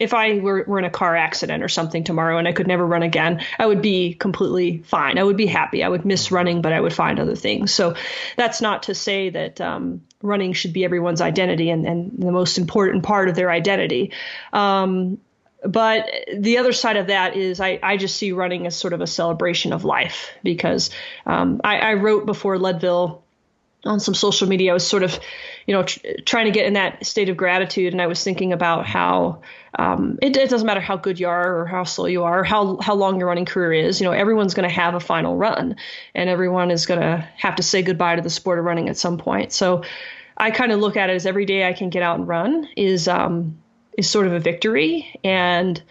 if 0.00 0.12
I 0.12 0.38
were, 0.38 0.64
were 0.66 0.78
in 0.78 0.84
a 0.84 0.90
car 0.90 1.14
accident 1.14 1.62
or 1.62 1.68
something 1.68 2.04
tomorrow 2.04 2.38
and 2.38 2.48
I 2.48 2.52
could 2.52 2.66
never 2.66 2.84
run 2.84 3.02
again, 3.02 3.44
I 3.58 3.66
would 3.66 3.82
be 3.82 4.14
completely 4.14 4.78
fine. 4.78 5.18
I 5.18 5.24
would 5.24 5.36
be 5.36 5.46
happy. 5.46 5.84
I 5.84 5.88
would 5.88 6.04
miss 6.04 6.32
running, 6.32 6.62
but 6.62 6.72
I 6.72 6.80
would 6.80 6.92
find 6.92 7.20
other 7.20 7.36
things. 7.36 7.72
So 7.72 7.94
that's 8.36 8.60
not 8.60 8.84
to 8.84 8.94
say 8.94 9.30
that 9.30 9.60
um, 9.60 10.02
running 10.20 10.52
should 10.52 10.72
be 10.72 10.84
everyone's 10.84 11.20
identity 11.20 11.70
and, 11.70 11.86
and 11.86 12.12
the 12.18 12.32
most 12.32 12.58
important 12.58 13.04
part 13.04 13.28
of 13.28 13.36
their 13.36 13.50
identity. 13.50 14.12
Um, 14.52 15.18
but 15.64 16.10
the 16.36 16.58
other 16.58 16.72
side 16.72 16.96
of 16.96 17.06
that 17.06 17.36
is 17.36 17.60
I, 17.60 17.78
I 17.82 17.96
just 17.96 18.16
see 18.16 18.32
running 18.32 18.66
as 18.66 18.76
sort 18.76 18.92
of 18.92 19.00
a 19.00 19.06
celebration 19.06 19.72
of 19.72 19.84
life 19.84 20.30
because 20.42 20.90
um, 21.24 21.60
I, 21.64 21.78
I 21.78 21.94
wrote 21.94 22.26
before 22.26 22.58
Leadville 22.58 23.23
on 23.84 24.00
some 24.00 24.14
social 24.14 24.48
media. 24.48 24.70
I 24.70 24.74
was 24.74 24.86
sort 24.86 25.02
of, 25.02 25.18
you 25.66 25.74
know, 25.74 25.82
tr- 25.82 26.00
trying 26.24 26.46
to 26.46 26.50
get 26.50 26.66
in 26.66 26.74
that 26.74 27.04
state 27.04 27.28
of 27.28 27.36
gratitude, 27.36 27.92
and 27.92 28.00
I 28.00 28.06
was 28.06 28.22
thinking 28.22 28.52
about 28.52 28.86
how 28.86 29.42
um, 29.78 30.18
it, 30.22 30.36
it, 30.36 30.50
doesn't 30.50 30.66
matter 30.66 30.80
how 30.80 30.96
good 30.96 31.18
you 31.18 31.28
are 31.28 31.58
or 31.58 31.66
how 31.66 31.84
slow 31.84 32.06
you 32.06 32.24
are, 32.24 32.40
or 32.40 32.44
how 32.44 32.78
how 32.80 32.94
long 32.94 33.18
your 33.18 33.28
running 33.28 33.44
career 33.44 33.72
is. 33.72 34.00
You 34.00 34.06
know, 34.06 34.12
everyone's 34.12 34.54
going 34.54 34.68
to 34.68 34.74
have 34.74 34.94
a 34.94 35.00
final 35.00 35.36
run, 35.36 35.76
and 36.14 36.30
everyone 36.30 36.70
is 36.70 36.86
going 36.86 37.00
to 37.00 37.28
have 37.36 37.56
to 37.56 37.62
say 37.62 37.82
goodbye 37.82 38.16
to 38.16 38.22
the 38.22 38.30
sport 38.30 38.58
of 38.58 38.64
running 38.64 38.88
at 38.88 38.96
some 38.96 39.18
point. 39.18 39.52
So, 39.52 39.82
I 40.36 40.50
kind 40.50 40.72
of 40.72 40.80
look 40.80 40.96
at 40.96 41.10
it 41.10 41.14
as 41.14 41.26
every 41.26 41.46
day 41.46 41.66
I 41.66 41.72
can 41.72 41.90
get 41.90 42.02
out 42.02 42.18
and 42.18 42.28
run 42.28 42.68
is 42.76 43.08
um, 43.08 43.58
is 43.98 44.08
sort 44.08 44.26
of 44.26 44.32
a 44.32 44.40
victory, 44.40 45.18
and 45.24 45.82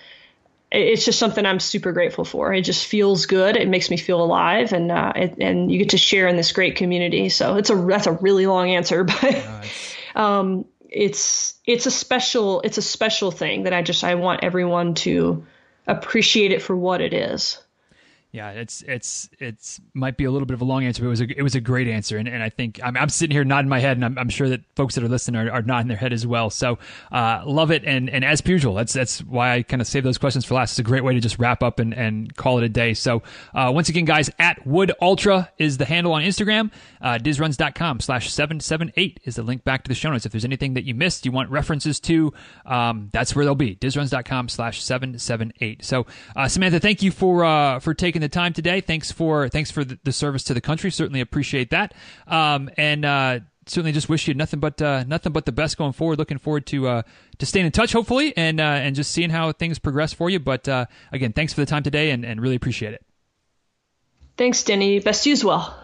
it's 0.73 1.05
just 1.05 1.19
something 1.19 1.45
I'm 1.45 1.59
super 1.59 1.91
grateful 1.91 2.25
for. 2.25 2.51
It 2.51 2.61
just 2.61 2.87
feels 2.87 3.27
good. 3.27 3.55
It 3.55 3.67
makes 3.67 3.91
me 3.91 3.97
feel 3.97 4.21
alive, 4.21 4.73
and 4.73 4.91
uh, 4.91 5.13
it, 5.15 5.37
and 5.39 5.71
you 5.71 5.77
get 5.77 5.89
to 5.89 5.97
share 5.97 6.27
in 6.27 6.35
this 6.35 6.51
great 6.51 6.75
community. 6.75 7.29
So 7.29 7.55
it's 7.57 7.69
a 7.69 7.75
that's 7.75 8.07
a 8.07 8.11
really 8.11 8.47
long 8.47 8.71
answer, 8.71 9.03
but 9.03 9.21
nice. 9.21 9.95
um, 10.15 10.65
it's 10.89 11.53
it's 11.65 11.85
a 11.85 11.91
special 11.91 12.61
it's 12.61 12.79
a 12.79 12.81
special 12.81 13.29
thing 13.29 13.63
that 13.63 13.73
I 13.73 13.83
just 13.83 14.03
I 14.03 14.15
want 14.15 14.43
everyone 14.43 14.95
to 14.95 15.45
appreciate 15.85 16.51
it 16.51 16.61
for 16.61 16.75
what 16.75 17.01
it 17.01 17.13
is. 17.13 17.59
Yeah, 18.33 18.49
it's 18.49 18.81
it's 18.87 19.29
it's 19.37 19.79
might 19.93 20.17
be 20.17 20.23
a 20.23 20.31
little 20.31 20.47
bit 20.47 20.55
of 20.55 20.61
a 20.61 20.65
long 20.65 20.83
answer, 20.85 21.03
but 21.03 21.05
it 21.05 21.09
was 21.11 21.21
a 21.21 21.37
it 21.37 21.43
was 21.43 21.53
a 21.53 21.61
great 21.61 21.87
answer, 21.87 22.17
and, 22.17 22.27
and 22.27 22.41
I 22.41 22.49
think 22.49 22.79
I'm, 22.83 22.97
I'm 22.97 23.09
sitting 23.09 23.31
here 23.31 23.43
nodding 23.43 23.69
my 23.69 23.77
head, 23.79 23.95
and 23.95 24.03
I'm, 24.03 24.17
I'm 24.17 24.29
sure 24.29 24.49
that 24.49 24.61
folks 24.75 24.95
that 24.95 25.03
are 25.03 25.07
listening 25.07 25.39
are, 25.39 25.51
are 25.51 25.61
nodding 25.61 25.87
their 25.87 25.97
head 25.97 26.11
as 26.11 26.25
well. 26.25 26.49
So 26.49 26.79
uh, 27.11 27.43
love 27.45 27.69
it, 27.69 27.83
and 27.85 28.09
and 28.09 28.25
as 28.25 28.41
per 28.41 28.49
usual, 28.49 28.73
that's 28.73 28.91
that's 28.91 29.23
why 29.23 29.53
I 29.53 29.61
kind 29.61 29.83
of 29.83 29.87
save 29.87 30.03
those 30.03 30.17
questions 30.17 30.45
for 30.45 30.55
last. 30.55 30.71
It's 30.71 30.79
a 30.79 30.83
great 30.83 31.03
way 31.03 31.13
to 31.13 31.19
just 31.19 31.37
wrap 31.37 31.61
up 31.61 31.77
and, 31.77 31.93
and 31.93 32.35
call 32.35 32.57
it 32.57 32.63
a 32.63 32.69
day. 32.69 32.95
So 32.95 33.21
uh, 33.53 33.71
once 33.71 33.89
again, 33.89 34.05
guys, 34.05 34.31
at 34.39 34.65
Wood 34.65 34.91
Ultra 34.99 35.51
is 35.59 35.77
the 35.77 35.85
handle 35.85 36.13
on 36.13 36.23
Instagram. 36.23 36.71
Uh, 37.03 37.19
DizRuns.com 37.19 37.99
slash 37.99 38.33
seven 38.33 38.59
seven 38.59 38.91
eight 38.97 39.19
is 39.25 39.35
the 39.35 39.43
link 39.43 39.63
back 39.63 39.83
to 39.83 39.89
the 39.89 39.95
show 39.95 40.09
notes. 40.09 40.25
If 40.25 40.31
there's 40.31 40.45
anything 40.45 40.73
that 40.73 40.85
you 40.85 40.95
missed, 40.95 41.23
you 41.23 41.31
want 41.31 41.51
references 41.51 41.99
to, 41.99 42.33
um, 42.65 43.09
that's 43.13 43.35
where 43.35 43.45
they'll 43.45 43.53
be. 43.53 43.75
DizRuns.com 43.75 44.49
slash 44.49 44.81
seven 44.81 45.19
seven 45.19 45.53
eight. 45.61 45.85
So 45.85 46.07
uh, 46.35 46.47
Samantha, 46.47 46.79
thank 46.79 47.03
you 47.03 47.11
for 47.11 47.45
uh, 47.45 47.77
for 47.77 47.93
taking 47.93 48.22
the 48.23 48.29
time 48.29 48.53
today. 48.53 48.81
Thanks 48.81 49.11
for 49.11 49.49
thanks 49.49 49.71
for 49.71 49.83
the, 49.83 49.99
the 50.03 50.11
service 50.11 50.43
to 50.45 50.53
the 50.53 50.61
country. 50.61 50.91
Certainly 50.91 51.21
appreciate 51.21 51.69
that. 51.71 51.93
Um, 52.27 52.69
and 52.77 53.05
uh, 53.05 53.39
certainly 53.65 53.91
just 53.91 54.09
wish 54.09 54.27
you 54.27 54.33
nothing 54.33 54.59
but 54.59 54.81
uh, 54.81 55.03
nothing 55.07 55.31
but 55.31 55.45
the 55.45 55.51
best 55.51 55.77
going 55.77 55.93
forward. 55.93 56.19
Looking 56.19 56.37
forward 56.37 56.65
to 56.67 56.87
uh, 56.87 57.01
to 57.37 57.45
staying 57.45 57.65
in 57.65 57.71
touch, 57.71 57.93
hopefully, 57.93 58.35
and 58.35 58.59
uh, 58.59 58.63
and 58.63 58.95
just 58.95 59.11
seeing 59.11 59.29
how 59.29 59.51
things 59.51 59.79
progress 59.79 60.13
for 60.13 60.29
you. 60.29 60.39
But 60.39 60.67
uh, 60.67 60.85
again, 61.11 61.33
thanks 61.33 61.53
for 61.53 61.61
the 61.61 61.67
time 61.67 61.83
today, 61.83 62.11
and, 62.11 62.25
and 62.25 62.41
really 62.41 62.55
appreciate 62.55 62.93
it. 62.93 63.05
Thanks, 64.37 64.63
Denny. 64.63 64.99
Best 64.99 65.25
use 65.25 65.43
well. 65.43 65.81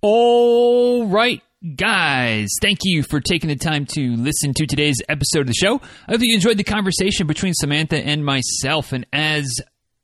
All 0.00 1.06
right 1.06 1.42
guys, 1.76 2.50
thank 2.60 2.80
you 2.82 3.02
for 3.02 3.20
taking 3.20 3.48
the 3.48 3.56
time 3.56 3.86
to 3.86 4.16
listen 4.16 4.52
to 4.52 4.66
today's 4.66 5.00
episode 5.08 5.40
of 5.40 5.46
the 5.46 5.54
show. 5.54 5.80
I 6.06 6.12
hope 6.12 6.20
you 6.20 6.34
enjoyed 6.34 6.58
the 6.58 6.64
conversation 6.64 7.26
between 7.26 7.54
Samantha 7.54 7.96
and 7.96 8.24
myself. 8.24 8.92
And 8.92 9.06
as 9.12 9.46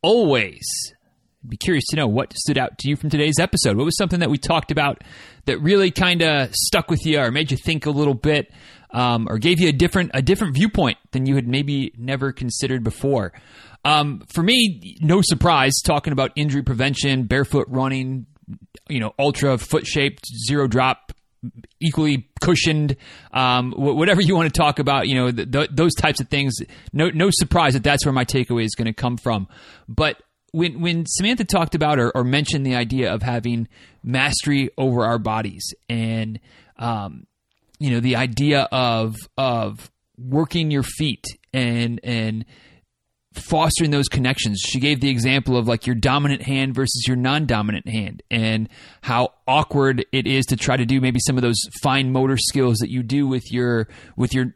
always, 0.03 0.65
I'd 1.43 1.51
be 1.51 1.57
curious 1.57 1.85
to 1.91 1.97
know 1.97 2.07
what 2.07 2.35
stood 2.35 2.59
out 2.59 2.79
to 2.79 2.89
you 2.89 2.97
from 2.97 3.09
today's 3.09 3.39
episode. 3.39 3.77
What 3.77 3.85
was 3.85 3.97
something 3.97 4.21
that 4.21 4.29
we 4.29 4.37
talked 4.37 4.71
about 4.71 5.03
that 5.47 5.59
really 5.61 5.91
kind 5.91 6.23
of 6.23 6.55
stuck 6.55 6.91
with 6.91 7.07
you 7.07 7.19
or 7.19 7.31
made 7.31 7.51
you 7.51 7.57
think 7.57 7.87
a 7.87 7.91
little 7.91 8.15
bit 8.15 8.53
um, 8.91 9.27
or 9.29 9.39
gave 9.39 9.59
you 9.59 9.69
a 9.69 9.73
different 9.73 10.11
a 10.13 10.21
different 10.21 10.55
viewpoint 10.55 10.99
than 11.13 11.25
you 11.25 11.37
had 11.37 11.49
maybe 11.49 11.93
never 11.97 12.33
considered 12.33 12.85
before? 12.85 13.33
Um, 13.87 14.23
for 14.35 14.43
me, 14.43 14.99
no 15.01 15.23
surprise 15.23 15.81
talking 15.83 16.13
about 16.13 16.33
injury 16.37 16.63
prevention, 16.63 17.25
barefoot 17.25 17.67
running, 17.69 18.27
you 18.91 19.01
know, 19.01 19.15
Altra 19.19 19.57
foot 19.57 19.87
shaped, 19.87 20.27
zero 20.47 20.69
drop, 20.69 21.13
equally 21.81 22.29
cushioned, 22.43 22.97
um, 23.33 23.73
whatever 23.73 24.21
you 24.21 24.37
want 24.37 24.53
to 24.53 24.59
talk 24.59 24.79
about, 24.79 25.09
you 25.09 25.15
know, 25.15 25.31
th- 25.31 25.51
th- 25.51 25.71
those 25.73 25.95
types 25.95 26.21
of 26.21 26.29
things. 26.29 26.53
No, 26.93 27.09
no 27.09 27.31
surprise 27.33 27.73
that 27.73 27.83
that's 27.83 28.05
where 28.05 28.13
my 28.13 28.27
takeaway 28.27 28.65
is 28.65 28.75
going 28.75 28.87
to 28.87 28.93
come 28.93 29.17
from. 29.17 29.49
But 29.89 30.21
when 30.53 30.81
when 30.81 31.07
Samantha 31.07 31.45
talked 31.45 31.75
about 31.75 31.99
or, 31.99 32.11
or, 32.15 32.25
mentioned 32.25 32.67
the 32.67 32.75
idea 32.75 33.13
of 33.13 33.23
having 33.23 33.69
mastery 34.03 34.71
over 34.77 35.05
our 35.05 35.19
bodies 35.19 35.75
and 35.89 36.41
um, 36.79 37.27
you 37.79 37.91
know 37.91 38.01
the 38.01 38.17
idea 38.17 38.69
of 38.73 39.17
of 39.37 39.91
working 40.19 40.71
your 40.71 40.83
feet 40.83 41.25
and 41.53 42.01
and 42.03 42.45
fostering 43.35 43.91
those 43.91 44.09
connections. 44.09 44.61
She 44.65 44.81
gave 44.81 45.01
the 45.01 45.09
example 45.09 45.57
of 45.57 45.69
like 45.69 45.87
your 45.87 45.95
dominant 45.95 46.43
hand 46.43 46.75
versus 46.75 47.05
your 47.07 47.17
non-dominant 47.17 47.89
hand 47.89 48.23
and 48.31 48.69
how 49.03 49.35
awkward 49.47 50.05
it 50.13 50.27
is 50.27 50.47
to 50.47 50.57
try 50.57 50.77
to 50.77 50.85
do 50.85 51.01
maybe 51.01 51.21
some 51.21 51.37
of 51.37 51.43
those 51.43 51.61
fine 51.83 52.13
motor 52.13 52.37
skills 52.37 52.79
that 52.79 52.91
you 52.91 53.03
do 53.03 53.27
with 53.27 53.53
your 53.53 53.89
with 54.17 54.35
your 54.35 54.55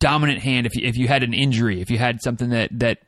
dominant 0.00 0.40
hand 0.40 0.66
if 0.66 0.76
you, 0.76 0.86
if 0.86 0.96
you 0.96 1.08
had 1.08 1.22
an 1.22 1.34
injury, 1.34 1.80
if 1.80 1.90
you 1.90 1.98
had 1.98 2.22
something 2.22 2.50
that 2.50 2.70
that 2.78 2.98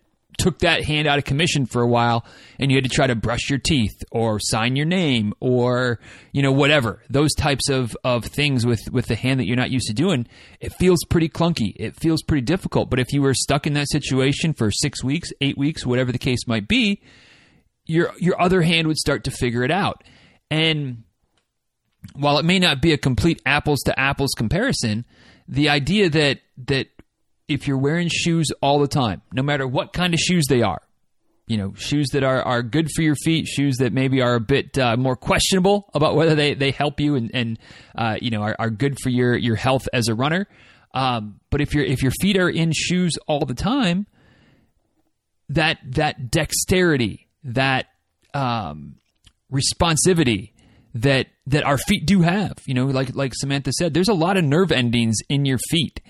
took 0.41 0.61
that 0.61 0.85
hand 0.85 1.07
out 1.07 1.19
of 1.19 1.25
commission 1.25 1.67
for 1.67 1.83
a 1.83 1.87
while 1.87 2.25
and 2.59 2.71
you 2.71 2.77
had 2.77 2.85
to 2.85 2.91
try 2.91 3.07
to 3.07 3.15
brush 3.15 3.51
your 3.51 3.59
teeth 3.59 4.03
or 4.11 4.39
sign 4.41 4.75
your 4.75 4.87
name 4.87 5.35
or 5.39 6.01
you 6.33 6.43
know 6.43 6.51
whatever. 6.51 7.03
Those 7.11 7.35
types 7.35 7.69
of 7.69 7.97
of 8.03 8.25
things 8.25 8.65
with 8.65 8.81
with 8.91 9.07
the 9.07 9.15
hand 9.15 9.39
that 9.39 9.47
you're 9.47 9.57
not 9.57 9.71
used 9.71 9.87
to 9.89 9.95
doing 9.95 10.27
it 10.61 10.73
feels 10.75 11.05
pretty 11.05 11.29
clunky. 11.29 11.75
It 11.77 11.95
feels 11.95 12.23
pretty 12.23 12.43
difficult. 12.43 12.89
But 12.89 13.01
if 13.01 13.13
you 13.13 13.23
were 13.23 13.35
stuck 13.35 13.67
in 13.67 13.75
that 13.75 13.91
situation 13.91 14.55
for 14.55 14.71
6 14.71 15.05
weeks 15.05 15.31
8 15.41 15.59
weeks 15.59 15.85
whatever 15.85 16.11
the 16.11 16.19
case 16.19 16.47
might 16.47 16.67
be 16.67 17.03
your 17.85 18.13
your 18.19 18.41
other 18.41 18.63
hand 18.63 18.89
would 18.89 18.99
start 18.99 19.25
to 19.25 19.31
figure 19.31 19.63
it 19.63 19.71
out. 19.71 20.03
And 20.51 21.05
while 22.15 22.39
it 22.39 22.45
may 22.47 22.59
not 22.59 22.81
be 22.81 22.93
a 22.93 22.99
complete 22.99 23.43
apples 23.45 23.81
to 23.81 24.01
apples 24.01 24.31
comparison 24.37 25.05
the 25.47 25.69
idea 25.69 26.09
that 26.09 26.41
that 26.67 26.87
if 27.51 27.67
you're 27.67 27.79
wearing 27.79 28.09
shoes 28.09 28.49
all 28.63 28.79
the 28.79 28.89
time, 28.89 29.23
no 29.33 29.43
matter 29.43 29.67
what 29.67 29.93
kind 29.93 30.15
of 30.15 30.21
shoes 30.21 30.45
they 30.49 30.63
are, 30.63 30.81
you 31.47 31.57
know, 31.57 31.75
shoes 31.75 32.09
that 32.13 32.23
are, 32.23 32.43
are 32.43 32.63
good 32.63 32.89
for 32.95 33.03
your 33.03 33.17
feet, 33.17 33.47
shoes 33.47 33.77
that 33.79 33.93
maybe 33.93 34.23
are 34.23 34.37
a 34.37 34.41
bit 34.41 34.79
uh, 34.79 34.97
more 34.97 35.17
questionable 35.17 35.91
about 35.95 36.15
whether 36.15 36.35
they, 36.37 36.55
they 36.55 36.71
help 36.71 37.01
you 37.01 37.17
and, 37.17 37.31
and 37.35 37.59
uh, 37.97 38.17
you 38.21 38.31
know, 38.31 38.43
are, 38.43 38.55
are 38.59 38.71
good 38.71 38.97
for 39.03 39.11
your, 39.11 39.37
your 39.37 39.57
health 39.57 39.89
as 39.93 40.09
a 40.09 40.15
runner. 40.15 40.47
Um, 40.95 41.41
but 41.51 41.61
if 41.61 41.75
your 41.75 41.85
if 41.85 42.03
your 42.03 42.13
feet 42.21 42.37
are 42.37 42.49
in 42.49 42.73
shoes 42.73 43.13
all 43.29 43.45
the 43.45 43.55
time, 43.55 44.07
that 45.49 45.79
that 45.85 46.31
dexterity, 46.31 47.29
that 47.45 47.87
um, 48.35 48.97
responsivity 49.53 50.51
that 50.95 51.29
that 51.47 51.65
our 51.65 51.79
feet 51.79 52.07
do 52.07 52.23
have, 52.23 52.55
you 52.67 52.75
know, 52.75 52.87
like 52.87 53.15
like 53.15 53.35
Samantha 53.35 53.73
said, 53.73 53.95
there's 53.95 54.09
a 54.09 54.15
lot 54.15 54.37
of 54.37 54.45
nerve 54.45 54.73
endings 54.73 55.19
in 55.29 55.45
your 55.45 55.59
feet. 55.71 56.01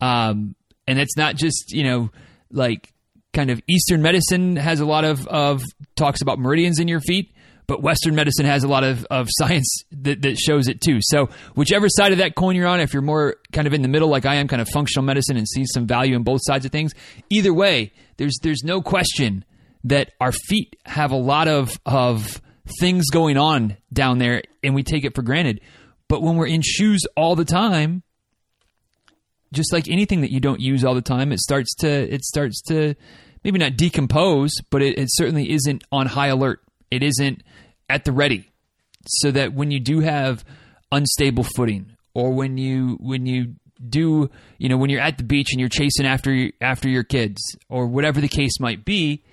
Um, 0.00 0.54
and 0.86 0.98
it's 0.98 1.16
not 1.16 1.36
just 1.36 1.72
you 1.72 1.84
know 1.84 2.10
like 2.50 2.92
kind 3.32 3.50
of 3.50 3.60
Eastern 3.68 4.02
medicine 4.02 4.56
has 4.56 4.80
a 4.80 4.86
lot 4.86 5.04
of, 5.04 5.26
of 5.28 5.62
talks 5.94 6.20
about 6.20 6.38
meridians 6.38 6.80
in 6.80 6.88
your 6.88 7.00
feet, 7.00 7.32
but 7.66 7.82
Western 7.82 8.14
medicine 8.14 8.46
has 8.46 8.64
a 8.64 8.68
lot 8.68 8.82
of, 8.82 9.06
of 9.10 9.28
science 9.30 9.84
that, 9.92 10.22
that 10.22 10.36
shows 10.36 10.68
it 10.68 10.80
too. 10.80 10.98
So 11.00 11.28
whichever 11.54 11.88
side 11.88 12.12
of 12.12 12.18
that 12.18 12.34
coin 12.34 12.56
you're 12.56 12.66
on, 12.66 12.80
if 12.80 12.92
you're 12.92 13.02
more 13.02 13.36
kind 13.52 13.66
of 13.66 13.72
in 13.72 13.82
the 13.82 13.88
middle, 13.88 14.08
like 14.08 14.26
I 14.26 14.36
am, 14.36 14.48
kind 14.48 14.60
of 14.60 14.68
functional 14.68 15.04
medicine 15.04 15.36
and 15.36 15.48
see 15.48 15.64
some 15.64 15.86
value 15.86 16.16
in 16.16 16.24
both 16.24 16.40
sides 16.42 16.64
of 16.64 16.72
things, 16.72 16.92
either 17.28 17.54
way, 17.54 17.92
there's 18.16 18.38
there's 18.42 18.64
no 18.64 18.82
question 18.82 19.44
that 19.84 20.10
our 20.20 20.32
feet 20.32 20.76
have 20.84 21.12
a 21.12 21.16
lot 21.16 21.48
of 21.48 21.78
of 21.86 22.42
things 22.80 23.08
going 23.10 23.36
on 23.36 23.76
down 23.92 24.18
there, 24.18 24.42
and 24.62 24.74
we 24.74 24.82
take 24.82 25.04
it 25.04 25.14
for 25.14 25.22
granted. 25.22 25.60
But 26.08 26.22
when 26.22 26.36
we're 26.36 26.48
in 26.48 26.62
shoes 26.62 27.02
all 27.16 27.36
the 27.36 27.44
time, 27.44 28.02
just 29.52 29.72
like 29.72 29.88
anything 29.88 30.20
that 30.20 30.30
you 30.30 30.40
don't 30.40 30.60
use 30.60 30.84
all 30.84 30.94
the 30.94 31.02
time, 31.02 31.32
it 31.32 31.40
starts 31.40 31.74
to 31.76 31.88
it 31.88 32.24
starts 32.24 32.60
to 32.62 32.94
maybe 33.44 33.58
not 33.58 33.76
decompose, 33.76 34.52
but 34.70 34.82
it, 34.82 34.98
it 34.98 35.08
certainly 35.10 35.50
isn't 35.50 35.84
on 35.90 36.06
high 36.06 36.28
alert. 36.28 36.60
It 36.90 37.02
isn't 37.02 37.42
at 37.88 38.04
the 38.04 38.12
ready, 38.12 38.50
so 39.06 39.30
that 39.30 39.52
when 39.52 39.70
you 39.70 39.80
do 39.80 40.00
have 40.00 40.44
unstable 40.92 41.44
footing, 41.44 41.96
or 42.14 42.32
when 42.32 42.58
you 42.58 42.96
when 43.00 43.26
you 43.26 43.54
do, 43.88 44.30
you 44.58 44.68
know, 44.68 44.76
when 44.76 44.90
you're 44.90 45.00
at 45.00 45.18
the 45.18 45.24
beach 45.24 45.48
and 45.52 45.60
you're 45.60 45.68
chasing 45.68 46.06
after 46.06 46.50
after 46.60 46.88
your 46.88 47.04
kids 47.04 47.40
or 47.68 47.86
whatever 47.86 48.20
the 48.20 48.28
case 48.28 48.60
might 48.60 48.84
be, 48.84 49.24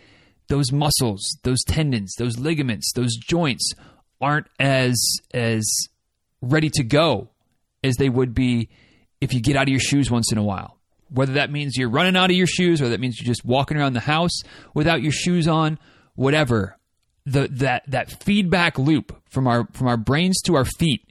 those 0.48 0.72
muscles, 0.72 1.38
those 1.44 1.64
tendons, 1.68 2.14
those 2.18 2.38
ligaments, 2.40 2.92
those 2.96 3.16
joints 3.18 3.72
aren't 4.22 4.48
as 4.60 4.96
as 5.34 5.66
ready 6.42 6.70
to 6.70 6.84
go 6.84 7.30
as 7.84 7.96
they 7.96 8.10
would 8.10 8.34
be 8.34 8.70
if 9.22 9.34
you 9.34 9.42
get 9.42 9.56
out 9.56 9.64
of 9.64 9.70
your 9.70 9.80
shoes 9.80 10.12
once 10.12 10.32
in 10.32 10.38
a 10.38 10.44
while. 10.44 10.78
Whether 11.10 11.34
that 11.34 11.52
means 11.52 11.78
you're 11.78 11.90
running 11.90 12.18
out 12.18 12.30
of 12.30 12.36
your 12.36 12.48
shoes 12.48 12.82
or 12.82 12.90
that 12.90 13.00
means 13.00 13.20
you're 13.20 13.32
just 13.32 13.46
walking 13.46 13.78
around 13.78 13.94
the 13.94 14.02
house 14.02 14.42
without 14.74 15.02
your 15.02 15.12
shoes 15.12 15.48
on, 15.48 15.80
whatever. 16.16 16.78
The 17.26 17.48
that 17.54 17.84
that 17.88 18.24
feedback 18.24 18.78
loop 18.78 19.22
from 19.30 19.48
our 19.48 19.68
from 19.74 19.88
our 19.88 19.98
brains 19.98 20.42
to 20.44 20.56
our 20.56 20.64
feet 20.64 21.08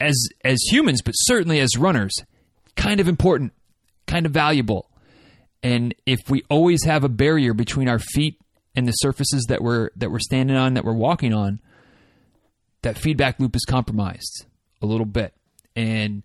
as 0.00 0.16
as 0.44 0.58
humans, 0.70 1.02
but 1.02 1.12
certainly 1.12 1.58
as 1.60 1.76
runners, 1.76 2.14
kind 2.76 3.00
of 3.00 3.08
important, 3.08 3.52
kind 4.06 4.26
of 4.26 4.32
valuable. 4.32 4.90
And 5.62 5.94
if 6.06 6.30
we 6.30 6.42
always 6.48 6.84
have 6.84 7.02
a 7.02 7.08
barrier 7.08 7.54
between 7.54 7.88
our 7.88 7.98
feet 7.98 8.40
and 8.76 8.86
the 8.86 8.92
surfaces 8.92 9.46
that 9.48 9.60
we're 9.60 9.90
that 9.96 10.10
we're 10.10 10.20
standing 10.20 10.56
on, 10.56 10.74
that 10.74 10.84
we're 10.84 10.92
walking 10.92 11.34
on, 11.34 11.60
that 12.82 12.96
feedback 12.96 13.40
loop 13.40 13.56
is 13.56 13.64
compromised 13.64 14.46
a 14.80 14.86
little 14.86 15.06
bit. 15.06 15.34
And 15.74 16.22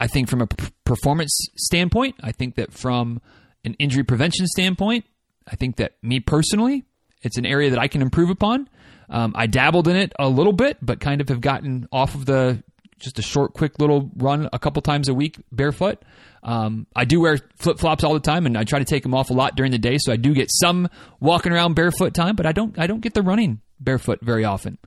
I 0.00 0.06
think 0.06 0.28
from 0.28 0.42
a 0.42 0.46
performance 0.84 1.48
standpoint, 1.56 2.16
I 2.22 2.32
think 2.32 2.56
that 2.56 2.72
from 2.72 3.20
an 3.64 3.74
injury 3.78 4.04
prevention 4.04 4.46
standpoint, 4.46 5.04
I 5.46 5.56
think 5.56 5.76
that 5.76 5.92
me 6.02 6.20
personally, 6.20 6.84
it's 7.22 7.38
an 7.38 7.46
area 7.46 7.70
that 7.70 7.78
I 7.78 7.88
can 7.88 8.02
improve 8.02 8.30
upon. 8.30 8.68
Um, 9.08 9.32
I 9.36 9.46
dabbled 9.46 9.88
in 9.88 9.96
it 9.96 10.12
a 10.18 10.28
little 10.28 10.52
bit, 10.52 10.78
but 10.80 11.00
kind 11.00 11.20
of 11.20 11.28
have 11.28 11.40
gotten 11.40 11.88
off 11.92 12.14
of 12.14 12.26
the 12.26 12.62
just 12.98 13.18
a 13.18 13.22
short, 13.22 13.52
quick 13.52 13.78
little 13.78 14.10
run 14.16 14.48
a 14.52 14.58
couple 14.58 14.80
times 14.80 15.08
a 15.08 15.14
week 15.14 15.36
barefoot. 15.52 16.02
Um, 16.42 16.86
I 16.94 17.04
do 17.04 17.20
wear 17.20 17.38
flip 17.56 17.78
flops 17.78 18.04
all 18.04 18.14
the 18.14 18.20
time, 18.20 18.46
and 18.46 18.56
I 18.56 18.64
try 18.64 18.78
to 18.78 18.84
take 18.84 19.02
them 19.02 19.14
off 19.14 19.30
a 19.30 19.34
lot 19.34 19.56
during 19.56 19.72
the 19.72 19.78
day, 19.78 19.98
so 19.98 20.12
I 20.12 20.16
do 20.16 20.34
get 20.34 20.48
some 20.50 20.88
walking 21.20 21.52
around 21.52 21.74
barefoot 21.74 22.14
time. 22.14 22.36
But 22.36 22.46
I 22.46 22.52
don't 22.52 22.78
I 22.78 22.86
don't 22.86 23.00
get 23.00 23.14
the 23.14 23.22
running 23.22 23.60
barefoot 23.80 24.20
very 24.22 24.44
often. 24.44 24.78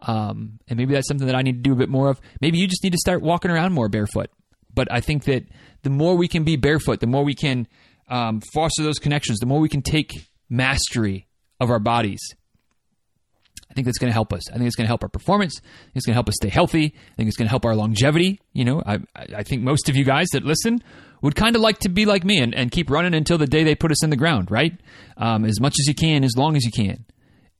Um, 0.00 0.60
and 0.68 0.78
maybe 0.78 0.94
that's 0.94 1.08
something 1.08 1.26
that 1.26 1.34
I 1.34 1.42
need 1.42 1.56
to 1.56 1.60
do 1.60 1.72
a 1.72 1.76
bit 1.76 1.88
more 1.88 2.08
of. 2.08 2.20
Maybe 2.40 2.58
you 2.58 2.68
just 2.68 2.84
need 2.84 2.92
to 2.92 2.98
start 2.98 3.20
walking 3.20 3.50
around 3.50 3.72
more 3.72 3.88
barefoot. 3.88 4.30
But 4.78 4.92
I 4.92 5.00
think 5.00 5.24
that 5.24 5.42
the 5.82 5.90
more 5.90 6.14
we 6.14 6.28
can 6.28 6.44
be 6.44 6.54
barefoot, 6.54 7.00
the 7.00 7.08
more 7.08 7.24
we 7.24 7.34
can 7.34 7.66
um, 8.08 8.40
foster 8.54 8.84
those 8.84 9.00
connections, 9.00 9.40
the 9.40 9.46
more 9.46 9.58
we 9.58 9.68
can 9.68 9.82
take 9.82 10.12
mastery 10.48 11.26
of 11.58 11.68
our 11.68 11.80
bodies. 11.80 12.20
I 13.68 13.74
think 13.74 13.86
that's 13.86 13.98
going 13.98 14.10
to 14.10 14.14
help 14.14 14.32
us. 14.32 14.48
I 14.52 14.54
think 14.54 14.68
it's 14.68 14.76
going 14.76 14.84
to 14.84 14.88
help 14.88 15.02
our 15.02 15.08
performance. 15.08 15.60
it's 15.96 16.06
going 16.06 16.12
to 16.12 16.16
help 16.16 16.28
us 16.28 16.36
stay 16.36 16.48
healthy. 16.48 16.94
I 16.94 17.14
think 17.16 17.26
it's 17.26 17.36
going 17.36 17.46
to 17.46 17.50
help 17.50 17.64
our 17.64 17.74
longevity. 17.74 18.40
You 18.52 18.66
know, 18.66 18.80
I, 18.86 19.00
I 19.16 19.42
think 19.42 19.62
most 19.62 19.88
of 19.88 19.96
you 19.96 20.04
guys 20.04 20.28
that 20.32 20.44
listen 20.44 20.80
would 21.22 21.34
kind 21.34 21.56
of 21.56 21.60
like 21.60 21.80
to 21.80 21.88
be 21.88 22.06
like 22.06 22.22
me 22.22 22.38
and, 22.38 22.54
and 22.54 22.70
keep 22.70 22.88
running 22.88 23.14
until 23.14 23.36
the 23.36 23.48
day 23.48 23.64
they 23.64 23.74
put 23.74 23.90
us 23.90 24.04
in 24.04 24.10
the 24.10 24.16
ground, 24.16 24.48
right? 24.48 24.78
Um, 25.16 25.44
as 25.44 25.60
much 25.60 25.74
as 25.80 25.88
you 25.88 25.94
can, 25.96 26.22
as 26.22 26.36
long 26.36 26.54
as 26.54 26.64
you 26.64 26.70
can. 26.70 27.04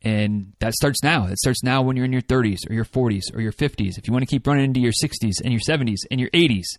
And 0.02 0.52
that 0.60 0.72
starts 0.74 1.02
now. 1.02 1.26
It 1.26 1.38
starts 1.38 1.64
now 1.64 1.82
when 1.82 1.96
you're 1.96 2.06
in 2.06 2.12
your 2.12 2.22
30s 2.22 2.58
or 2.70 2.74
your 2.74 2.84
40s 2.84 3.34
or 3.34 3.40
your 3.40 3.50
50s. 3.50 3.98
If 3.98 4.06
you 4.06 4.12
want 4.12 4.22
to 4.22 4.30
keep 4.30 4.46
running 4.46 4.66
into 4.66 4.78
your 4.78 4.92
60s 4.92 5.40
and 5.42 5.52
your 5.52 5.62
70s 5.68 6.06
and 6.12 6.20
your 6.20 6.30
80s, 6.30 6.78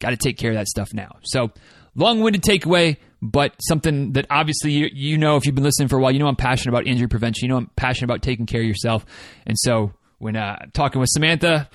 got 0.00 0.10
to 0.10 0.16
take 0.16 0.36
care 0.38 0.50
of 0.50 0.56
that 0.56 0.66
stuff 0.66 0.88
now. 0.92 1.18
So, 1.22 1.50
long 1.94 2.20
winded 2.20 2.42
takeaway, 2.42 2.96
but 3.22 3.54
something 3.60 4.12
that 4.12 4.26
obviously 4.30 4.72
you, 4.72 4.88
you 4.92 5.18
know 5.18 5.36
if 5.36 5.46
you've 5.46 5.54
been 5.54 5.64
listening 5.64 5.88
for 5.88 5.98
a 5.98 6.00
while, 6.00 6.10
you 6.10 6.18
know 6.18 6.26
I'm 6.26 6.36
passionate 6.36 6.72
about 6.72 6.86
injury 6.86 7.08
prevention. 7.08 7.46
You 7.46 7.50
know 7.50 7.58
I'm 7.58 7.70
passionate 7.76 8.06
about 8.06 8.22
taking 8.22 8.46
care 8.46 8.60
of 8.60 8.66
yourself. 8.66 9.06
And 9.46 9.56
so, 9.58 9.92
when 10.18 10.36
uh, 10.36 10.66
talking 10.72 11.00
with 11.00 11.10
Samantha, 11.10 11.68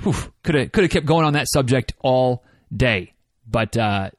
could 0.43 0.55
have 0.55 0.71
could 0.71 0.84
have 0.84 0.91
kept 0.91 1.05
going 1.05 1.26
on 1.26 1.34
that 1.34 1.47
subject 1.49 1.93
all 1.99 2.43
day. 2.76 3.13
But 3.47 3.78
uh, 3.78 4.09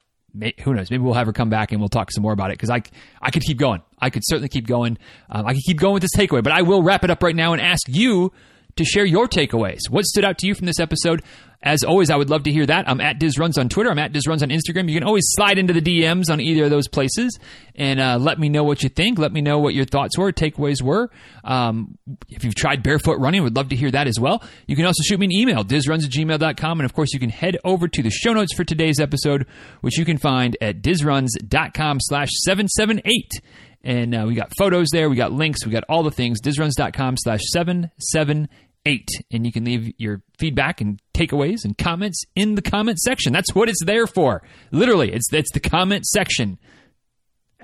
who 0.63 0.73
knows? 0.73 0.91
Maybe 0.91 1.03
we'll 1.03 1.13
have 1.13 1.27
her 1.27 1.33
come 1.33 1.49
back 1.49 1.71
and 1.71 1.81
we'll 1.81 1.89
talk 1.89 2.11
some 2.11 2.21
more 2.21 2.33
about 2.33 2.51
it 2.51 2.53
because 2.53 2.69
I, 2.69 2.81
I 3.21 3.31
could 3.31 3.43
keep 3.43 3.57
going. 3.57 3.81
I 3.99 4.09
could 4.09 4.23
certainly 4.25 4.49
keep 4.49 4.67
going. 4.67 4.97
Um, 5.29 5.45
I 5.45 5.53
could 5.53 5.63
keep 5.65 5.79
going 5.79 5.93
with 5.93 6.03
this 6.03 6.15
takeaway, 6.15 6.43
but 6.43 6.53
I 6.53 6.61
will 6.61 6.83
wrap 6.83 7.03
it 7.03 7.09
up 7.09 7.23
right 7.23 7.35
now 7.35 7.53
and 7.53 7.61
ask 7.61 7.87
you 7.87 8.31
to 8.77 8.85
share 8.85 9.05
your 9.05 9.27
takeaways. 9.27 9.89
What 9.89 10.05
stood 10.05 10.25
out 10.25 10.37
to 10.39 10.47
you 10.47 10.55
from 10.55 10.65
this 10.65 10.79
episode? 10.79 11.23
As 11.63 11.83
always, 11.83 12.11
I 12.11 12.15
would 12.15 12.29
love 12.29 12.43
to 12.43 12.51
hear 12.51 12.67
that. 12.67 12.87
I'm 12.87 13.01
at 13.01 13.19
DizRuns 13.19 13.57
on 13.57 13.67
Twitter. 13.67 13.89
I'm 13.89 13.97
at 13.97 14.13
DizRuns 14.13 14.43
on 14.43 14.49
Instagram. 14.49 14.87
You 14.89 14.99
can 14.99 15.07
always 15.07 15.23
slide 15.29 15.57
into 15.57 15.73
the 15.73 15.81
DMs 15.81 16.29
on 16.29 16.39
either 16.39 16.65
of 16.65 16.69
those 16.69 16.87
places 16.87 17.39
and 17.73 17.99
uh, 17.99 18.17
let 18.19 18.39
me 18.39 18.47
know 18.47 18.63
what 18.63 18.83
you 18.83 18.89
think. 18.89 19.17
Let 19.17 19.31
me 19.31 19.41
know 19.41 19.57
what 19.57 19.73
your 19.73 19.85
thoughts 19.85 20.17
were, 20.17 20.31
takeaways 20.31 20.83
were. 20.83 21.09
Um, 21.43 21.97
if 22.29 22.43
you've 22.43 22.53
tried 22.53 22.83
barefoot 22.83 23.19
running, 23.19 23.41
would 23.41 23.55
love 23.55 23.69
to 23.69 23.75
hear 23.75 23.89
that 23.89 24.07
as 24.07 24.19
well. 24.19 24.43
You 24.67 24.75
can 24.75 24.85
also 24.85 25.01
shoot 25.03 25.19
me 25.19 25.25
an 25.25 25.31
email, 25.31 25.63
dizruns 25.63 26.05
at 26.05 26.11
gmail.com. 26.11 26.79
And 26.79 26.85
of 26.85 26.93
course, 26.93 27.11
you 27.11 27.19
can 27.19 27.29
head 27.29 27.57
over 27.63 27.87
to 27.87 28.03
the 28.03 28.11
show 28.11 28.33
notes 28.33 28.53
for 28.53 28.63
today's 28.63 28.99
episode, 28.99 29.47
which 29.81 29.97
you 29.97 30.05
can 30.05 30.17
find 30.19 30.55
at 30.61 30.83
dizruns.com 30.83 31.97
slash 32.01 32.29
778. 32.45 33.31
And 33.83 34.13
uh, 34.13 34.25
we 34.27 34.35
got 34.35 34.51
photos 34.57 34.89
there. 34.91 35.09
We 35.09 35.15
got 35.15 35.31
links. 35.31 35.65
We 35.65 35.71
got 35.71 35.85
all 35.89 36.03
the 36.03 36.11
things. 36.11 36.39
Dizruns.com 36.41 37.15
slash 37.17 37.41
778 37.51 38.66
eight. 38.87 39.09
And 39.31 39.45
you 39.45 39.51
can 39.51 39.65
leave 39.65 39.93
your 39.97 40.21
feedback 40.37 40.81
and 40.81 41.01
takeaways 41.13 41.65
and 41.65 41.77
comments 41.77 42.23
in 42.35 42.55
the 42.55 42.61
comment 42.61 42.99
section. 42.99 43.33
That's 43.33 43.53
what 43.53 43.69
it's 43.69 43.83
there 43.83 44.07
for. 44.07 44.41
Literally, 44.71 45.11
it's 45.11 45.31
it's 45.31 45.51
the 45.51 45.59
comment 45.59 46.05
section 46.05 46.57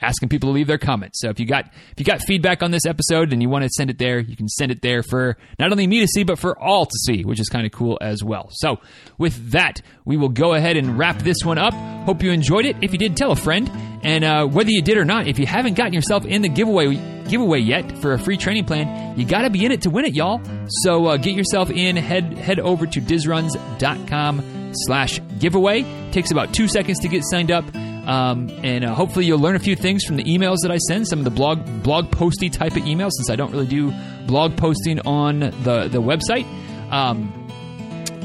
asking 0.03 0.29
people 0.29 0.49
to 0.49 0.53
leave 0.53 0.67
their 0.67 0.77
comments. 0.77 1.19
So 1.21 1.29
if 1.29 1.39
you 1.39 1.45
got 1.45 1.65
if 1.65 1.93
you 1.97 2.05
got 2.05 2.21
feedback 2.21 2.61
on 2.61 2.71
this 2.71 2.85
episode 2.85 3.33
and 3.33 3.41
you 3.41 3.49
want 3.49 3.63
to 3.63 3.69
send 3.69 3.89
it 3.89 3.97
there, 3.97 4.19
you 4.19 4.35
can 4.35 4.47
send 4.47 4.71
it 4.71 4.81
there 4.81 5.01
for 5.01 5.37
not 5.59 5.71
only 5.71 5.87
me 5.87 6.01
to 6.01 6.07
see 6.07 6.23
but 6.23 6.37
for 6.37 6.57
all 6.59 6.85
to 6.85 6.97
see, 7.05 7.23
which 7.23 7.39
is 7.39 7.49
kind 7.49 7.65
of 7.65 7.71
cool 7.71 7.97
as 8.01 8.23
well. 8.23 8.49
So 8.51 8.79
with 9.17 9.51
that, 9.51 9.81
we 10.05 10.17
will 10.17 10.29
go 10.29 10.53
ahead 10.53 10.77
and 10.77 10.97
wrap 10.97 11.19
this 11.19 11.37
one 11.43 11.57
up. 11.57 11.73
Hope 12.05 12.21
you 12.21 12.31
enjoyed 12.31 12.65
it. 12.65 12.75
If 12.81 12.91
you 12.91 12.99
did, 12.99 13.15
tell 13.15 13.31
a 13.31 13.35
friend. 13.35 13.69
And 14.03 14.23
uh, 14.23 14.45
whether 14.47 14.69
you 14.69 14.81
did 14.81 14.97
or 14.97 15.05
not, 15.05 15.27
if 15.27 15.39
you 15.39 15.45
haven't 15.45 15.75
gotten 15.75 15.93
yourself 15.93 16.25
in 16.25 16.41
the 16.41 16.49
giveaway 16.49 16.95
giveaway 17.29 17.59
yet 17.59 17.99
for 17.99 18.13
a 18.13 18.19
free 18.19 18.35
training 18.35 18.65
plan, 18.65 19.17
you 19.17 19.25
got 19.25 19.43
to 19.43 19.49
be 19.49 19.65
in 19.65 19.71
it 19.71 19.83
to 19.83 19.89
win 19.89 20.05
it, 20.05 20.13
y'all. 20.13 20.41
So 20.83 21.05
uh, 21.07 21.17
get 21.17 21.35
yourself 21.35 21.71
in. 21.71 21.95
Head 21.95 22.37
head 22.37 22.59
over 22.59 22.85
to 22.85 22.99
dizruns.com 23.01 24.62
slash 24.75 25.19
giveaway. 25.39 25.83
Takes 26.11 26.31
about 26.31 26.53
two 26.53 26.67
seconds 26.67 26.99
to 26.99 27.07
get 27.07 27.23
signed 27.23 27.51
up. 27.51 27.63
Um, 27.75 28.49
and 28.63 28.83
uh, 28.83 28.93
hopefully 28.93 29.25
you'll 29.25 29.39
learn 29.39 29.55
a 29.55 29.59
few 29.59 29.75
things 29.77 30.03
from 30.03 30.17
the 30.17 30.23
emails 30.25 30.57
that 30.63 30.71
I 30.71 30.77
send, 30.77 31.07
some 31.07 31.19
of 31.19 31.25
the 31.25 31.31
blog 31.31 31.65
blog 31.83 32.11
posty 32.11 32.49
type 32.49 32.73
of 32.73 32.83
emails, 32.83 33.11
since 33.13 33.29
I 33.29 33.37
don't 33.37 33.51
really 33.51 33.67
do 33.67 33.93
blog 34.27 34.57
posting 34.57 34.99
on 35.01 35.39
the, 35.39 35.87
the 35.89 36.01
website. 36.01 36.45
Um, 36.91 37.31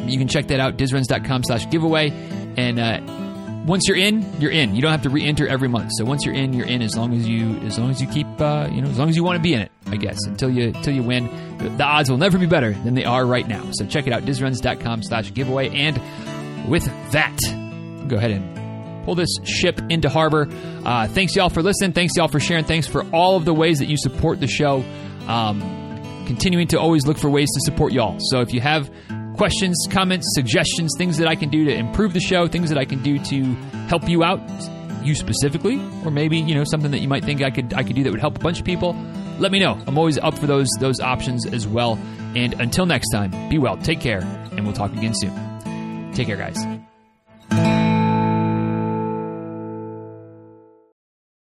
you 0.09 0.19
can 0.19 0.27
check 0.27 0.49
that 0.49 0.59
out, 0.59 0.77
dizruns.com 0.77 1.45
slash 1.45 1.69
giveaway. 1.71 2.11
And 2.57 2.81
uh, 2.81 3.01
once 3.69 3.87
you're 3.87 3.99
in, 3.99 4.41
you're 4.41 4.51
in. 4.51 4.75
You 4.75 4.83
don't 4.83 4.91
have 4.91 5.03
to 5.03 5.11
re-enter 5.11 5.47
every 5.47 5.69
month. 5.69 5.91
So 5.97 6.05
once 6.05 6.25
you're 6.25 6.35
in, 6.35 6.55
you're 6.55 6.67
in 6.67 6.83
as 6.83 6.97
long 6.97 7.15
as 7.15 7.29
you 7.29 7.59
as 7.59 7.79
long 7.79 7.91
as 7.91 8.01
you 8.01 8.09
keep 8.09 8.27
uh, 8.41 8.69
you 8.73 8.81
know 8.81 8.89
as 8.89 8.99
long 8.99 9.11
as 9.11 9.17
you 9.17 9.23
want 9.23 9.37
to 9.37 9.43
be 9.43 9.55
in 9.55 9.61
it. 9.61 9.71
I 9.87 9.97
guess 9.97 10.19
until 10.27 10.51
you 10.51 10.69
until 10.69 10.95
you 10.95 11.03
win, 11.03 11.29
the 11.77 11.85
odds 11.85 12.11
will 12.11 12.19
never 12.19 12.39
be 12.39 12.47
better 12.47 12.73
than 12.73 12.95
they 12.95 13.05
are 13.05 13.25
right 13.25 13.47
now. 13.47 13.71
So 13.73 13.87
check 13.87 14.07
it 14.07 14.13
out, 14.13 14.23
dizruns.com 14.23 15.03
slash 15.03 15.33
giveaway. 15.35 15.69
And 15.69 16.01
with 16.69 16.85
that, 17.13 17.37
go 18.09 18.17
ahead 18.17 18.31
and 18.31 19.05
pull 19.05 19.15
this 19.15 19.35
ship 19.45 19.81
into 19.89 20.09
harbor. 20.09 20.47
Uh, 20.85 21.09
thanks, 21.09 21.35
y'all, 21.35 21.49
for 21.49 21.63
listening. 21.63 21.93
Thanks, 21.93 22.13
y'all, 22.17 22.29
for 22.29 22.41
sharing. 22.41 22.65
Thanks 22.65 22.87
for 22.87 23.03
all 23.11 23.37
of 23.37 23.45
the 23.45 23.55
ways 23.55 23.79
that 23.79 23.87
you 23.87 23.97
support 23.97 24.41
the 24.41 24.47
show. 24.47 24.85
Um, 25.27 25.61
continuing 26.27 26.69
to 26.69 26.79
always 26.79 27.07
look 27.07 27.17
for 27.17 27.31
ways 27.31 27.49
to 27.55 27.61
support 27.65 27.93
y'all. 27.93 28.19
So 28.21 28.41
if 28.41 28.53
you 28.53 28.61
have 28.61 28.91
questions, 29.39 29.87
comments, 29.91 30.27
suggestions, 30.35 30.93
things 30.99 31.17
that 31.19 31.27
I 31.27 31.37
can 31.37 31.49
do 31.49 31.65
to 31.65 31.75
improve 31.75 32.13
the 32.13 32.21
show, 32.21 32.49
things 32.49 32.69
that 32.69 32.79
I 32.79 32.85
can 32.85 33.03
do 33.03 33.19
to 33.25 33.43
help 33.89 34.09
you 34.09 34.23
out, 34.23 34.41
you 35.03 35.15
specifically, 35.15 35.77
or 36.05 36.11
maybe 36.11 36.39
you 36.39 36.55
know 36.55 36.65
something 36.65 36.91
that 36.91 36.99
you 36.99 37.09
might 37.09 37.25
think 37.25 37.41
I 37.41 37.51
could 37.51 37.73
I 37.73 37.83
could 37.83 37.97
do 37.97 38.03
that 38.03 38.11
would 38.11 38.21
help 38.21 38.37
a 38.37 38.41
bunch 38.41 38.59
of 38.59 38.67
people, 38.67 38.95
let 39.39 39.53
me 39.53 39.59
know. 39.59 39.81
I'm 39.87 39.97
always 39.97 40.19
up 40.19 40.37
for 40.37 40.47
those 40.47 40.69
those 40.81 41.01
options 41.01 41.47
as 41.47 41.67
well. 41.67 41.99
And 42.35 42.61
until 42.61 42.85
next 42.85 43.11
time, 43.11 43.31
be 43.49 43.59
well, 43.59 43.79
take 43.79 44.01
care, 44.01 44.21
and 44.53 44.65
we'll 44.65 44.75
talk 44.75 44.93
again 44.93 45.15
soon. 45.15 45.58
Take 46.15 46.27
care, 46.27 46.37
guys. 46.37 46.88